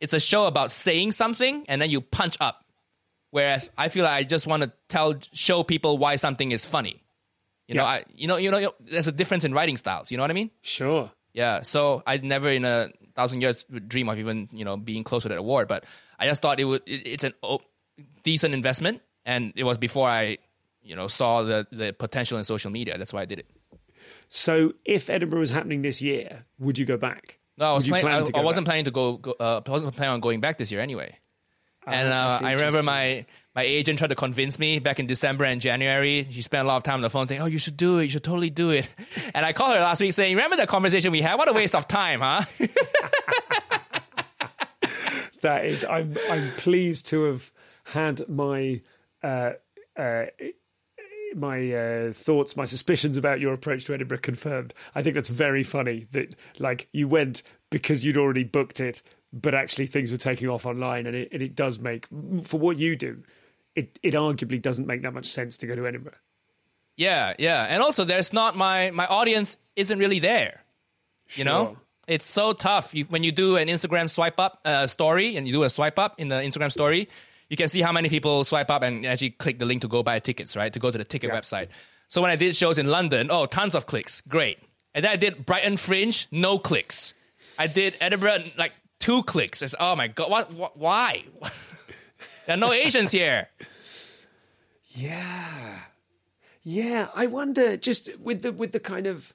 it's 0.00 0.14
a 0.14 0.20
show 0.20 0.46
about 0.46 0.70
saying 0.70 1.12
something 1.12 1.64
and 1.68 1.82
then 1.82 1.90
you 1.90 2.00
punch 2.00 2.36
up. 2.40 2.64
Whereas 3.30 3.70
I 3.76 3.88
feel 3.88 4.04
like 4.04 4.14
I 4.14 4.22
just 4.24 4.46
want 4.46 4.62
to 4.62 4.72
tell, 4.88 5.16
show 5.32 5.62
people 5.62 5.98
why 5.98 6.16
something 6.16 6.50
is 6.52 6.64
funny. 6.64 7.02
You 7.68 7.76
know, 7.76 7.84
I, 7.84 8.04
you 8.14 8.26
know, 8.26 8.36
you 8.36 8.50
know, 8.50 8.58
you 8.58 8.66
know, 8.66 8.74
there's 8.80 9.06
a 9.06 9.12
difference 9.12 9.44
in 9.44 9.54
writing 9.54 9.76
styles. 9.76 10.10
You 10.10 10.16
know 10.16 10.24
what 10.24 10.30
I 10.30 10.34
mean? 10.34 10.50
Sure. 10.62 11.10
Yeah. 11.32 11.60
So 11.62 12.02
I 12.06 12.16
never 12.16 12.48
in 12.48 12.64
a 12.64 12.90
thousand 13.14 13.40
years 13.42 13.64
would 13.70 13.88
dream 13.88 14.08
of 14.08 14.18
even 14.18 14.48
you 14.52 14.64
know 14.64 14.76
being 14.76 15.04
close 15.04 15.22
to 15.22 15.28
that 15.28 15.38
award. 15.38 15.68
But 15.68 15.84
I 16.18 16.26
just 16.26 16.42
thought 16.42 16.58
it 16.58 16.64
would. 16.64 16.82
It, 16.86 17.06
it's 17.06 17.24
an 17.24 17.34
o- 17.42 17.60
decent 18.24 18.54
investment, 18.54 19.02
and 19.24 19.52
it 19.54 19.64
was 19.64 19.78
before 19.78 20.08
I 20.08 20.38
you 20.82 20.96
know 20.96 21.06
saw 21.06 21.42
the 21.42 21.66
the 21.70 21.92
potential 21.92 22.38
in 22.38 22.44
social 22.44 22.70
media. 22.70 22.98
That's 22.98 23.12
why 23.12 23.22
I 23.22 23.26
did 23.26 23.38
it. 23.38 23.46
So 24.28 24.72
if 24.84 25.10
Edinburgh 25.10 25.40
was 25.40 25.50
happening 25.50 25.82
this 25.82 26.00
year, 26.00 26.46
would 26.58 26.78
you 26.78 26.86
go 26.86 26.96
back? 26.96 27.39
No, 27.60 27.66
I 27.66 27.72
was 27.74 27.86
planning. 27.86 28.08
I, 28.08 28.38
I, 28.38 28.42
wasn't 28.42 28.64
back? 28.64 28.70
planning 28.70 28.84
to 28.86 28.90
go. 28.90 29.18
go 29.18 29.34
uh, 29.38 29.60
I 29.64 29.70
wasn't 29.70 29.94
planning 29.94 30.14
on 30.14 30.20
going 30.20 30.40
back 30.40 30.56
this 30.56 30.72
year 30.72 30.80
anyway. 30.80 31.18
and 31.86 32.08
uh, 32.08 32.40
I 32.42 32.52
remember 32.52 32.82
my 32.82 33.26
my 33.54 33.62
agent 33.62 33.98
tried 33.98 34.08
to 34.08 34.14
convince 34.14 34.58
me 34.58 34.78
back 34.78 34.98
in 34.98 35.06
December 35.06 35.44
and 35.44 35.60
January. 35.60 36.26
She 36.30 36.40
spent 36.40 36.64
a 36.64 36.68
lot 36.68 36.78
of 36.78 36.82
time 36.84 36.94
on 36.96 37.02
the 37.02 37.10
phone 37.10 37.28
saying, 37.28 37.42
"Oh, 37.42 37.46
you 37.46 37.58
should 37.58 37.76
do 37.76 37.98
it. 37.98 38.04
You 38.04 38.10
should 38.10 38.24
totally 38.24 38.50
do 38.50 38.70
it." 38.70 38.88
And 39.34 39.44
I 39.44 39.52
called 39.52 39.74
her 39.74 39.80
last 39.80 40.00
week 40.00 40.14
saying, 40.14 40.34
"Remember 40.34 40.56
that 40.56 40.68
conversation 40.68 41.12
we 41.12 41.20
had? 41.20 41.36
What 41.36 41.48
a 41.48 41.52
waste 41.52 41.74
of 41.74 41.86
time, 41.86 42.20
huh?" 42.20 42.44
That 45.42 45.64
is, 45.64 45.84
I'm 45.84 46.16
I'm 46.30 46.50
pleased 46.58 47.06
to 47.08 47.22
have 47.24 47.50
had 47.84 48.28
my 48.28 48.82
uh, 49.22 49.52
uh, 49.96 50.26
my 51.36 51.72
uh, 51.72 52.12
thoughts, 52.12 52.56
my 52.56 52.64
suspicions 52.64 53.16
about 53.16 53.40
your 53.40 53.52
approach 53.52 53.84
to 53.84 53.94
Edinburgh 53.94 54.18
confirmed. 54.18 54.74
I 54.94 55.02
think 55.02 55.14
that's 55.14 55.28
very 55.28 55.62
funny 55.62 56.06
that 56.12 56.34
like 56.58 56.88
you 56.92 57.08
went 57.08 57.42
because 57.70 58.04
you'd 58.04 58.16
already 58.16 58.44
booked 58.44 58.80
it, 58.80 59.02
but 59.32 59.54
actually 59.54 59.86
things 59.86 60.10
were 60.10 60.18
taking 60.18 60.48
off 60.48 60.66
online, 60.66 61.06
and 61.06 61.16
it, 61.16 61.28
and 61.32 61.42
it 61.42 61.54
does 61.54 61.78
make 61.78 62.06
for 62.42 62.58
what 62.58 62.78
you 62.78 62.96
do, 62.96 63.22
it 63.74 63.98
it 64.02 64.14
arguably 64.14 64.60
doesn't 64.60 64.86
make 64.86 65.02
that 65.02 65.12
much 65.12 65.26
sense 65.26 65.56
to 65.58 65.66
go 65.66 65.74
to 65.74 65.86
Edinburgh. 65.86 66.18
Yeah, 66.96 67.34
yeah. 67.38 67.64
And 67.64 67.82
also 67.82 68.04
there's 68.04 68.32
not 68.32 68.56
my 68.56 68.90
my 68.90 69.06
audience 69.06 69.56
isn't 69.76 69.98
really 69.98 70.18
there. 70.18 70.62
You 71.34 71.44
know? 71.44 71.76
It's 72.08 72.26
so 72.26 72.52
tough. 72.52 72.92
You, 72.92 73.04
when 73.04 73.22
you 73.22 73.30
do 73.30 73.56
an 73.56 73.68
Instagram 73.68 74.10
swipe 74.10 74.40
up 74.40 74.60
uh, 74.64 74.88
story 74.88 75.36
and 75.36 75.46
you 75.46 75.52
do 75.52 75.62
a 75.62 75.70
swipe 75.70 75.96
up 75.96 76.18
in 76.18 76.26
the 76.26 76.34
Instagram 76.34 76.72
story, 76.72 77.08
you 77.50 77.56
can 77.56 77.68
see 77.68 77.82
how 77.82 77.92
many 77.92 78.08
people 78.08 78.44
swipe 78.44 78.70
up 78.70 78.82
and 78.82 79.04
actually 79.04 79.30
click 79.30 79.58
the 79.58 79.66
link 79.66 79.82
to 79.82 79.88
go 79.88 80.02
buy 80.02 80.18
tickets, 80.20 80.56
right? 80.56 80.72
To 80.72 80.78
go 80.78 80.90
to 80.90 80.96
the 80.96 81.04
ticket 81.04 81.30
Yeah. 81.30 81.38
website. 81.38 81.68
So 82.08 82.22
when 82.22 82.30
I 82.30 82.36
did 82.36 82.56
shows 82.56 82.78
in 82.78 82.86
London, 82.86 83.28
oh, 83.30 83.44
tons 83.46 83.74
of 83.74 83.86
clicks. 83.86 84.22
Great. 84.22 84.58
And 84.94 85.04
then 85.04 85.12
I 85.12 85.16
did 85.16 85.44
Brighton 85.44 85.76
Fringe, 85.76 86.26
no 86.30 86.58
clicks. 86.58 87.12
I 87.58 87.66
did 87.66 87.94
Edinburgh, 88.00 88.44
like 88.56 88.72
two 88.98 89.22
clicks. 89.24 89.62
It's, 89.62 89.74
oh 89.78 89.94
my 89.94 90.08
God, 90.08 90.30
what, 90.30 90.52
what 90.52 90.76
why? 90.78 91.24
there 92.46 92.54
are 92.54 92.56
no 92.56 92.72
Asians 92.72 93.10
here. 93.12 93.48
Yeah. 94.92 95.78
Yeah, 96.62 97.08
I 97.14 97.26
wonder 97.26 97.76
just 97.76 98.16
with 98.18 98.42
the 98.42 98.52
with 98.52 98.72
the 98.72 98.80
kind 98.80 99.06
of 99.06 99.32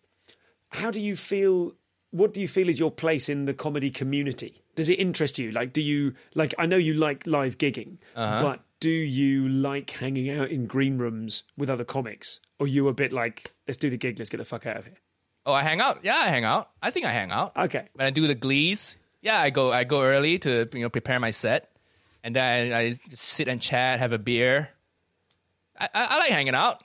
how 0.69 0.91
do 0.91 0.99
you 0.99 1.15
feel 1.15 1.73
what 2.15 2.33
do 2.33 2.39
you 2.39 2.47
feel 2.47 2.69
is 2.69 2.79
your 2.79 2.91
place 2.91 3.27
in 3.27 3.45
the 3.45 3.53
comedy 3.53 3.91
community? 3.91 4.61
Does 4.75 4.89
it 4.89 4.99
interest 4.99 5.37
you? 5.37 5.51
Like 5.51 5.73
do 5.73 5.81
you 5.81 6.13
like 6.33 6.53
I 6.57 6.65
know 6.65 6.77
you 6.77 6.93
like 6.93 7.27
live 7.27 7.57
gigging, 7.57 7.97
uh-huh. 8.15 8.41
but 8.41 8.61
do 8.79 8.89
you 8.89 9.49
like 9.49 9.89
hanging 9.89 10.29
out 10.29 10.49
in 10.49 10.65
green 10.65 10.97
rooms 10.97 11.43
with 11.57 11.69
other 11.69 11.83
comics? 11.83 12.39
Or 12.59 12.67
you 12.67 12.87
a 12.87 12.93
bit 12.93 13.11
like 13.11 13.53
let's 13.67 13.77
do 13.77 13.89
the 13.89 13.97
gig, 13.97 14.17
let's 14.17 14.29
get 14.29 14.37
the 14.37 14.45
fuck 14.45 14.65
out 14.65 14.77
of 14.77 14.85
here. 14.85 14.95
Oh, 15.45 15.53
I 15.53 15.61
hang 15.61 15.81
out. 15.81 15.99
Yeah, 16.03 16.15
I 16.15 16.29
hang 16.29 16.45
out. 16.45 16.69
I 16.81 16.89
think 16.89 17.05
I 17.05 17.11
hang 17.11 17.31
out. 17.31 17.55
Okay. 17.55 17.87
When 17.93 18.07
I 18.07 18.09
do 18.09 18.25
the 18.27 18.33
glees, 18.33 18.97
yeah, 19.21 19.39
I 19.39 19.49
go 19.49 19.71
I 19.71 19.83
go 19.83 20.01
early 20.01 20.39
to 20.39 20.69
you 20.73 20.81
know 20.81 20.89
prepare 20.89 21.19
my 21.19 21.31
set, 21.31 21.69
and 22.23 22.33
then 22.33 22.71
I 22.71 22.91
just 23.09 23.23
sit 23.23 23.49
and 23.49 23.61
chat, 23.61 23.99
have 23.99 24.13
a 24.13 24.19
beer. 24.19 24.69
I, 25.77 25.89
I, 25.93 26.03
I 26.05 26.17
like 26.19 26.31
hanging 26.31 26.55
out. 26.55 26.81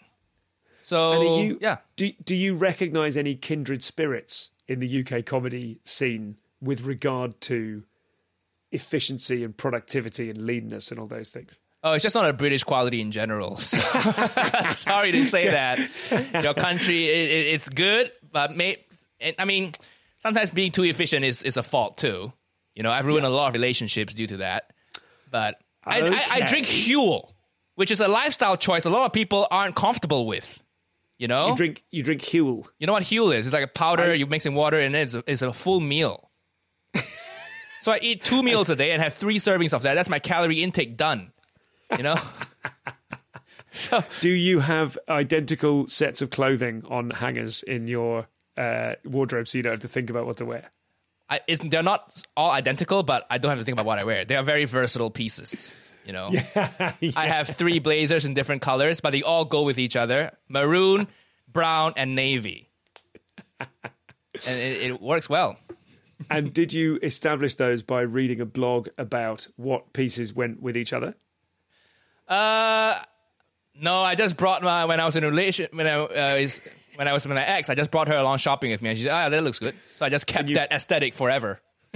So 0.82 1.38
you 1.38 1.58
yeah, 1.60 1.78
do 1.94 2.10
do 2.24 2.34
you 2.34 2.54
recognize 2.54 3.16
any 3.16 3.36
kindred 3.36 3.84
spirits 3.84 4.50
in 4.70 4.80
the 4.80 5.04
UK 5.04 5.24
comedy 5.26 5.80
scene 5.84 6.36
with 6.60 6.82
regard 6.82 7.40
to 7.42 7.82
efficiency 8.72 9.42
and 9.42 9.56
productivity 9.56 10.30
and 10.30 10.46
leanness 10.46 10.90
and 10.90 11.00
all 11.00 11.06
those 11.06 11.30
things? 11.30 11.58
oh, 11.82 11.92
it's 11.92 12.02
just 12.02 12.14
not 12.14 12.28
a 12.28 12.32
British 12.32 12.64
quality 12.64 13.00
in 13.00 13.10
general. 13.10 13.56
So, 13.60 13.78
sorry 14.70 15.12
to 15.12 15.24
say 15.24 15.50
that. 15.50 15.78
Your 16.42 16.54
country, 16.54 17.08
it, 17.08 17.30
it, 17.30 17.54
it's 17.54 17.68
good, 17.68 18.10
but 18.32 18.56
may, 18.56 18.84
I 19.38 19.44
mean, 19.44 19.72
sometimes 20.18 20.50
being 20.50 20.72
too 20.72 20.84
efficient 20.84 21.24
is 21.24 21.42
is 21.42 21.56
a 21.56 21.62
fault 21.62 21.98
too. 21.98 22.32
You 22.74 22.82
know, 22.82 22.90
I've 22.90 23.06
ruined 23.06 23.26
a 23.26 23.30
lot 23.30 23.48
of 23.48 23.54
relationships 23.54 24.14
due 24.14 24.26
to 24.28 24.38
that. 24.38 24.72
But 25.30 25.60
I, 25.84 26.00
I, 26.00 26.24
I 26.30 26.40
drink 26.46 26.66
Huel, 26.66 27.30
which 27.76 27.90
is 27.90 28.00
a 28.00 28.08
lifestyle 28.08 28.56
choice 28.56 28.84
a 28.84 28.90
lot 28.90 29.06
of 29.06 29.12
people 29.12 29.46
aren't 29.50 29.76
comfortable 29.76 30.26
with. 30.26 30.62
You 31.20 31.28
know, 31.28 31.48
You 31.50 31.56
drink 31.56 31.84
you 31.90 32.02
drink 32.02 32.22
Huel. 32.22 32.66
you 32.78 32.86
know 32.86 32.94
what 32.94 33.02
Huel 33.02 33.34
is? 33.36 33.46
It's 33.46 33.52
like 33.52 33.62
a 33.62 33.66
powder 33.66 34.14
you 34.14 34.26
mix 34.26 34.46
in 34.46 34.54
water, 34.54 34.78
and 34.80 34.96
it's 34.96 35.14
a, 35.14 35.22
it's 35.26 35.42
a 35.42 35.52
full 35.52 35.78
meal. 35.78 36.30
so 37.82 37.92
I 37.92 37.98
eat 38.00 38.24
two 38.24 38.42
meals 38.42 38.70
a 38.70 38.74
day 38.74 38.92
and 38.92 39.02
have 39.02 39.12
three 39.12 39.38
servings 39.38 39.74
of 39.74 39.82
that. 39.82 39.94
That's 39.94 40.08
my 40.08 40.18
calorie 40.18 40.62
intake 40.62 40.96
done. 40.96 41.32
You 41.94 42.04
know. 42.04 42.16
so 43.70 44.02
Do 44.22 44.30
you 44.30 44.60
have 44.60 44.98
identical 45.10 45.86
sets 45.88 46.22
of 46.22 46.30
clothing 46.30 46.84
on 46.88 47.10
hangers 47.10 47.62
in 47.64 47.86
your 47.86 48.26
uh, 48.56 48.94
wardrobe 49.04 49.46
so 49.46 49.58
you 49.58 49.62
don't 49.62 49.72
have 49.72 49.80
to 49.80 49.88
think 49.88 50.08
about 50.08 50.24
what 50.24 50.38
to 50.38 50.46
wear? 50.46 50.70
I, 51.28 51.40
they're 51.62 51.82
not 51.82 52.22
all 52.34 52.50
identical, 52.50 53.02
but 53.02 53.26
I 53.28 53.36
don't 53.36 53.50
have 53.50 53.58
to 53.58 53.64
think 53.66 53.74
about 53.74 53.84
what 53.84 53.98
I 53.98 54.04
wear. 54.04 54.24
They 54.24 54.36
are 54.36 54.42
very 54.42 54.64
versatile 54.64 55.10
pieces. 55.10 55.74
You 56.10 56.14
know, 56.14 56.28
I 57.14 57.28
have 57.28 57.46
three 57.46 57.78
blazers 57.78 58.24
in 58.24 58.34
different 58.34 58.62
colors, 58.62 59.00
but 59.00 59.10
they 59.10 59.22
all 59.22 59.44
go 59.44 59.62
with 59.62 59.78
each 59.78 59.94
other: 59.94 60.32
maroon, 60.48 61.06
brown, 61.46 61.92
and 61.96 62.16
navy. 62.16 62.68
and 63.60 63.68
it, 64.60 64.82
it 64.90 65.00
works 65.00 65.28
well. 65.28 65.56
And 66.28 66.52
did 66.52 66.72
you 66.72 66.98
establish 67.00 67.54
those 67.54 67.84
by 67.84 68.00
reading 68.00 68.40
a 68.40 68.44
blog 68.44 68.88
about 68.98 69.46
what 69.54 69.92
pieces 69.92 70.34
went 70.34 70.60
with 70.60 70.76
each 70.76 70.92
other? 70.92 71.14
Uh, 72.26 72.98
no, 73.80 74.02
I 74.02 74.16
just 74.16 74.36
brought 74.36 74.64
my 74.64 74.86
when 74.86 74.98
I 74.98 75.04
was 75.04 75.14
in 75.14 75.22
a 75.22 75.28
relation 75.28 75.68
when 75.72 75.86
I 75.86 75.94
uh, 75.94 76.34
is, 76.34 76.60
when 76.96 77.06
I 77.06 77.12
was 77.12 77.24
with 77.24 77.36
my 77.36 77.44
ex. 77.46 77.70
I 77.70 77.76
just 77.76 77.92
brought 77.92 78.08
her 78.08 78.16
along 78.16 78.38
shopping 78.38 78.72
with 78.72 78.82
me, 78.82 78.88
and 78.88 78.98
she 78.98 79.04
said, 79.04 79.12
"Ah, 79.12 79.28
that 79.28 79.44
looks 79.44 79.60
good." 79.60 79.76
So 80.00 80.06
I 80.06 80.08
just 80.08 80.26
kept 80.26 80.48
you- 80.48 80.56
that 80.56 80.72
aesthetic 80.72 81.14
forever. 81.14 81.60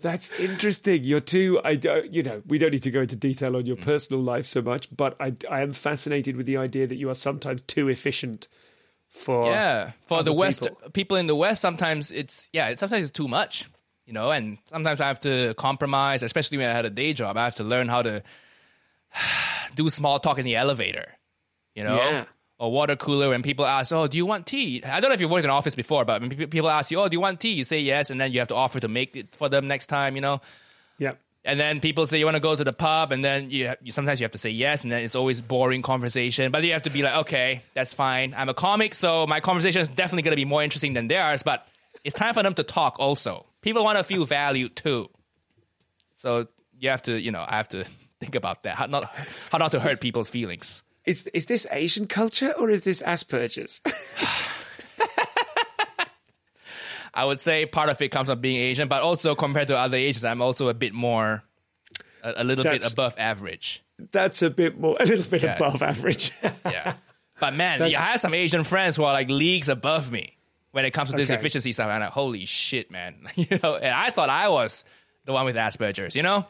That's 0.00 0.38
interesting. 0.38 1.02
You're 1.02 1.20
too. 1.20 1.60
I 1.64 1.74
don't. 1.74 2.12
You 2.12 2.22
know, 2.22 2.42
we 2.46 2.58
don't 2.58 2.70
need 2.70 2.84
to 2.84 2.90
go 2.90 3.00
into 3.00 3.16
detail 3.16 3.56
on 3.56 3.66
your 3.66 3.76
mm. 3.76 3.82
personal 3.82 4.22
life 4.22 4.46
so 4.46 4.62
much, 4.62 4.88
but 4.94 5.16
I, 5.20 5.32
I 5.50 5.62
am 5.62 5.72
fascinated 5.72 6.36
with 6.36 6.46
the 6.46 6.56
idea 6.56 6.86
that 6.86 6.96
you 6.96 7.10
are 7.10 7.14
sometimes 7.14 7.62
too 7.62 7.88
efficient 7.88 8.46
for. 9.08 9.46
Yeah, 9.46 9.92
for 10.06 10.22
the 10.22 10.32
West, 10.32 10.62
people. 10.62 10.90
people. 10.92 11.16
in 11.16 11.26
the 11.26 11.34
West, 11.34 11.60
sometimes 11.60 12.12
it's 12.12 12.48
yeah, 12.52 12.74
sometimes 12.76 13.04
it's 13.04 13.10
too 13.10 13.26
much, 13.26 13.68
you 14.06 14.12
know, 14.12 14.30
and 14.30 14.58
sometimes 14.66 15.00
I 15.00 15.08
have 15.08 15.20
to 15.20 15.54
compromise, 15.54 16.22
especially 16.22 16.58
when 16.58 16.70
I 16.70 16.74
had 16.74 16.84
a 16.84 16.90
day 16.90 17.12
job. 17.12 17.36
I 17.36 17.44
have 17.44 17.56
to 17.56 17.64
learn 17.64 17.88
how 17.88 18.02
to 18.02 18.22
do 19.74 19.90
small 19.90 20.20
talk 20.20 20.38
in 20.38 20.44
the 20.44 20.56
elevator, 20.56 21.16
you 21.74 21.82
know, 21.82 21.96
Yeah. 21.96 22.24
Or 22.58 22.70
water 22.72 22.96
cooler. 22.96 23.30
When 23.30 23.42
people 23.42 23.64
ask, 23.64 23.92
"Oh, 23.92 24.06
do 24.06 24.16
you 24.16 24.26
want 24.26 24.46
tea?" 24.46 24.82
I 24.84 25.00
don't 25.00 25.10
know 25.10 25.14
if 25.14 25.20
you've 25.20 25.30
worked 25.30 25.44
in 25.44 25.50
an 25.50 25.56
office 25.56 25.74
before, 25.74 26.04
but 26.04 26.20
when 26.20 26.30
people 26.30 26.68
ask 26.68 26.90
you, 26.90 27.00
"Oh, 27.00 27.08
do 27.08 27.14
you 27.14 27.20
want 27.20 27.40
tea?" 27.40 27.52
You 27.52 27.64
say 27.64 27.80
yes, 27.80 28.10
and 28.10 28.20
then 28.20 28.32
you 28.32 28.38
have 28.40 28.48
to 28.48 28.54
offer 28.54 28.80
to 28.80 28.88
make 28.88 29.16
it 29.16 29.34
for 29.36 29.48
them 29.48 29.68
next 29.68 29.86
time, 29.86 30.16
you 30.16 30.20
know. 30.20 30.40
Yeah. 30.98 31.12
And 31.44 31.58
then 31.58 31.80
people 31.80 32.06
say 32.06 32.18
you 32.18 32.24
want 32.24 32.34
to 32.34 32.40
go 32.40 32.56
to 32.56 32.64
the 32.64 32.72
pub, 32.72 33.12
and 33.12 33.24
then 33.24 33.50
you, 33.50 33.72
you 33.80 33.92
sometimes 33.92 34.20
you 34.20 34.24
have 34.24 34.32
to 34.32 34.38
say 34.38 34.50
yes, 34.50 34.82
and 34.82 34.92
then 34.92 35.02
it's 35.02 35.14
always 35.14 35.40
boring 35.40 35.82
conversation. 35.82 36.50
But 36.50 36.64
you 36.64 36.72
have 36.72 36.82
to 36.82 36.90
be 36.90 37.02
like, 37.02 37.14
okay, 37.14 37.62
that's 37.74 37.94
fine. 37.94 38.34
I'm 38.36 38.48
a 38.48 38.54
comic, 38.54 38.94
so 38.94 39.26
my 39.26 39.40
conversation 39.40 39.80
is 39.80 39.88
definitely 39.88 40.22
going 40.22 40.32
to 40.32 40.36
be 40.36 40.44
more 40.44 40.62
interesting 40.62 40.92
than 40.92 41.08
theirs. 41.08 41.42
But 41.42 41.66
it's 42.04 42.14
time 42.14 42.34
for 42.34 42.42
them 42.42 42.54
to 42.54 42.62
talk. 42.64 42.96
Also, 42.98 43.46
people 43.62 43.84
want 43.84 43.98
to 43.98 44.04
feel 44.04 44.26
valued 44.26 44.76
too. 44.76 45.08
So 46.16 46.48
you 46.78 46.90
have 46.90 47.02
to, 47.02 47.18
you 47.18 47.30
know, 47.30 47.44
I 47.46 47.56
have 47.56 47.68
to 47.68 47.84
think 48.20 48.34
about 48.34 48.64
that. 48.64 48.74
How 48.74 48.86
not 48.86 49.04
how 49.50 49.58
not 49.58 49.72
to 49.72 49.80
hurt 49.80 50.00
people's 50.00 50.28
feelings. 50.28 50.82
Is 51.08 51.26
is 51.28 51.46
this 51.46 51.66
Asian 51.70 52.06
culture 52.06 52.52
or 52.58 52.68
is 52.70 52.82
this 52.82 53.00
Asperger's? 53.00 53.80
I 57.14 57.24
would 57.24 57.40
say 57.40 57.64
part 57.66 57.88
of 57.88 58.00
it 58.02 58.10
comes 58.10 58.28
from 58.28 58.40
being 58.40 58.58
Asian, 58.62 58.86
but 58.88 59.02
also 59.02 59.34
compared 59.34 59.68
to 59.68 59.76
other 59.78 59.96
Asians, 59.96 60.24
I'm 60.24 60.42
also 60.42 60.68
a 60.68 60.74
bit 60.74 60.92
more, 60.92 61.42
a, 62.22 62.34
a 62.42 62.44
little 62.44 62.62
bit 62.64 62.84
above 62.90 63.14
average. 63.18 63.82
That's 64.12 64.42
a 64.42 64.50
bit 64.50 64.78
more, 64.78 64.96
a 65.00 65.04
little 65.04 65.24
bit 65.28 65.42
Yeah. 65.42 65.56
above 65.56 65.82
average. 65.82 66.32
Yeah. 66.66 66.94
But 67.40 67.54
man, 67.54 67.78
That's- 67.78 67.98
I 67.98 68.12
have 68.12 68.20
some 68.20 68.34
Asian 68.34 68.62
friends 68.62 68.96
who 68.96 69.04
are 69.04 69.12
like 69.12 69.30
leagues 69.30 69.68
above 69.68 70.12
me 70.12 70.36
when 70.72 70.84
it 70.84 70.90
comes 70.90 71.10
to 71.10 71.16
this 71.16 71.30
Okay. 71.30 71.38
efficiency 71.38 71.72
stuff. 71.72 71.84
And 71.86 71.94
I'm 71.94 72.00
like, 72.02 72.10
holy 72.10 72.44
shit, 72.44 72.90
man. 72.90 73.14
you 73.34 73.58
know, 73.62 73.76
and 73.76 73.92
I 73.94 74.10
thought 74.10 74.28
I 74.28 74.48
was 74.48 74.84
the 75.24 75.32
one 75.32 75.46
with 75.46 75.56
Asperger's, 75.56 76.14
you 76.14 76.22
know? 76.22 76.46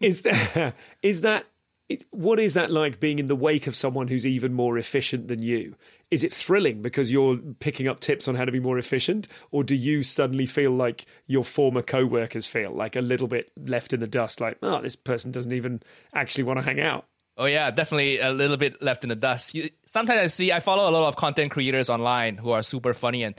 is 0.00 0.22
that 0.22 0.74
is 1.02 1.22
that 1.22 1.46
it, 1.90 2.04
what 2.10 2.38
is 2.38 2.54
that 2.54 2.70
like 2.70 3.00
being 3.00 3.18
in 3.18 3.26
the 3.26 3.34
wake 3.34 3.66
of 3.66 3.74
someone 3.74 4.06
who's 4.06 4.24
even 4.24 4.54
more 4.54 4.78
efficient 4.78 5.26
than 5.26 5.42
you? 5.42 5.74
Is 6.12 6.22
it 6.22 6.32
thrilling 6.32 6.82
because 6.82 7.10
you're 7.10 7.36
picking 7.58 7.88
up 7.88 7.98
tips 7.98 8.28
on 8.28 8.36
how 8.36 8.44
to 8.44 8.52
be 8.52 8.60
more 8.60 8.78
efficient? 8.78 9.26
Or 9.50 9.64
do 9.64 9.74
you 9.74 10.04
suddenly 10.04 10.46
feel 10.46 10.70
like 10.70 11.06
your 11.26 11.44
former 11.44 11.82
co-workers 11.82 12.46
feel 12.46 12.70
like 12.70 12.94
a 12.94 13.00
little 13.00 13.26
bit 13.26 13.50
left 13.56 13.92
in 13.92 14.00
the 14.00 14.06
dust 14.06 14.40
like 14.40 14.56
oh 14.62 14.80
this 14.80 14.96
person 14.96 15.32
doesn't 15.32 15.52
even 15.52 15.82
actually 16.14 16.44
want 16.44 16.58
to 16.58 16.64
hang 16.64 16.80
out 16.80 17.06
Oh 17.36 17.46
yeah, 17.46 17.70
definitely 17.70 18.20
a 18.20 18.32
little 18.32 18.58
bit 18.58 18.82
left 18.82 19.02
in 19.02 19.08
the 19.08 19.16
dust. 19.16 19.54
You, 19.54 19.70
sometimes 19.86 20.20
I 20.20 20.26
see, 20.26 20.52
I 20.52 20.60
follow 20.60 20.90
a 20.90 20.92
lot 20.92 21.08
of 21.08 21.16
content 21.16 21.50
creators 21.50 21.88
online 21.88 22.36
who 22.36 22.50
are 22.50 22.62
super 22.62 22.92
funny, 22.92 23.22
and 23.22 23.34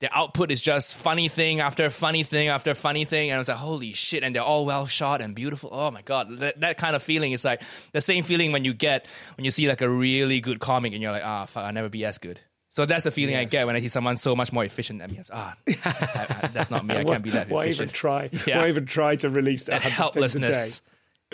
their 0.00 0.10
output 0.12 0.50
is 0.50 0.62
just 0.62 0.96
funny 0.96 1.28
thing 1.28 1.60
after 1.60 1.88
funny 1.90 2.22
thing 2.22 2.48
after 2.48 2.74
funny 2.74 3.04
thing, 3.04 3.30
and 3.30 3.36
I 3.36 3.38
was 3.38 3.48
like, 3.48 3.56
holy 3.58 3.92
shit! 3.92 4.22
And 4.24 4.34
they're 4.34 4.42
all 4.42 4.64
well 4.66 4.86
shot 4.86 5.20
and 5.20 5.34
beautiful. 5.34 5.70
Oh 5.72 5.90
my 5.90 6.02
god, 6.02 6.38
that, 6.38 6.60
that 6.60 6.78
kind 6.78 6.96
of 6.96 7.02
feeling 7.02 7.32
is 7.32 7.44
like 7.44 7.62
the 7.92 8.00
same 8.00 8.24
feeling 8.24 8.52
when 8.52 8.64
you 8.64 8.72
get 8.74 9.06
when 9.36 9.44
you 9.44 9.50
see 9.50 9.68
like 9.68 9.82
a 9.82 9.88
really 9.88 10.40
good 10.40 10.58
comic, 10.60 10.92
and 10.94 11.02
you're 11.02 11.12
like, 11.12 11.24
ah, 11.24 11.46
fuck, 11.46 11.64
I'll 11.64 11.72
never 11.72 11.88
be 11.88 12.04
as 12.04 12.18
good. 12.18 12.40
So 12.72 12.86
that's 12.86 13.02
the 13.02 13.10
feeling 13.10 13.34
I 13.34 13.44
get 13.44 13.66
when 13.66 13.74
I 13.74 13.80
see 13.80 13.88
someone 13.88 14.16
so 14.16 14.36
much 14.36 14.52
more 14.52 14.64
efficient 14.64 15.00
than 15.00 15.10
me. 15.10 15.20
Ah, 15.32 15.56
I- 15.68 16.50
that's 16.52 16.70
not 16.70 16.86
me. 16.86 16.96
I 16.96 17.04
can't 17.04 17.22
be 17.22 17.30
that 17.30 17.48
efficient. 17.50 17.52
why 17.52 17.66
even 17.66 17.88
try 17.88 18.30
Yeah. 18.46 18.58
why 18.58 18.68
even 18.68 18.86
try 18.86 19.16
to 19.16 19.28
release 19.28 19.64
that 19.64 19.82
That 19.82 19.90
100 19.98 20.12
things 20.12 20.34
a 20.36 20.38
day 20.38 20.44
helplessness. 20.46 20.80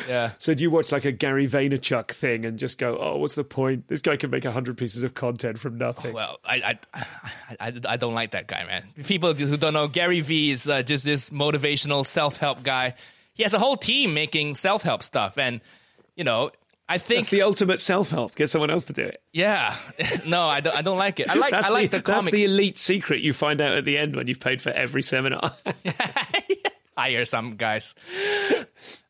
Yeah. 0.07 0.33
so 0.39 0.55
do 0.55 0.63
you 0.63 0.71
watch 0.71 0.93
like 0.93 1.05
a 1.05 1.13
Gary 1.13 1.49
Vaynerchuk 1.49 2.09
thing 2.09 2.45
and 2.45 2.59
just 2.59 2.79
go, 2.79 2.99
oh, 2.99 3.17
what's 3.17 3.35
the 3.35 3.45
point? 3.45 3.89
This 3.89 4.03
guy 4.03 4.17
can 4.17 4.31
make 4.31 4.45
hundred 4.45 4.77
pieces 4.77 5.03
of 5.03 5.15
content 5.15 5.59
from 5.59 5.79
nothing. 5.79 6.13
Well, 6.13 6.39
I, 6.45 6.79
I, 6.95 7.07
I, 7.61 7.73
I 7.89 7.97
don't 7.97 8.15
like 8.15 8.33
that 8.33 8.47
guy, 8.47 8.65
man. 8.65 8.85
People 9.05 9.35
who 9.35 9.57
don't 9.57 9.75
know, 9.75 9.89
Gary 9.89 10.21
Vee 10.21 10.51
is 10.51 10.69
uh, 10.69 10.83
just 10.83 11.05
this 11.05 11.31
motivational 11.31 12.05
self 12.07 12.37
help 12.37 12.63
guy. 12.63 12.95
He 13.35 13.43
has 13.43 13.55
a 13.55 13.59
whole 13.59 13.77
team 13.77 14.15
making 14.15 14.55
self 14.55 14.83
help 14.83 15.03
stuff, 15.03 15.39
and 15.39 15.61
you 16.15 16.25
know, 16.25 16.51
I 16.89 16.99
think, 16.99 17.23
That's 17.23 17.31
the 17.31 17.43
ultimate 17.43 17.81
self 17.81 18.11
help. 18.11 18.37
Get 18.37 18.49
someone 18.49 18.71
else 18.71 18.85
to 18.85 18.93
do 18.93 19.03
it. 19.03 19.21
yeah, 19.33 19.77
no, 20.27 20.43
I 20.43 20.61
don't, 20.61 20.77
I 20.77 20.83
don't 20.83 20.99
like 20.99 21.19
it. 21.19 21.29
I 21.29 21.35
like, 21.35 21.53
I 21.53 21.69
like 21.71 21.91
the, 21.91 21.99
the, 21.99 22.03
comics. 22.03 22.27
That's 22.27 22.37
the 22.37 22.45
elite 22.45 22.79
secret 22.79 23.23
you 23.23 23.33
find 23.33 23.61
out 23.61 23.73
at 23.73 23.85
the 23.85 23.99
end 23.99 24.15
when 24.15 24.29
you've 24.29 24.41
paid 24.41 24.63
for 24.63 24.71
every 24.71 25.03
seminar. 25.03 25.57
hire 26.97 27.25
some 27.25 27.57
guys. 27.57 27.95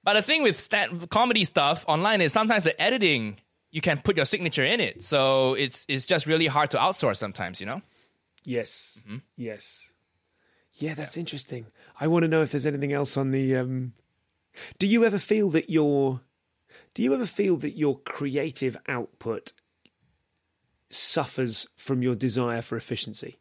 But 0.05 0.15
the 0.15 0.23
thing 0.23 0.45
with 0.45 0.55
stand- 0.61 1.11
comedy 1.11 1.43
stuff 1.43 1.85
online 1.89 2.21
is 2.21 2.33
sometimes 2.33 2.63
the 2.63 2.81
editing 2.81 3.41
you 3.73 3.81
can 3.81 3.99
put 3.99 4.17
your 4.17 4.25
signature 4.25 4.65
in 4.65 4.79
it, 4.79 5.03
so 5.03 5.55
it's 5.55 5.85
it's 5.89 6.07
just 6.07 6.27
really 6.27 6.47
hard 6.47 6.71
to 6.71 6.77
outsource 6.77 7.17
sometimes. 7.17 7.59
You 7.61 7.67
know. 7.67 7.83
Yes. 8.45 9.01
Yes. 9.37 9.93
Yeah, 10.75 10.95
that's 10.95 11.17
interesting. 11.17 11.67
I 11.99 12.07
want 12.07 12.23
to 12.23 12.29
know 12.29 12.43
if 12.43 12.53
there's 12.53 12.67
anything 12.67 12.93
else 12.93 13.17
on 13.17 13.33
the. 13.33 13.57
Um... 13.57 13.95
Do 14.79 14.87
you 14.87 15.05
ever 15.05 15.19
feel 15.19 15.51
that 15.51 15.69
your, 15.71 16.21
do 16.95 17.03
you 17.03 17.13
ever 17.13 17.27
feel 17.27 17.57
that 17.57 17.77
your 17.77 17.99
creative 18.01 18.77
output 18.87 19.53
suffers 20.89 21.67
from 21.77 22.03
your 22.03 22.15
desire 22.15 22.63
for 22.63 22.77
efficiency? 22.77 23.39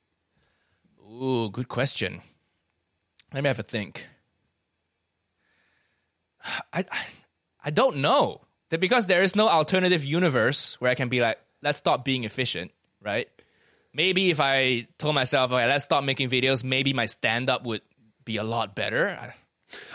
Ooh, 1.00 1.50
good 1.52 1.68
question. 1.68 2.22
Let 3.34 3.43
me 3.43 3.48
have 3.48 3.60
a 3.60 3.64
think. 3.64 4.08
I, 6.74 6.86
I, 7.64 7.72
don't 7.72 7.98
know. 7.98 8.41
That 8.70 8.80
because 8.80 9.06
there 9.06 9.24
is 9.24 9.36
no 9.36 9.48
alternative 9.48 10.04
universe 10.04 10.80
where 10.82 10.89
I 10.89 10.96
can 10.96 11.10
be 11.10 11.22
like, 11.22 11.39
let's 11.62 11.80
stop 11.80 12.04
being 12.04 12.24
efficient, 12.24 12.72
right? 13.02 13.30
Maybe 13.93 14.32
if 14.32 14.39
I 14.39 14.88
told 14.98 15.16
myself, 15.16 15.52
okay, 15.52 15.68
let's 15.68 15.86
stop 15.86 16.04
making 16.04 16.30
videos, 16.30 16.64
maybe 16.64 16.93
my 16.93 17.06
stand 17.06 17.50
up 17.50 17.66
would 17.66 17.82
be 18.26 18.38
a 18.38 18.43
lot 18.43 18.76
better. 18.76 19.08
I, 19.08 19.34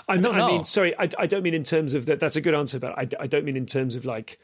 I, 0.08 0.16
don't 0.16 0.34
I 0.40 0.46
mean, 0.46 0.56
know. 0.58 0.62
sorry, 0.62 0.96
I, 0.98 1.08
I 1.18 1.26
don't 1.26 1.42
mean 1.42 1.54
in 1.54 1.64
terms 1.64 1.94
of 1.94 2.06
that. 2.06 2.20
That's 2.20 2.36
a 2.36 2.40
good 2.40 2.54
answer, 2.54 2.78
but 2.78 2.98
I, 2.98 3.08
I 3.18 3.26
don't 3.26 3.44
mean 3.44 3.56
in 3.56 3.66
terms 3.66 3.94
of 3.94 4.04
like 4.04 4.38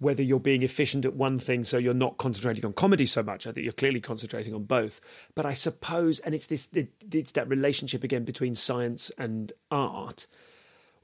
whether 0.00 0.22
you're 0.22 0.40
being 0.40 0.62
efficient 0.62 1.04
at 1.04 1.14
one 1.14 1.38
thing, 1.38 1.62
so 1.62 1.76
you're 1.76 1.92
not 1.92 2.16
concentrating 2.16 2.64
on 2.64 2.72
comedy 2.72 3.04
so 3.04 3.22
much. 3.22 3.46
I 3.46 3.52
think 3.52 3.64
you're 3.64 3.72
clearly 3.72 4.00
concentrating 4.00 4.54
on 4.54 4.64
both. 4.64 5.00
But 5.34 5.44
I 5.44 5.52
suppose, 5.54 6.20
and 6.20 6.34
it's 6.34 6.46
this, 6.46 6.68
it, 6.72 6.88
it's 7.12 7.32
that 7.32 7.48
relationship 7.48 8.02
again 8.02 8.24
between 8.24 8.54
science 8.54 9.10
and 9.18 9.52
art, 9.70 10.26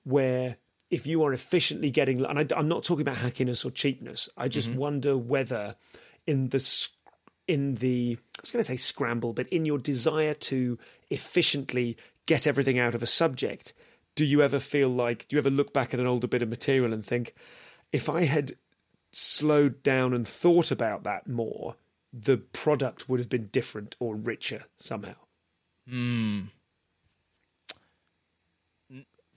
where 0.07 0.57
if 0.89 1.07
you 1.07 1.25
are 1.25 1.33
efficiently 1.33 1.91
getting, 1.91 2.25
and 2.25 2.53
I, 2.53 2.59
am 2.59 2.69
not 2.69 2.85
talking 2.85 3.03
about 3.03 3.17
hackiness 3.17 3.65
or 3.65 3.71
cheapness. 3.71 4.29
I 4.37 4.49
just 4.49 4.71
mm-hmm. 4.71 4.79
wonder 4.79 5.17
whether 5.17 5.75
in 6.27 6.49
the 6.51 6.89
in 7.49 7.75
the 7.77 8.17
I 8.39 8.41
was 8.41 8.51
going 8.51 8.63
to 8.63 8.69
say 8.69 8.77
scramble, 8.77 9.33
but 9.33 9.49
in 9.49 9.65
your 9.65 9.79
desire 9.79 10.35
to 10.35 10.79
efficiently 11.11 11.97
get 12.27 12.47
everything 12.47 12.79
out 12.79 12.95
of 12.95 13.03
a 13.03 13.07
subject, 13.07 13.73
do 14.15 14.25
you 14.25 14.43
ever 14.43 14.61
feel 14.61 14.89
like 14.89 15.27
do 15.29 15.37
you 15.37 15.39
ever 15.39 15.51
look 15.51 15.73
back 15.73 15.93
at 15.93 16.01
an 16.01 16.07
older 16.07 16.29
bit 16.29 16.43
of 16.43 16.49
material 16.49 16.93
and 16.93 17.05
think, 17.05 17.35
if 17.93 18.09
I 18.09 18.25
had 18.25 18.57
slowed 19.11 19.83
down 19.83 20.15
and 20.15 20.27
thought 20.27 20.71
about 20.71 21.03
that 21.03 21.27
more, 21.29 21.75
the 22.13 22.37
product 22.37 23.09
would 23.09 23.19
have 23.19 23.29
been 23.29 23.49
different 23.49 23.97
or 23.99 24.15
richer 24.15 24.65
somehow? 24.77 25.17
Hmm. 25.89 26.43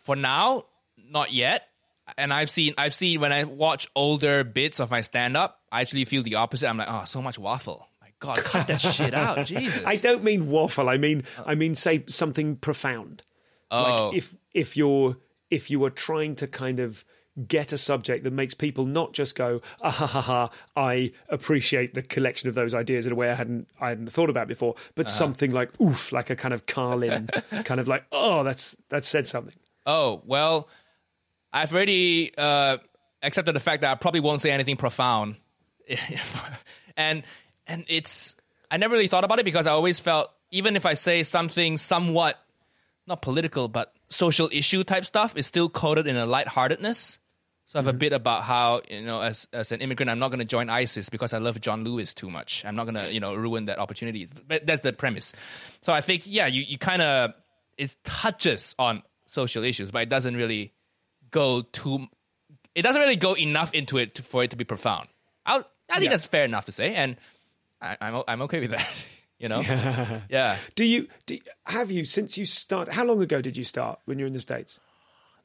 For 0.10 0.16
now, 0.16 0.66
not 0.98 1.32
yet. 1.32 1.68
And 2.18 2.34
I've 2.34 2.50
seen 2.50 2.74
I've 2.80 2.96
seen 2.96 3.22
when 3.22 3.32
I 3.32 3.44
watch 3.44 3.88
older 3.96 4.44
bits 4.44 4.80
of 4.80 4.90
my 4.90 5.02
stand 5.02 5.38
up, 5.38 5.60
I 5.72 5.82
actually 5.82 6.06
feel 6.06 6.24
the 6.24 6.36
opposite. 6.36 6.68
I'm 6.68 6.78
like, 6.78 6.88
oh, 6.90 7.04
so 7.06 7.22
much 7.22 7.38
waffle. 7.38 7.86
My 8.02 8.08
God, 8.20 8.38
cut 8.38 8.66
that 8.68 8.82
shit 8.98 9.14
out. 9.14 9.46
Jesus. 9.46 9.84
I 9.86 9.98
don't 9.98 10.24
mean 10.24 10.50
waffle. 10.50 10.90
I 10.90 10.98
mean 10.98 11.24
I 11.46 11.54
mean 11.54 11.76
say 11.76 12.04
something 12.08 12.56
profound. 12.56 13.22
oh, 13.70 13.84
Like 14.08 14.18
if 14.18 14.36
if 14.56 14.76
you're 14.76 15.18
if 15.52 15.70
you 15.70 15.84
are 15.86 15.92
trying 15.92 16.36
to 16.38 16.48
kind 16.48 16.80
of 16.80 17.06
get 17.48 17.72
a 17.72 17.78
subject 17.78 18.24
that 18.24 18.34
makes 18.34 18.54
people 18.56 18.86
not 18.86 19.14
just 19.14 19.36
go 19.36 19.62
ah 19.82 19.92
ha 19.92 20.08
ha 20.08 20.22
ha 20.22 20.50
I 20.76 21.12
appreciate 21.30 21.94
the 21.94 22.02
collection 22.02 22.50
of 22.50 22.56
those 22.56 22.74
ideas 22.74 23.06
in 23.06 23.12
a 23.12 23.16
way 23.16 23.30
I 23.30 23.36
hadn't 23.36 23.68
I 23.80 23.90
hadn't 23.90 24.12
thought 24.12 24.32
about 24.32 24.48
before, 24.48 24.74
but 24.96 25.06
Uh-huh. 25.06 25.16
something 25.16 25.52
like 25.52 25.80
oof, 25.80 26.12
like 26.12 26.32
a 26.32 26.36
kind 26.36 26.56
of 26.56 26.66
Carlin, 26.66 27.30
kind 27.66 27.80
of 27.80 27.88
like 27.88 28.04
oh 28.12 28.44
that's 28.44 28.76
that 28.90 29.06
said 29.06 29.28
something. 29.28 29.54
Oh, 29.90 30.22
well, 30.26 30.70
I've 31.52 31.74
already 31.74 32.32
uh, 32.38 32.78
accepted 33.24 33.54
the 33.54 33.60
fact 33.60 33.82
that 33.82 33.92
I 33.92 33.96
probably 33.96 34.22
won't 34.22 34.42
say 34.42 34.52
anything 34.52 34.78
profound. 34.78 35.36
and 36.98 37.24
and 37.66 37.86
it's 37.88 38.36
I 38.70 38.78
never 38.78 38.94
really 38.94 39.08
thought 39.08 39.24
about 39.24 39.40
it 39.40 39.46
because 39.46 39.66
I 39.66 39.72
always 39.72 40.00
felt 40.00 40.30
even 40.52 40.76
if 40.76 40.86
I 40.86 40.94
say 40.94 41.24
something 41.24 41.78
somewhat 41.78 42.40
not 43.08 43.24
political 43.24 43.68
but 43.68 43.94
social 44.10 44.50
issue 44.52 44.84
type 44.84 45.06
stuff 45.06 45.36
is 45.36 45.48
still 45.48 45.68
coded 45.68 46.06
in 46.06 46.16
a 46.16 46.28
lightheartedness. 46.28 47.18
So 47.66 47.78
I 47.78 47.84
have 47.84 47.88
a 47.88 47.94
bit 47.94 48.14
about 48.14 48.44
how 48.44 48.82
you 48.90 49.02
know, 49.02 49.22
as 49.22 49.48
as 49.52 49.72
an 49.72 49.82
immigrant, 49.82 50.12
I'm 50.12 50.20
not 50.20 50.30
going 50.30 50.40
to 50.40 50.46
join 50.46 50.70
ISIS 50.70 51.10
because 51.10 51.34
I 51.34 51.40
love 51.40 51.60
John 51.62 51.84
Lewis 51.84 52.14
too 52.14 52.30
much. 52.30 52.64
I'm 52.66 52.76
not 52.76 52.86
going 52.86 52.96
to 52.96 53.12
you 53.12 53.20
know 53.20 53.34
ruin 53.34 53.66
that 53.66 53.80
opportunity. 53.80 54.28
But 54.48 54.68
that's 54.68 54.82
the 54.84 54.94
premise. 54.94 55.34
So 55.82 55.94
I 55.94 56.02
think 56.02 56.24
yeah, 56.26 56.46
you 56.46 56.62
you 56.62 56.78
kind 56.78 57.02
of 57.02 57.34
it 57.78 57.96
touches 58.04 58.76
on 58.78 59.02
social 59.30 59.64
issues, 59.64 59.92
but 59.92 60.02
it 60.04 60.10
doesn't 60.10 60.36
really 60.36 60.74
go 61.32 61.62
too. 61.62 62.08
It 62.76 62.82
doesn't 62.82 63.02
really 63.02 63.16
go 63.16 63.34
enough 63.36 63.74
into 63.74 63.98
it 63.98 64.16
to, 64.16 64.24
for 64.24 64.44
it 64.44 64.52
to 64.52 64.56
be 64.58 64.64
profound. 64.64 65.08
I'll, 65.46 65.66
I 65.90 65.96
think 65.96 66.06
Yeah. 66.06 66.10
that's 66.12 66.26
fair 66.26 66.46
enough 66.46 66.66
to 66.66 66.72
say, 66.72 66.96
and 66.96 67.18
I, 67.82 67.98
I'm 68.02 68.16
o- 68.16 68.24
I'm 68.28 68.42
okay 68.44 68.60
with 68.60 68.72
that. 68.72 68.88
You 69.42 69.48
know, 69.48 69.62
yeah. 70.30 70.58
Do 70.76 70.84
you 70.84 71.08
do, 71.26 71.38
have 71.66 71.90
you 71.92 72.04
since 72.04 72.38
you 72.38 72.44
start? 72.44 72.92
How 72.92 73.06
long 73.06 73.22
ago 73.22 73.40
did 73.42 73.56
you 73.56 73.64
start 73.64 73.98
when 74.04 74.20
you 74.20 74.24
were 74.26 74.28
in 74.28 74.34
the 74.34 74.42
states? 74.42 74.82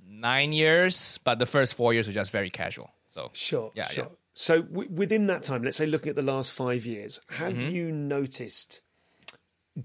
nine 0.05 0.53
years, 0.53 1.20
but 1.22 1.39
the 1.39 1.47
first 1.47 1.74
four 1.74 1.95
years 1.95 2.09
were 2.09 2.12
just 2.12 2.32
very 2.32 2.51
casual. 2.51 2.91
So 3.07 3.30
Sure, 3.35 3.70
Yeah, 3.76 3.87
sure. 3.87 4.05
yeah. 4.05 4.11
So 4.35 4.62
w- 4.62 4.91
within 4.91 5.28
that 5.28 5.45
time, 5.45 5.62
let's 5.62 5.76
say 5.76 5.87
looking 5.87 6.11
at 6.11 6.16
the 6.16 6.22
last 6.22 6.51
five 6.51 6.85
years, 6.87 7.20
have 7.30 7.55
Mm-hmm. 7.55 7.70
you 7.70 7.93
noticed 7.93 8.80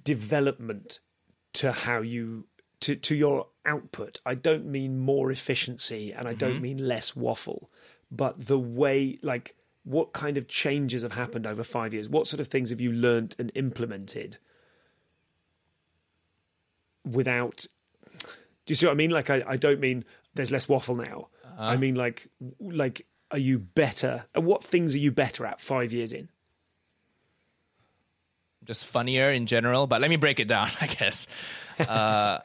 development 0.04 1.00
to 1.54 1.72
how 1.72 2.02
you 2.02 2.47
to 2.82 2.96
to 2.96 3.16
your 3.16 3.48
output? 3.66 4.20
I 4.26 4.36
don't 4.36 4.66
mean 4.66 5.00
more 5.00 5.32
efficiency, 5.32 6.12
and 6.14 6.28
I 6.28 6.32
Mm-hmm. 6.32 6.38
don't 6.40 6.62
mean 6.62 6.78
less 6.88 7.16
waffle, 7.16 7.70
but 8.12 8.46
the 8.48 8.60
way 8.60 9.20
like 9.22 9.56
what 9.84 10.14
kind 10.14 10.38
of 10.38 10.48
changes 10.48 11.02
have 11.04 11.14
happened 11.14 11.48
over 11.48 11.64
five 11.64 11.94
years? 11.94 12.10
What 12.10 12.28
sort 12.28 12.40
of 12.40 12.48
things 12.48 12.70
have 12.70 12.82
you 12.82 12.92
learnt 12.92 13.36
and 13.40 13.52
implemented 13.56 14.38
without 17.10 17.66
do 18.66 18.72
you 18.72 18.76
see 18.76 18.86
what 18.86 18.92
I 18.92 18.96
mean? 18.96 19.10
Like, 19.10 19.32
I, 19.32 19.44
I 19.48 19.56
don't 19.56 19.80
mean 19.80 20.06
there's 20.36 20.52
less 20.52 20.70
waffle 20.70 20.96
now. 20.96 21.30
I 21.58 21.76
mean, 21.76 21.96
like, 21.96 22.28
like, 22.60 23.06
are 23.32 23.38
you 23.40 23.58
better? 23.58 24.26
And 24.36 24.46
what 24.46 24.64
things 24.64 24.94
are 24.94 25.00
you 25.00 25.12
better 25.12 25.46
at 25.46 25.60
five 25.60 25.92
years 25.92 26.14
in? 26.14 26.30
just 28.66 28.86
funnier 28.86 29.32
in 29.32 29.48
general. 29.48 29.88
But 29.88 30.02
let 30.02 30.10
me 30.10 30.16
break 30.18 30.40
it 30.40 30.48
down. 30.48 30.70
I 30.82 30.86
guess 30.88 31.28
uh, 31.80 32.40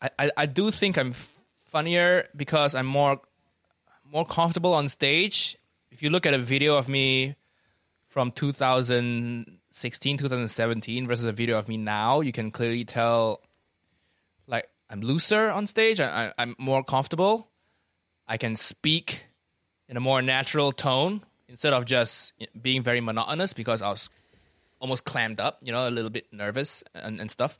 I, 0.00 0.30
I 0.36 0.46
do 0.46 0.70
think 0.70 0.96
I'm 0.96 1.12
funnier 1.66 2.28
because 2.34 2.74
I'm 2.74 2.86
more 2.86 3.20
more 4.10 4.26
comfortable 4.26 4.72
on 4.74 4.88
stage. 4.88 5.56
If 5.90 6.02
you 6.02 6.10
look 6.10 6.26
at 6.26 6.34
a 6.34 6.38
video 6.38 6.76
of 6.76 6.88
me 6.88 7.36
from 8.08 8.30
2016, 8.30 10.18
2017 10.18 11.06
versus 11.06 11.24
a 11.24 11.32
video 11.32 11.58
of 11.58 11.68
me 11.68 11.76
now, 11.76 12.20
you 12.20 12.32
can 12.32 12.50
clearly 12.50 12.84
tell 12.84 13.40
like 14.46 14.68
I'm 14.88 15.00
looser 15.00 15.50
on 15.50 15.66
stage. 15.66 16.00
I, 16.00 16.26
I, 16.26 16.32
I'm 16.38 16.54
more 16.58 16.84
comfortable. 16.84 17.48
I 18.28 18.36
can 18.36 18.56
speak 18.56 19.24
in 19.88 19.96
a 19.96 20.00
more 20.00 20.22
natural 20.22 20.72
tone 20.72 21.22
instead 21.48 21.72
of 21.72 21.84
just 21.84 22.32
being 22.60 22.82
very 22.82 23.00
monotonous 23.00 23.52
because 23.52 23.82
I 23.82 23.90
was 23.90 24.10
almost 24.80 25.04
clammed 25.04 25.40
up, 25.40 25.58
you 25.64 25.72
know, 25.72 25.88
a 25.88 25.90
little 25.90 26.10
bit 26.10 26.32
nervous 26.32 26.82
and, 26.94 27.20
and 27.20 27.30
stuff. 27.30 27.58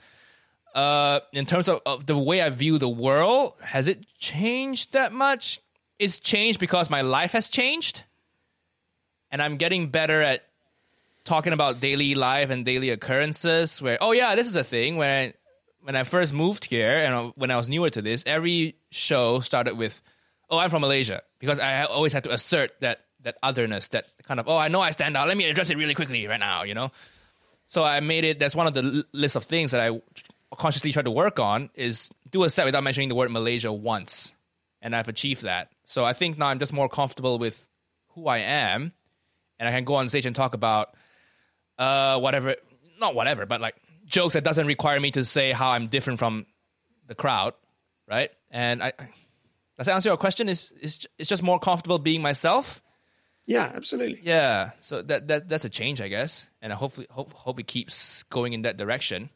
Uh, 0.77 1.21
in 1.33 1.47
terms 1.47 1.69
of, 1.69 1.81
of 1.87 2.05
the 2.05 2.19
way 2.19 2.43
I 2.43 2.51
view 2.51 2.77
the 2.77 2.89
world, 2.89 3.55
has 3.63 3.89
it 3.89 4.05
changed 4.19 4.93
that 4.93 5.11
much? 5.11 5.59
It's 5.99 6.19
changed 6.19 6.61
because 6.61 6.91
my 6.91 7.01
life 7.01 7.33
has 7.33 7.49
changed, 7.49 8.03
and 9.31 9.41
I'm 9.41 9.57
getting 9.57 9.89
better 9.89 10.21
at 10.21 10.45
talking 11.25 11.55
about 11.55 11.81
daily 11.81 12.15
life 12.15 12.51
and 12.51 12.63
daily 12.63 12.91
occurrences. 12.91 13.81
Where 13.81 13.97
oh 14.03 14.13
yeah, 14.13 14.35
this 14.35 14.47
is 14.47 14.55
a 14.55 14.63
thing. 14.63 14.99
When 14.99 15.09
I, 15.09 15.35
when 15.81 15.97
I 15.97 16.05
first 16.05 16.35
moved 16.35 16.67
here 16.67 16.99
and 16.99 17.33
when 17.37 17.51
I 17.51 17.57
was 17.57 17.71
newer 17.71 17.89
to 17.89 18.03
this, 18.03 18.23
every 18.27 18.77
show 18.91 19.41
started 19.41 19.79
with 19.79 20.03
oh 20.51 20.59
I'm 20.59 20.69
from 20.69 20.83
Malaysia 20.83 21.23
because 21.39 21.59
I 21.59 21.85
always 21.85 22.13
had 22.13 22.25
to 22.25 22.33
assert 22.35 22.79
that 22.81 23.07
that 23.23 23.39
otherness, 23.43 23.89
that 23.89 24.09
kind 24.25 24.39
of 24.39 24.47
oh 24.47 24.59
I 24.59 24.69
know 24.69 24.83
I 24.83 24.91
stand 24.91 25.17
out. 25.17 25.27
Let 25.27 25.39
me 25.39 25.49
address 25.49 25.71
it 25.71 25.79
really 25.79 25.95
quickly 25.95 26.27
right 26.27 26.39
now, 26.39 26.65
you 26.65 26.75
know. 26.75 26.93
So 27.67 27.83
I 27.83 28.01
made 28.01 28.25
it. 28.25 28.39
That's 28.39 28.55
one 28.55 28.67
of 28.67 28.75
the 28.75 29.07
list 29.13 29.37
of 29.37 29.45
things 29.45 29.71
that 29.71 29.81
I 29.81 30.03
consciously 30.55 30.93
try 30.93 31.03
to 31.03 31.11
work 31.11 31.41
on 31.41 31.71
is 31.75 32.11
do 32.31 32.45
a 32.45 32.51
set 32.51 32.65
without 32.65 32.83
mentioning 32.85 33.09
the 33.09 33.15
word 33.15 33.31
Malaysia 33.31 33.73
once, 33.73 34.33
and 34.81 34.95
I've 34.95 35.09
achieved 35.09 35.43
that. 35.43 35.71
So 35.85 36.05
I 36.05 36.13
think 36.13 36.39
now 36.39 36.47
I'm 36.47 36.59
just 36.59 36.73
more 36.73 36.89
comfortable 36.89 37.39
with 37.39 37.67
who 38.15 38.27
I 38.27 38.39
am, 38.39 38.93
and 39.59 39.69
I 39.69 39.73
can 39.73 39.85
go 39.85 39.97
on 39.97 40.09
stage 40.09 40.27
and 40.27 40.37
talk 40.37 40.55
about 40.55 40.95
uh 41.79 42.19
whatever, 42.21 42.57
not 42.99 43.15
whatever, 43.15 43.47
but 43.47 43.61
like 43.61 43.77
jokes 44.07 44.35
that 44.35 44.45
doesn't 44.45 44.67
require 44.67 45.01
me 45.01 45.11
to 45.11 45.25
say 45.25 45.53
how 45.53 45.71
I'm 45.71 45.89
different 45.89 46.19
from 46.19 46.47
the 47.07 47.15
crowd, 47.15 47.55
right? 48.09 48.31
And 48.51 48.83
I, 48.83 48.93
I 48.99 49.09
does 49.79 49.87
that 49.87 49.95
answer 49.95 50.09
your 50.09 50.17
question? 50.17 50.49
Is 50.49 50.73
is 50.81 51.07
it's 51.19 51.29
just 51.29 51.43
more 51.43 51.59
comfortable 51.59 51.99
being 51.99 52.23
myself? 52.23 52.81
Yeah, 53.47 53.71
absolutely. 53.75 54.21
Yeah, 54.23 54.71
so 54.81 55.03
that 55.03 55.29
that 55.29 55.49
that's 55.49 55.65
a 55.65 55.71
change, 55.71 56.01
I 56.01 56.09
guess, 56.09 56.47
and 56.63 56.73
I 56.73 56.77
hopefully 56.77 57.07
hope 57.11 57.33
hope 57.33 57.61
it 57.61 57.67
keeps 57.67 58.23
going 58.25 58.53
in 58.53 58.63
that 58.63 58.77
direction. 58.77 59.31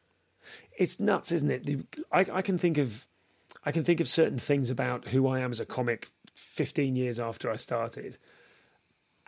It's 0.81 0.99
nuts, 0.99 1.31
isn't 1.31 1.51
it? 1.51 1.65
The- 1.65 1.85
I, 2.11 2.25
I 2.33 2.43
can 2.43 2.57
think 2.57 2.79
of 2.79 3.07
I 3.65 3.71
can 3.73 3.85
think 3.85 4.01
of 4.01 4.09
certain 4.09 4.39
things 4.39 4.71
about 4.71 5.09
who 5.09 5.29
I 5.29 5.41
am 5.41 5.51
as 5.51 5.61
a 5.61 5.67
comic 5.67 6.09
15 6.35 6.97
years 6.97 7.21
after 7.21 7.51
I 7.51 7.57
started, 7.57 8.17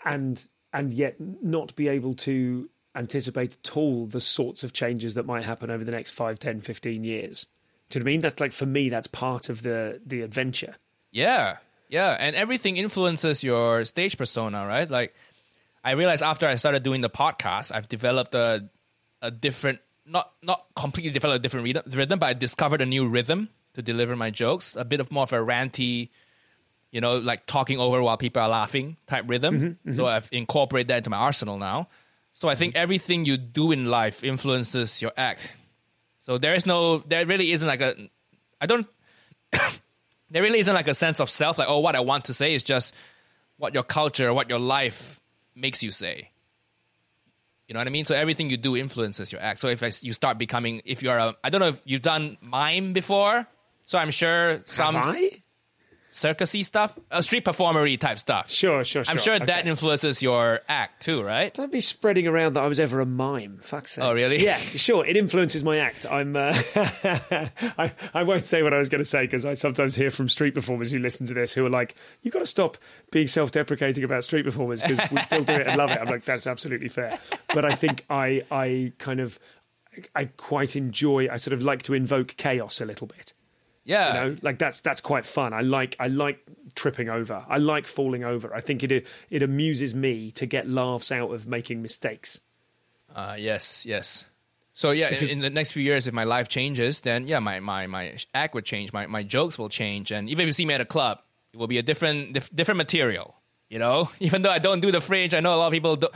and 0.05 0.43
and 0.73 0.93
yet 0.93 1.17
not 1.21 1.77
be 1.77 1.89
able 1.89 2.15
to 2.15 2.71
anticipate 2.95 3.59
at 3.63 3.77
all 3.77 4.07
the 4.07 4.21
sorts 4.21 4.65
of 4.65 4.73
changes 4.73 5.15
that 5.15 5.27
might 5.27 5.45
happen 5.45 5.71
over 5.71 5.85
the 5.85 5.93
next 5.93 6.13
5, 6.13 6.39
10, 6.39 6.61
15 6.63 7.05
years. 7.05 7.47
Do 7.91 7.99
you 7.99 8.01
know 8.01 8.05
what 8.05 8.09
I 8.09 8.13
mean? 8.13 8.21
That's 8.23 8.41
like 8.41 8.53
for 8.53 8.67
me, 8.67 8.89
that's 8.89 9.07
part 9.07 9.51
of 9.51 9.63
the 9.63 10.01
the 10.07 10.23
adventure. 10.23 10.77
Yeah, 11.11 11.59
yeah, 11.91 12.17
and 12.19 12.35
everything 12.35 12.79
influences 12.79 13.45
your 13.45 13.85
stage 13.85 14.17
persona, 14.17 14.67
right? 14.67 14.91
Like, 14.91 15.15
I 15.85 15.91
realized 15.91 16.23
after 16.23 16.47
I 16.47 16.55
started 16.55 16.83
doing 16.83 17.03
the 17.03 17.11
podcast, 17.11 17.71
I've 17.75 17.91
developed 17.91 18.35
a 18.35 18.71
a 19.21 19.31
different, 19.31 19.81
not 20.07 20.33
not 20.43 20.67
completely 20.75 21.11
developed 21.11 21.37
a 21.37 21.43
different 21.43 21.65
rhythm, 21.65 21.83
rhythm, 21.91 22.19
but 22.19 22.27
I 22.27 22.33
discovered 22.35 22.81
a 22.81 22.87
new 22.87 23.07
rhythm 23.07 23.49
to 23.75 23.83
deliver 23.83 24.17
my 24.17 24.31
jokes. 24.31 24.77
A 24.77 24.85
bit 24.85 25.01
of 25.01 25.11
more 25.11 25.25
of 25.25 25.33
a 25.33 25.37
ranty, 25.37 26.11
you 26.91 27.01
know, 27.01 27.19
like 27.19 27.47
talking 27.47 27.79
over 27.79 28.03
while 28.03 28.17
people 28.17 28.43
are 28.43 28.49
laughing 28.49 28.97
type 29.07 29.25
rhythm. 29.29 29.79
Mm-hmm, 29.85 29.95
so 29.95 30.07
I've 30.07 30.29
incorporated 30.33 30.89
that 30.89 30.99
into 30.99 31.11
my 31.11 31.19
arsenal 31.19 31.59
now. 31.59 31.89
So 32.35 32.49
I 32.49 32.55
think 32.55 32.77
everything 32.77 33.25
you 33.25 33.37
do 33.37 33.73
in 33.73 33.87
life 33.87 34.25
influences 34.25 35.03
your 35.03 35.13
act. 35.17 35.53
So 36.21 36.39
there 36.39 36.55
is 36.55 36.67
no, 36.67 36.99
there 36.99 37.27
really 37.27 37.53
isn't 37.53 37.67
like 37.67 37.81
a, 37.81 37.95
I 38.61 38.67
don't 38.67 38.87
there 40.31 40.43
really 40.43 40.59
isn't 40.61 40.75
like 40.75 40.89
a 40.89 40.95
sense 40.95 41.21
of 41.21 41.29
self, 41.29 41.59
like, 41.59 41.69
oh, 41.69 41.81
what 41.81 41.95
I 41.95 42.01
want 42.01 42.27
to 42.27 42.35
say 42.35 42.55
is 42.55 42.63
just 42.63 42.95
what 43.59 43.75
your 43.75 43.83
culture, 43.83 44.33
what 44.33 44.49
your 44.49 44.59
life 44.59 45.21
makes 45.55 45.83
you 45.83 45.91
say. 45.91 46.31
You 47.73 47.75
know 47.75 47.81
what 47.81 47.87
I 47.87 47.91
mean? 47.91 48.05
So 48.05 48.15
everything 48.15 48.51
you 48.51 48.59
do 48.59 48.77
influences 48.77 49.33
your 49.33 49.41
act. 49.41 49.59
So 49.59 49.69
if 49.69 49.83
you 50.05 50.13
start 50.13 50.37
becoming, 50.37 50.83
if 50.85 51.03
you're 51.03 51.17
a, 51.17 51.35
I 51.43 51.49
don't 51.49 51.63
know 51.63 51.69
if 51.69 51.81
you've 51.87 52.03
done 52.03 52.37
mime 52.43 52.93
before. 52.93 53.47
So 53.87 53.97
I'm 53.97 54.11
sure 54.11 54.61
some. 54.67 54.97
Have 54.97 55.07
I? 55.07 55.42
Circusy 56.13 56.65
stuff, 56.65 56.99
uh, 57.11 57.23
street 57.23 57.45
performery 57.45 57.97
type 57.97 58.19
stuff. 58.19 58.51
Sure, 58.51 58.85
sure, 58.85 59.05
sure. 59.05 59.11
I'm 59.11 59.19
sure 59.19 59.35
okay. 59.35 59.47
that 59.47 59.67
influences 59.67 60.23
your 60.23 60.61
act 60.69 61.03
too, 61.03 61.23
right? 61.23 61.53
Don't 61.53 61.73
be 61.73 61.81
spreading 61.81 62.27
around 62.27 62.55
that 62.55 62.63
I 62.63 62.69
was 62.69 62.79
ever 62.79 63.01
a 63.01 63.07
mime. 63.07 63.59
Fuck's 63.63 63.93
sake. 63.93 64.05
Oh, 64.05 64.13
really? 64.13 64.43
Yeah, 64.43 64.59
sure. 64.59 65.05
It 65.05 65.17
influences 65.17 65.65
my 65.65 65.79
act. 65.79 66.07
I'm. 66.07 66.37
Uh, 66.37 66.53
I 66.75 67.93
I 68.15 68.23
won't 68.23 68.45
say 68.45 68.63
what 68.63 68.75
I 68.75 68.79
was 68.79 68.89
going 68.89 69.01
to 69.01 69.09
say 69.09 69.23
because 69.23 69.45
I 69.45 69.55
sometimes 69.55 69.95
hear 69.97 70.11
from 70.11 70.29
street 70.29 70.55
performers 70.55 70.91
who 70.93 70.99
listen 70.99 71.27
to 71.27 71.35
this 71.35 71.53
who 71.53 71.65
are 71.67 71.71
like, 71.71 71.97
"You've 72.23 72.35
got 72.35 72.41
to 72.41 72.47
stop 72.47 72.77
being 73.11 73.27
self-deprecating 73.27 74.05
about 74.05 74.25
street 74.25 74.45
performers 74.45 74.83
because 74.83 75.11
we 75.11 75.21
still 75.23 75.45
do 75.45 75.55
it 75.55 75.67
and 75.67 75.77
love 75.77 75.91
it." 75.91 75.99
I'm 76.01 76.09
like, 76.09 76.25
"That's 76.25 76.47
absolutely 76.47 76.89
fair," 76.89 77.19
but 77.55 77.65
I 77.65 77.75
think 77.75 78.05
I 78.11 78.43
I 78.51 78.93
kind 78.99 79.21
of 79.21 79.39
I 80.15 80.27
quite 80.27 80.77
enjoy. 80.77 81.29
I 81.31 81.37
sort 81.37 81.55
of 81.55 81.63
like 81.63 81.83
to 81.85 81.95
invoke 81.95 82.37
chaos 82.37 82.81
a 82.81 82.85
little 82.85 83.07
bit. 83.07 83.33
Yeah, 83.85 84.25
you 84.25 84.31
know, 84.31 84.37
like 84.43 84.59
that's 84.59 84.81
that's 84.81 85.01
quite 85.01 85.27
fun. 85.27 85.53
I 85.53 85.63
like 85.63 85.97
I 85.99 86.07
like 86.07 86.41
tripping 86.75 87.09
over. 87.09 87.45
I 87.49 87.59
like 87.59 87.87
falling 87.87 88.23
over. 88.23 88.55
I 88.55 88.61
think 88.61 88.85
it 88.85 89.07
it 89.29 89.43
amuses 89.43 89.95
me 89.95 90.31
to 90.33 90.47
get 90.47 90.69
laughs 90.69 91.11
out 91.11 91.33
of 91.33 91.47
making 91.47 91.83
mistakes. 91.83 92.41
Uh, 93.15 93.37
yes, 93.39 93.85
yes. 93.85 94.25
So 94.75 94.91
yeah, 94.91 95.11
in, 95.11 95.29
in, 95.29 95.39
the 95.41 95.51
next 95.51 95.73
few 95.73 95.83
years, 95.83 96.07
if 96.07 96.15
my 96.15 96.25
life 96.25 96.49
changes, 96.49 97.01
then 97.01 97.27
yeah, 97.27 97.41
my 97.41 97.61
my 97.61 97.87
my 97.87 98.17
act 98.33 98.55
would 98.55 98.65
change. 98.65 98.93
My 98.93 99.07
my 99.07 99.23
jokes 99.23 99.59
will 99.59 99.69
change, 99.69 100.13
and 100.13 100.31
even 100.31 100.45
if 100.45 100.47
you 100.47 100.53
see 100.53 100.65
me 100.65 100.75
at 100.75 100.81
a 100.81 100.87
club, 100.87 101.21
it 101.53 101.59
will 101.59 101.67
be 101.67 101.79
a 101.79 101.83
different 101.83 102.33
dif- 102.35 102.55
different 102.55 102.79
material. 102.79 103.35
You 103.69 103.79
know, 103.79 104.11
even 104.21 104.43
though 104.43 104.51
I 104.51 104.59
don't 104.59 104.81
do 104.81 104.91
the 104.91 105.01
fringe, 105.01 105.35
I 105.35 105.41
know 105.41 105.55
a 105.55 105.57
lot 105.57 105.67
of 105.67 105.73
people 105.73 105.97
do. 105.97 106.09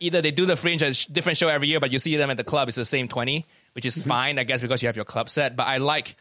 Either 0.00 0.22
they 0.22 0.30
do 0.30 0.44
the 0.44 0.56
fringe 0.56 0.82
a 0.82 0.92
different 1.12 1.38
show 1.38 1.48
every 1.48 1.68
year, 1.68 1.80
but 1.80 1.90
you 1.90 1.98
see 1.98 2.16
them 2.16 2.30
at 2.30 2.36
the 2.36 2.44
club, 2.44 2.68
it's 2.68 2.76
the 2.76 2.84
same 2.84 3.08
twenty, 3.08 3.46
which 3.72 3.84
is 3.84 3.98
mm-hmm. 3.98 4.08
fine, 4.08 4.38
I 4.38 4.44
guess, 4.44 4.60
because 4.60 4.82
you 4.82 4.88
have 4.88 4.96
your 4.96 5.04
club 5.04 5.28
set. 5.28 5.54
But 5.54 5.66
I 5.66 5.76
like 5.76 6.16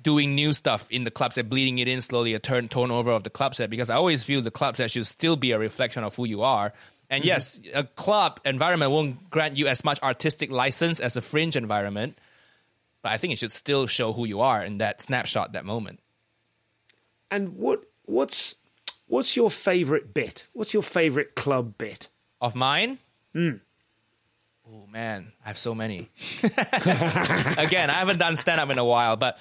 doing 0.00 0.34
new 0.34 0.52
stuff 0.52 0.90
in 0.90 1.04
the 1.04 1.10
club 1.10 1.32
set, 1.32 1.48
bleeding 1.48 1.78
it 1.78 1.88
in 1.88 2.00
slowly, 2.00 2.34
a 2.34 2.38
turn 2.38 2.68
tone 2.68 2.90
over 2.90 3.10
of 3.10 3.24
the 3.24 3.30
club 3.30 3.54
set, 3.54 3.70
because 3.70 3.90
I 3.90 3.96
always 3.96 4.22
feel 4.22 4.42
the 4.42 4.50
club 4.50 4.76
set 4.76 4.90
should 4.90 5.06
still 5.06 5.36
be 5.36 5.52
a 5.52 5.58
reflection 5.58 6.04
of 6.04 6.14
who 6.14 6.24
you 6.26 6.42
are. 6.42 6.72
And 7.10 7.22
mm-hmm. 7.22 7.28
yes, 7.28 7.60
a 7.72 7.84
club 7.84 8.40
environment 8.44 8.90
won't 8.90 9.30
grant 9.30 9.56
you 9.56 9.66
as 9.66 9.84
much 9.84 10.02
artistic 10.02 10.50
license 10.50 11.00
as 11.00 11.16
a 11.16 11.20
fringe 11.20 11.56
environment, 11.56 12.18
but 13.02 13.12
I 13.12 13.18
think 13.18 13.32
it 13.32 13.38
should 13.38 13.52
still 13.52 13.86
show 13.86 14.12
who 14.12 14.24
you 14.24 14.40
are 14.40 14.64
in 14.64 14.78
that 14.78 15.02
snapshot, 15.02 15.52
that 15.52 15.64
moment. 15.64 16.00
And 17.30 17.56
what 17.56 17.84
what's 18.04 18.54
what's 19.06 19.36
your 19.36 19.50
favorite 19.50 20.14
bit? 20.14 20.46
What's 20.52 20.72
your 20.72 20.82
favorite 20.82 21.34
club 21.34 21.76
bit 21.78 22.08
of 22.40 22.54
mine? 22.54 22.98
Mm. 23.34 23.60
Oh 24.66 24.86
man, 24.90 25.32
I 25.44 25.48
have 25.48 25.58
so 25.58 25.74
many. 25.74 26.08
Again, 26.42 27.90
I 27.90 27.98
haven't 27.98 28.18
done 28.18 28.36
stand 28.36 28.60
up 28.60 28.70
in 28.70 28.78
a 28.78 28.84
while, 28.84 29.16
but 29.16 29.38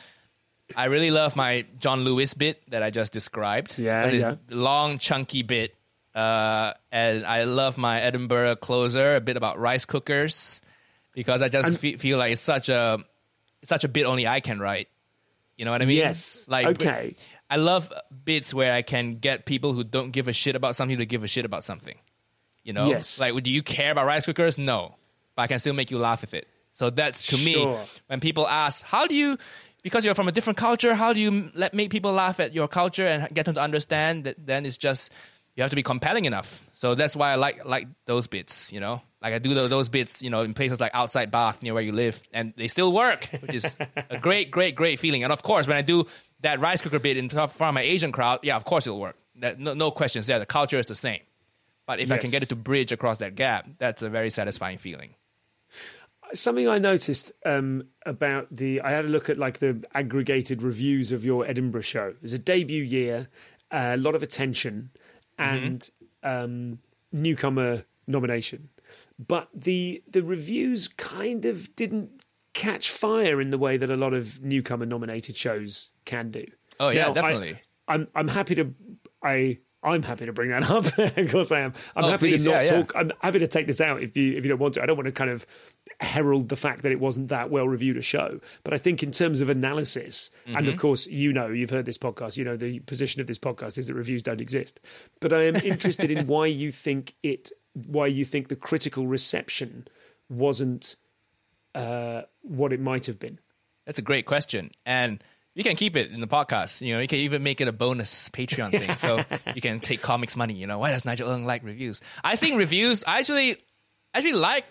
I 0.76 0.86
really 0.86 1.12
love 1.12 1.36
my 1.36 1.66
John 1.80 2.04
Lewis 2.04 2.34
bit 2.34 2.62
that 2.70 2.84
I 2.84 2.90
just 2.90 3.14
described. 3.14 3.78
Yeah, 3.78 4.10
yeah. 4.10 4.36
Long, 4.50 4.98
chunky 4.98 5.44
bit. 5.44 5.76
Uh, 6.14 6.74
and 6.92 7.26
I 7.26 7.46
love 7.46 7.78
my 7.78 8.02
Edinburgh 8.02 8.58
closer, 8.58 9.16
a 9.16 9.22
bit 9.22 9.36
about 9.36 9.60
rice 9.60 9.86
cookers, 9.86 10.62
because 11.14 11.42
I 11.42 11.48
just 11.48 11.80
fe- 11.80 11.98
feel 11.98 12.18
like 12.18 12.34
it's 12.34 12.42
such 12.42 12.70
a 12.70 13.00
it's 13.62 13.70
such 13.70 13.84
a 13.84 13.88
bit 13.88 14.06
only 14.06 14.28
I 14.28 14.40
can 14.40 14.60
write. 14.60 14.90
You 15.58 15.66
know 15.66 15.72
what 15.72 15.82
I 15.82 15.86
mean? 15.86 15.98
Yes. 15.98 16.46
Like 16.48 16.68
okay. 16.68 17.16
I 17.50 17.58
love 17.58 17.92
bits 18.26 18.54
where 18.54 18.74
I 18.74 18.82
can 18.82 19.18
get 19.18 19.46
people 19.46 19.74
who 19.74 19.84
don't 19.84 20.12
give 20.12 20.28
a 20.28 20.34
shit 20.34 20.56
about 20.56 20.76
something 20.76 20.98
to 20.98 21.06
give 21.06 21.24
a 21.24 21.28
shit 21.28 21.46
about 21.46 21.64
something. 21.64 21.98
You 22.64 22.74
know? 22.74 22.90
Yes. 22.90 23.20
Like, 23.20 23.42
do 23.44 23.52
you 23.52 23.62
care 23.62 23.92
about 23.92 24.06
rice 24.06 24.26
cookers? 24.26 24.58
No, 24.58 24.96
but 25.36 25.44
I 25.44 25.48
can 25.48 25.60
still 25.60 25.74
make 25.74 25.92
you 25.92 26.00
laugh 26.00 26.22
with 26.22 26.34
it. 26.34 26.48
So 26.74 26.90
that's 26.90 27.28
to 27.28 27.38
sure. 27.38 27.74
me 27.74 27.78
when 28.08 28.20
people 28.20 28.48
ask, 28.48 28.84
"How 28.84 29.06
do 29.06 29.14
you?" 29.14 29.38
Because 29.84 30.06
you're 30.06 30.16
from 30.16 30.28
a 30.28 30.32
different 30.32 30.58
culture, 30.58 30.96
how 30.96 31.14
do 31.14 31.20
you 31.20 31.52
let 31.54 31.74
make 31.74 31.92
people 31.92 32.12
laugh 32.12 32.40
at 32.40 32.54
your 32.54 32.68
culture 32.68 33.06
and 33.06 33.34
get 33.34 33.46
them 33.46 33.56
to 33.56 33.62
understand 33.62 34.24
that 34.24 34.44
then 34.44 34.66
it's 34.66 34.78
just 34.78 35.12
you 35.56 35.62
have 35.62 35.70
to 35.70 35.76
be 35.76 35.84
compelling 35.84 36.26
enough. 36.26 36.62
So 36.74 36.96
that's 36.96 37.16
why 37.16 37.32
I 37.32 37.36
like 37.36 37.66
like 37.66 37.88
those 38.06 38.28
bits, 38.28 38.72
you 38.74 38.80
know. 38.80 39.02
Like 39.22 39.34
I 39.34 39.40
do 39.40 39.54
those, 39.54 39.70
those 39.70 39.90
bits, 39.90 40.22
you 40.22 40.30
know, 40.30 40.42
in 40.42 40.54
places 40.54 40.80
like 40.80 40.92
outside 40.94 41.32
Bath 41.32 41.62
near 41.62 41.74
where 41.74 41.84
you 41.84 41.92
live, 41.92 42.22
and 42.34 42.54
they 42.58 42.68
still 42.68 42.92
work, 42.92 43.30
which 43.42 43.54
is 43.54 43.78
a 44.10 44.18
great, 44.22 44.52
great, 44.52 44.76
great 44.76 45.00
feeling. 45.00 45.24
And 45.24 45.32
of 45.32 45.44
course, 45.44 45.68
when 45.68 45.78
I 45.78 45.82
do 45.82 46.06
that 46.42 46.60
rice 46.60 46.82
cooker 46.82 47.00
bit 47.00 47.18
in 47.18 47.30
front 47.30 47.52
of 47.52 47.74
my 47.74 47.82
Asian 47.82 48.12
crowd, 48.12 48.40
yeah, 48.44 48.56
of 48.56 48.66
course 48.66 48.88
it'll 48.88 49.00
work. 49.00 49.16
That, 49.40 49.60
no, 49.60 49.74
no 49.74 49.92
questions 49.92 50.28
there. 50.28 50.40
The 50.40 50.46
culture 50.46 50.78
is 50.78 50.88
the 50.88 50.96
same. 50.96 51.22
But 51.86 52.00
if 52.00 52.10
yes. 52.10 52.18
I 52.18 52.22
can 52.22 52.32
get 52.32 52.44
it 52.44 52.50
to 52.50 52.56
bridge 52.56 52.92
across 52.92 53.18
that 53.18 53.36
gap, 53.36 53.68
that's 53.78 54.02
a 54.02 54.10
very 54.10 54.30
satisfying 54.30 54.78
feeling 54.78 55.16
something 56.34 56.68
I 56.68 56.78
noticed 56.78 57.32
um, 57.46 57.84
about 58.06 58.48
the. 58.52 58.82
I 58.82 58.92
had 58.92 59.06
a 59.06 59.10
look 59.10 59.30
at 59.30 59.38
like 59.38 59.60
the 59.60 59.84
aggregated 59.94 60.62
reviews 60.62 61.12
of 61.12 61.24
your 61.24 61.46
Edinburgh 61.46 61.82
show. 61.82 62.08
It 62.08 62.22
was 62.22 62.34
a 62.34 62.40
debut 62.40 62.84
year, 62.84 63.28
uh, 63.72 63.92
a 63.94 63.98
lot 63.98 64.16
of 64.16 64.24
attention, 64.24 64.92
and 65.38 65.90
mm-hmm. 66.24 66.44
um, 66.44 66.80
newcomer 67.12 67.86
nomination. 68.08 68.70
But 69.26 69.50
the 69.54 70.04
the 70.10 70.24
reviews 70.24 70.88
kind 70.88 71.46
of 71.46 71.76
didn't 71.76 72.24
catch 72.54 72.90
fire 72.90 73.42
in 73.42 73.50
the 73.50 73.58
way 73.58 73.78
that 73.78 73.90
a 73.90 73.98
lot 73.98 74.14
of 74.14 74.42
newcomer 74.42 74.86
nominated 74.86 75.36
shows 75.38 75.90
can 76.06 76.32
do. 76.32 76.46
Oh 76.80 76.90
yeah, 76.90 77.08
now, 77.08 77.14
definitely. 77.14 77.62
I, 77.88 77.94
I'm 77.94 78.08
I'm 78.16 78.28
happy 78.28 78.56
to 78.56 78.74
I 79.24 79.60
I'm 79.84 80.04
happy 80.04 80.26
to 80.26 80.34
bring 80.34 80.50
that 80.52 80.70
up. 80.70 80.86
of 81.18 81.32
course, 81.32 81.52
I 81.52 81.60
am. 81.60 81.74
I'm 81.96 82.06
oh, 82.06 82.10
happy 82.10 82.30
please, 82.30 82.44
to 82.44 82.52
not 82.52 82.66
yeah, 82.66 82.78
talk. 82.78 82.94
Yeah. 82.94 83.02
I'm 83.02 83.12
happy 83.22 83.40
to 83.40 83.48
take 83.48 83.68
this 83.68 83.82
out 83.82 84.02
if 84.02 84.16
you 84.16 84.38
if 84.38 84.46
you 84.46 84.50
don't 84.50 84.60
want 84.60 84.76
to. 84.76 84.84
I 84.84 84.86
don't 84.86 84.96
want 84.96 85.08
to 85.08 85.12
kind 85.12 85.30
of 85.30 85.46
herald 86.00 86.50
the 86.50 86.56
fact 86.56 86.84
that 86.84 86.92
it 86.92 87.00
wasn't 87.00 87.28
that 87.30 87.50
well 87.50 87.68
reviewed 87.68 87.98
a 87.98 88.02
show. 88.02 88.40
But 88.64 88.74
I 88.74 88.78
think 88.78 89.04
in 89.04 89.12
terms 89.12 89.42
of 89.42 89.50
analysis, 89.50 90.32
mm-hmm. 90.46 90.58
and 90.58 90.68
of 90.68 90.74
mm-hmm. 90.76 90.82
course, 90.82 91.08
you 91.08 91.34
know, 91.34 91.48
you've 91.48 91.70
heard 91.70 91.86
this 91.86 91.98
podcast. 91.98 92.38
You 92.38 92.46
know, 92.46 92.56
the 92.56 92.80
position 92.80 93.22
of 93.22 93.28
this 93.28 93.40
podcast 93.40 93.78
is 93.78 93.88
that 93.88 93.94
reviews 93.94 94.24
don't 94.24 94.42
exist. 94.42 94.80
But 95.20 95.34
I 95.34 95.44
am 95.44 95.56
interested 95.58 96.10
in 96.10 96.28
why 96.28 96.46
you 96.46 96.72
think 96.72 97.16
it, 97.24 97.52
why 97.74 98.08
you 98.08 98.26
think 98.26 98.48
the 98.48 98.56
critical 98.56 99.08
reception 99.08 99.88
wasn't 100.30 100.96
uh, 101.76 102.24
what 102.42 102.72
it 102.72 102.80
might 102.80 103.06
have 103.08 103.20
been. 103.20 103.40
That's 103.86 104.00
a 104.00 104.04
great 104.04 104.26
question, 104.26 104.72
and 104.86 105.22
you 105.56 105.64
can 105.64 105.76
keep 105.76 105.96
it 105.96 106.12
in 106.12 106.20
the 106.20 106.28
podcast. 106.28 106.82
You 106.82 106.94
know, 106.94 107.00
you 107.00 107.08
can 107.08 107.20
even 107.20 107.44
make 107.44 107.62
it 107.62 107.68
a 107.68 107.72
bonus 107.72 108.30
Patreon 108.30 108.72
thing. 108.72 108.96
So 108.98 109.24
you 109.56 109.62
can 109.62 109.80
take 109.80 110.02
comics 110.02 110.36
money. 110.36 110.54
You 110.54 110.68
know, 110.68 110.80
why 110.80 110.92
does 110.92 111.06
Nigel 111.06 111.32
Ng 111.32 111.46
like 111.46 111.64
reviews? 111.64 112.02
I 112.24 112.36
think 112.36 112.58
reviews. 112.58 113.04
I 113.06 113.20
actually, 113.20 113.58
actually 114.14 114.34
like 114.34 114.66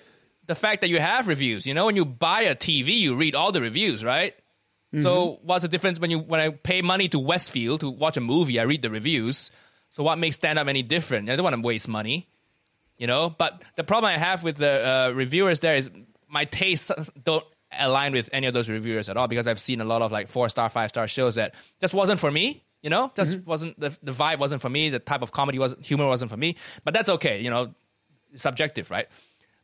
the 0.47 0.55
fact 0.55 0.81
that 0.81 0.91
you 0.91 0.99
have 0.99 1.29
reviews. 1.29 1.67
You 1.67 1.75
know, 1.75 1.87
when 1.87 1.97
you 1.97 2.05
buy 2.05 2.43
a 2.43 2.57
TV, 2.57 2.97
you 2.99 3.15
read 3.15 3.35
all 3.35 3.53
the 3.53 3.61
reviews, 3.61 4.05
right? 4.05 4.35
Mm-hmm. 4.93 5.03
So 5.03 5.39
what's 5.43 5.63
the 5.63 5.69
difference 5.69 5.99
when 5.99 6.11
you 6.11 6.19
when 6.19 6.41
I 6.41 6.51
pay 6.51 6.83
money 6.83 7.09
to 7.09 7.19
Westfield 7.19 7.81
to 7.81 7.91
watch 7.91 8.17
a 8.17 8.21
movie? 8.21 8.59
I 8.59 8.65
read 8.65 8.83
the 8.83 8.91
reviews. 8.91 9.51
So 9.91 10.03
what 10.03 10.19
makes 10.19 10.37
stand 10.37 10.59
up 10.59 10.69
any 10.69 10.83
different? 10.83 11.31
I 11.31 11.37
don't 11.37 11.45
want 11.45 11.57
to 11.57 11.63
waste 11.63 11.89
money, 11.89 12.29
you 12.99 13.07
know. 13.07 13.31
But 13.31 13.63
the 13.77 13.85
problem 13.85 14.11
I 14.11 14.19
have 14.19 14.43
with 14.43 14.57
the 14.57 15.11
uh, 15.11 15.13
reviewers 15.15 15.61
there 15.61 15.77
is 15.77 15.91
my 16.29 16.45
tastes 16.45 16.91
don't 17.25 17.45
align 17.79 18.13
with 18.13 18.31
any 18.33 18.47
of 18.47 18.55
those 18.55 18.69
reviewers 18.69 19.09
at 19.09 19.17
all 19.17 19.29
because 19.29 19.49
I've 19.49 19.61
seen 19.61 19.81
a 19.81 19.85
lot 19.85 20.03
of 20.03 20.13
like 20.13 20.29
four 20.29 20.49
star, 20.49 20.69
five 20.69 20.91
star 20.91 21.09
shows 21.09 21.37
that 21.37 21.55
just 21.81 21.95
wasn't 21.95 22.21
for 22.21 22.31
me. 22.31 22.65
You 22.83 22.91
know, 22.91 23.13
just 23.15 23.37
mm-hmm. 23.37 23.49
wasn't 23.49 23.79
the, 23.79 23.97
the 24.03 24.13
vibe 24.13 24.39
wasn't 24.39 24.61
for 24.61 24.69
me. 24.69 24.91
The 24.91 24.99
type 24.99 25.23
of 25.23 25.31
comedy 25.31 25.59
wasn't 25.59 25.87
humor 25.87 26.07
wasn't 26.07 26.31
for 26.31 26.37
me. 26.37 26.57
But 26.85 26.95
that's 26.95 27.09
okay. 27.09 27.41
You 27.41 27.51
know, 27.51 27.75
subjective, 28.35 28.91
right? 28.91 29.07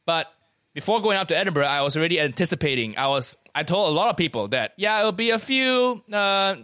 But 0.06 0.32
before 0.72 1.00
going 1.00 1.16
out 1.16 1.28
to 1.30 1.36
Edinburgh, 1.36 1.66
I 1.66 1.82
was 1.82 1.96
already 1.96 2.20
anticipating. 2.20 2.96
I 2.96 3.08
was 3.08 3.36
I 3.54 3.64
told 3.64 3.88
a 3.88 3.92
lot 3.92 4.10
of 4.10 4.16
people 4.16 4.48
that 4.48 4.74
yeah, 4.76 5.00
it'll 5.00 5.12
be 5.12 5.30
a 5.30 5.38
few 5.38 6.02
uh, 6.12 6.56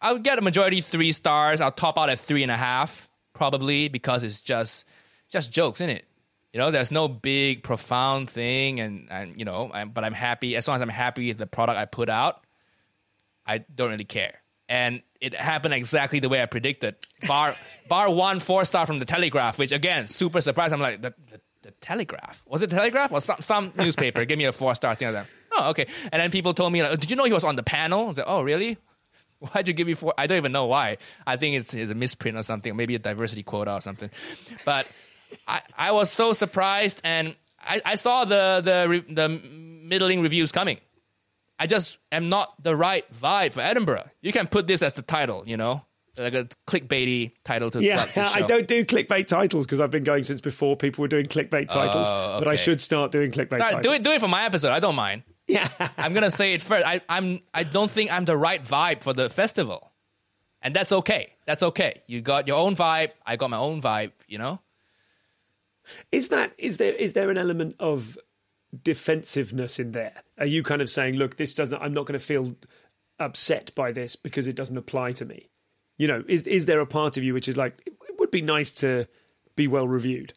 I'll 0.00 0.18
get 0.18 0.38
a 0.38 0.42
majority 0.42 0.80
three 0.80 1.12
stars. 1.12 1.60
I'll 1.60 1.72
top 1.72 1.98
out 1.98 2.08
at 2.08 2.18
three 2.18 2.42
and 2.42 2.52
a 2.52 2.56
half 2.56 3.08
probably 3.34 3.88
because 3.88 4.22
it's 4.22 4.40
just 4.40 4.84
just 5.28 5.50
jokes, 5.50 5.80
isn't 5.80 5.96
it? 5.96 6.04
You 6.52 6.58
know, 6.58 6.70
there's 6.70 6.90
no 6.90 7.06
big 7.06 7.62
profound 7.62 8.28
thing, 8.30 8.80
and 8.80 9.08
and 9.10 9.38
you 9.38 9.44
know, 9.44 9.70
I'm, 9.72 9.90
but 9.90 10.04
I'm 10.04 10.12
happy 10.12 10.56
as 10.56 10.66
long 10.66 10.76
as 10.76 10.82
I'm 10.82 10.88
happy 10.88 11.28
with 11.28 11.38
the 11.38 11.46
product 11.46 11.78
I 11.78 11.84
put 11.84 12.08
out. 12.08 12.44
I 13.46 13.58
don't 13.58 13.90
really 13.90 14.04
care, 14.04 14.42
and 14.68 15.02
it 15.20 15.34
happened 15.34 15.74
exactly 15.74 16.18
the 16.18 16.28
way 16.28 16.42
I 16.42 16.46
predicted. 16.46 16.96
Bar 17.26 17.54
bar 17.88 18.10
one 18.10 18.40
four 18.40 18.64
star 18.64 18.86
from 18.86 18.98
the 18.98 19.04
Telegraph, 19.04 19.58
which 19.58 19.72
again 19.72 20.08
super 20.08 20.40
surprised. 20.40 20.72
I'm 20.74 20.80
like 20.80 21.02
the, 21.02 21.14
the, 21.30 21.40
the 21.62 21.70
Telegraph 21.80 22.42
was 22.46 22.62
it 22.62 22.70
Telegraph 22.70 23.12
or 23.12 23.20
some 23.20 23.40
some 23.40 23.72
newspaper? 23.76 24.24
Give 24.24 24.38
me 24.38 24.46
a 24.46 24.52
four 24.52 24.74
star 24.74 24.94
thing 24.94 25.12
like 25.12 25.24
that. 25.24 25.26
Oh, 25.52 25.70
okay. 25.70 25.86
And 26.12 26.20
then 26.22 26.30
people 26.30 26.54
told 26.54 26.72
me, 26.72 26.82
like, 26.82 26.98
did 27.00 27.10
you 27.10 27.16
know 27.16 27.24
he 27.24 27.32
was 27.32 27.44
on 27.44 27.56
the 27.56 27.62
panel? 27.62 28.04
I 28.04 28.08
was 28.08 28.18
like, 28.18 28.26
oh, 28.28 28.42
really? 28.42 28.78
Why'd 29.38 29.68
you 29.68 29.74
give 29.74 29.86
me 29.86 29.94
four? 29.94 30.14
I 30.16 30.26
don't 30.26 30.36
even 30.36 30.52
know 30.52 30.66
why. 30.66 30.98
I 31.26 31.36
think 31.36 31.56
it's, 31.56 31.74
it's 31.74 31.90
a 31.90 31.94
misprint 31.94 32.36
or 32.36 32.42
something, 32.42 32.74
maybe 32.76 32.94
a 32.94 32.98
diversity 32.98 33.42
quota 33.42 33.72
or 33.74 33.80
something. 33.80 34.10
But 34.64 34.86
I, 35.46 35.60
I 35.76 35.92
was 35.92 36.10
so 36.10 36.32
surprised, 36.32 37.00
and 37.04 37.36
I, 37.60 37.80
I 37.84 37.94
saw 37.96 38.24
the 38.24 38.60
the 38.64 39.04
the 39.12 39.28
middling 39.28 40.22
reviews 40.22 40.52
coming. 40.52 40.78
I 41.58 41.66
just 41.66 41.98
am 42.10 42.30
not 42.30 42.62
the 42.62 42.74
right 42.74 43.04
vibe 43.12 43.52
for 43.52 43.60
Edinburgh. 43.60 44.08
You 44.22 44.32
can 44.32 44.46
put 44.46 44.66
this 44.66 44.82
as 44.82 44.94
the 44.94 45.02
title, 45.02 45.44
you 45.46 45.58
know, 45.58 45.84
like 46.16 46.34
a 46.34 46.48
clickbaity 46.66 47.32
title 47.44 47.70
to 47.70 47.82
yeah. 47.82 48.06
I 48.34 48.42
don't 48.42 48.66
do 48.66 48.84
clickbait 48.84 49.26
titles 49.26 49.66
because 49.66 49.80
I've 49.80 49.90
been 49.90 50.04
going 50.04 50.24
since 50.24 50.40
before 50.40 50.76
people 50.76 51.02
were 51.02 51.08
doing 51.08 51.26
clickbait 51.26 51.66
oh, 51.70 51.74
titles. 51.74 52.06
Oh, 52.08 52.36
But 52.38 52.48
I 52.48 52.54
should 52.54 52.80
start 52.80 53.12
doing 53.12 53.30
clickbait 53.30 53.56
Start- 53.56 53.72
titles. 53.72 53.82
do 53.82 53.92
it 53.92 54.02
do 54.02 54.10
it 54.12 54.20
for 54.20 54.28
my 54.28 54.44
episode. 54.44 54.70
I 54.70 54.80
don't 54.80 54.96
mind. 54.96 55.22
Yeah. 55.46 55.68
I'm 55.98 56.14
gonna 56.14 56.30
say 56.30 56.54
it 56.54 56.62
first. 56.62 56.86
I, 56.86 57.02
I'm 57.08 57.40
I 57.52 57.64
don't 57.64 57.90
think 57.90 58.10
I'm 58.10 58.24
the 58.24 58.36
right 58.36 58.62
vibe 58.62 59.02
for 59.02 59.12
the 59.12 59.28
festival, 59.28 59.92
and 60.62 60.74
that's 60.74 60.92
okay. 60.92 61.34
That's 61.46 61.62
okay. 61.62 62.02
You 62.06 62.20
got 62.22 62.48
your 62.48 62.56
own 62.56 62.74
vibe. 62.74 63.10
I 63.26 63.36
got 63.36 63.50
my 63.50 63.58
own 63.58 63.82
vibe. 63.82 64.12
You 64.28 64.38
know. 64.38 64.60
Is 66.12 66.28
that 66.28 66.52
is 66.58 66.76
there 66.76 66.94
is 66.94 67.12
there 67.12 67.30
an 67.30 67.38
element 67.38 67.76
of 67.80 68.18
defensiveness 68.82 69.78
in 69.78 69.92
there? 69.92 70.22
Are 70.38 70.46
you 70.46 70.62
kind 70.62 70.82
of 70.82 70.90
saying, 70.90 71.14
look, 71.14 71.36
this 71.36 71.54
doesn't 71.54 71.80
I'm 71.80 71.94
not 71.94 72.06
going 72.06 72.18
to 72.18 72.24
feel 72.24 72.56
upset 73.18 73.74
by 73.74 73.92
this 73.92 74.16
because 74.16 74.46
it 74.46 74.56
doesn't 74.56 74.76
apply 74.76 75.12
to 75.12 75.24
me? 75.24 75.50
You 75.98 76.08
know, 76.08 76.24
is 76.28 76.44
is 76.44 76.66
there 76.66 76.80
a 76.80 76.86
part 76.86 77.16
of 77.16 77.24
you 77.24 77.34
which 77.34 77.48
is 77.48 77.56
like 77.56 77.80
it 77.86 78.18
would 78.18 78.30
be 78.30 78.42
nice 78.42 78.72
to 78.74 79.06
be 79.56 79.68
well 79.68 79.86
reviewed? 79.86 80.34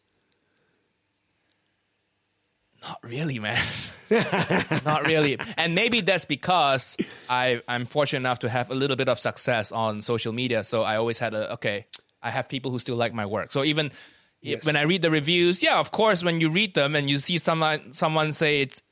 Not 2.82 2.98
really, 3.02 3.38
man. 3.38 3.62
Not 4.84 5.06
really. 5.06 5.38
And 5.56 5.74
maybe 5.74 6.02
that's 6.02 6.26
because 6.26 6.98
I, 7.30 7.62
I'm 7.66 7.86
fortunate 7.86 8.20
enough 8.20 8.40
to 8.40 8.50
have 8.50 8.70
a 8.70 8.74
little 8.74 8.96
bit 8.96 9.08
of 9.08 9.18
success 9.18 9.72
on 9.72 10.02
social 10.02 10.34
media. 10.34 10.64
So 10.64 10.82
I 10.82 10.96
always 10.96 11.18
had 11.18 11.32
a, 11.32 11.54
okay, 11.54 11.86
I 12.22 12.30
have 12.30 12.48
people 12.48 12.70
who 12.70 12.78
still 12.78 12.96
like 12.96 13.14
my 13.14 13.24
work. 13.24 13.52
So 13.52 13.64
even 13.64 13.90
Yes. 14.52 14.64
when 14.66 14.76
I 14.76 14.82
read 14.82 15.02
the 15.02 15.10
reviews, 15.10 15.62
yeah, 15.62 15.78
of 15.78 15.90
course, 15.90 16.22
when 16.22 16.40
you 16.40 16.48
read 16.50 16.74
them 16.74 16.94
and 16.94 17.08
you 17.08 17.18
see 17.18 17.38
someone, 17.38 17.94
someone 17.94 18.32
say 18.32 18.60
it's 18.60 18.82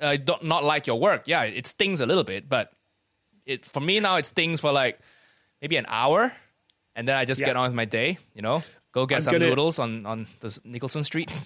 uh, 0.00 0.16
don't, 0.16 0.42
not 0.44 0.64
like 0.64 0.86
your 0.86 0.98
work, 0.98 1.24
yeah, 1.26 1.42
it 1.44 1.66
stings 1.66 2.00
a 2.00 2.06
little 2.06 2.24
bit. 2.24 2.48
But 2.48 2.72
it 3.46 3.64
for 3.66 3.80
me 3.80 4.00
now, 4.00 4.16
it 4.16 4.26
stings 4.26 4.60
for 4.60 4.72
like 4.72 4.98
maybe 5.60 5.76
an 5.76 5.86
hour. 5.88 6.32
And 6.96 7.06
then 7.08 7.16
I 7.16 7.24
just 7.24 7.40
Yeah. 7.40 7.46
get 7.48 7.56
on 7.56 7.64
with 7.68 7.74
my 7.74 7.84
day, 7.84 8.18
you 8.34 8.42
know, 8.42 8.62
go 8.92 9.06
get 9.06 9.16
I'm 9.16 9.22
some 9.22 9.32
gonna- 9.32 9.48
noodles 9.48 9.78
on, 9.78 10.04
on 10.06 10.26
this 10.40 10.58
Nicholson 10.64 11.04
Street. 11.04 11.30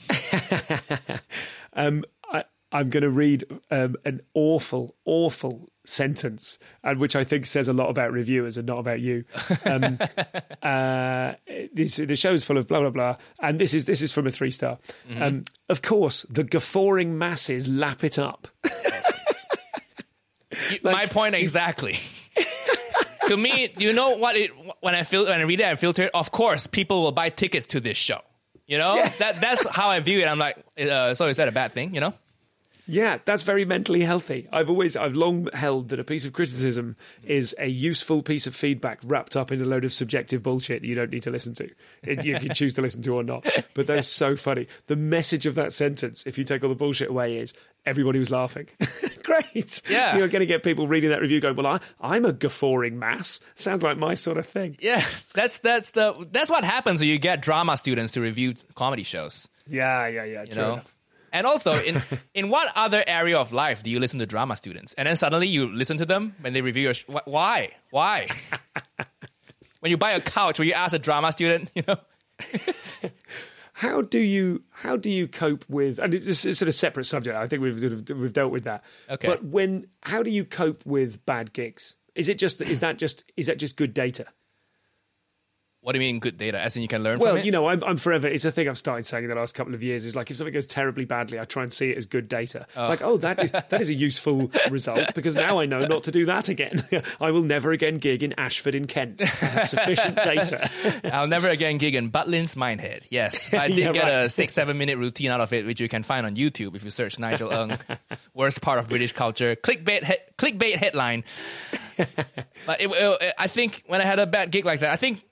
Um, 1.72 2.04
I, 2.32 2.44
I'm 2.72 2.88
going 2.88 3.02
to 3.02 3.10
read 3.10 3.44
um, 3.70 3.96
an 4.06 4.22
awful, 4.32 4.94
awful 5.04 5.68
sentence, 5.88 6.58
and 6.82 6.98
which 6.98 7.16
I 7.16 7.24
think 7.24 7.46
says 7.46 7.68
a 7.68 7.72
lot 7.72 7.88
about 7.88 8.12
reviewers 8.12 8.56
and 8.56 8.66
not 8.66 8.78
about 8.78 9.00
you. 9.00 9.24
Um, 9.64 9.98
uh, 10.62 11.34
this, 11.72 11.96
the 11.96 12.16
show 12.16 12.32
is 12.32 12.44
full 12.44 12.58
of 12.58 12.66
blah 12.66 12.80
blah 12.80 12.90
blah, 12.90 13.16
and 13.40 13.58
this 13.58 13.74
is 13.74 13.84
this 13.84 14.02
is 14.02 14.12
from 14.12 14.26
a 14.26 14.30
three 14.30 14.50
star. 14.50 14.78
Um, 15.18 15.44
of 15.68 15.82
course, 15.82 16.26
the 16.28 16.44
guffawing 16.44 17.18
masses 17.18 17.68
lap 17.68 18.04
it 18.04 18.18
up. 18.18 18.48
my 20.82 21.06
point 21.06 21.34
exactly. 21.34 21.98
to 23.28 23.36
me, 23.36 23.72
you 23.78 23.92
know 23.92 24.16
what? 24.16 24.36
It 24.36 24.50
when 24.80 24.94
I 24.94 25.02
feel 25.02 25.26
when 25.26 25.40
I 25.40 25.42
read 25.42 25.60
it, 25.60 25.66
I 25.66 25.74
filter 25.74 26.04
it. 26.04 26.10
Of 26.14 26.30
course, 26.30 26.66
people 26.66 27.02
will 27.02 27.12
buy 27.12 27.30
tickets 27.30 27.66
to 27.68 27.80
this 27.80 27.96
show. 27.96 28.20
You 28.66 28.78
know 28.78 28.96
that 29.18 29.40
that's 29.40 29.66
how 29.68 29.88
I 29.88 30.00
view 30.00 30.20
it. 30.20 30.26
I'm 30.26 30.38
like, 30.38 30.58
uh, 30.78 31.14
so 31.14 31.28
is 31.28 31.36
that 31.36 31.48
a 31.48 31.52
bad 31.52 31.72
thing? 31.72 31.94
You 31.94 32.00
know? 32.00 32.14
Yeah, 32.86 33.18
that's 33.24 33.42
very 33.42 33.64
mentally 33.64 34.02
healthy. 34.02 34.48
I've 34.52 34.70
always, 34.70 34.96
I've 34.96 35.14
long 35.14 35.48
held 35.52 35.88
that 35.88 35.98
a 35.98 36.04
piece 36.04 36.24
of 36.24 36.32
criticism 36.32 36.96
is 37.24 37.54
a 37.58 37.66
useful 37.66 38.22
piece 38.22 38.46
of 38.46 38.54
feedback 38.54 39.00
wrapped 39.04 39.36
up 39.36 39.50
in 39.50 39.60
a 39.60 39.64
load 39.64 39.84
of 39.84 39.92
subjective 39.92 40.42
bullshit 40.42 40.84
you 40.84 40.94
don't 40.94 41.10
need 41.10 41.22
to 41.24 41.30
listen 41.30 41.54
to. 41.54 41.68
It, 42.02 42.24
you 42.24 42.38
can 42.38 42.54
choose 42.54 42.74
to 42.74 42.82
listen 42.82 43.02
to 43.02 43.14
or 43.14 43.22
not. 43.22 43.46
But 43.74 43.86
that's 43.86 44.08
so 44.08 44.36
funny. 44.36 44.68
The 44.86 44.96
message 44.96 45.46
of 45.46 45.56
that 45.56 45.72
sentence, 45.72 46.24
if 46.26 46.38
you 46.38 46.44
take 46.44 46.62
all 46.62 46.68
the 46.68 46.74
bullshit 46.74 47.10
away, 47.10 47.38
is 47.38 47.52
everybody 47.84 48.18
was 48.18 48.30
laughing. 48.30 48.68
Great. 49.22 49.82
Yeah. 49.88 50.16
You're 50.16 50.28
going 50.28 50.40
to 50.40 50.46
get 50.46 50.62
people 50.62 50.86
reading 50.86 51.10
that 51.10 51.20
review 51.20 51.40
going, 51.40 51.56
well, 51.56 51.66
I, 51.66 51.80
I'm 52.00 52.24
a 52.24 52.32
guffawing 52.32 52.98
mass. 52.98 53.40
Sounds 53.56 53.82
like 53.82 53.98
my 53.98 54.14
sort 54.14 54.38
of 54.38 54.46
thing. 54.46 54.76
Yeah, 54.80 55.04
that's 55.34 55.58
that's 55.58 55.90
the 55.90 56.26
that's 56.30 56.50
what 56.50 56.64
happens 56.64 57.00
when 57.00 57.08
you 57.08 57.18
get 57.18 57.42
drama 57.42 57.76
students 57.76 58.12
to 58.14 58.20
review 58.20 58.54
comedy 58.74 59.02
shows. 59.02 59.48
Yeah, 59.66 60.06
yeah, 60.06 60.24
yeah. 60.24 60.44
You 60.48 60.54
know. 60.54 60.80
And 61.32 61.46
also, 61.46 61.72
in 61.72 62.02
in 62.34 62.48
what 62.48 62.70
other 62.74 63.02
area 63.06 63.38
of 63.38 63.52
life 63.52 63.82
do 63.82 63.90
you 63.90 64.00
listen 64.00 64.18
to 64.20 64.26
drama 64.26 64.56
students? 64.56 64.94
And 64.94 65.06
then 65.06 65.16
suddenly 65.16 65.46
you 65.48 65.68
listen 65.72 65.96
to 65.98 66.06
them 66.06 66.34
when 66.40 66.52
they 66.52 66.60
review 66.62 66.84
your 66.84 66.94
sh- 66.94 67.04
wh- 67.08 67.26
why 67.26 67.70
why? 67.90 68.28
when 69.80 69.90
you 69.90 69.96
buy 69.96 70.12
a 70.12 70.20
couch, 70.20 70.58
will 70.58 70.66
you 70.66 70.72
ask 70.74 70.94
a 70.94 70.98
drama 70.98 71.32
student? 71.32 71.70
You 71.74 71.82
know. 71.86 71.96
how 73.72 74.00
do 74.00 74.18
you 74.18 74.62
how 74.70 74.96
do 74.96 75.10
you 75.10 75.28
cope 75.28 75.64
with 75.68 75.98
and 75.98 76.14
it's, 76.14 76.44
it's 76.44 76.58
sort 76.58 76.68
of 76.68 76.74
separate 76.74 77.04
subject 77.04 77.36
i 77.36 77.46
think 77.46 77.62
we've 77.62 77.78
sort 77.80 77.92
of, 77.92 78.08
we've 78.18 78.32
dealt 78.32 78.50
with 78.52 78.64
that 78.64 78.82
Okay. 79.10 79.26
but 79.28 79.44
when 79.44 79.86
how 80.02 80.22
do 80.22 80.30
you 80.30 80.44
cope 80.44 80.84
with 80.86 81.24
bad 81.26 81.52
gigs 81.52 81.96
is 82.14 82.28
it 82.28 82.38
just 82.38 82.60
is 82.62 82.80
that 82.80 82.96
just 82.98 83.24
is 83.36 83.46
that 83.46 83.58
just 83.58 83.76
good 83.76 83.92
data 83.94 84.26
What 85.86 85.92
do 85.92 86.00
you 86.00 86.12
mean 86.12 86.18
good 86.18 86.36
data? 86.36 86.60
As 86.60 86.74
in 86.74 86.82
you 86.82 86.88
can 86.88 87.04
learn 87.04 87.20
well 87.20 87.28
from 87.28 87.36
it? 87.36 87.38
Well, 87.38 87.46
you 87.46 87.52
know 87.52 87.68
I'm, 87.68 87.84
I'm 87.84 87.96
forever 87.96 88.26
it's 88.26 88.44
a 88.44 88.50
thing 88.50 88.68
i've 88.68 88.76
started 88.76 89.06
saying 89.06 89.22
in 89.22 89.30
the 89.30 89.36
last 89.36 89.54
couple 89.54 89.72
of 89.72 89.84
years 89.84 90.04
is 90.04 90.16
like 90.16 90.32
if 90.32 90.36
something 90.36 90.52
goes 90.52 90.66
terribly 90.66 91.04
badly 91.04 91.38
i 91.38 91.44
try 91.44 91.62
and 91.62 91.72
see 91.72 91.90
it 91.90 91.96
as 91.96 92.06
good 92.06 92.28
data 92.28 92.66
oh. 92.76 92.88
like 92.88 93.02
oh 93.02 93.16
that 93.18 93.40
is 93.40 93.52
that 93.52 93.80
is 93.80 93.88
a 93.88 93.94
useful 93.94 94.50
result 94.70 95.14
because 95.14 95.36
now 95.36 95.60
i 95.60 95.64
know 95.64 95.86
not 95.86 96.02
to 96.02 96.10
do 96.10 96.26
that 96.26 96.48
again 96.48 96.84
i 97.20 97.30
will 97.30 97.44
never 97.44 97.70
again 97.70 97.98
gig 97.98 98.24
in 98.24 98.32
ashford 98.36 98.74
in 98.74 98.88
kent 98.88 99.20
sufficient 99.64 100.16
data 100.24 100.68
I'll 101.04 101.28
never 101.28 101.48
again 101.48 101.78
gig 101.78 101.94
in 101.94 102.10
Butlins 102.10 102.56
Minehead. 102.56 103.02
Yes, 103.08 103.52
I 103.54 103.68
did 103.68 103.78
Yeah, 103.78 103.92
get 103.92 104.02
right. 104.02 104.12
a 104.24 104.30
six, 104.30 104.54
seven 104.54 104.76
minute 104.78 104.98
routine 104.98 105.30
out 105.30 105.40
of 105.40 105.52
it, 105.52 105.66
which 105.66 105.80
you 105.80 105.88
can 105.88 106.02
find 106.02 106.26
on 106.26 106.34
YouTube 106.34 106.74
if 106.74 106.84
you 106.84 106.90
search 106.90 107.18
Nigel 107.18 107.52
Ng, 107.52 107.78
worst 108.34 108.60
part 108.60 108.78
of 108.78 108.88
British 108.88 109.12
culture, 109.12 109.54
clickbait, 109.56 110.04
he- 110.04 110.16
clickbait 110.38 110.76
headline. 110.76 111.24
but 111.96 112.80
it, 112.80 112.90
it- 112.90 113.34
I 113.38 113.46
think 113.46 113.84
when 113.86 114.00
I 114.00 114.04
had 114.04 114.18
a 114.18 114.26
bad 114.26 114.50
gig 114.50 114.64
like 114.64 114.80
that, 114.80 114.92
I 114.92 114.96
think 114.96 115.22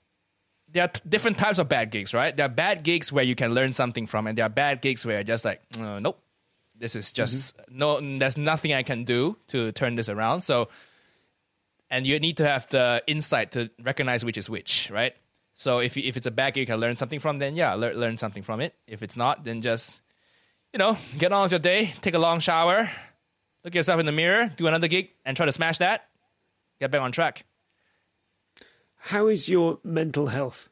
there 0.75 0.83
are 0.83 0.91
different 1.07 1.37
types 1.37 1.57
of 1.57 1.69
bad 1.69 1.89
gigs, 1.89 2.13
right? 2.13 2.35
There 2.35 2.45
are 2.45 2.49
bad 2.49 2.83
gigs 2.83 3.09
where 3.09 3.23
you 3.23 3.33
can 3.33 3.53
learn 3.53 3.71
something 3.71 4.07
from, 4.07 4.27
and 4.27 4.37
there 4.37 4.45
are 4.45 4.49
bad 4.49 4.81
gigs 4.81 5.05
where 5.05 5.15
you're 5.15 5.23
just 5.23 5.45
like, 5.45 5.61
uh, 5.79 5.99
nope, 5.99 6.21
this 6.77 6.97
is 6.97 7.13
just 7.13 7.57
no, 7.69 8.01
there's 8.19 8.35
nothing 8.35 8.73
I 8.73 8.83
can 8.83 9.05
do 9.05 9.37
to 9.47 9.71
turn 9.71 9.95
this 9.95 10.09
around. 10.09 10.41
So 10.41 10.67
and 11.89 12.05
you 12.05 12.19
need 12.19 12.37
to 12.37 12.45
have 12.45 12.67
the 12.67 13.01
insight 13.07 13.51
to 13.51 13.69
recognize 13.81 14.25
which 14.25 14.37
is 14.37 14.49
which, 14.49 14.91
right? 14.91 15.15
So 15.53 15.79
if 15.79 15.95
if 15.95 16.17
it's 16.17 16.27
a 16.27 16.31
bad 16.31 16.55
gig, 16.55 16.63
you 16.63 16.65
can 16.65 16.81
learn 16.81 16.97
something 16.97 17.19
from, 17.19 17.39
then 17.39 17.55
yeah, 17.55 17.73
learn 17.75 17.95
learn 17.95 18.17
something 18.17 18.43
from 18.43 18.59
it. 18.59 18.75
If 18.85 19.01
it's 19.01 19.15
not, 19.15 19.45
then 19.45 19.61
just 19.61 20.01
you 20.73 20.77
know 20.77 20.97
get 21.17 21.31
on 21.31 21.43
with 21.43 21.53
your 21.53 21.59
day, 21.59 21.93
take 22.01 22.15
a 22.15 22.19
long 22.19 22.41
shower, 22.41 22.89
look 23.63 23.75
yourself 23.75 24.01
in 24.01 24.05
the 24.05 24.11
mirror, 24.11 24.51
do 24.57 24.67
another 24.67 24.89
gig, 24.89 25.11
and 25.23 25.37
try 25.37 25.45
to 25.45 25.53
smash 25.53 25.77
that. 25.77 26.09
Get 26.81 26.91
back 26.91 26.99
on 26.99 27.13
track. 27.13 27.45
How 29.13 29.27
is 29.27 29.47
your 29.47 29.79
mental 29.83 30.27
health 30.27 30.69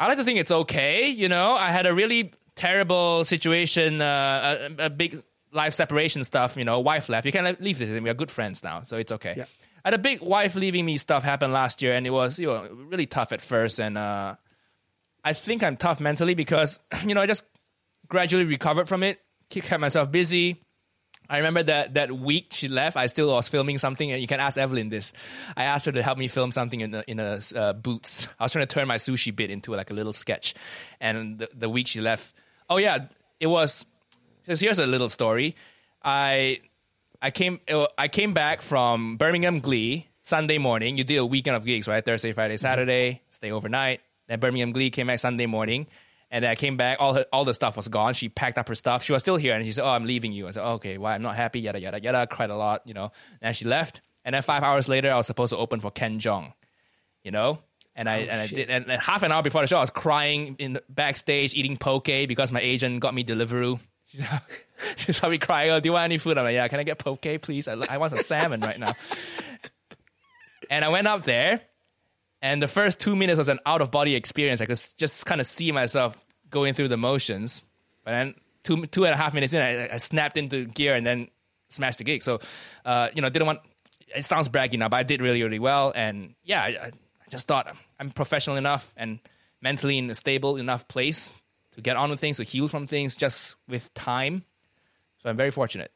I 0.00 0.06
like 0.06 0.16
to 0.16 0.24
think 0.24 0.40
it's 0.40 0.50
okay. 0.50 1.08
You 1.08 1.28
know, 1.28 1.52
I 1.52 1.70
had 1.70 1.84
a 1.84 1.92
really 1.92 2.32
terrible 2.56 3.22
situation, 3.26 4.00
uh, 4.00 4.70
a, 4.78 4.86
a 4.86 4.90
big 4.90 5.22
life 5.52 5.74
separation 5.74 6.24
stuff. 6.24 6.56
You 6.56 6.64
know, 6.64 6.80
wife 6.80 7.10
left. 7.10 7.26
You 7.26 7.32
can't 7.32 7.60
leave 7.60 7.78
this, 7.78 7.90
and 7.90 8.02
we 8.02 8.08
are 8.08 8.14
good 8.14 8.30
friends 8.30 8.64
now, 8.64 8.82
so 8.82 8.96
it's 8.96 9.12
okay. 9.12 9.34
Yeah. 9.36 9.44
I 9.84 9.88
had 9.88 9.94
a 9.94 9.98
big 9.98 10.22
wife 10.22 10.54
leaving 10.54 10.86
me 10.86 10.96
stuff 10.96 11.22
happen 11.22 11.52
last 11.52 11.82
year, 11.82 11.92
and 11.92 12.06
it 12.06 12.10
was 12.10 12.38
you 12.38 12.46
know 12.46 12.66
really 12.88 13.04
tough 13.04 13.30
at 13.32 13.42
first, 13.42 13.78
and 13.78 13.98
uh, 13.98 14.36
I 15.22 15.34
think 15.34 15.62
I'm 15.62 15.76
tough 15.76 16.00
mentally 16.00 16.32
because 16.32 16.80
you 17.04 17.14
know 17.14 17.20
I 17.20 17.26
just 17.26 17.44
gradually 18.08 18.44
recovered 18.44 18.88
from 18.88 19.02
it, 19.02 19.20
kept 19.50 19.80
myself 19.80 20.10
busy. 20.10 20.62
I 21.30 21.36
remember 21.36 21.62
that 21.62 21.94
that 21.94 22.10
week 22.10 22.48
she 22.50 22.66
left, 22.66 22.96
I 22.96 23.06
still 23.06 23.28
was 23.28 23.48
filming 23.48 23.78
something, 23.78 24.10
and 24.10 24.20
you 24.20 24.26
can 24.26 24.40
ask 24.40 24.58
Evelyn 24.58 24.88
this. 24.88 25.12
I 25.56 25.62
asked 25.62 25.86
her 25.86 25.92
to 25.92 26.02
help 26.02 26.18
me 26.18 26.26
film 26.26 26.50
something 26.50 26.80
in 26.80 26.92
a, 26.92 27.04
in 27.06 27.20
a 27.20 27.38
uh, 27.54 27.72
boots. 27.72 28.26
I 28.40 28.42
was 28.42 28.52
trying 28.52 28.66
to 28.66 28.74
turn 28.74 28.88
my 28.88 28.96
sushi 28.96 29.34
bit 29.34 29.48
into 29.48 29.72
like 29.72 29.92
a 29.92 29.94
little 29.94 30.12
sketch, 30.12 30.54
and 31.00 31.38
the, 31.38 31.48
the 31.54 31.68
week 31.68 31.86
she 31.86 32.00
left, 32.00 32.34
oh 32.68 32.78
yeah, 32.78 33.06
it 33.38 33.46
was. 33.46 33.86
So 34.42 34.56
here's 34.56 34.80
a 34.80 34.86
little 34.86 35.08
story. 35.08 35.54
I 36.02 36.60
I 37.22 37.30
came 37.30 37.60
I 37.96 38.08
came 38.08 38.34
back 38.34 38.60
from 38.60 39.16
Birmingham 39.16 39.60
Glee, 39.60 40.08
Sunday 40.22 40.58
morning. 40.58 40.96
You 40.96 41.04
did 41.04 41.18
a 41.18 41.24
weekend 41.24 41.56
of 41.56 41.64
gigs, 41.64 41.86
right? 41.86 42.04
Thursday, 42.04 42.32
Friday, 42.32 42.56
Saturday, 42.56 43.22
stay 43.30 43.52
overnight. 43.52 44.00
Then 44.26 44.40
Birmingham 44.40 44.72
Glee 44.72 44.90
came 44.90 45.06
back 45.06 45.20
Sunday 45.20 45.46
morning. 45.46 45.86
And 46.30 46.44
then 46.44 46.50
I 46.50 46.54
came 46.54 46.76
back, 46.76 46.98
all 47.00 47.14
her, 47.14 47.26
all 47.32 47.44
the 47.44 47.54
stuff 47.54 47.76
was 47.76 47.88
gone. 47.88 48.14
She 48.14 48.28
packed 48.28 48.56
up 48.56 48.68
her 48.68 48.74
stuff. 48.74 49.02
She 49.02 49.12
was 49.12 49.20
still 49.20 49.36
here, 49.36 49.54
and 49.54 49.64
she 49.64 49.72
said, 49.72 49.84
"Oh, 49.84 49.88
I'm 49.88 50.04
leaving 50.04 50.32
you." 50.32 50.46
I 50.46 50.52
said, 50.52 50.64
oh, 50.64 50.74
"Okay, 50.74 50.96
why? 50.96 51.14
I'm 51.14 51.22
not 51.22 51.34
happy." 51.34 51.60
Yada 51.60 51.80
yada 51.80 52.00
yada. 52.00 52.26
Cried 52.26 52.50
a 52.50 52.56
lot, 52.56 52.82
you 52.86 52.94
know. 52.94 53.10
And 53.42 53.56
she 53.56 53.64
left. 53.64 54.00
And 54.24 54.34
then 54.34 54.42
five 54.42 54.62
hours 54.62 54.88
later, 54.88 55.10
I 55.10 55.16
was 55.16 55.26
supposed 55.26 55.50
to 55.50 55.56
open 55.56 55.80
for 55.80 55.90
Ken 55.90 56.20
Jeong, 56.20 56.52
you 57.24 57.30
know. 57.30 57.58
And 57.96 58.08
I 58.08 58.20
oh, 58.20 58.26
and 58.30 58.40
I 58.40 58.46
did. 58.46 58.70
And, 58.70 58.88
and 58.88 59.02
half 59.02 59.22
an 59.22 59.32
hour 59.32 59.42
before 59.42 59.62
the 59.62 59.66
show, 59.66 59.78
I 59.78 59.80
was 59.80 59.90
crying 59.90 60.54
in 60.58 60.74
the 60.74 60.82
backstage, 60.88 61.54
eating 61.54 61.76
poke 61.76 62.04
because 62.04 62.52
my 62.52 62.60
agent 62.60 63.00
got 63.00 63.14
me 63.14 63.24
Deliveroo. 63.24 63.80
She 64.96 65.12
saw 65.12 65.28
me 65.28 65.36
crying. 65.36 65.70
Oh, 65.70 65.78
do 65.78 65.88
you 65.88 65.92
want 65.92 66.04
any 66.04 66.16
food? 66.16 66.38
I'm 66.38 66.44
like, 66.44 66.54
yeah. 66.54 66.66
Can 66.68 66.80
I 66.80 66.84
get 66.84 66.98
poke, 66.98 67.26
please? 67.42 67.68
I, 67.68 67.74
I 67.88 67.98
want 67.98 68.12
some 68.12 68.24
salmon 68.24 68.60
right 68.60 68.78
now. 68.78 68.94
And 70.70 70.84
I 70.84 70.88
went 70.88 71.08
up 71.08 71.24
there, 71.24 71.62
and 72.42 72.62
the 72.62 72.66
first 72.66 73.00
two 73.00 73.14
minutes 73.14 73.38
was 73.38 73.48
an 73.48 73.60
out 73.66 73.80
of 73.80 73.90
body 73.90 74.14
experience. 74.14 74.60
I 74.60 74.66
could 74.66 74.80
just 74.96 75.26
kind 75.26 75.40
of 75.40 75.46
see 75.46 75.72
myself 75.72 76.22
going 76.48 76.74
through 76.74 76.88
the 76.88 76.96
motions. 76.96 77.64
But 78.04 78.12
then 78.12 78.34
two 78.62 78.86
two 78.86 79.04
and 79.04 79.14
a 79.14 79.16
half 79.16 79.34
minutes 79.34 79.52
in, 79.52 79.60
I, 79.60 79.94
I 79.94 79.96
snapped 79.98 80.36
into 80.36 80.66
gear 80.66 80.94
and 80.94 81.06
then 81.06 81.28
smashed 81.68 81.98
the 81.98 82.04
gig. 82.04 82.22
So, 82.22 82.40
uh, 82.84 83.08
you 83.14 83.22
know, 83.22 83.28
didn't 83.28 83.46
want. 83.46 83.60
It 84.14 84.24
sounds 84.24 84.48
braggy 84.48 84.78
now, 84.78 84.88
but 84.88 84.96
I 84.96 85.02
did 85.04 85.20
really, 85.22 85.42
really 85.42 85.60
well. 85.60 85.92
And 85.94 86.34
yeah, 86.42 86.62
I, 86.62 86.66
I 86.66 86.86
I 86.86 87.30
just 87.30 87.46
thought 87.46 87.74
I'm 88.00 88.10
professional 88.10 88.56
enough 88.56 88.92
and 88.96 89.20
mentally 89.60 89.98
in 89.98 90.10
a 90.10 90.14
stable 90.14 90.56
enough 90.56 90.88
place 90.88 91.32
to 91.72 91.80
get 91.80 91.96
on 91.96 92.10
with 92.10 92.18
things, 92.18 92.38
to 92.38 92.42
heal 92.42 92.66
from 92.66 92.88
things, 92.88 93.14
just 93.14 93.54
with 93.68 93.92
time. 93.94 94.44
So 95.22 95.28
I'm 95.30 95.36
very 95.36 95.52
fortunate. 95.52 95.92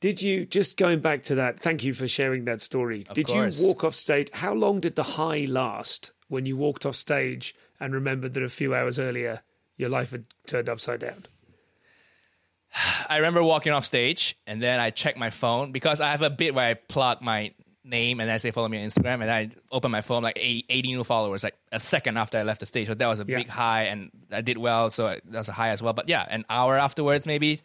Did 0.00 0.22
you 0.22 0.44
just 0.46 0.76
going 0.76 1.00
back 1.00 1.24
to 1.24 1.34
that? 1.36 1.58
Thank 1.60 1.82
you 1.84 1.92
for 1.92 2.06
sharing 2.06 2.44
that 2.44 2.60
story. 2.60 3.04
did 3.14 3.26
course. 3.26 3.60
you 3.60 3.66
walk 3.66 3.82
off 3.84 3.94
stage? 3.94 4.30
How 4.32 4.54
long 4.54 4.80
did 4.80 4.94
the 4.96 5.02
high 5.02 5.46
last 5.48 6.12
when 6.28 6.46
you 6.46 6.56
walked 6.56 6.86
off 6.86 6.94
stage 6.94 7.54
and 7.80 7.92
remembered 7.92 8.34
that 8.34 8.42
a 8.42 8.48
few 8.48 8.74
hours 8.74 8.98
earlier 8.98 9.42
your 9.76 9.88
life 9.88 10.10
had 10.12 10.24
turned 10.46 10.68
upside 10.68 11.00
down? 11.00 11.26
I 13.08 13.16
remember 13.16 13.42
walking 13.42 13.72
off 13.72 13.84
stage 13.84 14.36
and 14.46 14.62
then 14.62 14.78
I 14.78 14.90
checked 14.90 15.18
my 15.18 15.30
phone 15.30 15.72
because 15.72 16.00
I 16.00 16.10
have 16.10 16.22
a 16.22 16.30
bit 16.30 16.54
where 16.54 16.66
I 16.66 16.74
plug 16.74 17.20
my 17.22 17.52
name 17.84 18.20
and 18.20 18.30
I 18.30 18.36
say 18.36 18.50
follow 18.50 18.68
me 18.68 18.80
on 18.82 18.88
Instagram 18.88 19.22
and 19.22 19.30
I 19.30 19.50
open 19.72 19.90
my 19.90 20.02
phone 20.02 20.22
like 20.22 20.38
80 20.38 20.82
new 20.82 21.02
followers 21.04 21.42
like 21.42 21.54
a 21.72 21.80
second 21.80 22.18
after 22.18 22.36
I 22.38 22.42
left 22.42 22.60
the 22.60 22.66
stage. 22.66 22.86
So 22.86 22.94
that 22.94 23.06
was 23.06 23.18
a 23.18 23.24
Yeah. 23.26 23.38
big 23.38 23.48
high 23.48 23.84
and 23.84 24.10
I 24.30 24.42
did 24.42 24.58
well. 24.58 24.90
So 24.90 25.08
that 25.08 25.24
was 25.38 25.48
a 25.48 25.52
high 25.52 25.70
as 25.70 25.82
well. 25.82 25.94
But 25.94 26.08
yeah, 26.08 26.24
an 26.28 26.44
hour 26.50 26.78
afterwards 26.78 27.24
maybe 27.26 27.62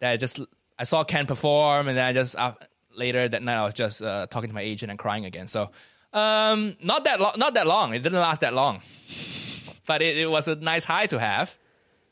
that 0.00 0.10
I 0.12 0.16
just 0.16 0.40
I 0.78 0.84
saw 0.84 1.04
Ken 1.04 1.26
perform 1.26 1.88
and 1.88 1.96
then 1.96 2.04
I 2.04 2.12
just 2.12 2.36
uh, 2.36 2.54
later 2.96 3.28
that 3.28 3.42
night 3.42 3.56
I 3.56 3.64
was 3.64 3.74
just 3.74 4.02
uh, 4.02 4.26
talking 4.28 4.48
to 4.48 4.54
my 4.54 4.62
agent 4.62 4.90
and 4.90 4.98
crying 4.98 5.24
again. 5.24 5.48
So 5.48 5.70
um, 6.14 6.76
not 6.80 7.04
that 7.04 7.20
long. 7.20 7.34
Not 7.36 7.54
that 7.54 7.66
long. 7.66 7.92
It 7.92 7.98
didn't 7.98 8.20
last 8.20 8.40
that 8.42 8.54
long, 8.54 8.80
but 9.86 10.00
it, 10.00 10.16
it 10.16 10.26
was 10.26 10.46
a 10.46 10.54
nice 10.54 10.84
high 10.84 11.06
to 11.06 11.18
have. 11.18 11.58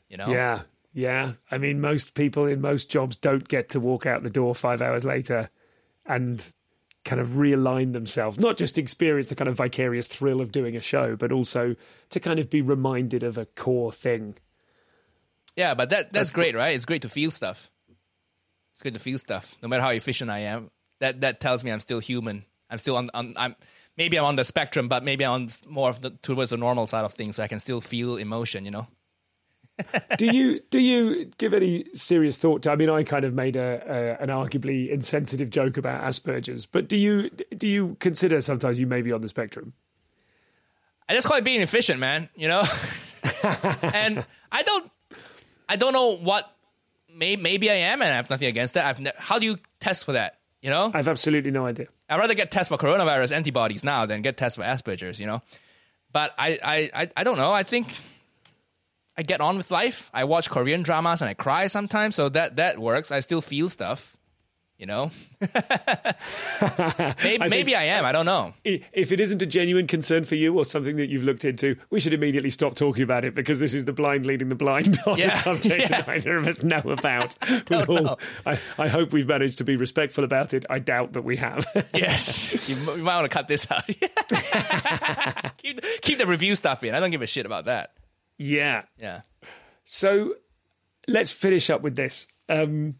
You 0.09 0.17
know. 0.17 0.29
Yeah, 0.29 0.63
yeah. 0.93 1.33
I 1.49 1.57
mean, 1.57 1.79
most 1.79 2.13
people 2.13 2.45
in 2.45 2.59
most 2.59 2.91
jobs 2.91 3.15
don't 3.15 3.47
get 3.47 3.69
to 3.69 3.79
walk 3.79 4.05
out 4.05 4.21
the 4.21 4.29
door 4.29 4.53
five 4.53 4.81
hours 4.81 5.05
later 5.05 5.49
and 6.05 6.43
kind 7.05 7.21
of 7.21 7.29
realign 7.29 7.93
themselves, 7.93 8.37
not 8.37 8.57
just 8.57 8.77
experience 8.77 9.29
the 9.29 9.35
kind 9.35 9.47
of 9.47 9.55
vicarious 9.55 10.07
thrill 10.07 10.41
of 10.41 10.51
doing 10.51 10.75
a 10.75 10.81
show, 10.81 11.15
but 11.15 11.31
also 11.31 11.75
to 12.09 12.19
kind 12.19 12.39
of 12.39 12.49
be 12.49 12.61
reminded 12.61 13.23
of 13.23 13.37
a 13.37 13.45
core 13.45 13.91
thing. 13.91 14.35
Yeah, 15.55 15.75
but 15.75 15.91
that 15.91 16.11
that's 16.11 16.31
great, 16.31 16.55
right? 16.55 16.75
It's 16.75 16.85
great 16.85 17.03
to 17.03 17.09
feel 17.09 17.31
stuff. 17.31 17.71
It's 18.73 18.81
good 18.81 18.93
to 18.93 18.99
feel 18.99 19.17
stuff, 19.17 19.55
no 19.61 19.67
matter 19.67 19.81
how 19.81 19.91
efficient 19.91 20.29
I 20.29 20.39
am. 20.39 20.71
That 20.99 21.21
that 21.21 21.39
tells 21.39 21.63
me 21.63 21.71
I'm 21.71 21.79
still 21.79 21.99
human. 21.99 22.45
I'm 22.69 22.77
still 22.77 22.97
on. 22.97 23.09
on 23.13 23.33
I'm 23.37 23.55
maybe 23.97 24.17
I'm 24.17 24.25
on 24.25 24.35
the 24.35 24.43
spectrum, 24.43 24.87
but 24.87 25.03
maybe 25.03 25.25
I'm 25.25 25.31
on 25.33 25.49
more 25.67 25.89
of 25.89 26.01
the 26.01 26.11
towards 26.21 26.51
the 26.51 26.57
normal 26.57 26.87
side 26.87 27.05
of 27.05 27.13
things. 27.13 27.35
So 27.35 27.43
I 27.43 27.47
can 27.47 27.59
still 27.59 27.81
feel 27.81 28.17
emotion. 28.17 28.65
You 28.65 28.71
know. 28.71 28.87
do 30.17 30.25
you 30.25 30.61
do 30.69 30.79
you 30.79 31.25
give 31.37 31.53
any 31.53 31.85
serious 31.93 32.37
thought 32.37 32.61
to? 32.63 32.71
I 32.71 32.75
mean, 32.75 32.89
I 32.89 33.03
kind 33.03 33.25
of 33.25 33.33
made 33.33 33.55
a, 33.55 34.17
a 34.19 34.23
an 34.23 34.29
arguably 34.29 34.89
insensitive 34.89 35.49
joke 35.49 35.77
about 35.77 36.03
Asperger's, 36.03 36.65
but 36.65 36.87
do 36.87 36.97
you 36.97 37.29
do 37.29 37.67
you 37.67 37.97
consider 37.99 38.41
sometimes 38.41 38.79
you 38.79 38.87
may 38.87 39.01
be 39.01 39.11
on 39.11 39.21
the 39.21 39.27
spectrum? 39.27 39.73
I 41.09 41.13
just 41.13 41.27
call 41.27 41.37
it 41.37 41.43
being 41.43 41.61
efficient, 41.61 41.99
man. 41.99 42.29
You 42.35 42.47
know. 42.47 42.63
and 43.81 44.25
I 44.51 44.63
don't. 44.63 44.91
I 45.67 45.75
don't 45.75 45.93
know 45.93 46.17
what. 46.17 46.52
May, 47.15 47.35
maybe 47.35 47.69
I 47.69 47.75
am, 47.75 48.01
and 48.01 48.11
I 48.11 48.15
have 48.15 48.29
nothing 48.29 48.47
against 48.47 48.73
that. 48.75 48.85
I've 48.85 48.99
ne- 48.99 49.11
how 49.17 49.39
do 49.39 49.45
you 49.45 49.57
test 49.79 50.05
for 50.05 50.13
that? 50.13 50.39
You 50.61 50.69
know. 50.69 50.91
I've 50.93 51.07
absolutely 51.07 51.51
no 51.51 51.65
idea. 51.65 51.87
I'd 52.09 52.17
rather 52.17 52.33
get 52.33 52.51
tests 52.51 52.69
for 52.69 52.77
coronavirus 52.77 53.33
antibodies 53.33 53.83
now 53.83 54.05
than 54.05 54.21
get 54.21 54.37
tests 54.37 54.55
for 54.55 54.63
Asperger's, 54.63 55.19
you 55.19 55.27
know. 55.27 55.41
But 56.11 56.33
I, 56.37 56.59
I, 56.63 56.91
I, 56.93 57.09
I 57.17 57.23
don't 57.23 57.37
know. 57.37 57.51
I 57.51 57.63
think 57.63 57.87
I 59.17 59.23
get 59.23 59.41
on 59.41 59.57
with 59.57 59.71
life. 59.71 60.09
I 60.13 60.23
watch 60.23 60.49
Korean 60.49 60.83
dramas 60.83 61.21
and 61.21 61.29
I 61.29 61.33
cry 61.33 61.67
sometimes, 61.67 62.15
so 62.15 62.29
that 62.29 62.55
that 62.57 62.79
works. 62.79 63.11
I 63.11 63.19
still 63.19 63.41
feel 63.41 63.67
stuff, 63.69 64.15
you 64.77 64.85
know. 64.85 65.11
maybe, 67.23 67.47
maybe 67.49 67.75
I 67.75 67.83
am. 67.85 68.05
I 68.05 68.11
don't 68.11 68.25
know. 68.25 68.53
If 68.63 69.11
it 69.11 69.19
isn't 69.19 69.41
a 69.41 69.45
genuine 69.45 69.87
concern 69.87 70.23
for 70.23 70.35
you 70.35 70.57
or 70.57 70.65
something 70.65 70.95
that 70.97 71.09
you've 71.09 71.23
looked 71.23 71.45
into, 71.45 71.75
we 71.89 71.99
should 71.99 72.13
immediately 72.13 72.49
stop 72.49 72.75
talking 72.75 73.03
about 73.03 73.23
it 73.25 73.35
because 73.35 73.59
this 73.59 73.73
is 73.73 73.85
the 73.85 73.93
blind 73.93 74.25
leading 74.25 74.49
the 74.49 74.55
blind 74.55 74.99
on 75.05 75.17
Yeah, 75.17 75.33
a 75.33 75.35
subject 75.37 75.79
yeah. 75.81 75.87
that 76.01 76.07
neither 76.07 76.37
of 76.37 76.47
us 76.47 76.63
know 76.63 76.81
about. 76.85 77.35
All- 77.71 77.85
know. 78.03 78.17
I, 78.45 78.59
I 78.77 78.87
hope 78.87 79.13
we've 79.13 79.27
managed 79.27 79.59
to 79.59 79.63
be 79.63 79.75
respectful 79.75 80.23
about 80.23 80.53
it. 80.53 80.65
I 80.69 80.79
doubt 80.79 81.13
that 81.13 81.23
we 81.23 81.37
have. 81.37 81.65
Yes, 81.93 82.67
you, 82.69 82.75
you 82.75 82.81
might 83.03 83.15
want 83.15 83.25
to 83.25 83.29
cut 83.29 83.47
this 83.47 83.67
out. 83.71 83.85
keep, 85.57 85.81
keep 86.01 86.17
the 86.17 86.27
review 86.27 86.55
stuff 86.55 86.83
in. 86.83 86.95
I 86.95 86.99
don't 86.99 87.11
give 87.11 87.21
a 87.21 87.27
shit 87.27 87.45
about 87.45 87.65
that. 87.65 87.91
yeah. 88.37 88.83
Yeah. 88.99 89.21
So 89.85 90.35
let's 91.07 91.31
finish 91.31 91.69
up 91.69 91.81
with 91.81 91.95
this. 91.95 92.27
Um, 92.47 92.95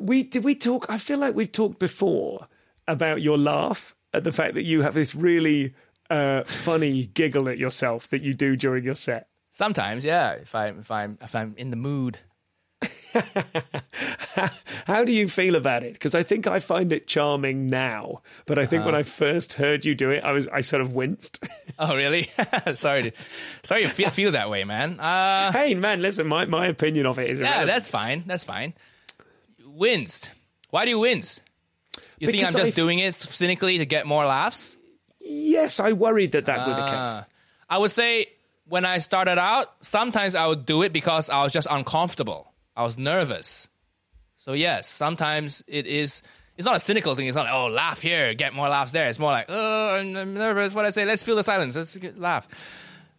we 0.00 0.22
did 0.22 0.44
we 0.44 0.54
talk? 0.54 0.86
I 0.88 0.98
feel 0.98 1.18
like 1.18 1.34
we've 1.34 1.50
talked 1.50 1.78
before 1.78 2.46
about 2.88 3.22
your 3.22 3.38
laugh 3.38 3.94
at 4.12 4.24
the 4.24 4.32
fact 4.32 4.54
that 4.54 4.62
you 4.64 4.82
have 4.82 4.94
this 4.94 5.14
really 5.14 5.74
uh, 6.10 6.42
funny 6.44 7.06
giggle 7.06 7.48
at 7.48 7.58
yourself 7.58 8.08
that 8.10 8.22
you 8.22 8.34
do 8.34 8.56
during 8.56 8.84
your 8.84 8.96
set. 8.96 9.28
Sometimes, 9.52 10.04
yeah. 10.04 10.32
If 10.32 10.54
I'm 10.54 10.78
if 10.80 10.90
I'm 10.90 11.18
if 11.20 11.34
I'm 11.34 11.54
in 11.56 11.70
the 11.70 11.76
mood. 11.76 12.18
How 14.86 15.04
do 15.04 15.12
you 15.12 15.28
feel 15.28 15.54
about 15.56 15.82
it? 15.82 15.92
Because 15.94 16.14
I 16.14 16.22
think 16.22 16.46
I 16.46 16.60
find 16.60 16.92
it 16.92 17.06
charming 17.06 17.66
now, 17.66 18.22
but 18.46 18.58
I 18.58 18.66
think 18.66 18.84
when 18.84 18.94
I 18.94 19.02
first 19.02 19.54
heard 19.54 19.84
you 19.84 19.94
do 19.94 20.10
it, 20.10 20.22
I 20.24 20.32
was 20.32 20.48
I 20.48 20.60
sort 20.60 20.82
of 20.82 20.92
winced. 20.94 21.44
Oh, 21.82 21.96
really? 21.96 22.30
sorry, 22.74 23.04
to, 23.04 23.12
sorry 23.62 23.82
you 23.84 23.88
feel, 23.88 24.10
feel 24.10 24.32
that 24.32 24.50
way, 24.50 24.64
man. 24.64 25.00
Uh, 25.00 25.50
hey, 25.50 25.72
man, 25.74 26.02
listen, 26.02 26.26
my, 26.26 26.44
my 26.44 26.66
opinion 26.66 27.06
of 27.06 27.18
it 27.18 27.30
is 27.30 27.40
Yeah, 27.40 27.46
irrelevant. 27.46 27.68
that's 27.68 27.88
fine. 27.88 28.24
That's 28.26 28.44
fine. 28.44 28.74
Winced. 29.74 30.30
Why 30.70 30.84
do 30.84 30.90
you 30.90 30.98
wince? 30.98 31.40
You 32.18 32.30
think 32.30 32.44
I'm 32.46 32.52
just 32.52 32.76
doing 32.76 32.98
it 32.98 33.14
cynically 33.14 33.78
to 33.78 33.86
get 33.86 34.06
more 34.06 34.24
laughs? 34.26 34.76
yes, 35.22 35.78
I 35.80 35.92
worried 35.92 36.32
that 36.32 36.46
that 36.46 36.66
were 36.66 36.74
the 36.74 36.82
Ah. 36.82 36.90
case. 37.22 37.34
I 37.68 37.78
would 37.78 37.90
say 37.92 38.26
when 38.66 38.84
I 38.84 38.98
started 38.98 39.38
out, 39.38 39.66
sometimes 39.80 40.34
I 40.34 40.46
would 40.46 40.66
do 40.66 40.82
it 40.82 40.92
because 40.92 41.30
I 41.30 41.42
was 41.42 41.52
just 41.52 41.68
uncomfortable. 41.70 42.52
I 42.76 42.82
was 42.82 42.98
nervous. 42.98 43.68
So 44.36 44.52
yes, 44.54 44.88
sometimes 44.88 45.62
it 45.66 45.86
is. 45.86 46.22
It's 46.56 46.66
not 46.66 46.76
a 46.76 46.80
cynical 46.80 47.14
thing. 47.14 47.26
It's 47.26 47.36
not 47.36 47.44
like 47.46 47.54
oh, 47.54 47.66
laugh 47.68 48.00
here, 48.00 48.34
get 48.34 48.54
more 48.54 48.68
laughs 48.68 48.92
there. 48.92 49.08
It's 49.08 49.18
more 49.18 49.30
like 49.32 49.46
oh, 49.48 49.96
I'm, 49.96 50.34
nervous. 50.34 50.74
What 50.74 50.84
I 50.84 50.90
say? 50.90 51.04
Let's 51.04 51.22
feel 51.22 51.36
the 51.36 51.42
silence. 51.42 51.76
Let's 51.76 51.96
get, 51.96 52.18
laugh. 52.18 52.48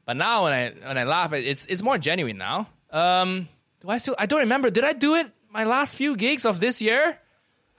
But 0.06 0.18
now 0.18 0.44
when 0.44 0.53
I 0.53 0.88
when 0.88 0.98
I 0.98 1.03
laugh, 1.06 1.32
it's 1.34 1.65
it's 1.68 1.82
more 1.84 1.98
genuine 1.98 2.38
now. 2.38 2.68
Um, 2.90 3.48
do 3.80 3.90
I 3.90 3.98
still? 3.99 4.15
I 4.19 4.26
don't 4.26 4.41
remember. 4.41 4.69
Did 4.69 4.84
I 4.84 4.94
do 4.94 5.15
it 5.15 5.32
my 5.52 5.64
last 5.64 5.95
few 5.95 6.15
gigs 6.15 6.45
of 6.45 6.60
this 6.60 6.82
year? 6.82 7.18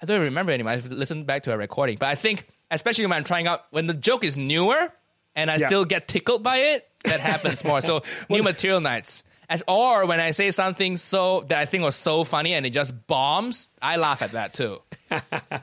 I 0.01 0.07
don't 0.07 0.21
remember 0.23 0.53
anymore. 0.53 0.73
I've 0.73 0.91
listened 0.91 1.27
back 1.27 1.45
to 1.45 1.53
a 1.53 1.57
recording, 1.57 1.97
but 1.99 2.09
I 2.09 2.15
think 2.15 2.47
especially 2.71 3.07
when 3.07 3.13
I'm 3.17 3.25
trying 3.25 3.47
out 3.47 3.65
when 3.71 3.87
the 3.87 3.95
joke 3.95 4.25
is 4.25 4.37
newer 4.37 4.93
and 5.35 5.51
I 5.51 5.57
Yeah. 5.57 5.67
still 5.67 5.85
get 5.85 6.09
tickled 6.09 6.43
by 6.43 6.57
it, 6.59 6.89
that 7.05 7.21
happens 7.21 7.65
more. 7.65 7.81
So 7.81 8.03
new 8.29 8.43
material 8.43 8.81
nights. 8.81 9.25
As 9.49 9.63
or 9.69 10.07
when 10.07 10.19
I 10.19 10.31
say 10.31 10.51
something 10.51 10.97
so 10.97 11.45
that 11.49 11.59
I 11.59 11.67
think 11.67 11.85
was 11.85 11.97
so 11.97 12.25
funny 12.25 12.55
and 12.55 12.65
it 12.65 12.71
just 12.71 13.07
bombs, 13.07 13.69
I 13.83 13.97
laugh 13.97 14.23
at 14.23 14.33
that 14.33 14.55
too. 14.55 14.81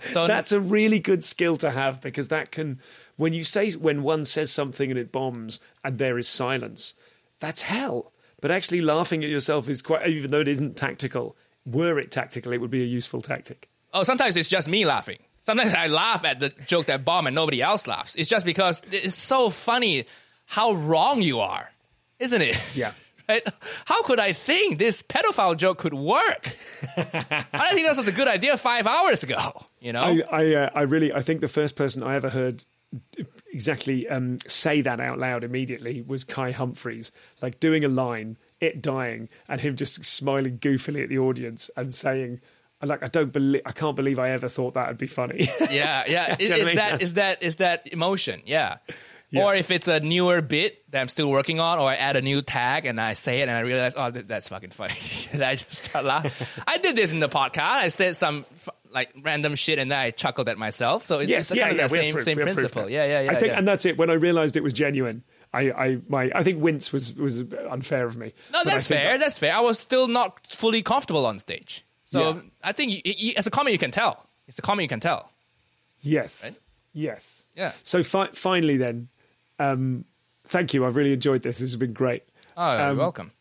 So 0.10 0.28
That's 0.28 0.52
a 0.52 0.60
really 0.62 1.00
good 1.00 1.24
skill 1.24 1.58
to 1.58 1.72
have 1.72 2.02
because 2.02 2.28
that 2.28 2.52
can, 2.52 2.80
when 3.18 3.34
you 3.34 3.44
say, 3.44 3.72
when 3.72 4.04
one 4.04 4.26
says 4.26 4.52
something 4.52 4.92
and 4.92 5.00
it 5.00 5.12
bombs 5.12 5.60
and 5.84 5.98
there 5.98 6.20
is 6.20 6.28
silence, 6.28 6.94
that's 7.40 7.64
hell. 7.64 8.14
But 8.42 8.52
actually 8.52 8.82
laughing 8.82 9.24
at 9.24 9.30
yourself 9.32 9.68
is 9.68 9.82
quite, 9.82 10.08
even 10.08 10.30
though 10.30 10.40
it 10.42 10.48
isn't 10.48 10.78
tactical, 10.78 11.36
were 11.72 12.00
it 12.00 12.12
tactical, 12.12 12.54
it 12.54 12.58
would 12.58 12.72
be 12.72 12.82
a 12.82 12.86
useful 12.86 13.22
tactic. 13.22 13.70
oh, 13.94 14.04
sometimes 14.04 14.36
it's 14.38 14.48
just 14.48 14.70
me 14.70 14.86
laughing. 14.86 15.20
Sometimes 15.42 15.74
I 15.74 15.88
laugh 15.88 16.26
at 16.26 16.40
the 16.40 16.50
joke 16.68 16.88
that 16.88 17.06
bomb 17.06 17.26
and 17.26 17.36
nobody 17.36 17.62
else 17.62 17.88
laughs. 17.88 18.16
It's 18.16 18.30
just 18.30 18.46
because 18.46 18.84
it's 18.92 19.16
so 19.16 19.50
funny 19.50 20.06
how 20.46 20.74
wrong 20.74 21.22
you 21.22 21.40
are, 21.40 21.72
isn't 22.20 22.42
it? 22.42 22.60
Yeah. 22.76 22.92
right? 23.30 23.48
How 23.86 24.04
could 24.04 24.20
I 24.20 24.34
think 24.34 24.80
this 24.80 25.02
pedophile 25.02 25.56
joke 25.56 25.78
could 25.80 25.94
work? 25.94 26.58
I 26.98 27.46
didn't 27.52 27.76
think 27.76 27.88
that 27.88 27.96
was 27.96 28.08
a 28.08 28.12
good 28.12 28.28
idea 28.28 28.58
five 28.58 28.86
hours 28.86 29.24
ago. 29.24 29.66
You 29.80 29.94
know, 29.94 30.02
I 30.02 30.22
I, 30.32 30.56
uh, 30.56 30.70
I 30.76 30.82
really 30.82 31.14
I 31.14 31.22
think 31.22 31.42
the 31.42 31.48
first 31.48 31.76
person 31.76 32.04
I 32.04 32.16
ever 32.16 32.30
heard 32.30 32.66
exactly 33.54 34.08
um, 34.08 34.40
say 34.48 34.82
that 34.82 35.00
out 35.00 35.20
loud 35.20 35.44
immediately 35.44 36.02
was 36.02 36.24
Kai 36.24 36.52
Humphries, 36.52 37.12
like 37.42 37.60
doing 37.60 37.86
a 37.86 37.88
line, 37.88 38.38
it 38.62 38.82
dying, 38.82 39.30
and 39.48 39.62
him 39.62 39.76
just 39.76 40.04
smiling 40.06 40.60
goofily 40.60 41.04
at 41.04 41.10
the 41.10 41.20
audience 41.20 41.70
and 41.76 41.94
saying. 41.94 42.42
Like 42.82 43.04
I 43.04 43.08
don't 43.08 43.34
believe 43.34 43.62
I 43.66 43.74
can't 43.74 43.94
believe 43.94 44.20
I 44.20 44.30
ever 44.30 44.48
thought 44.48 44.76
that 44.76 44.88
would 44.88 44.98
be 44.98 45.06
funny. 45.06 45.50
yeah, 45.70 46.06
yeah. 46.08 46.38
Do 46.38 46.46
you 46.46 46.50
know 46.50 46.60
what 46.60 46.68
I 46.68 46.70
Is 46.70 46.76
that 46.76 47.02
is 47.02 47.14
that 47.16 47.44
is 47.44 47.56
that 47.58 47.88
emotion? 47.92 48.42
Yeah. 48.46 48.78
Yes. 49.32 49.44
Or 49.44 49.54
if 49.54 49.70
it's 49.70 49.88
a 49.88 50.00
newer 50.00 50.42
bit 50.42 50.90
that 50.92 51.02
I'm 51.02 51.08
still 51.08 51.30
working 51.30 51.60
on, 51.60 51.78
or 51.78 51.88
I 51.88 51.96
add 51.96 52.16
a 52.16 52.22
new 52.22 52.42
tag 52.42 52.88
and 52.88 53.00
I 53.00 53.14
say 53.14 53.42
it 53.42 53.44
and 53.44 53.52
I 53.52 53.60
realize, 53.60 53.94
oh, 53.96 54.10
th- 54.10 54.26
that's 54.26 54.48
fucking 54.48 54.72
funny. 54.72 54.96
and 55.32 55.44
I 55.44 55.56
just 55.56 55.86
start 55.86 56.04
laughing. 56.04 56.48
I 56.66 56.80
did 56.80 56.96
this 56.96 57.12
in 57.12 57.20
the 57.20 57.30
podcast. 57.30 57.60
I 57.60 57.88
said 57.90 58.16
some 58.16 58.46
f- 58.56 58.70
like 58.92 59.12
random 59.22 59.54
shit 59.54 59.78
and 59.78 59.92
then 59.92 60.00
I 60.00 60.10
chuckled 60.10 60.50
at 60.50 60.58
myself. 60.58 61.06
So 61.06 61.20
it's, 61.20 61.30
yes, 61.30 61.52
it's 61.52 61.58
yeah, 61.58 61.68
kind 61.68 61.78
yeah, 61.78 61.86
of 61.86 61.92
the 61.92 61.96
same 61.96 62.14
proof, 62.16 62.26
same 62.26 62.38
proof 62.38 62.56
principle. 62.56 62.90
Yeah, 62.90 63.06
yeah, 63.06 63.22
yeah. 63.22 63.32
I 63.32 63.36
think, 63.36 63.52
yeah. 63.52 63.60
and 63.60 63.68
that's 63.68 63.86
it. 63.86 64.00
When 64.00 64.10
I 64.10 64.14
realised 64.14 64.58
it 64.58 64.64
was 64.64 64.74
genuine, 64.74 65.24
I, 65.54 65.72
I, 65.72 65.98
my, 66.08 66.32
I 66.36 66.44
think 66.44 66.62
wince 66.62 66.94
was 66.94 67.14
was 67.16 67.42
unfair 67.70 68.06
of 68.06 68.16
me. 68.18 68.34
No, 68.54 68.64
that's 68.64 68.88
fair. 68.88 69.18
That's 69.18 69.40
fair. 69.40 69.56
I 69.56 69.62
was 69.62 69.80
still 69.80 70.08
not 70.08 70.46
fully 70.48 70.82
comfortable 70.84 71.26
on 71.26 71.40
stage. 71.40 71.86
So 72.06 72.20
Yeah. 72.36 72.42
I 72.64 72.72
think 72.72 72.92
you, 72.92 73.02
you, 73.04 73.34
as 73.38 73.48
a 73.48 73.52
comic, 73.52 73.72
you 73.74 73.80
can 73.80 73.92
tell. 73.92 74.28
It's 74.48 74.60
a 74.60 74.62
comic, 74.62 74.84
you 74.84 74.90
can 74.90 75.00
tell. 75.00 75.32
Yes, 76.02 76.44
Right? 76.44 76.60
yes, 76.94 77.46
Yeah. 77.56 77.74
So 77.84 78.04
fi- 78.04 78.30
finally, 78.34 78.78
then, 78.78 79.10
um, 79.60 80.06
thank 80.46 80.74
you. 80.74 80.86
I've 80.86 80.96
really 80.96 81.14
enjoyed 81.14 81.44
this. 81.44 81.60
This 81.60 81.70
has 81.72 81.76
been 81.76 81.94
great. 81.94 82.24
Oh, 82.58 82.72
you're 82.78 82.90
Um, 82.92 82.98
welcome. 82.98 83.32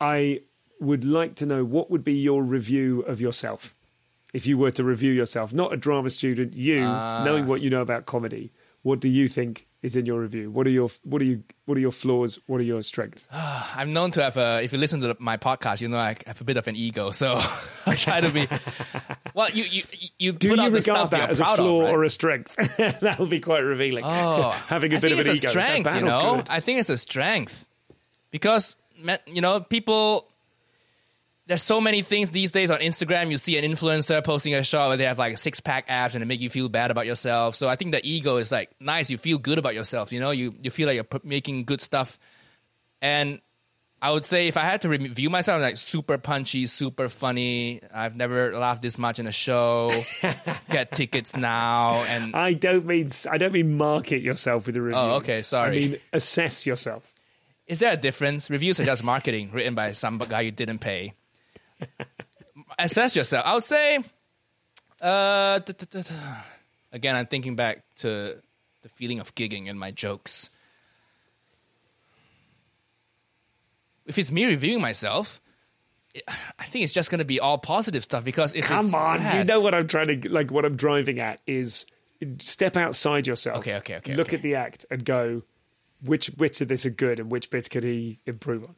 I 0.00 0.40
would 0.80 1.04
like 1.04 1.34
to 1.36 1.46
know 1.46 1.64
what 1.64 1.90
would 1.90 2.04
be 2.04 2.14
your 2.14 2.42
review 2.42 3.00
of 3.02 3.20
yourself 3.20 3.74
if 4.32 4.46
you 4.46 4.58
were 4.58 4.70
to 4.72 4.84
review 4.84 5.12
yourself, 5.12 5.52
not 5.52 5.72
a 5.72 5.76
drama 5.76 6.10
student. 6.10 6.52
You 6.54 6.82
Ah. 6.84 7.22
knowing 7.24 7.46
what 7.46 7.60
you 7.62 7.70
know 7.70 7.80
about 7.80 8.06
comedy, 8.06 8.52
what 8.82 9.00
do 9.00 9.08
you 9.08 9.28
think 9.28 9.66
is 9.84 9.94
in 9.96 10.06
your 10.06 10.18
review? 10.20 10.50
What 10.50 10.66
are 10.66 10.70
your 10.70 10.88
what 11.04 11.20
are 11.20 11.26
you 11.26 11.42
what 11.66 11.76
are 11.76 11.80
your 11.80 11.92
flaws? 11.92 12.40
What 12.46 12.58
are 12.60 12.64
your 12.64 12.82
strengths? 12.82 13.28
I'm 13.32 13.92
known 13.92 14.10
to 14.12 14.22
have 14.22 14.36
a. 14.38 14.60
If 14.62 14.72
you 14.72 14.78
listen 14.78 15.00
to 15.02 15.14
my 15.20 15.36
podcast, 15.36 15.80
you 15.82 15.88
know 15.88 15.98
I 15.98 16.16
have 16.26 16.40
a 16.40 16.44
bit 16.44 16.56
of 16.56 16.66
an 16.66 16.74
ego, 16.74 17.10
so 17.22 17.36
I 17.86 17.94
try 17.94 18.20
to 18.20 18.30
be. 18.30 18.48
Well, 19.34 19.50
you 19.50 19.64
you 19.64 19.82
you 20.16 20.32
Do 20.32 20.50
put 20.50 20.58
you 20.58 20.64
out 20.64 20.70
the 20.70 20.78
regard 20.78 20.82
stuff 20.82 21.10
that 21.10 21.30
as 21.30 21.40
a 21.40 21.44
flaw 21.44 21.80
of, 21.80 21.82
right? 21.82 21.90
or 21.92 22.04
a 22.04 22.10
strength? 22.10 22.54
That'll 23.00 23.26
be 23.26 23.40
quite 23.40 23.64
revealing. 23.64 24.04
Oh, 24.04 24.50
having 24.50 24.92
a 24.92 24.96
I 24.96 25.00
bit 25.00 25.10
of 25.10 25.18
an 25.18 25.26
it's 25.28 25.28
ego. 25.28 25.30
a 25.30 25.32
Is 25.32 25.42
that 25.42 25.50
strength, 25.50 25.94
you 25.96 26.02
know. 26.02 26.44
I 26.48 26.60
think 26.60 26.78
it's 26.78 26.88
a 26.88 26.96
strength 26.96 27.66
because 28.30 28.76
you 29.26 29.40
know 29.40 29.58
people. 29.60 30.28
There's 31.46 31.62
so 31.62 31.78
many 31.78 32.00
things 32.00 32.30
these 32.30 32.52
days 32.52 32.70
on 32.70 32.78
Instagram. 32.78 33.30
You 33.30 33.36
see 33.36 33.58
an 33.58 33.70
influencer 33.70 34.24
posting 34.24 34.54
a 34.54 34.64
shot 34.64 34.88
where 34.88 34.96
they 34.96 35.04
have 35.04 35.18
like 35.18 35.36
six 35.36 35.60
pack 35.60 35.84
abs 35.88 36.14
and 36.14 36.22
it 36.22 36.26
make 36.26 36.40
you 36.40 36.48
feel 36.48 36.70
bad 36.70 36.90
about 36.90 37.04
yourself. 37.04 37.54
So 37.54 37.68
I 37.68 37.76
think 37.76 37.92
the 37.92 38.00
ego 38.06 38.38
is 38.38 38.50
like 38.50 38.70
nice. 38.80 39.10
You 39.10 39.18
feel 39.18 39.36
good 39.36 39.58
about 39.58 39.74
yourself. 39.74 40.10
You 40.10 40.20
know, 40.20 40.30
you 40.30 40.54
you 40.60 40.70
feel 40.70 40.86
like 40.86 40.94
you're 40.94 41.04
p- 41.04 41.20
making 41.22 41.64
good 41.64 41.82
stuff. 41.82 42.18
And 43.02 43.40
I 44.00 44.10
would 44.10 44.24
say 44.26 44.48
if 44.48 44.56
I 44.58 44.60
had 44.60 44.82
to 44.82 44.88
review 44.90 45.30
myself, 45.30 45.56
I'm 45.56 45.62
like 45.62 45.76
super 45.78 46.18
punchy, 46.18 46.66
super 46.66 47.08
funny. 47.08 47.80
I've 47.92 48.16
never 48.16 48.54
laughed 48.54 48.82
this 48.82 48.98
much 48.98 49.18
in 49.18 49.26
a 49.26 49.32
show. 49.32 49.90
Get 50.70 50.92
tickets 50.92 51.34
now, 51.34 52.04
and 52.04 52.36
I 52.36 52.52
don't 52.52 52.84
mean 52.84 53.10
I 53.30 53.38
don't 53.38 53.52
mean 53.52 53.76
market 53.76 54.20
yourself 54.20 54.66
with 54.66 54.76
a 54.76 54.80
oh, 54.80 54.82
review. 54.82 55.00
Oh, 55.00 55.10
okay, 55.16 55.42
sorry. 55.42 55.76
I 55.76 55.80
mean 55.80 55.96
assess 56.12 56.66
yourself. 56.66 57.10
Is 57.66 57.78
there 57.78 57.92
a 57.92 57.96
difference? 57.96 58.50
Reviews 58.50 58.78
are 58.78 58.84
just 58.84 59.04
marketing 59.04 59.50
written 59.52 59.74
by 59.74 59.92
some 59.92 60.18
guy 60.18 60.42
you 60.42 60.50
didn't 60.50 60.80
pay. 60.80 61.14
Assess 62.78 63.16
yourself. 63.16 63.44
I 63.46 63.54
would 63.54 63.64
say, 63.64 63.98
uh, 65.00 65.60
again, 66.92 67.16
I'm 67.16 67.26
thinking 67.26 67.56
back 67.56 67.84
to 67.96 68.36
the 68.82 68.88
feeling 68.88 69.20
of 69.20 69.34
gigging 69.34 69.68
and 69.68 69.78
my 69.78 69.90
jokes. 69.90 70.50
If 74.06 74.18
it's 74.18 74.30
me 74.30 74.44
reviewing 74.44 74.82
myself, 74.82 75.40
I 76.58 76.64
think 76.64 76.84
it's 76.84 76.92
just 76.92 77.10
going 77.10 77.18
to 77.18 77.24
be 77.24 77.40
all 77.40 77.58
positive 77.58 78.04
stuff 78.04 78.24
because 78.24 78.54
if 78.54 78.64
it's 78.64 78.68
Come 78.68 78.94
on, 78.94 79.36
you 79.36 79.44
know 79.44 79.60
what 79.60 79.74
I'm 79.74 79.88
trying 79.88 80.20
to 80.20 80.30
like. 80.30 80.50
What 80.50 80.64
I'm 80.64 80.76
driving 80.76 81.18
at 81.18 81.40
is 81.46 81.86
step 82.38 82.76
outside 82.76 83.26
yourself. 83.26 83.58
Okay, 83.58 83.74
okay, 83.76 83.96
okay, 83.96 84.14
Look 84.14 84.28
okay. 84.28 84.36
at 84.36 84.42
the 84.42 84.54
act 84.54 84.86
and 84.90 85.04
go, 85.04 85.42
which 86.02 86.36
bits 86.36 86.60
of 86.60 86.68
this 86.68 86.86
are 86.86 86.90
good 86.90 87.18
and 87.18 87.30
which 87.30 87.50
bits 87.50 87.68
could 87.68 87.82
he 87.84 88.20
improve 88.26 88.64
on? 88.64 88.74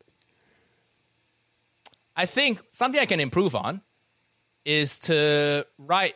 I 2.16 2.26
think 2.26 2.62
something 2.70 3.00
I 3.00 3.06
can 3.06 3.20
improve 3.20 3.54
on 3.54 3.82
is 4.64 4.98
to 5.00 5.66
write 5.78 6.14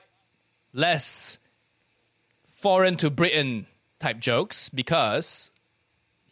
less 0.73 1.39
foreign 2.49 2.97
to 2.99 3.11
Britain 3.11 3.67
type 3.99 4.19
jokes 4.19 4.69
because 4.71 5.51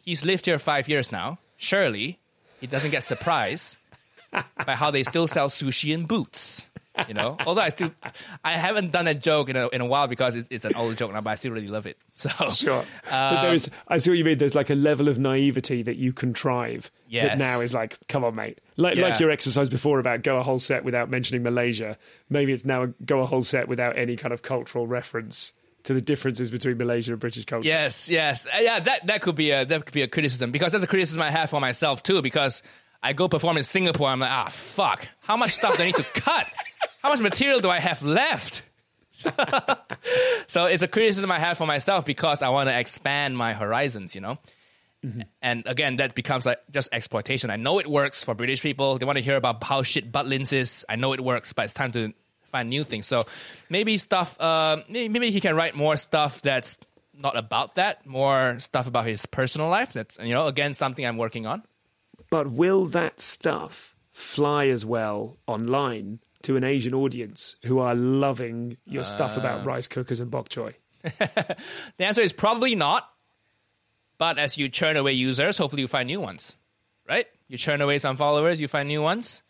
he's 0.01 0.25
lived 0.25 0.45
here 0.45 0.59
five 0.59 0.89
years 0.89 1.11
now. 1.11 1.39
Surely 1.57 2.19
he 2.59 2.67
doesn't 2.67 2.91
get 2.91 3.03
surprised 3.03 3.77
by 4.65 4.75
how 4.75 4.91
they 4.91 5.03
still 5.03 5.27
sell 5.27 5.49
sushi 5.49 5.93
in 5.93 6.05
boots. 6.05 6.68
You 7.07 7.13
know, 7.13 7.37
although 7.45 7.61
I 7.61 7.69
still 7.69 7.91
I 8.43 8.53
haven't 8.53 8.91
done 8.91 9.07
a 9.07 9.13
joke 9.13 9.49
in 9.49 9.55
a 9.55 9.67
in 9.69 9.81
a 9.81 9.85
while 9.85 10.07
because 10.07 10.35
it's, 10.35 10.47
it's 10.51 10.65
an 10.65 10.75
old 10.75 10.97
joke 10.97 11.13
now, 11.13 11.21
but 11.21 11.29
I 11.31 11.35
still 11.35 11.51
really 11.51 11.67
love 11.67 11.85
it. 11.85 11.97
So 12.19 12.29
Sure, 12.51 12.83
but 13.09 13.41
there 13.41 13.53
is. 13.53 13.69
I 13.87 13.95
see 13.97 14.11
what 14.11 14.17
you 14.17 14.25
mean. 14.25 14.37
There's 14.37 14.55
like 14.55 14.69
a 14.69 14.75
level 14.75 15.07
of 15.07 15.17
naivety 15.17 15.83
that 15.83 15.95
you 15.95 16.11
contrive 16.11 16.91
that 17.11 17.37
now 17.37 17.61
is 17.61 17.73
like, 17.73 17.97
come 18.09 18.25
on, 18.25 18.35
mate. 18.35 18.59
Like 18.75 18.97
Yeah. 18.97 19.07
like 19.07 19.19
your 19.21 19.31
exercise 19.31 19.69
before 19.69 19.99
about 19.99 20.21
go 20.23 20.37
a 20.37 20.43
whole 20.43 20.59
set 20.59 20.83
without 20.83 21.09
mentioning 21.09 21.43
Malaysia. 21.43 21.97
Maybe 22.29 22.51
it's 22.51 22.65
now 22.65 22.87
go 23.05 23.21
a 23.21 23.25
whole 23.25 23.43
set 23.43 23.69
without 23.69 23.97
any 23.97 24.17
kind 24.17 24.33
of 24.33 24.41
cultural 24.41 24.85
reference 24.85 25.53
to 25.83 25.93
the 25.93 26.01
differences 26.01 26.51
between 26.51 26.77
Malaysia 26.77 27.11
and 27.11 27.21
British 27.21 27.45
culture. 27.45 27.65
Yes, 27.65 28.09
yes, 28.09 28.45
Uh, 28.45 28.59
yeah. 28.59 28.81
That 28.81 29.07
that 29.07 29.21
could 29.21 29.35
be 29.35 29.51
a 29.51 29.63
that 29.63 29.85
could 29.85 29.93
be 29.93 30.01
a 30.01 30.07
criticism 30.09 30.51
because 30.51 30.73
that's 30.73 30.83
a 30.83 30.87
criticism 30.87 31.21
I 31.21 31.31
have 31.31 31.49
for 31.49 31.61
myself 31.61 32.03
too. 32.03 32.21
Because 32.21 32.61
I 33.01 33.13
go 33.13 33.27
perform 33.27 33.57
in 33.57 33.63
Singapore, 33.63 34.09
I'm 34.09 34.19
like, 34.19 34.31
ah, 34.31 34.49
fuck. 34.49 35.07
How 35.21 35.37
much 35.37 35.51
stuff 35.51 35.77
do 35.77 35.83
I 35.83 35.87
need 35.87 35.95
to 35.95 36.03
cut? 36.13 36.45
How 37.01 37.09
much 37.09 37.19
material 37.19 37.59
do 37.59 37.69
I 37.69 37.79
have 37.79 38.03
left? 38.03 38.63
so 40.47 40.65
it's 40.65 40.83
a 40.83 40.87
criticism 40.87 41.31
I 41.31 41.39
have 41.39 41.57
for 41.57 41.65
myself 41.67 42.05
because 42.05 42.41
I 42.41 42.49
want 42.49 42.69
to 42.69 42.77
expand 42.77 43.37
my 43.37 43.53
horizons. 43.53 44.15
You 44.15 44.21
know. 44.21 44.37
And 45.41 45.63
again, 45.65 45.95
that 45.97 46.13
becomes 46.13 46.45
like 46.45 46.59
just 46.71 46.89
exploitation. 46.91 47.49
I 47.49 47.55
know 47.55 47.79
it 47.79 47.87
works 47.87 48.23
for 48.23 48.35
British 48.35 48.61
people. 48.61 48.97
They 48.97 49.05
want 49.05 49.17
to 49.17 49.23
hear 49.23 49.37
about 49.37 49.63
how 49.63 49.81
shit 49.81 50.11
Butlins 50.11 50.51
is. 50.51 50.85
I 50.89 50.97
know 50.97 51.13
it 51.13 51.21
works, 51.21 51.53
but 51.53 51.65
it's 51.65 51.73
time 51.73 51.93
to 51.93 52.13
find 52.43 52.69
new 52.69 52.83
things. 52.83 53.07
So 53.07 53.21
maybe 53.69 53.97
stuff. 53.97 54.39
Uh, 54.39 54.77
maybe, 54.89 55.07
maybe 55.07 55.31
he 55.31 55.39
can 55.39 55.55
write 55.55 55.73
more 55.75 55.95
stuff 55.95 56.41
that's 56.41 56.77
not 57.13 57.37
about 57.37 57.75
that. 57.75 58.05
More 58.05 58.59
stuff 58.59 58.87
about 58.87 59.05
his 59.05 59.25
personal 59.25 59.69
life. 59.69 59.93
That's 59.93 60.17
you 60.19 60.33
know 60.33 60.47
again 60.47 60.73
something 60.73 61.05
I'm 61.05 61.17
working 61.17 61.45
on. 61.45 61.63
But 62.29 62.51
will 62.51 62.85
that 62.87 63.21
stuff 63.21 63.95
fly 64.11 64.67
as 64.67 64.85
well 64.85 65.37
online 65.47 66.19
to 66.43 66.55
an 66.57 66.63
Asian 66.63 66.93
audience 66.93 67.55
who 67.65 67.79
are 67.79 67.95
loving 67.95 68.77
your 68.85 69.03
stuff 69.03 69.35
Uh. 69.37 69.39
about 69.41 69.65
rice 69.65 69.87
cookers 69.87 70.19
and 70.19 70.29
bok 70.31 70.49
choy? 70.49 70.73
The 71.97 72.05
answer 72.05 72.21
is 72.21 72.33
probably 72.33 72.75
not. 72.75 73.09
But 74.17 74.37
as 74.37 74.57
you 74.57 74.67
churn 74.67 74.97
away 74.97 75.13
users, 75.13 75.57
hopefully 75.57 75.81
you 75.81 75.87
find 75.87 76.07
new 76.07 76.19
ones, 76.19 76.57
right? 77.07 77.25
You 77.47 77.57
churn 77.57 77.79
away 77.81 77.99
some 77.99 78.17
followers, 78.17 78.59
you 78.59 78.67
find 78.67 78.89
new 78.89 79.01
ones, 79.01 79.43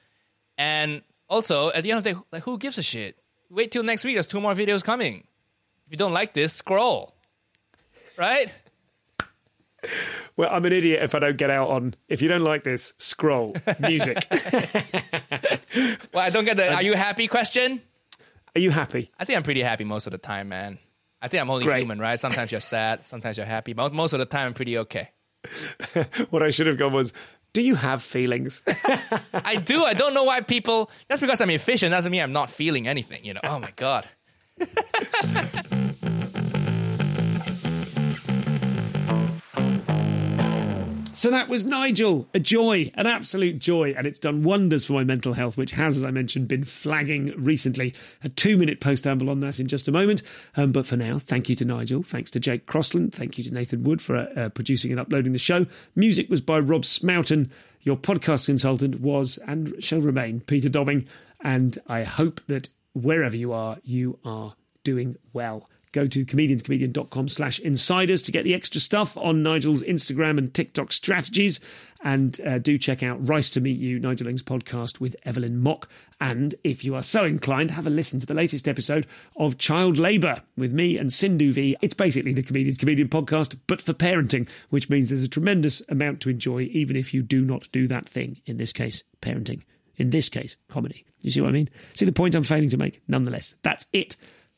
and 0.59 1.01
also 1.27 1.71
at 1.71 1.81
the 1.83 1.89
end 1.91 1.97
of 1.97 2.03
the 2.03 2.13
day, 2.13 2.19
like 2.31 2.43
who 2.43 2.59
gives 2.59 2.77
a 2.77 2.83
shit? 2.83 3.17
Wait 3.49 3.71
till 3.71 3.81
next 3.81 4.05
week. 4.05 4.15
There's 4.15 4.27
two 4.27 4.39
more 4.39 4.53
videos 4.53 4.83
coming. 4.83 5.25
If 5.87 5.91
you 5.93 5.97
don't 5.97 6.13
like 6.13 6.35
this, 6.35 6.53
scroll. 6.53 7.15
Right? 8.15 8.53
Well, 10.39 10.47
I'm 10.49 10.63
an 10.63 10.71
idiot 10.71 11.03
if 11.03 11.15
I 11.15 11.19
don't 11.19 11.35
get 11.35 11.49
out 11.49 11.67
on. 11.67 11.95
If 12.07 12.21
you 12.21 12.29
don't 12.29 12.45
like 12.45 12.63
this, 12.63 12.93
scroll 12.97 13.57
music. 13.79 14.17
Well, 16.13 16.25
I 16.25 16.29
don't 16.29 16.45
get 16.45 16.55
the. 16.57 16.73
Are 16.73 16.81
you 16.81 16.93
happy? 16.95 17.27
Question. 17.27 17.81
are 18.55 18.61
you 18.61 18.71
happy? 18.71 19.11
I 19.19 19.25
think 19.25 19.35
I'm 19.35 19.43
pretty 19.43 19.61
happy 19.61 19.83
most 19.83 20.07
of 20.07 20.11
the 20.11 20.17
time, 20.17 20.47
man. 20.47 20.79
I 21.21 21.27
think 21.27 21.41
I'm 21.41 21.49
only 21.51 21.65
Great. 21.65 21.81
human, 21.81 21.99
right? 21.99 22.17
Sometimes 22.19 22.51
you're 22.51 22.61
sad, 22.61 23.05
sometimes 23.05 23.35
you're 23.37 23.45
happy, 23.45 23.73
but 23.73 23.93
most 23.93 24.13
of 24.13 24.19
the 24.19 24.25
time 24.25 24.47
I'm 24.47 24.53
pretty 24.53 24.77
okay. 24.77 25.09
What 26.29 26.41
I 26.41 26.49
should 26.51 26.67
have 26.67 26.77
gone 26.77 26.93
was, 26.93 27.11
do 27.51 27.61
you 27.61 27.75
have 27.75 28.01
feelings? 28.01 28.61
I 29.33 29.57
do. 29.57 29.83
I 29.83 29.93
don't 29.93 30.13
know 30.13 30.23
why 30.23 30.39
people. 30.39 30.89
That's 31.09 31.19
because 31.19 31.41
I'm 31.41 31.49
efficient 31.49 31.91
doesn't 31.91 32.11
mean 32.11 32.21
I'm 32.21 32.31
not 32.31 32.49
feeling 32.49 32.87
anything. 32.87 33.25
You 33.25 33.33
know. 33.33 33.41
Oh 33.43 33.59
my 33.59 33.71
god. 33.75 34.07
So 41.19 41.31
that 41.31 41.49
was 41.49 41.65
Nigel, 41.65 42.29
a 42.33 42.39
joy, 42.39 42.93
an 42.95 43.05
absolute 43.05 43.59
joy, 43.59 43.93
and 43.97 44.07
it's 44.07 44.19
done 44.19 44.41
wonders 44.41 44.85
for 44.85 44.93
my 44.93 45.03
mental 45.03 45.33
health, 45.33 45.57
which 45.57 45.71
has, 45.71 45.97
as 45.97 46.05
I 46.05 46.11
mentioned, 46.11 46.47
been 46.47 46.63
flagging 46.63 47.33
recently. 47.35 47.93
A 48.23 48.29
two 48.29 48.55
minute 48.55 48.79
post 48.79 49.05
amble 49.05 49.29
on 49.29 49.41
that 49.41 49.59
in 49.59 49.67
just 49.67 49.89
a 49.89 49.91
moment. 49.91 50.21
Um, 50.55 50.71
but 50.71 50.85
for 50.85 50.95
now, 50.95 51.19
thank 51.19 51.49
you 51.49 51.57
to 51.57 51.65
Nigel. 51.65 52.03
Thanks 52.03 52.31
to 52.31 52.39
Jake 52.39 52.67
Crossland. 52.67 53.13
Thank 53.13 53.37
you 53.37 53.43
to 53.43 53.53
Nathan 53.53 53.83
Wood 53.83 54.01
for 54.01 54.15
uh, 54.15 54.27
uh, 54.33 54.47
producing 54.47 54.91
and 54.91 54.99
uploading 55.01 55.33
the 55.33 55.39
show. 55.39 55.65
Music 55.93 56.29
was 56.29 56.39
by 56.39 56.57
Rob 56.57 56.83
Smoughton. 56.83 57.49
Your 57.81 57.97
podcast 57.97 58.45
consultant 58.45 59.01
was 59.01 59.37
and 59.45 59.75
shall 59.83 59.99
remain 59.99 60.39
Peter 60.39 60.69
Dobbing. 60.69 61.05
And 61.41 61.77
I 61.85 62.03
hope 62.03 62.39
that 62.47 62.69
wherever 62.93 63.35
you 63.35 63.51
are, 63.51 63.77
you 63.83 64.19
are 64.23 64.55
doing 64.85 65.17
well. 65.33 65.69
Go 65.91 66.05
to 66.05 66.23
comedianscomedian.com 66.23 67.29
slash 67.29 67.59
insiders 67.59 68.21
to 68.23 68.31
get 68.31 68.43
the 68.43 68.53
extra 68.53 68.79
stuff 68.79 69.17
on 69.17 69.41
Nigel's 69.41 69.81
Instagram 69.81 70.37
and 70.37 70.53
TikTok 70.53 70.91
strategies. 70.91 71.59
And 72.03 72.39
uh, 72.41 72.59
do 72.59 72.77
check 72.77 73.01
out 73.01 73.27
Rice 73.27 73.49
to 73.51 73.61
Meet 73.61 73.79
You, 73.79 73.99
Nigel 73.99 74.27
podcast 74.27 74.99
with 74.99 75.15
Evelyn 75.25 75.57
Mok. 75.57 75.89
And 76.21 76.53
if 76.63 76.85
you 76.85 76.93
are 76.93 77.01
so 77.01 77.25
inclined, 77.25 77.71
have 77.71 77.87
a 77.87 77.89
listen 77.89 78.19
to 78.19 78.27
the 78.27 78.35
latest 78.35 78.67
episode 78.67 79.07
of 79.35 79.57
Child 79.57 79.97
Labour 79.97 80.43
with 80.55 80.73
me 80.73 80.95
and 80.95 81.11
Sindhu 81.11 81.51
Vee 81.53 81.75
It's 81.81 81.95
basically 81.95 82.33
the 82.33 82.43
Comedians 82.43 82.77
Comedian 82.77 83.09
podcast, 83.09 83.57
but 83.65 83.81
for 83.81 83.93
parenting, 83.93 84.47
which 84.69 84.89
means 84.89 85.09
there's 85.09 85.23
a 85.23 85.27
tremendous 85.27 85.81
amount 85.89 86.21
to 86.21 86.29
enjoy, 86.29 86.69
even 86.71 86.95
if 86.95 87.15
you 87.15 87.23
do 87.23 87.43
not 87.43 87.67
do 87.71 87.87
that 87.87 88.07
thing. 88.07 88.41
In 88.45 88.57
this 88.57 88.73
case, 88.73 89.03
parenting. 89.23 89.63
In 89.97 90.11
this 90.11 90.29
case, 90.29 90.55
comedy. 90.69 91.03
You 91.23 91.31
see 91.31 91.41
what 91.41 91.49
I 91.49 91.53
mean? 91.53 91.69
See 91.93 92.05
the 92.05 92.11
point 92.11 92.35
I'm 92.35 92.43
failing 92.43 92.69
to 92.69 92.77
make? 92.77 93.01
Nonetheless, 93.07 93.55
that's 93.63 93.87
it. 93.91 94.15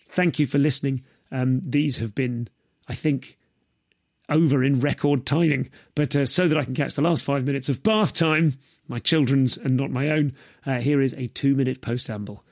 Thank 0.09 0.37
you 0.37 0.45
for 0.45 0.57
listening. 0.57 1.03
Um, 1.31 1.61
these 1.63 1.97
have 1.97 2.13
been, 2.13 2.49
I 2.87 2.95
think, 2.95 3.37
over 4.29 4.63
in 4.63 4.79
record 4.79 5.25
timing. 5.25 5.69
But 5.93 6.15
uh, 6.15 6.25
so 6.25 6.47
that 6.47 6.57
I 6.57 6.63
can 6.63 6.73
catch 6.73 6.95
the 6.95 7.01
last 7.01 7.23
five 7.23 7.45
minutes 7.45 7.69
of 7.69 7.83
bath 7.83 8.13
time, 8.13 8.53
my 8.87 8.99
children's 8.99 9.57
and 9.57 9.77
not 9.77 9.91
my 9.91 10.09
own, 10.09 10.33
uh, 10.65 10.79
here 10.79 11.01
is 11.01 11.13
a 11.13 11.27
two 11.27 11.53
minute 11.53 11.81
post 11.81 12.09
amble. 12.09 12.43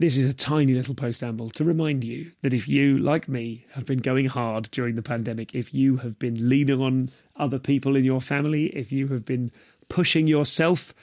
This 0.00 0.16
is 0.16 0.26
a 0.26 0.34
tiny 0.34 0.74
little 0.74 0.94
post 0.94 1.22
amble 1.22 1.50
to 1.50 1.64
remind 1.64 2.02
you 2.02 2.32
that 2.42 2.52
if 2.52 2.68
you, 2.68 2.98
like 2.98 3.28
me, 3.28 3.64
have 3.72 3.86
been 3.86 4.00
going 4.00 4.26
hard 4.26 4.68
during 4.72 4.96
the 4.96 5.02
pandemic, 5.02 5.54
if 5.54 5.72
you 5.72 5.96
have 5.98 6.18
been 6.18 6.48
leaning 6.48 6.80
on 6.80 7.10
other 7.36 7.60
people 7.60 7.94
in 7.94 8.04
your 8.04 8.20
family, 8.20 8.66
if 8.76 8.90
you 8.90 9.06
have 9.08 9.24
been 9.24 9.52
pushing 9.88 10.26
yourself, 10.26 10.94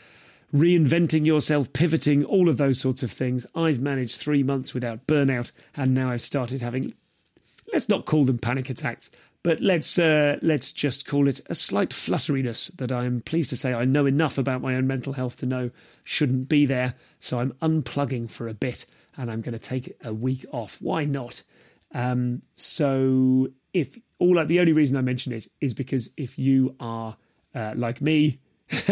reinventing 0.53 1.25
yourself, 1.25 1.71
pivoting, 1.73 2.23
all 2.25 2.49
of 2.49 2.57
those 2.57 2.79
sorts 2.79 3.03
of 3.03 3.11
things, 3.11 3.45
I've 3.55 3.81
managed 3.81 4.19
three 4.19 4.43
months 4.43 4.73
without 4.73 5.07
burnout, 5.07 5.51
and 5.75 5.93
now 5.93 6.11
I've 6.11 6.21
started 6.21 6.61
having, 6.61 6.93
let's 7.73 7.89
not 7.89 8.05
call 8.05 8.25
them 8.25 8.37
panic 8.37 8.69
attacks, 8.69 9.09
but 9.43 9.59
let's 9.59 9.97
uh, 9.97 10.37
let's 10.43 10.71
just 10.71 11.07
call 11.07 11.27
it 11.27 11.41
a 11.47 11.55
slight 11.55 11.89
flutteriness 11.89 12.75
that 12.77 12.91
I'm 12.91 13.21
pleased 13.21 13.49
to 13.49 13.57
say 13.57 13.73
I 13.73 13.85
know 13.85 14.05
enough 14.05 14.37
about 14.37 14.61
my 14.61 14.75
own 14.75 14.85
mental 14.85 15.13
health 15.13 15.37
to 15.37 15.47
know 15.47 15.71
shouldn't 16.03 16.47
be 16.47 16.67
there. 16.67 16.93
So 17.17 17.39
I'm 17.39 17.53
unplugging 17.53 18.29
for 18.29 18.47
a 18.47 18.53
bit, 18.53 18.85
and 19.17 19.31
I'm 19.31 19.41
going 19.41 19.53
to 19.53 19.59
take 19.59 19.97
a 20.03 20.13
week 20.13 20.45
off. 20.51 20.77
Why 20.79 21.05
not? 21.05 21.41
Um, 21.93 22.43
so 22.55 23.49
if 23.73 23.97
all 24.19 24.45
the 24.45 24.59
only 24.59 24.73
reason 24.73 24.95
I 24.97 25.01
mention 25.01 25.33
it 25.33 25.47
is 25.59 25.73
because 25.73 26.09
if 26.17 26.37
you 26.37 26.75
are 26.79 27.17
uh, 27.55 27.73
like 27.75 28.01
me, 28.01 28.39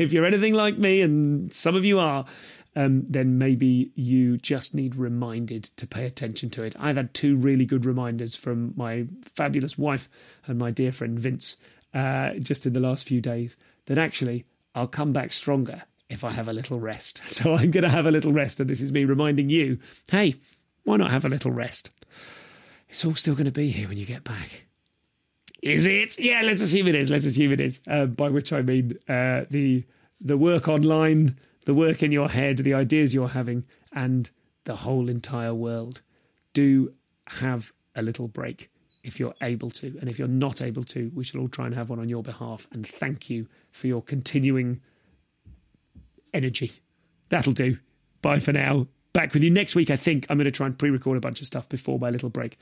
if 0.00 0.12
you're 0.12 0.26
anything 0.26 0.54
like 0.54 0.76
me, 0.76 1.02
and 1.02 1.52
some 1.52 1.76
of 1.76 1.84
you 1.84 1.98
are, 1.98 2.24
um, 2.76 3.04
then 3.08 3.38
maybe 3.38 3.90
you 3.94 4.36
just 4.36 4.74
need 4.74 4.96
reminded 4.96 5.64
to 5.76 5.86
pay 5.86 6.06
attention 6.06 6.50
to 6.50 6.62
it. 6.62 6.74
I've 6.78 6.96
had 6.96 7.14
two 7.14 7.36
really 7.36 7.64
good 7.64 7.84
reminders 7.84 8.36
from 8.36 8.74
my 8.76 9.06
fabulous 9.34 9.76
wife 9.76 10.08
and 10.46 10.58
my 10.58 10.70
dear 10.70 10.92
friend 10.92 11.18
Vince 11.18 11.56
uh, 11.94 12.34
just 12.34 12.66
in 12.66 12.72
the 12.72 12.80
last 12.80 13.06
few 13.06 13.20
days 13.20 13.56
that 13.86 13.98
actually 13.98 14.44
I'll 14.74 14.86
come 14.86 15.12
back 15.12 15.32
stronger 15.32 15.82
if 16.08 16.24
I 16.24 16.30
have 16.30 16.48
a 16.48 16.52
little 16.52 16.80
rest. 16.80 17.22
So 17.28 17.54
I'm 17.54 17.70
going 17.70 17.84
to 17.84 17.90
have 17.90 18.06
a 18.06 18.10
little 18.10 18.32
rest, 18.32 18.60
and 18.60 18.68
this 18.68 18.80
is 18.80 18.92
me 18.92 19.04
reminding 19.04 19.48
you 19.48 19.78
hey, 20.10 20.36
why 20.84 20.96
not 20.96 21.10
have 21.10 21.24
a 21.24 21.28
little 21.28 21.52
rest? 21.52 21.90
It's 22.88 23.04
all 23.04 23.14
still 23.14 23.34
going 23.34 23.46
to 23.46 23.52
be 23.52 23.70
here 23.70 23.88
when 23.88 23.98
you 23.98 24.06
get 24.06 24.24
back. 24.24 24.64
Is 25.62 25.86
it? 25.86 26.18
Yeah, 26.18 26.42
let's 26.42 26.62
assume 26.62 26.88
it 26.88 26.94
is. 26.94 27.10
Let's 27.10 27.26
assume 27.26 27.52
it 27.52 27.60
is. 27.60 27.80
Uh, 27.86 28.06
by 28.06 28.28
which 28.28 28.52
I 28.52 28.62
mean 28.62 28.98
uh, 29.08 29.44
the 29.50 29.84
the 30.20 30.36
work 30.36 30.68
online 30.68 31.36
the 31.64 31.74
work 31.74 32.02
in 32.02 32.12
your 32.12 32.28
head, 32.28 32.58
the 32.58 32.74
ideas 32.74 33.14
you're 33.14 33.28
having, 33.28 33.64
and 33.92 34.30
the 34.64 34.76
whole 34.76 35.08
entire 35.08 35.54
world. 35.54 36.02
Do 36.52 36.92
have 37.28 37.72
a 37.94 38.02
little 38.02 38.28
break 38.28 38.70
if 39.04 39.20
you're 39.20 39.34
able 39.40 39.70
to. 39.70 39.96
And 40.00 40.10
if 40.10 40.18
you're 40.18 40.28
not 40.28 40.62
able 40.62 40.84
to, 40.84 41.10
we 41.14 41.22
shall 41.24 41.40
all 41.40 41.48
try 41.48 41.66
and 41.66 41.74
have 41.74 41.90
one 41.90 42.00
on 42.00 42.08
your 42.08 42.22
behalf. 42.22 42.66
And 42.72 42.86
thank 42.86 43.30
you 43.30 43.46
for 43.70 43.86
your 43.86 44.02
continuing 44.02 44.80
energy. 46.34 46.72
That'll 47.28 47.52
do. 47.52 47.78
Bye 48.20 48.40
for 48.40 48.52
now. 48.52 48.88
Back 49.12 49.32
with 49.32 49.42
you 49.42 49.50
next 49.50 49.74
week. 49.74 49.90
I 49.90 49.96
think 49.96 50.26
I'm 50.28 50.38
going 50.38 50.44
to 50.46 50.50
try 50.50 50.66
and 50.66 50.78
pre 50.78 50.90
record 50.90 51.16
a 51.16 51.20
bunch 51.20 51.40
of 51.40 51.46
stuff 51.46 51.68
before 51.68 51.98
my 51.98 52.10
little 52.10 52.30
break. 52.30 52.58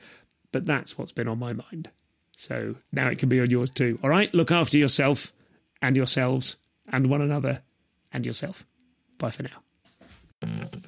But 0.53 0.67
that's 0.67 0.99
what's 0.99 1.13
been 1.13 1.29
on 1.29 1.39
my 1.39 1.53
mind. 1.53 1.91
So 2.39 2.77
now 2.93 3.09
it 3.09 3.19
can 3.19 3.29
be 3.29 3.41
on 3.41 3.51
yours 3.51 3.73
too. 3.73 3.99
All 4.03 4.09
right? 4.09 4.33
Look 4.33 4.53
after 4.53 4.79
yourself 4.79 5.33
and 5.83 5.97
yourselves 5.97 6.57
and 6.87 7.11
one 7.11 7.21
another 7.21 7.63
and 8.13 8.25
yourself. 8.25 8.65
Bye 9.19 9.33
for 9.33 9.43
now. 9.43 10.88